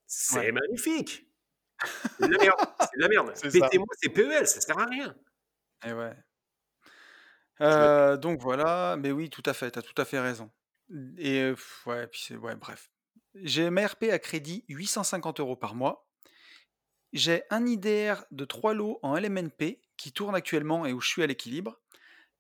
C'est 0.05 0.51
magnifique 0.51 1.27
C'est 2.19 2.27
de 2.27 2.33
la 2.33 2.43
merde, 2.43 2.59
c'est 2.79 2.97
de 2.97 3.01
la 3.01 3.07
merde. 3.07 3.33
Pétez-moi 3.41 3.87
ces 4.01 4.09
PEL, 4.09 4.47
ça 4.47 4.61
sert 4.61 4.77
à 4.77 4.85
rien. 4.85 5.15
Et 5.85 5.89
eh 5.89 5.93
ouais. 5.93 6.13
Euh, 7.61 8.17
donc 8.17 8.41
voilà, 8.41 8.95
mais 8.97 9.11
oui, 9.11 9.29
tout 9.29 9.43
à 9.45 9.53
fait, 9.53 9.71
tu 9.71 9.79
as 9.79 9.81
tout 9.81 9.99
à 10.01 10.05
fait 10.05 10.19
raison. 10.19 10.51
Et 11.17 11.53
ouais, 11.85 12.07
puis 12.07 12.21
c'est, 12.27 12.35
ouais, 12.35 12.55
bref. 12.55 12.92
J'ai 13.35 13.69
MRP 13.69 14.05
à 14.11 14.19
crédit 14.19 14.63
850 14.69 15.39
euros 15.39 15.55
par 15.55 15.73
mois. 15.73 16.07
J'ai 17.13 17.43
un 17.49 17.65
IDR 17.65 18.25
de 18.31 18.45
3 18.45 18.73
lots 18.73 18.99
en 19.01 19.15
LMNP 19.17 19.79
qui 19.97 20.11
tourne 20.11 20.35
actuellement 20.35 20.85
et 20.85 20.93
où 20.93 21.01
je 21.01 21.09
suis 21.09 21.23
à 21.23 21.27
l'équilibre. 21.27 21.79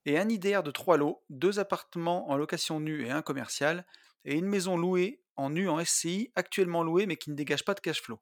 Et 0.05 0.19
un 0.19 0.29
IDR 0.29 0.61
de 0.63 0.71
3 0.71 0.97
lots, 0.97 1.23
deux 1.29 1.59
appartements 1.59 2.29
en 2.29 2.37
location 2.37 2.79
nue 2.79 3.05
et 3.05 3.11
un 3.11 3.21
commercial. 3.21 3.85
Et 4.25 4.35
une 4.35 4.45
maison 4.45 4.77
louée 4.77 5.21
en 5.35 5.49
nu 5.49 5.67
en 5.67 5.83
SCI, 5.83 6.31
actuellement 6.35 6.83
louée 6.83 7.07
mais 7.07 7.17
qui 7.17 7.31
ne 7.31 7.35
dégage 7.35 7.65
pas 7.65 7.73
de 7.73 7.79
cash 7.79 8.01
flow. 8.01 8.19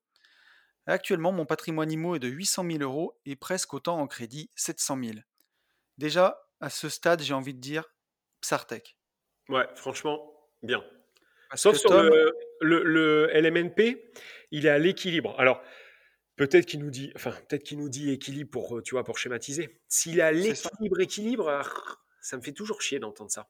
Actuellement, 0.87 1.31
mon 1.31 1.45
patrimoine 1.45 1.91
IMO 1.91 2.15
est 2.15 2.19
de 2.19 2.27
800 2.27 2.65
000 2.71 2.83
euros 2.83 3.19
et 3.25 3.35
presque 3.35 3.73
autant 3.73 3.99
en 3.99 4.07
crédit, 4.07 4.49
700 4.55 4.97
000. 5.03 5.17
Déjà, 5.97 6.41
à 6.59 6.69
ce 6.69 6.89
stade, 6.89 7.21
j'ai 7.21 7.33
envie 7.33 7.53
de 7.53 7.59
dire 7.59 7.93
Psartec. 8.39 8.97
Ouais, 9.49 9.67
franchement, 9.75 10.33
bien. 10.63 10.83
Sauf 11.53 11.77
sur 11.77 12.01
le, 12.01 12.33
le, 12.61 13.29
LMNP, 13.33 14.01
il 14.51 14.65
est 14.65 14.69
à 14.69 14.77
l'équilibre. 14.77 15.35
Alors, 15.39 15.61
peut-être 16.35 16.65
qu'il 16.65 16.79
nous 16.79 16.91
dit, 16.91 17.11
enfin, 17.15 17.31
peut-être 17.47 17.63
qu'il 17.63 17.77
nous 17.77 17.89
dit 17.89 18.11
équilibre 18.11 18.51
pour, 18.51 18.77
euh, 18.77 18.81
tu 18.81 18.95
vois, 18.95 19.03
pour 19.03 19.17
schématiser. 19.17 19.81
S'il 19.87 20.19
est 20.19 20.23
à 20.23 20.31
l'équilibre, 20.31 20.99
équilibre, 20.99 21.63
ça 22.21 22.37
me 22.37 22.41
fait 22.41 22.53
toujours 22.53 22.81
chier 22.81 22.99
d'entendre 22.99 23.31
ça. 23.31 23.49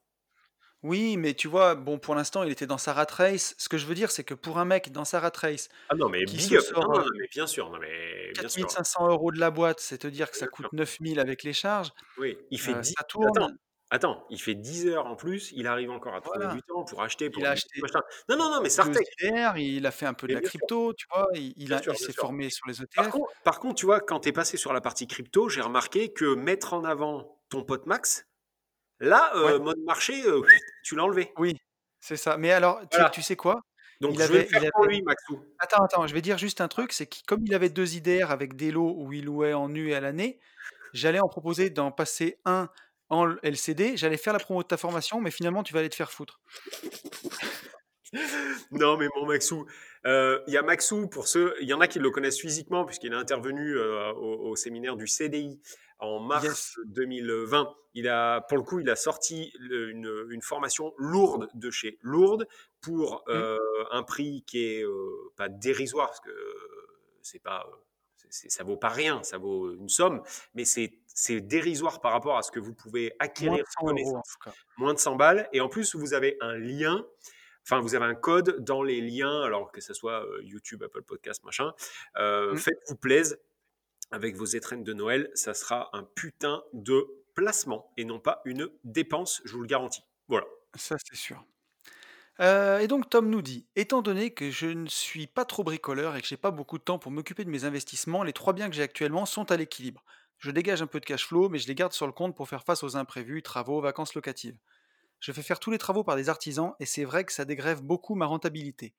Oui, 0.84 1.16
mais 1.16 1.36
tu 1.36 1.48
vois, 1.48 1.76
bon, 1.76 2.00
pour 2.00 2.16
l'instant, 2.16 2.42
il 2.42 2.52
était 2.52 2.66
dans 2.66 2.80
sa 2.80 2.94
rat 2.94 3.06
race. 3.12 3.54
Ce 3.60 3.70
que 3.70 3.78
je 3.78 3.86
veux 3.86 3.94
dire, 3.94 4.10
c'est 4.10 4.24
que 4.24 4.34
pour 4.34 4.58
un 4.58 4.66
mec 4.66 4.92
dans 4.92 5.06
sa 5.06 5.20
rat 5.20 5.32
race, 5.36 5.70
ah 5.90 5.96
non, 5.96 6.10
mais 6.10 6.26
big 6.26 6.56
up, 6.56 6.64
euh, 6.76 7.04
mais 7.20 7.28
bien 7.28 7.46
sûr, 7.46 7.70
non, 7.70 7.78
mais 7.78 8.32
4500 8.34 9.10
euros 9.10 9.32
de 9.32 9.40
la 9.40 9.52
boîte, 9.52 9.80
c'est 9.80 10.00
te 10.00 10.08
dire 10.08 10.32
que 10.32 10.38
ça 10.38 10.48
coûte 10.48 10.74
9000 10.74 11.20
avec 11.20 11.44
les 11.44 11.54
charges. 11.54 11.92
Oui, 12.18 12.36
il 12.50 12.60
fait 12.60 12.74
10... 12.74 12.96
Euh, 13.00 13.04
tourne. 13.08 13.38
Attends, 13.38 13.52
il 14.30 14.42
fait 14.42 14.56
10 14.56 14.88
heures 14.88 15.06
en 15.06 15.16
plus, 15.16 15.52
il 15.54 15.68
arrive 15.68 15.92
encore 15.92 16.16
à 16.16 16.22
trouver 16.22 16.48
du 16.48 16.62
temps 16.64 16.84
pour 16.86 17.02
acheter, 17.02 17.30
pour 17.30 17.42
Il 17.42 17.46
a 17.46 17.52
acheté 17.52 17.82
Non, 18.30 18.38
non, 18.38 18.50
non, 18.50 18.62
mais 18.62 18.70
ça 18.70 18.86
il 19.58 19.86
a 19.86 19.92
fait 19.92 20.06
un 20.06 20.14
peu 20.14 20.28
de 20.28 20.34
la 20.34 20.42
crypto, 20.42 20.94
tu 20.94 21.06
vois? 21.14 21.28
Il 21.34 21.68
s'est 21.98 22.14
formé 22.14 22.50
sur 22.50 22.68
les 22.68 22.82
ETF. 22.82 23.12
Par 23.44 23.60
contre, 23.60 23.76
tu 23.76 23.86
vois, 23.86 24.00
quand 24.00 24.22
tu 24.22 24.30
es 24.30 24.32
passé 24.32 24.58
sur 24.58 24.74
la 24.74 24.82
partie 24.82 25.08
crypto, 25.08 25.50
j'ai 25.50 25.62
remarqué 25.62 26.14
que 26.14 26.36
mettre 26.36 26.74
en 26.74 26.84
avant 26.84 27.40
ton 27.50 27.64
pote 27.64 27.86
Max, 27.86 28.28
là, 29.00 29.32
euh, 29.36 29.60
mode 29.60 29.80
marché, 29.86 30.24
euh, 30.26 30.42
tu 30.84 30.96
l'as 30.96 31.04
enlevé. 31.04 31.34
Oui, 31.38 31.58
c'est 32.00 32.16
ça. 32.16 32.38
Mais 32.38 32.52
alors, 32.52 32.82
tu 33.12 33.22
sais 33.22 33.36
quoi? 33.36 33.62
Donc 34.00 34.20
je 34.20 34.24
vais 34.24 34.46
faire 34.46 34.72
pour 34.74 34.86
lui, 34.86 35.02
Maxou. 35.04 35.40
Attends, 35.60 35.84
attends, 35.84 36.08
je 36.08 36.14
vais 36.14 36.22
dire 36.22 36.38
juste 36.38 36.60
un 36.60 36.68
truc, 36.68 36.92
c'est 36.92 37.06
que 37.06 37.18
comme 37.28 37.46
il 37.46 37.54
avait 37.54 37.70
deux 37.70 37.96
IDR 37.96 38.32
avec 38.32 38.56
des 38.56 38.72
lots 38.72 38.96
où 38.98 39.14
il 39.14 39.26
louait 39.26 39.54
en 39.54 39.70
nu 39.70 39.94
à 39.94 40.00
l'année, 40.00 40.40
j'allais 40.94 41.20
en 41.20 41.28
proposer 41.28 41.70
d'en 41.70 41.92
passer 41.92 42.40
un 42.46 42.70
en 43.12 43.36
LCD, 43.44 43.98
j'allais 43.98 44.18
faire 44.18 44.34
la 44.34 44.40
promo 44.40 44.64
de 44.64 44.68
ta 44.68 44.78
formation, 44.78 45.20
mais 45.20 45.32
finalement, 45.32 45.64
tu 45.64 45.74
vas 45.74 45.82
aller 45.82 45.90
te 45.90 45.96
faire 45.96 46.12
foutre. 46.12 46.40
non, 48.72 48.98
mais 48.98 49.08
mon 49.16 49.26
Maxou, 49.26 49.66
euh, 50.06 50.40
il 50.48 50.54
y 50.54 50.58
a 50.58 50.62
Maxou, 50.62 51.08
pour 51.08 51.28
ceux, 51.28 51.54
il 51.62 51.68
y 51.68 51.74
en 51.74 51.82
a 51.82 51.88
qui 51.88 52.00
le 52.00 52.10
connaissent 52.10 52.40
physiquement, 52.40 52.86
puisqu'il 52.86 53.12
est 53.12 53.18
intervenu 53.18 53.78
euh, 53.78 54.14
au, 54.14 54.56
séminaire 54.56 54.96
du 54.96 55.08
CDI 55.08 55.60
en 56.00 56.22
mars 56.22 56.80
2020. 56.86 57.68
Il 57.96 58.08
a, 58.08 58.40
pour 58.42 58.58
le 58.58 58.64
coup, 58.64 58.80
il 58.80 58.90
a 58.90 58.96
sorti 58.96 59.52
une, 59.60 60.42
formation 60.42 60.94
lourde 60.98 61.50
de 61.54 61.70
chez 61.70 62.00
Lourde 62.02 62.48
pour 62.80 63.26
mmh. 63.28 63.32
euh, 63.32 63.58
un 63.92 64.04
prix 64.04 64.46
qui 64.48 64.64
est 64.64 64.86
pas 65.36 65.50
dérisoire, 65.50 66.08
parce 66.08 66.22
que 66.22 66.32
c'est 67.22 67.44
pas 67.44 67.70
ça 68.32 68.64
vaut 68.64 68.78
pas 68.78 68.90
rien, 68.90 69.22
ça 69.24 69.38
vaut 69.38 69.74
une 69.74 69.90
somme, 69.90 70.22
mais 70.54 70.66
c'est 70.66 70.94
dérisoire 71.42 72.02
par 72.02 72.12
rapport 72.12 72.38
à 72.38 72.42
ce 72.42 72.52
que 72.52 72.60
vous 72.60 72.74
pouvez 72.74 73.14
acquérir. 73.20 73.64
Moins 73.82 73.94
de 73.94 74.00
100 74.00 74.12
euros, 74.12 74.22
Moins 74.78 74.94
de 74.94 75.00
100 75.00 75.16
balles. 75.16 75.50
Et 75.54 75.62
en 75.62 75.70
plus, 75.70 75.96
vous 75.96 76.14
avez 76.14 76.38
un 76.42 76.58
lien, 76.58 77.06
enfin, 77.64 77.80
vous 77.80 77.96
avez 77.96 78.06
un 78.06 78.16
code 78.16 78.64
dans 78.64 78.84
les 78.84 79.02
liens, 79.02 79.42
alors 79.42 79.72
que 79.72 79.82
ce 79.82 79.94
soit 79.94 80.26
euh, 80.26 80.42
YouTube, 80.44 80.84
Apple 80.84 81.04
Podcast, 81.04 81.44
machin. 81.44 81.74
Euh, 82.18 82.54
mmh. 82.54 82.58
Faites-vous 82.58 82.96
plaisir 82.96 83.38
avec 84.12 84.36
vos 84.36 84.46
étrennes 84.46 84.84
de 84.84 84.94
Noël, 84.94 85.32
ça 85.34 85.54
sera 85.54 85.90
un 85.94 86.04
putain 86.04 86.64
de 86.74 87.08
placement 87.34 87.92
et 87.98 88.04
non 88.04 88.20
pas 88.20 88.42
une 88.46 88.70
dépense, 88.84 89.42
je 89.46 89.54
vous 89.54 89.62
le 89.62 89.68
garantis. 89.68 90.04
Voilà. 90.28 90.46
Ça, 90.76 90.98
c'est 91.04 91.16
sûr. 91.16 91.44
Euh, 92.40 92.80
et 92.80 92.88
donc 92.88 93.10
Tom 93.10 93.30
nous 93.30 93.42
dit, 93.42 93.68
étant 93.76 94.02
donné 94.02 94.32
que 94.32 94.50
je 94.50 94.68
ne 94.68 94.88
suis 94.88 95.28
pas 95.28 95.46
trop 95.46 95.64
bricoleur 95.64 96.16
et 96.16 96.22
que 96.22 96.28
j'ai 96.28 96.38
pas 96.38 96.52
beaucoup 96.52 96.78
de 96.78 96.84
temps 96.84 96.98
pour 96.98 97.12
m'occuper 97.12 97.46
de 97.46 97.50
mes 97.50 97.66
investissements, 97.66 98.24
les 98.24 98.34
trois 98.34 98.54
biens 98.54 98.70
que 98.70 98.76
j'ai 98.76 98.84
actuellement 98.84 99.26
sont 99.26 99.52
à 99.52 99.58
l'équilibre. 99.58 100.04
Je 100.42 100.50
dégage 100.50 100.82
un 100.82 100.88
peu 100.88 101.00
de 101.00 101.06
cash 101.06 101.28
flow, 101.28 101.50
mais 101.50 101.60
je 101.60 101.68
les 101.68 101.76
garde 101.76 101.94
sur 101.94 102.08
le 102.08 102.12
compte 102.12 102.36
pour 102.36 102.50
faire 102.50 102.64
face 102.64 102.84
aux 102.84 102.98
imprévus, 102.98 103.44
travaux, 103.44 103.80
vacances 103.80 104.16
locatives. 104.16 104.58
Je 105.20 105.32
fais 105.32 105.44
faire 105.44 105.60
tous 105.60 105.70
les 105.70 105.78
travaux 105.78 106.04
par 106.04 106.16
des 106.16 106.30
artisans 106.30 106.74
et 106.80 106.88
c'est 106.88 107.06
vrai 107.06 107.26
que 107.26 107.32
ça 107.32 107.46
dégrève 107.46 107.84
beaucoup 107.84 108.16
ma 108.16 108.26
rentabilité. 108.26 108.96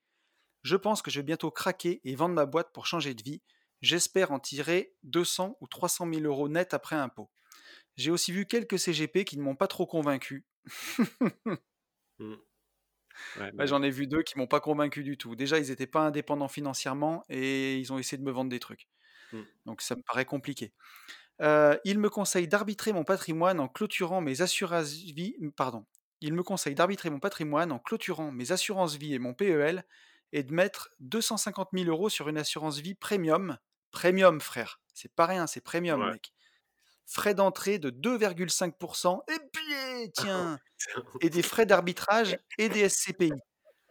Je 0.62 0.76
pense 0.76 1.03
que 1.03 1.11
je 1.11 1.18
vais 1.18 1.24
bientôt 1.24 1.51
craquer 1.51 2.01
et 2.05 2.14
vendre 2.14 2.36
ma 2.36 2.47
boîte 2.47 2.72
pour 2.72 2.86
changer 2.86 3.14
de 3.14 3.24
vie. 3.24 3.43
J'espère 3.80 4.30
en 4.30 4.38
tirer 4.38 4.95
200 5.03 5.57
ou 5.61 5.66
300 5.66 6.09
000 6.14 6.22
euros 6.22 6.49
net 6.49 6.74
après 6.74 6.95
impôt. 6.95 7.28
J'ai 7.97 8.12
aussi 8.12 8.30
vu 8.30 8.47
quelques 8.47 8.78
CGP 8.78 9.24
qui 9.24 9.36
ne 9.36 9.43
m'ont 9.43 9.57
pas 9.57 9.66
trop 9.66 9.86
convaincu. 9.86 10.47
Mmh. 12.18 12.36
Bah 13.55 13.66
j'en 13.66 13.82
ai 13.82 13.90
vu 13.90 14.07
deux 14.07 14.22
qui 14.22 14.38
m'ont 14.38 14.47
pas 14.47 14.61
convaincu 14.61 15.03
du 15.05 15.18
tout. 15.18 15.36
Déjà, 15.36 15.59
ils 15.59 15.68
n'étaient 15.68 15.86
pas 15.86 16.01
indépendants 16.01 16.49
financièrement 16.49 17.24
et 17.28 17.76
ils 17.76 17.93
ont 17.93 17.99
essayé 17.99 18.16
de 18.16 18.22
me 18.24 18.32
vendre 18.32 18.51
des 18.51 18.59
trucs. 18.59 18.88
Mmh. 19.32 19.43
Donc 19.66 19.82
ça 19.82 19.97
me 19.97 20.03
paraît 20.03 20.24
compliqué. 20.24 20.72
Euh, 21.43 21.76
il 21.84 21.99
me 21.99 22.09
conseille 22.09 22.47
d'arbitrer 22.47 22.93
mon 22.93 23.05
patrimoine 23.05 23.59
en 23.61 23.68
clôturant 23.68 24.20
mes 24.20 24.43
assurances 24.43 24.93
vie. 24.93 25.36
Pardon. 25.57 25.84
Il 26.20 26.34
me 26.34 26.43
conseille 26.43 26.74
d'arbitrer 26.74 27.11
mon 27.11 27.18
patrimoine 27.18 27.72
en 27.72 27.78
clôturant 27.78 28.30
mes 28.30 28.53
assurances 28.53 28.95
vie 28.95 29.14
et 29.14 29.18
mon 29.18 29.34
PEL 29.34 29.84
et 30.32 30.45
de 30.45 30.53
mettre 30.53 30.90
250 31.01 31.70
000 31.72 31.86
euros 31.86 32.09
sur 32.09 32.28
une 32.28 32.38
assurance 32.38 32.78
vie 32.78 32.95
premium. 32.95 33.59
Premium, 33.90 34.40
frère. 34.40 34.80
C'est 34.95 35.12
pas 35.12 35.26
rien, 35.26 35.47
c'est 35.47 35.61
premium, 35.61 36.11
mec. 36.11 36.32
Frais 37.07 37.34
d'entrée 37.34 37.78
de 37.78 37.90
2,5%. 37.90 39.20
Et 39.28 39.38
puis, 39.53 40.12
tiens, 40.16 40.59
et 41.20 41.28
des 41.28 41.43
frais 41.43 41.66
d'arbitrage 41.66 42.38
et 42.59 42.68
des 42.68 42.88
SCPI. 42.88 43.32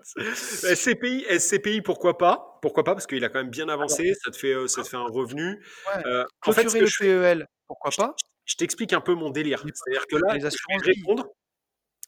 SCPI, 0.04 1.26
SCPI, 1.40 1.82
pourquoi 1.82 2.18
pas? 2.18 2.51
Pourquoi 2.62 2.84
pas? 2.84 2.94
Parce 2.94 3.08
qu'il 3.08 3.24
a 3.26 3.30
quand 3.30 3.40
même 3.40 3.50
bien 3.50 3.70
avancé, 3.70 4.14
ça 4.24 4.32
te 4.32 4.38
fait, 4.38 4.54
euh, 4.54 4.68
ça 4.68 4.84
te 4.84 4.88
fait 4.88 4.98
un 4.98 5.08
revenu. 5.08 5.64
Euh, 6.06 6.26
en 6.46 6.52
fait, 6.52 6.64
le 6.64 7.00
PEL, 7.00 7.48
pourquoi 7.68 7.92
pas? 7.92 8.16
Je 8.46 8.56
t'explique 8.56 8.94
un 8.94 9.02
peu 9.02 9.14
mon 9.14 9.30
délire. 9.30 9.62
C'est-à-dire 9.62 10.06
que 10.08 10.16
là, 10.18 10.38
je 10.38 10.46
vais 10.48 10.94
répondre. 10.94 11.28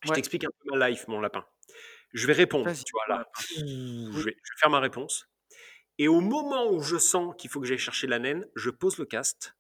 Je 0.04 0.12
t'explique 0.12 0.44
un 0.44 0.50
peu 0.50 0.78
ma 0.78 0.90
life, 0.90 1.08
mon 1.08 1.20
lapin. 1.22 1.46
Je 2.14 2.28
vais 2.28 2.34
répondre, 2.34 2.72
tu 2.72 2.92
vois, 2.92 3.18
là. 3.18 3.26
Je 3.58 4.24
vais, 4.24 4.36
faire 4.60 4.70
ma 4.70 4.80
réponse. 4.80 5.26
Et 5.98 6.08
au 6.08 6.22
moment 6.22 6.72
où 6.72 6.82
je 6.82 6.98
sens 6.98 7.34
qu'il 7.38 7.50
faut 7.50 7.60
que 7.60 7.68
j'aille 7.68 7.78
chercher 7.78 8.08
la 8.08 8.20
naine, 8.20 8.46
je 8.56 8.70
pose 8.70 8.98
le 8.98 9.06
cast 9.06 9.56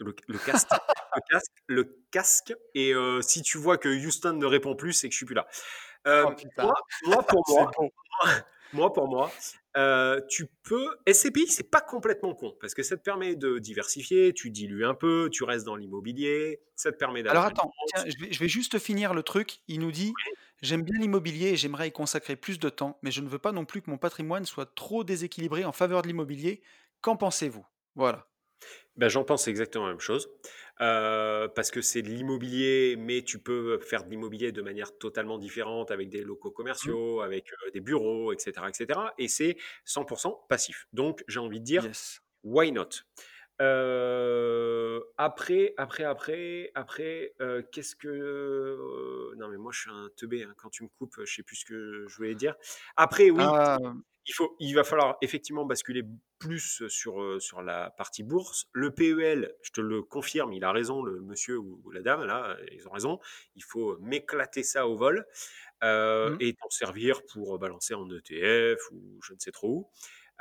le, 0.00 0.12
casque, 0.12 0.68
le, 0.72 1.20
casque, 1.30 1.52
le 1.66 1.96
casque, 2.10 2.54
et 2.74 2.92
euh, 2.94 3.20
si 3.20 3.42
tu 3.42 3.58
vois 3.58 3.78
que 3.78 3.88
Houston 3.88 4.34
ne 4.34 4.46
répond 4.46 4.74
plus, 4.74 4.92
c'est 4.92 5.08
que 5.08 5.12
je 5.12 5.18
suis 5.18 5.26
plus 5.26 5.34
là. 5.34 5.46
Euh, 6.06 6.24
oh, 6.26 6.72
moi, 7.06 7.22
pour 7.22 7.44
moi, 7.48 8.30
moi, 8.74 8.92
pour 8.92 9.08
moi, 9.08 9.30
euh, 9.76 10.20
tu 10.28 10.48
peux. 10.62 10.88
SCPI, 11.10 11.46
c'est 11.48 11.70
pas 11.70 11.80
complètement 11.80 12.34
con 12.34 12.56
parce 12.60 12.74
que 12.74 12.82
ça 12.82 12.96
te 12.96 13.02
permet 13.02 13.36
de 13.36 13.58
diversifier, 13.58 14.32
tu 14.32 14.50
dilues 14.50 14.84
un 14.84 14.94
peu, 14.94 15.28
tu 15.32 15.44
restes 15.44 15.64
dans 15.64 15.76
l'immobilier, 15.76 16.60
ça 16.76 16.92
te 16.92 16.96
permet 16.96 17.22
d'aller. 17.22 17.36
Alors 17.36 17.44
attends, 17.44 17.72
tiens, 17.88 18.04
je, 18.06 18.38
vais, 18.38 18.48
juste 18.48 18.78
finir 18.78 19.14
le 19.14 19.22
truc. 19.22 19.60
Il 19.68 19.80
nous 19.80 19.92
dit 19.92 20.12
J'aime 20.62 20.82
bien 20.82 20.98
l'immobilier 20.98 21.50
et 21.50 21.56
j'aimerais 21.56 21.88
y 21.88 21.92
consacrer 21.92 22.36
plus 22.36 22.58
de 22.58 22.68
temps, 22.68 22.98
mais 23.02 23.10
je 23.10 23.20
ne 23.20 23.28
veux 23.28 23.38
pas 23.38 23.52
non 23.52 23.64
plus 23.64 23.82
que 23.82 23.90
mon 23.90 23.98
patrimoine 23.98 24.44
soit 24.44 24.74
trop 24.74 25.04
déséquilibré 25.04 25.64
en 25.64 25.72
faveur 25.72 26.02
de 26.02 26.08
l'immobilier. 26.08 26.62
Qu'en 27.00 27.16
pensez-vous? 27.16 27.66
Voilà. 27.94 28.26
Ben, 28.96 29.08
j'en 29.08 29.24
pense 29.24 29.48
exactement 29.48 29.86
la 29.86 29.92
même 29.92 30.00
chose. 30.00 30.30
Parce 30.78 31.70
que 31.70 31.80
c'est 31.82 32.02
de 32.02 32.08
l'immobilier, 32.10 32.96
mais 32.98 33.22
tu 33.22 33.38
peux 33.38 33.78
faire 33.78 34.04
de 34.04 34.10
l'immobilier 34.10 34.52
de 34.52 34.62
manière 34.62 34.96
totalement 34.98 35.38
différente 35.38 35.90
avec 35.90 36.08
des 36.10 36.22
locaux 36.22 36.50
Mmh. 36.50 36.52
commerciaux, 36.52 37.20
avec 37.20 37.46
des 37.72 37.80
bureaux, 37.80 38.32
etc., 38.32 38.66
etc. 38.68 39.00
Et 39.18 39.28
c'est 39.28 39.56
100% 39.84 40.46
passif. 40.48 40.86
Donc, 40.92 41.24
j'ai 41.28 41.40
envie 41.40 41.60
de 41.60 41.64
dire, 41.64 41.84
Yes. 41.84 42.20
why 42.42 42.72
not? 42.72 42.90
Après, 45.16 45.74
après, 45.76 46.04
après, 46.04 46.70
après, 46.74 47.34
qu'est-ce 47.72 47.96
que. 47.96 49.34
non, 49.36 49.48
mais 49.48 49.56
moi, 49.56 49.72
je 49.72 49.80
suis 49.80 49.90
un 49.90 50.08
teubé. 50.16 50.42
Hein. 50.42 50.54
Quand 50.56 50.70
tu 50.70 50.82
me 50.84 50.88
coupes, 50.88 51.16
je 51.24 51.32
sais 51.32 51.42
plus 51.42 51.56
ce 51.56 51.64
que 51.64 52.06
je 52.08 52.16
voulais 52.16 52.34
dire. 52.34 52.54
Après, 52.96 53.30
oui, 53.30 53.42
Ah, 53.46 53.78
il, 54.26 54.34
faut, 54.34 54.56
il 54.58 54.74
va 54.74 54.84
falloir 54.84 55.16
effectivement 55.20 55.64
basculer 55.64 56.02
plus 56.38 56.86
sur, 56.88 57.40
sur 57.40 57.62
la 57.62 57.90
partie 57.90 58.22
bourse. 58.22 58.68
Le 58.72 58.90
PEL, 58.90 59.54
je 59.62 59.70
te 59.70 59.80
le 59.80 60.02
confirme, 60.02 60.52
il 60.52 60.64
a 60.64 60.72
raison, 60.72 61.02
le 61.02 61.20
monsieur 61.20 61.58
ou, 61.58 61.90
la 61.90 62.02
dame, 62.02 62.24
là, 62.24 62.56
ils 62.72 62.86
ont 62.88 62.92
raison. 62.92 63.18
Il 63.56 63.64
faut 63.64 63.98
m'éclater 63.98 64.62
ça 64.62 64.88
au 64.88 64.96
vol 64.96 65.26
mmh. 65.82 66.36
et 66.40 66.54
t'en 66.54 66.70
servir 66.70 67.22
pour 67.32 67.58
balancer 67.58 67.94
en 67.94 68.08
ETF 68.10 68.90
ou 68.92 69.20
je 69.22 69.32
ne 69.34 69.38
sais 69.38 69.52
trop 69.52 69.68
où. 69.68 69.90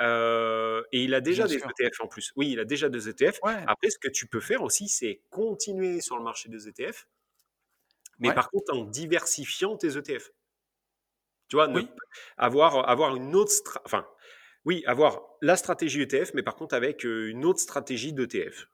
Euh, 0.01 0.83
et 0.91 1.03
il 1.03 1.13
a 1.13 1.21
déjà 1.21 1.47
des 1.47 1.57
ETF 1.57 2.01
en 2.01 2.07
plus. 2.07 2.31
Oui, 2.35 2.49
il 2.51 2.59
a 2.59 2.65
déjà 2.65 2.89
des 2.89 3.09
ETF. 3.09 3.39
Après, 3.43 3.89
ce 3.89 3.99
que 3.99 4.09
tu 4.09 4.27
peux 4.27 4.39
faire 4.39 4.63
aussi, 4.63 4.89
c'est 4.89 5.21
continuer 5.29 6.01
sur 6.01 6.17
le 6.17 6.23
marché 6.23 6.49
des 6.49 6.67
ETF, 6.67 7.07
mais 8.19 8.33
par 8.33 8.49
contre 8.49 8.73
en 8.73 8.85
diversifiant 8.85 9.77
tes 9.77 9.97
ETF. 9.97 10.31
Tu 11.49 11.57
vois, 11.57 11.69
avoir, 12.37 12.89
avoir 12.89 13.15
une 13.15 13.35
autre. 13.35 13.79
Enfin, 13.85 14.07
oui, 14.65 14.83
avoir 14.87 15.21
la 15.41 15.55
stratégie 15.55 16.01
ETF, 16.01 16.33
mais 16.33 16.41
par 16.41 16.55
contre 16.55 16.73
avec 16.73 17.03
une 17.03 17.45
autre 17.45 17.59
stratégie 17.59 18.13
d'ETF. 18.13 18.67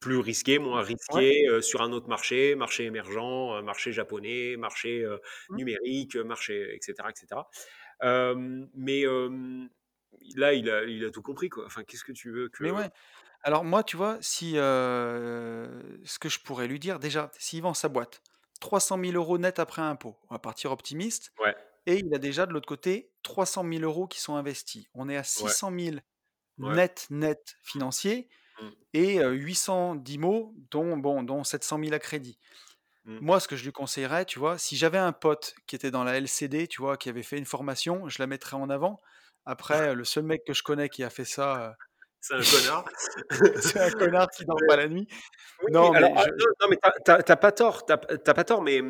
Plus 0.00 0.18
risqué, 0.18 0.58
moins 0.58 0.82
risqué, 0.82 1.48
euh, 1.48 1.62
sur 1.62 1.80
un 1.80 1.92
autre 1.92 2.08
marché, 2.08 2.56
marché 2.56 2.84
émergent, 2.84 3.62
marché 3.62 3.90
japonais, 3.90 4.56
marché 4.58 5.06
mmh. 5.06 5.56
numérique, 5.56 6.16
marché, 6.16 6.74
etc. 6.74 7.08
etc. 7.08 7.40
mais 8.74 9.04
là, 10.36 10.52
il 10.52 10.70
a, 10.70 10.84
il 10.84 11.04
a 11.04 11.10
tout 11.10 11.22
compris, 11.22 11.48
quoi. 11.48 11.64
Enfin, 11.66 11.84
qu'est-ce 11.84 12.04
que 12.04 12.12
tu 12.12 12.30
veux 12.30 12.48
que. 12.48 12.62
Mais 12.62 12.70
ouais. 12.70 12.90
Alors 13.42 13.64
moi, 13.64 13.82
tu 13.82 13.96
vois, 13.96 14.16
si 14.20 14.52
ce 14.52 16.18
que 16.18 16.28
je 16.28 16.40
pourrais 16.40 16.66
lui 16.66 16.78
dire, 16.78 16.98
déjà, 16.98 17.30
s'il 17.38 17.62
vend 17.62 17.74
sa 17.74 17.88
boîte, 17.88 18.22
300 18.60 18.98
000 18.98 19.12
euros 19.12 19.36
net 19.36 19.58
après 19.58 19.82
impôt, 19.82 20.16
on 20.30 20.34
va 20.34 20.38
partir 20.38 20.72
optimiste. 20.72 21.32
Ouais. 21.38 21.54
Et 21.86 21.98
il 21.98 22.14
a 22.14 22.18
déjà 22.18 22.46
de 22.46 22.52
l'autre 22.52 22.66
côté 22.66 23.10
300 23.22 23.64
000 23.70 23.82
euros 23.82 24.06
qui 24.06 24.18
sont 24.20 24.36
investis. 24.36 24.86
On 24.94 25.08
est 25.10 25.16
à 25.16 25.22
600 25.22 25.72
000 25.78 25.96
net 26.58 27.06
net 27.10 27.56
financiers 27.62 28.28
mmh. 28.60 28.68
et 28.94 29.22
800 29.22 29.96
d'IMO, 29.96 30.54
dont, 30.70 30.96
bon, 30.96 31.22
dont 31.22 31.44
700 31.44 31.80
000 31.80 31.92
à 31.92 31.98
crédit. 31.98 32.38
Mmh. 33.04 33.18
Moi, 33.20 33.40
ce 33.40 33.48
que 33.48 33.56
je 33.56 33.64
lui 33.64 33.72
conseillerais, 33.72 34.24
tu 34.24 34.38
vois, 34.38 34.56
si 34.56 34.78
j'avais 34.78 34.96
un 34.96 35.12
pote 35.12 35.54
qui 35.66 35.76
était 35.76 35.90
dans 35.90 36.04
la 36.04 36.18
LCD, 36.18 36.66
tu 36.68 36.80
vois, 36.80 36.96
qui 36.96 37.10
avait 37.10 37.22
fait 37.22 37.36
une 37.36 37.44
formation, 37.44 38.08
je 38.08 38.22
la 38.22 38.26
mettrais 38.26 38.56
en 38.56 38.70
avant. 38.70 39.02
Après, 39.46 39.94
le 39.94 40.04
seul 40.04 40.24
mec 40.24 40.44
que 40.44 40.54
je 40.54 40.62
connais 40.62 40.88
qui 40.88 41.04
a 41.04 41.10
fait 41.10 41.24
ça. 41.24 41.76
C'est 42.20 42.34
un 42.34 42.40
connard. 42.40 42.84
c'est 43.60 43.80
un 43.80 43.90
connard 43.90 44.30
qui 44.30 44.46
dort 44.46 44.56
pas 44.66 44.76
la 44.76 44.88
nuit. 44.88 45.06
non, 45.70 45.92
mais 45.92 46.10
ah, 46.16 46.24
non, 46.62 46.68
mais 46.70 46.78
t'as 47.04 47.36
pas 47.36 47.52
tort, 47.52 47.84
t'as 47.84 47.98
pas 47.98 48.44
tort, 48.44 48.62
mais 48.62 48.80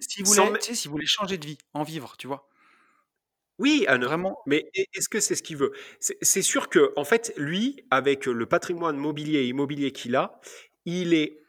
si 0.00 0.22
vous 0.22 0.32
voulez, 0.32 0.60
si 0.60 0.86
vous 0.86 0.92
voulez 0.92 1.06
changer 1.06 1.36
de 1.36 1.44
vie, 1.44 1.58
en 1.74 1.82
vivre, 1.82 2.16
tu 2.16 2.28
vois. 2.28 2.48
Oui, 3.58 3.86
vraiment. 3.88 4.38
Mais 4.46 4.70
est-ce 4.94 5.08
que 5.08 5.18
c'est 5.18 5.34
ce 5.34 5.42
qu'il 5.42 5.56
veut? 5.56 5.72
C'est 5.98 6.42
sûr 6.42 6.68
que, 6.68 6.92
en 6.96 7.04
fait, 7.04 7.32
lui, 7.36 7.84
avec 7.90 8.26
le 8.26 8.46
patrimoine 8.46 8.96
mobilier 8.96 9.40
et 9.40 9.46
immobilier 9.48 9.90
qu'il 9.90 10.14
a, 10.14 10.40
il 10.84 11.14
est 11.14 11.40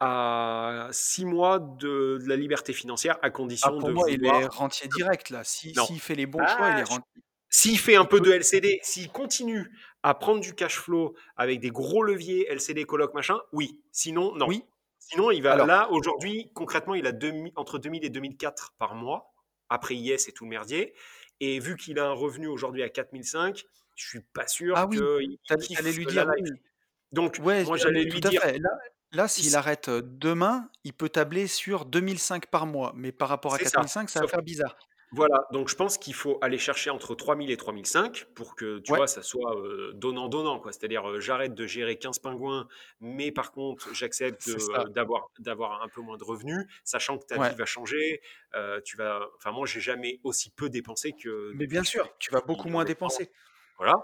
à 0.00 0.88
six 0.90 1.24
mois 1.24 1.60
de, 1.60 2.18
la 2.26 2.34
liberté 2.34 2.72
financière 2.72 3.18
à 3.22 3.30
condition 3.30 3.70
ah, 3.72 3.78
pour 3.78 3.88
de. 3.88 3.94
Moi, 3.94 4.10
il 4.10 4.26
est 4.26 4.46
rentier 4.46 4.88
direct 4.88 5.30
là. 5.30 5.44
S'il 5.44 6.00
fait 6.00 6.16
les 6.16 6.26
bons 6.26 6.44
choix, 6.44 6.70
il 6.70 6.78
est 6.80 6.82
ah, 6.82 6.94
rentier. 6.94 7.22
S'il 7.54 7.78
fait 7.78 7.96
un 7.96 8.06
peu 8.06 8.20
de 8.20 8.32
LCD, 8.32 8.80
s'il 8.82 9.10
continue 9.10 9.70
à 10.02 10.14
prendre 10.14 10.40
du 10.40 10.54
cash 10.54 10.78
flow 10.78 11.14
avec 11.36 11.60
des 11.60 11.68
gros 11.68 12.02
leviers 12.02 12.46
LCD, 12.50 12.86
coloc, 12.86 13.12
machin, 13.12 13.38
oui. 13.52 13.78
Sinon, 13.92 14.34
non. 14.34 14.48
Oui. 14.48 14.64
Sinon, 14.98 15.30
il 15.30 15.42
va 15.42 15.66
là, 15.66 15.86
aujourd'hui, 15.90 16.50
concrètement, 16.54 16.94
il 16.94 17.06
a 17.06 17.12
entre 17.56 17.78
2000 17.78 18.06
et 18.06 18.08
2004 18.08 18.72
par 18.78 18.94
mois, 18.94 19.34
après 19.68 19.94
IS 19.94 20.28
et 20.28 20.32
tout 20.32 20.44
le 20.44 20.50
merdier. 20.50 20.94
Et 21.40 21.58
vu 21.58 21.76
qu'il 21.76 21.98
a 21.98 22.06
un 22.06 22.12
revenu 22.12 22.46
aujourd'hui 22.46 22.82
à 22.82 22.88
4005, 22.88 23.62
je 23.96 24.06
suis 24.06 24.20
pas 24.32 24.46
sûr 24.46 24.72
ah 24.74 24.86
oui, 24.86 25.38
allait 25.76 25.92
lui 25.92 26.06
dire. 26.06 26.26
Donc, 27.12 27.38
moi, 27.38 27.76
j'allais 27.76 28.04
lui 28.04 28.20
dire. 28.20 28.40
Là, 28.46 28.70
là 29.12 29.28
s'il 29.28 29.56
arrête 29.56 29.90
demain, 29.90 30.70
il 30.84 30.94
peut 30.94 31.10
tabler 31.10 31.46
sur 31.48 31.84
2005 31.84 32.46
par 32.46 32.64
mois. 32.64 32.94
Mais 32.96 33.12
par 33.12 33.28
rapport 33.28 33.52
à 33.52 33.58
4005, 33.58 34.08
ça, 34.08 34.20
ça 34.20 34.24
va 34.24 34.28
faire 34.28 34.42
bizarre. 34.42 34.74
Voilà, 35.14 35.46
donc 35.52 35.68
je 35.68 35.76
pense 35.76 35.98
qu'il 35.98 36.14
faut 36.14 36.38
aller 36.40 36.56
chercher 36.56 36.88
entre 36.88 37.14
3000 37.14 37.50
et 37.50 37.56
3005 37.58 38.28
pour 38.34 38.54
que, 38.54 38.78
tu 38.78 38.94
vois, 38.94 39.06
ça 39.06 39.22
soit 39.22 39.54
donnant-donnant, 39.94 40.58
quoi. 40.58 40.72
C'est-à-dire, 40.72 41.20
j'arrête 41.20 41.54
de 41.54 41.66
gérer 41.66 41.96
15 41.98 42.18
pingouins, 42.20 42.66
mais 43.00 43.30
par 43.30 43.52
contre, 43.52 43.94
j'accepte 43.94 44.50
d'avoir, 44.94 45.28
d'avoir 45.38 45.82
un 45.82 45.88
peu 45.88 46.00
moins 46.00 46.16
de 46.16 46.24
revenus, 46.24 46.66
sachant 46.82 47.18
que 47.18 47.26
ta 47.26 47.48
vie 47.48 47.54
va 47.54 47.66
changer. 47.66 48.20
tu 48.84 48.96
vas, 48.96 49.28
enfin, 49.36 49.52
moi, 49.52 49.66
j'ai 49.66 49.80
jamais 49.80 50.18
aussi 50.24 50.50
peu 50.50 50.70
dépensé 50.70 51.12
que. 51.12 51.52
Mais 51.54 51.66
bien 51.66 51.84
sûr, 51.84 52.08
tu 52.18 52.30
vas 52.30 52.40
beaucoup 52.40 52.68
moins 52.68 52.84
dépenser. 52.84 53.30
Voilà. 53.78 54.02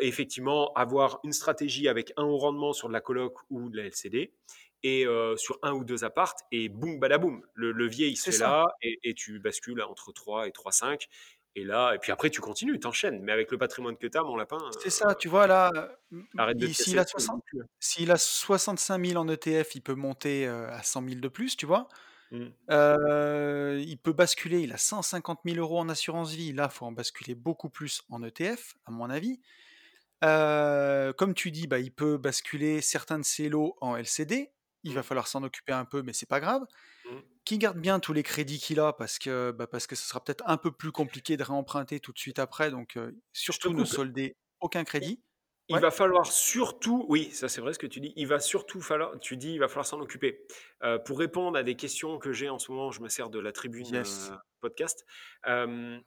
effectivement, 0.00 0.72
avoir 0.74 1.20
une 1.24 1.32
stratégie 1.32 1.88
avec 1.88 2.12
un 2.16 2.24
haut 2.24 2.38
rendement 2.38 2.72
sur 2.72 2.88
de 2.88 2.92
la 2.92 3.00
coloc 3.00 3.38
ou 3.50 3.68
de 3.68 3.76
la 3.76 3.84
LCD 3.84 4.32
et 4.84 5.06
sur 5.36 5.58
un 5.62 5.72
ou 5.72 5.82
deux 5.82 6.04
appartes, 6.04 6.40
et 6.52 6.68
boum, 6.68 7.00
badaboum, 7.00 7.42
le 7.54 7.72
levier 7.72 8.08
il 8.08 8.16
se 8.16 8.30
fait 8.30 8.38
là, 8.38 8.66
et, 8.82 9.14
tu 9.14 9.40
bascules 9.40 9.82
entre 9.82 10.12
3 10.12 10.46
et 10.46 10.50
3,5, 10.50 11.08
et 11.56 11.64
là, 11.64 11.94
et 11.94 11.98
puis 11.98 12.12
après 12.12 12.28
tu 12.28 12.42
continues, 12.42 12.78
tu 12.78 12.86
enchaînes, 12.86 13.22
mais 13.22 13.32
avec 13.32 13.50
le 13.50 13.56
patrimoine 13.56 13.96
que 13.96 14.06
tu 14.06 14.18
as, 14.18 14.22
mon 14.22 14.36
lapin. 14.36 14.58
C'est 14.82 14.90
ça, 14.90 15.14
tu 15.14 15.28
vois, 15.28 15.46
là, 15.46 15.70
s'il 16.72 16.98
a, 16.98 17.06
60, 17.06 17.42
a 18.10 18.16
65 18.18 19.06
000 19.06 19.18
en 19.18 19.26
ETF, 19.26 19.74
il 19.74 19.80
peut 19.80 19.94
monter 19.94 20.46
à 20.46 20.82
100 20.82 21.08
000 21.08 21.20
de 21.20 21.28
plus, 21.28 21.56
tu 21.56 21.64
vois. 21.64 21.88
Mmh. 22.30 22.48
il 23.78 23.98
peut 24.02 24.12
basculer, 24.12 24.60
il 24.60 24.72
a 24.72 24.78
150 24.78 25.40
000 25.46 25.56
euros 25.58 25.78
en 25.78 25.88
assurance 25.88 26.32
vie, 26.32 26.52
là, 26.52 26.68
il 26.70 26.74
faut 26.74 26.84
en 26.84 26.92
basculer 26.92 27.34
beaucoup 27.34 27.70
plus 27.70 28.02
en 28.10 28.22
ETF, 28.22 28.74
à 28.84 28.90
mon 28.90 29.08
avis. 29.08 29.40
comme 30.20 31.32
tu 31.32 31.50
dis, 31.50 31.68
bah, 31.68 31.78
il 31.78 31.90
peut 31.90 32.18
basculer 32.18 32.82
certains 32.82 33.18
de 33.18 33.24
ses 33.24 33.48
lots 33.48 33.78
en 33.80 33.96
LCD, 33.96 34.53
il 34.84 34.94
va 34.94 35.02
falloir 35.02 35.26
s'en 35.26 35.42
occuper 35.42 35.72
un 35.72 35.84
peu, 35.84 36.02
mais 36.02 36.12
c'est 36.12 36.28
pas 36.28 36.40
grave. 36.40 36.62
Mmh. 37.04 37.16
Qui 37.44 37.58
garde 37.58 37.78
bien 37.78 38.00
tous 38.00 38.12
les 38.12 38.22
crédits 38.22 38.58
qu'il 38.58 38.80
a 38.80 38.92
parce 38.92 39.18
que, 39.18 39.50
bah, 39.50 39.66
parce 39.66 39.86
que 39.86 39.96
ce 39.96 40.06
sera 40.06 40.22
peut-être 40.22 40.44
un 40.46 40.56
peu 40.56 40.70
plus 40.70 40.92
compliqué 40.92 41.36
de 41.36 41.42
réemprunter 41.42 42.00
tout 42.00 42.12
de 42.12 42.18
suite 42.18 42.38
après. 42.38 42.70
Donc, 42.70 42.98
surtout 43.32 43.72
ne 43.72 43.84
solder 43.84 44.36
aucun 44.60 44.84
crédit. 44.84 45.20
Il 45.68 45.78
va 45.78 45.90
falloir 45.90 46.26
surtout, 46.26 47.06
oui, 47.08 47.30
ça 47.32 47.48
c'est 47.48 47.62
vrai 47.62 47.72
ce 47.72 47.78
que 47.78 47.86
tu 47.86 47.98
dis, 47.98 48.12
il 48.16 48.26
va 48.26 48.38
surtout 48.38 48.82
falloir, 48.82 49.18
tu 49.18 49.38
dis, 49.38 49.54
il 49.54 49.58
va 49.58 49.68
falloir 49.68 49.86
s'en 49.86 49.98
occuper. 49.98 50.46
pour 51.06 51.18
répondre 51.18 51.56
à 51.56 51.62
des 51.62 51.74
questions 51.74 52.18
que 52.18 52.32
j'ai 52.32 52.50
en 52.50 52.58
ce 52.58 52.70
moment, 52.70 52.90
je 52.90 53.00
me 53.00 53.08
sers 53.08 53.30
de 53.30 53.38
la 53.38 53.50
tribune 53.50 54.02
podcast. 54.60 55.06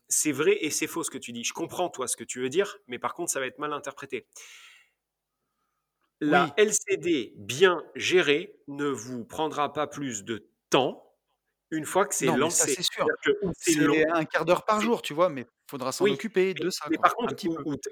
c'est 0.07 0.31
vrai 0.31 0.57
et 0.61 0.69
c'est 0.69 0.87
faux 0.87 1.03
ce 1.03 1.09
que 1.09 1.17
tu 1.17 1.31
dis. 1.31 1.43
Je 1.43 1.53
comprends 1.53 1.89
toi 1.89 2.07
ce 2.07 2.15
que 2.15 2.23
tu 2.23 2.39
veux 2.39 2.49
dire, 2.49 2.77
mais 2.87 2.99
par 2.99 3.15
contre 3.15 3.31
ça 3.31 3.39
va 3.39 3.47
être 3.47 3.57
mal 3.57 3.73
interprété. 3.73 4.27
La 6.19 6.53
LCD 6.57 7.33
bien 7.37 7.83
gérée 7.95 8.55
ne 8.67 8.87
vous 8.87 9.23
prendra 9.23 9.71
pas 9.71 9.87
plus 9.87 10.23
de 10.23 10.49
temps 10.69 11.03
une 11.69 11.85
fois 11.85 12.05
que 12.05 12.15
c'est 12.15 12.25
lancé. 12.25 12.73
C'est 12.73 12.83
sûr. 12.83 13.05
C'est 13.57 14.09
un 14.11 14.25
quart 14.25 14.45
d'heure 14.45 14.65
par 14.65 14.81
jour, 14.81 15.01
tu 15.01 15.13
vois, 15.13 15.29
mais 15.29 15.41
il 15.41 15.69
faudra 15.69 15.91
s'en 15.91 16.05
occuper 16.05 16.53
de 16.53 16.69
ça. 16.69 16.85
Mais 16.89 16.97
par 16.97 17.13
contre, 17.15 17.35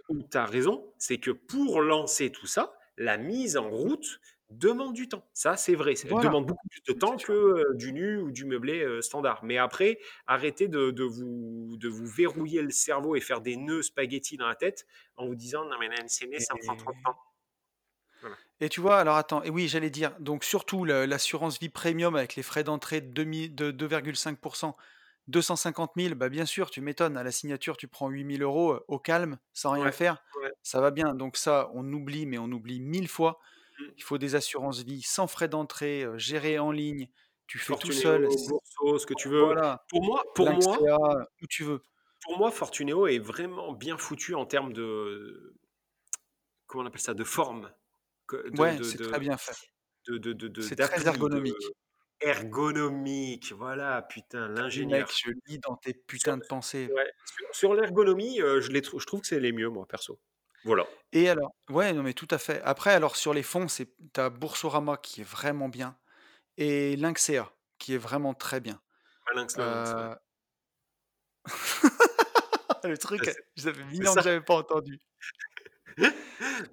où, 0.10 0.24
tu 0.24 0.38
as 0.38 0.46
raison, 0.46 0.94
c'est 0.98 1.18
que 1.18 1.32
pour 1.32 1.82
lancer 1.82 2.32
tout 2.32 2.48
ça, 2.48 2.78
la 2.98 3.18
mise 3.18 3.58
en 3.58 3.70
route 3.70 4.20
demande 4.50 4.94
du 4.94 5.10
temps. 5.10 5.28
Ça, 5.34 5.58
c'est 5.58 5.76
vrai. 5.76 5.96
Ça 5.96 6.08
demande 6.08 6.46
beaucoup 6.46 6.68
plus 6.70 6.82
de 6.88 6.98
temps 6.98 7.18
que 7.18 7.32
euh, 7.32 7.74
du 7.74 7.92
nu 7.92 8.18
ou 8.20 8.32
du 8.32 8.46
meublé 8.46 8.84
euh, 8.84 9.02
standard. 9.02 9.44
Mais 9.44 9.58
après, 9.58 10.00
arrêtez 10.28 10.68
de, 10.68 11.04
vous, 11.04 11.76
de 11.78 11.90
vous 11.90 12.06
verrouiller 12.06 12.62
le 12.62 12.70
cerveau 12.70 13.16
et 13.16 13.22
faire 13.22 13.42
des 13.42 13.58
nœuds 13.58 13.82
spaghettis 13.82 14.38
dans 14.38 14.48
la 14.48 14.56
tête 14.56 14.86
en 15.18 15.26
vous 15.26 15.36
disant 15.36 15.66
non 15.66 15.78
mais 15.80 15.90
la 15.90 15.96
LCD, 15.96 16.40
ça 16.40 16.54
me 16.54 16.64
prend 16.64 16.76
trop 16.76 16.92
de 16.92 17.04
temps. 17.04 17.18
Et 18.62 18.70
tu 18.70 18.80
vois, 18.80 19.00
alors 19.00 19.18
attends, 19.18 19.44
et 19.44 19.50
oui, 19.50 19.68
j'allais 19.68 19.90
dire, 19.90 20.16
donc 20.20 20.44
surtout 20.44 20.86
l'assurance 20.86 21.60
vie 21.60 21.70
premium 21.70 22.16
avec 22.16 22.36
les 22.36 22.44
frais 22.44 22.64
d'entrée 22.64 23.02
de 23.02 23.24
2,5%, 23.24 24.74
250 25.28 25.92
000, 25.98 26.16
bah 26.16 26.30
bien 26.30 26.46
sûr, 26.46 26.70
tu 26.70 26.82
m'étonnes, 26.82 27.18
à 27.18 27.24
la 27.24 27.32
signature, 27.32 27.76
tu 27.78 27.88
prends 27.88 28.10
8 28.10 28.38
000 28.38 28.44
euros 28.44 28.74
euh, 28.74 28.86
au 28.88 29.00
calme, 29.00 29.38
sans 29.54 29.72
rien 29.72 29.92
faire, 29.92 30.24
ça 30.62 30.80
va 30.80 30.92
bien. 30.92 31.16
Donc 31.16 31.36
ça, 31.36 31.70
on 31.74 31.92
oublie, 31.92 32.26
mais 32.26 32.38
on 32.38 32.46
oublie 32.46 32.80
mille 32.80 33.08
fois. 33.08 33.40
Mmh. 33.80 33.84
Il 33.98 34.04
faut 34.04 34.18
des 34.18 34.36
assurances 34.36 34.84
vie 34.84 35.02
sans 35.02 35.28
frais 35.28 35.50
d'entrée, 35.50 36.04
euh, 36.04 36.18
gérées 36.18 36.60
en 36.60 36.72
ligne, 36.72 37.10
tu 37.48 37.60
fais 37.60 37.76
tout 37.76 37.92
seul. 37.92 38.30
ce 38.32 39.06
que 39.06 39.14
tu 39.16 39.30
veux. 39.30 39.54
Pour 39.90 40.04
moi, 40.04 40.24
pour 40.34 40.50
moi, 40.52 41.28
où 41.42 41.48
tu 41.48 41.64
veux. 41.64 41.82
Pour 42.24 42.38
moi, 42.38 42.52
Fortuneo 42.52 43.08
est 43.08 43.20
vraiment 43.20 43.74
bien 43.74 43.98
foutu 43.98 44.34
en 44.34 44.46
termes 44.46 44.74
de, 44.74 45.56
comment 46.66 46.84
on 46.84 46.88
appelle 46.88 47.02
ça, 47.02 47.14
de 47.14 47.24
forme 47.24 47.72
ouais, 48.34 48.78
c'est 48.84 48.98
très 48.98 49.20
bien 49.20 49.38
fait. 49.38 49.56
de, 50.08 50.18
de, 50.18 50.34
de, 50.34 50.62
C'est 50.62 50.76
très 50.76 51.08
ergonomique. 51.08 51.56
Ergonomique, 52.22 53.52
voilà, 53.52 54.02
putain, 54.02 54.48
l'ingénieur. 54.48 55.08
je 55.10 55.32
lis 55.48 55.60
dans 55.60 55.76
tes 55.76 55.94
putains 55.94 56.38
de 56.38 56.46
pensées. 56.48 56.90
sur, 57.52 57.74
l'ergonomie, 57.74 58.38
je, 58.38 58.72
les 58.72 58.82
je 58.82 59.06
trouve 59.06 59.22
que 59.22 59.28
c'est 59.28 59.40
les 59.40 59.52
mieux, 59.52 59.70
moi, 59.70 59.86
perso. 59.88 60.20
Voilà. 60.64 60.88
Et 61.12 61.30
alors, 61.30 61.54
ouais, 61.70 61.94
non, 61.94 62.02
mais 62.02 62.14
tout 62.14 62.28
à 62.32 62.40
fait. 62.40 62.62
Après, 62.64 62.92
alors 62.92 63.16
sur 63.16 63.34
les 63.34 63.44
fonds, 63.44 63.68
c'est 63.68 63.90
as 64.18 64.30
Boursorama 64.30 64.98
qui 64.98 65.22
est 65.22 65.26
vraiment 65.26 65.70
bien 65.70 65.96
et 66.58 66.96
Lynxea 66.96 67.52
qui 67.78 67.94
est 67.94 68.00
vraiment 68.00 68.34
très 68.34 68.60
bien. 68.60 68.82
Ah, 69.58 70.20
le 72.84 72.98
truc, 72.98 73.24
ça 73.56 73.74
fait 73.74 73.84
mille 73.86 74.08
ans 74.08 74.16
que 74.16 74.22
j'avais 74.22 74.42
pas 74.42 74.56
entendu. 74.56 75.00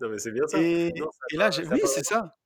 non, 0.01 0.09
mais 0.09 0.19
c'est 0.19 0.33
bien 0.33 0.47
ça. 0.47 0.59
Et, 0.59 0.93
là, 1.33 1.51
oui, 1.71 1.81
c'est 1.87 2.05
ça. 2.05 2.37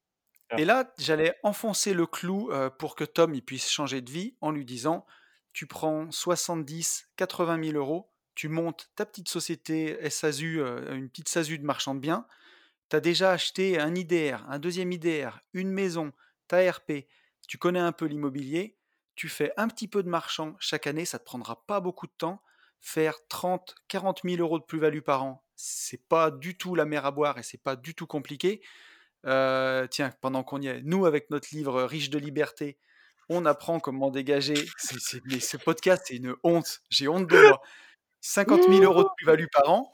Ah. 0.51 0.61
Et 0.61 0.65
là, 0.65 0.93
j'allais 0.99 1.35
enfoncer 1.43 1.95
le 1.95 2.07
clou 2.07 2.51
pour 2.79 2.95
que 2.95 3.05
Tom 3.05 3.35
il 3.35 3.43
puisse 3.43 3.69
changer 3.69 4.01
de 4.01 4.11
vie 4.11 4.37
en 4.41 4.51
lui 4.51 4.65
disant 4.65 5.07
tu 5.53 5.67
prends 5.67 6.11
70, 6.11 7.09
80 7.17 7.65
000 7.65 7.79
euros, 7.79 8.13
tu 8.35 8.49
montes 8.49 8.91
ta 8.95 9.07
petite 9.07 9.29
société 9.29 9.99
SASU, 10.11 10.61
une 10.61 11.09
petite 11.09 11.31
SASU 11.31 11.59
de 11.59 11.65
marchand 11.65 11.95
de 11.95 12.01
biens, 12.01 12.27
tu 12.91 12.97
as 12.97 13.01
déjà 13.01 13.33
acheté 13.33 13.81
un 13.81 13.95
IDR, 13.95 14.45
un 14.49 14.59
deuxième 14.59 14.93
IDR, 14.93 15.41
une 15.55 15.71
maison, 15.71 16.13
ta 16.47 16.71
RP, 16.71 17.07
tu 17.49 17.59
connais 17.59 17.81
un 17.81 17.93
peu 17.93 18.05
l'immobilier, 18.05 18.77
tu 19.15 19.29
fais 19.29 19.53
un 19.57 19.69
petit 19.69 19.89
peu 19.89 20.03
de 20.03 20.09
marchand 20.09 20.55
chaque 20.61 20.87
année, 20.87 21.05
ça 21.05 21.17
ne 21.17 21.21
te 21.21 21.25
prendra 21.25 21.65
pas 21.67 21.81
beaucoup 21.81 22.07
de 22.07 22.13
temps. 22.17 22.43
Faire 22.81 23.27
30, 23.29 23.75
40 23.89 24.21
000 24.25 24.37
euros 24.41 24.59
de 24.59 24.65
plus-value 24.65 25.01
par 25.01 25.25
an, 25.25 25.46
c'est 25.57 26.07
pas 26.09 26.31
du 26.31 26.57
tout 26.57 26.75
la 26.75 26.85
mer 26.85 27.07
à 27.07 27.11
boire 27.11 27.39
et 27.39 27.43
c'est 27.43 27.63
pas 27.63 27.77
du 27.77 27.95
tout 27.95 28.07
compliqué. 28.07 28.61
Euh, 29.25 29.87
tiens, 29.89 30.13
pendant 30.21 30.45
qu'on 30.45 30.61
y 30.61 30.69
est, 30.69 30.83
nous, 30.83 31.07
avec 31.07 31.31
notre 31.31 31.49
livre 31.53 31.83
Riche 31.83 32.11
de 32.11 32.19
liberté, 32.19 32.79
on 33.29 33.45
apprend 33.45 33.81
comment 33.81 34.11
dégager. 34.11 34.55
mais 35.25 35.41
ce 35.41 35.57
podcast, 35.57 36.05
c'est 36.07 36.17
une 36.17 36.37
honte. 36.45 36.83
J'ai 36.91 37.09
honte 37.09 37.27
de 37.27 37.49
moi. 37.49 37.61
50 38.21 38.69
000 38.69 38.83
euros 38.83 39.05
de 39.05 39.09
plus-value 39.17 39.47
par 39.53 39.71
an, 39.71 39.93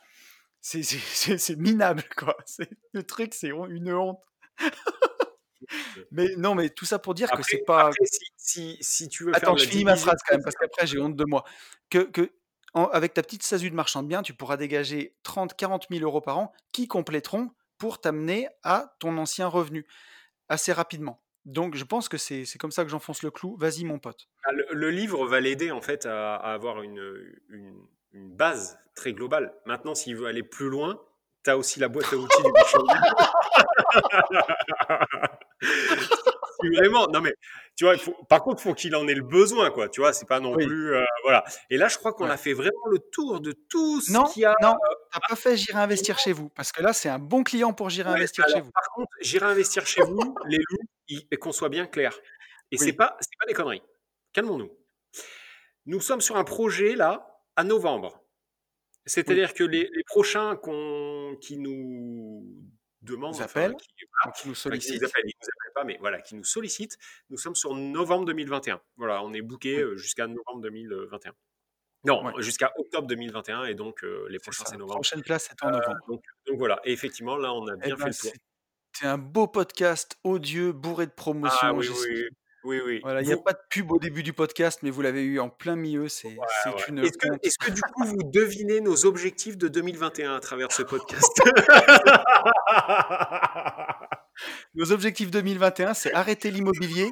c'est 0.60 1.56
minable, 1.56 2.04
quoi. 2.16 2.36
Le 2.92 3.02
truc, 3.02 3.34
c'est 3.34 3.48
une 3.48 3.92
honte. 3.92 4.18
mais 6.10 6.28
non, 6.36 6.54
mais 6.54 6.70
tout 6.70 6.84
ça 6.84 6.98
pour 6.98 7.14
dire 7.14 7.30
que 7.30 7.42
c'est 7.42 7.64
pas. 7.64 7.90
si, 8.36 8.78
si, 8.80 9.08
tu 9.08 9.24
veux. 9.24 9.36
Attends, 9.36 9.56
je 9.56 9.66
finis 9.66 9.84
ma 9.84 9.96
phrase 9.96 10.20
quand 10.26 10.34
même, 10.34 10.42
parce 10.42 10.56
qu'après, 10.56 10.86
j'ai 10.86 10.98
honte 10.98 11.16
de 11.16 11.24
moi. 11.24 11.44
Que, 11.90 11.98
que 11.98 12.32
avec 12.74 13.14
ta 13.14 13.22
petite 13.22 13.42
SASU 13.42 13.70
de 13.70 13.74
marchand 13.74 14.02
de 14.02 14.08
biens, 14.08 14.22
tu 14.22 14.34
pourras 14.34 14.56
dégager 14.56 15.14
30, 15.22 15.54
40 15.54 15.86
000 15.90 16.02
euros 16.02 16.20
par 16.20 16.38
an 16.38 16.52
qui 16.72 16.88
compléteront 16.88 17.50
pour 17.78 18.00
t'amener 18.00 18.48
à 18.62 18.94
ton 18.98 19.16
ancien 19.18 19.46
revenu 19.46 19.86
assez 20.48 20.72
rapidement. 20.72 21.22
Donc 21.44 21.74
je 21.74 21.84
pense 21.84 22.08
que 22.08 22.16
c'est 22.16 22.46
comme 22.58 22.70
ça 22.70 22.84
que 22.84 22.90
j'enfonce 22.90 23.22
le 23.22 23.30
clou. 23.30 23.56
Vas-y 23.58 23.84
mon 23.84 23.98
pote. 23.98 24.28
Ah, 24.44 24.52
le, 24.52 24.90
livre 24.90 25.26
va 25.26 25.40
l'aider 25.40 25.70
en 25.70 25.80
fait 25.80 26.06
à, 26.06 26.36
avoir 26.36 26.82
une, 26.82 27.02
une, 27.48 27.86
base 28.12 28.78
très 28.94 29.12
globale. 29.12 29.54
Maintenant, 29.66 29.94
s'il 29.94 30.16
veut 30.16 30.26
aller 30.26 30.42
plus 30.42 30.68
loin, 30.68 31.00
tu 31.44 31.50
as 31.50 31.58
aussi 31.58 31.80
la 31.80 31.88
boîte 31.88 32.12
à 32.12 32.16
outils 32.16 32.42
du 32.42 32.52
vraiment, 36.68 37.06
non 37.08 37.20
mais, 37.20 37.34
tu 37.76 37.84
vois, 37.84 37.94
par 38.28 38.42
contre, 38.42 38.60
il 38.60 38.68
faut 38.68 38.74
qu'il 38.74 38.94
en 38.96 39.08
ait 39.08 39.14
le 39.14 39.22
besoin, 39.22 39.70
quoi. 39.70 39.88
Tu 39.88 40.00
vois, 40.00 40.12
c'est 40.12 40.28
pas 40.28 40.40
non 40.40 40.54
plus, 40.54 40.94
euh, 40.94 41.04
voilà. 41.22 41.44
Et 41.70 41.76
là, 41.76 41.88
je 41.88 41.98
crois 41.98 42.12
qu'on 42.12 42.28
a 42.28 42.36
fait 42.36 42.52
vraiment 42.52 42.86
le 42.90 42.98
tour 42.98 43.40
de 43.40 43.52
tout 43.52 44.00
ce 44.00 44.32
qu'il 44.32 44.42
y 44.42 44.44
a. 44.44 44.54
Non, 44.60 44.74
t'as 45.12 45.20
pas 45.28 45.36
fait 45.36 45.56
J'irai 45.56 45.80
investir 45.80 46.18
chez 46.18 46.32
vous, 46.32 46.48
parce 46.50 46.72
que 46.72 46.82
là, 46.82 46.92
c'est 46.92 47.08
un 47.08 47.18
bon 47.18 47.44
client 47.44 47.72
pour 47.72 47.90
J'irai 47.90 48.10
investir 48.10 48.46
chez 48.48 48.60
vous. 48.60 48.70
Par 48.70 48.90
contre, 48.94 49.10
J'irai 49.20 49.46
investir 49.46 49.86
chez 49.86 50.02
vous, 50.02 50.34
les 50.46 50.58
loups, 50.58 51.18
et 51.30 51.36
qu'on 51.36 51.52
soit 51.52 51.68
bien 51.68 51.86
clair. 51.86 52.18
Et 52.70 52.78
c'est 52.78 52.92
pas, 52.92 53.16
c'est 53.20 53.38
pas 53.38 53.46
des 53.46 53.54
conneries. 53.54 53.82
Calmons-nous. 54.32 54.70
Nous 55.86 56.00
sommes 56.00 56.20
sur 56.20 56.36
un 56.36 56.44
projet 56.44 56.94
là 56.94 57.40
à 57.56 57.64
novembre. 57.64 58.22
C'est-à-dire 59.04 59.52
que 59.52 59.64
les, 59.64 59.90
les 59.92 60.04
prochains 60.04 60.58
qui 61.40 61.58
nous 61.58 62.46
demandent, 63.02 63.34
qui, 63.34 64.48
nous 64.48 64.54
sollicitent, 64.54 65.00
nous 65.00 65.08
appellent, 65.08 65.24
nous 65.24 65.48
appellent 65.48 65.72
pas, 65.74 65.84
mais 65.84 65.98
voilà, 66.00 66.20
qui 66.20 66.34
nous 66.34 66.44
sollicitent. 66.44 66.96
Nous 67.30 67.36
sommes 67.36 67.54
sur 67.54 67.74
novembre 67.74 68.24
2021. 68.26 68.80
Voilà, 68.96 69.22
on 69.22 69.32
est 69.32 69.42
booké 69.42 69.78
euh, 69.78 69.96
jusqu'à 69.96 70.26
novembre 70.26 70.60
2021. 70.62 71.32
Non, 72.04 72.40
jusqu'à 72.40 72.72
octobre 72.78 73.06
2021 73.06 73.64
et 73.66 73.74
donc 73.74 74.02
euh, 74.02 74.26
les 74.28 74.38
prochains 74.38 74.64
c'est 74.66 74.76
novembre. 74.76 75.00
Prochaine 75.00 75.22
place 75.22 75.48
c'est 75.48 75.64
en 75.64 75.68
euh, 75.68 75.78
novembre. 75.78 75.98
donc, 76.08 76.22
voilà, 76.58 76.80
et 76.84 76.92
effectivement 76.92 77.36
là 77.36 77.52
on 77.52 77.66
a 77.68 77.74
eh 77.74 77.86
bien 77.86 77.96
fait 77.96 78.02
ben, 78.02 78.08
le 78.08 78.14
tour. 78.14 78.32
C'est 78.92 79.06
un 79.06 79.18
beau 79.18 79.46
podcast 79.46 80.18
odieux, 80.24 80.72
bourré 80.72 81.06
de 81.06 81.12
promotion. 81.12 81.58
Ah, 81.62 81.72
oui, 81.72 81.88
oui, 81.88 82.28
oui, 82.64 82.80
oui. 82.84 83.00
Voilà, 83.02 83.22
il 83.22 83.26
n'y 83.26 83.32
a 83.32 83.36
pas 83.36 83.52
de 83.52 83.60
pub 83.68 83.90
au 83.92 83.98
début 83.98 84.22
du 84.22 84.32
podcast, 84.32 84.80
mais 84.82 84.90
vous 84.90 85.02
l'avez 85.02 85.24
eu 85.24 85.40
en 85.40 85.48
plein 85.48 85.76
milieu. 85.76 86.08
C'est 86.08 86.36
une. 86.88 87.00
Est-ce 87.00 87.18
que, 87.18 87.28
est 87.42 87.58
que, 87.58 87.70
du 87.70 87.80
coup 87.80 88.04
vous 88.04 88.22
devinez 88.22 88.80
nos 88.80 89.06
objectifs 89.06 89.56
de 89.56 89.68
2021 89.68 90.36
à 90.36 90.40
travers 90.40 90.72
ce 90.72 90.82
podcast? 90.82 91.40
Nos 94.74 94.92
objectifs 94.92 95.30
2021, 95.30 95.94
c'est 95.94 96.12
arrêter 96.14 96.50
l'immobilier 96.50 97.10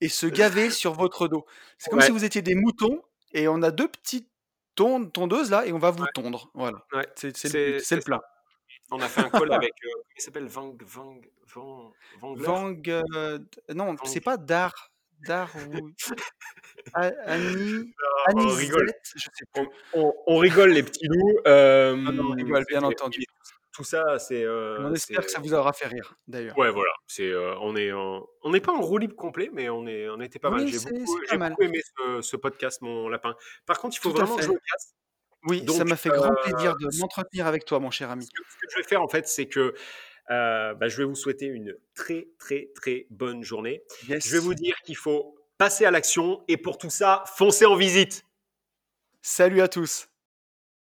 et 0.00 0.08
se 0.08 0.26
gaver 0.26 0.70
sur 0.70 0.94
votre 0.94 1.28
dos. 1.28 1.44
C'est 1.78 1.90
comme 1.90 2.00
si 2.00 2.10
vous 2.10 2.24
étiez 2.24 2.42
des 2.42 2.54
moutons 2.54 3.02
et 3.32 3.48
on 3.48 3.62
a 3.62 3.70
deux 3.70 3.88
petites 3.88 4.28
tondeuses 4.74 5.50
là 5.50 5.66
et 5.66 5.72
on 5.72 5.78
va 5.78 5.90
vous 5.90 6.06
tondre. 6.14 6.50
Voilà. 6.54 6.84
C'est 7.16 7.52
le, 7.52 8.00
plan. 8.00 8.20
On 8.90 9.00
a 9.00 9.08
fait 9.08 9.20
un 9.20 9.30
call 9.30 9.52
avec. 9.52 9.72
Euh, 9.84 9.88
comment 9.92 10.04
il 10.16 10.22
s'appelle? 10.22 10.46
Vang. 10.46 10.76
Vang. 10.84 11.20
Vang. 11.46 11.92
Vang 12.20 12.76
euh, 12.88 13.38
non, 13.74 13.96
c'est 14.04 14.20
pas 14.20 14.36
Dar. 14.36 14.89
Annie. 16.94 17.92
Annie 18.26 18.46
on 18.46 18.48
rigole. 18.48 18.92
Je 19.14 19.20
sais 19.20 19.44
plus. 19.52 19.68
On, 19.94 20.36
rigole, 20.38 20.70
les 20.70 20.82
petits 20.82 21.06
loups. 21.06 21.38
Euh, 21.46 21.96
on 21.96 22.34
rigole, 22.34 22.64
bien 22.68 22.82
entendu 22.82 23.24
tout 23.72 23.84
ça, 23.84 24.18
c'est. 24.18 24.42
Euh, 24.42 24.78
on 24.80 24.94
espère 24.94 25.24
que 25.24 25.30
ça 25.30 25.40
vous 25.40 25.54
aura 25.54 25.72
fait 25.72 25.86
rire, 25.86 26.14
d'ailleurs. 26.26 26.56
Ouais, 26.58 26.70
voilà. 26.70 26.90
C'est, 27.06 27.30
euh, 27.30 27.54
on 27.60 27.76
est, 27.76 27.92
on 27.92 28.50
n'est 28.50 28.60
pas 28.60 28.72
en 28.72 28.80
roue 28.80 28.98
libre 28.98 29.16
complet, 29.16 29.50
mais 29.52 29.68
on 29.68 29.86
est, 29.86 30.08
on 30.08 30.20
était 30.20 30.38
pas 30.38 30.50
mal. 30.50 30.66
J'ai 30.66 30.78
beaucoup, 30.78 31.62
aimé 31.62 31.80
ce, 32.20 32.36
podcast, 32.36 32.82
mon 32.82 33.08
lapin. 33.08 33.34
Par 33.66 33.78
contre, 33.78 33.96
il 33.96 34.00
faut 34.00 34.10
vraiment 34.10 34.36
que 34.36 34.42
je 34.42 34.48
me 34.48 34.58
casse. 34.58 34.94
Oui, 35.44 35.64
ça 35.68 35.84
m'a 35.84 35.96
fait 35.96 36.10
grand 36.10 36.34
plaisir 36.42 36.76
de 36.76 36.98
m'entretenir 36.98 37.46
avec 37.46 37.64
toi, 37.64 37.80
mon 37.80 37.90
cher 37.90 38.10
ami. 38.10 38.24
Ce 38.24 38.30
que, 38.30 38.70
je 38.70 38.76
vais 38.76 38.82
faire, 38.82 39.02
en 39.02 39.08
fait, 39.08 39.26
c'est 39.26 39.46
que 39.46 39.74
bah, 40.30 40.88
je 40.88 40.96
vais 40.96 41.04
vous 41.04 41.14
souhaiter 41.14 41.46
une 41.46 41.76
très, 41.94 42.28
très, 42.38 42.70
très 42.74 43.06
bonne 43.10 43.42
journée. 43.42 43.82
Je 44.08 44.30
vais 44.30 44.38
vous 44.38 44.54
dire 44.54 44.76
qu'il 44.84 44.96
faut 44.96 45.36
passer 45.58 45.84
à 45.84 45.90
l'action 45.90 46.42
et 46.48 46.56
pour 46.56 46.78
tout 46.78 46.90
ça, 46.90 47.24
foncez 47.36 47.66
en 47.66 47.76
visite. 47.76 48.24
Salut 49.20 49.60
à 49.60 49.68
tous. 49.68 50.09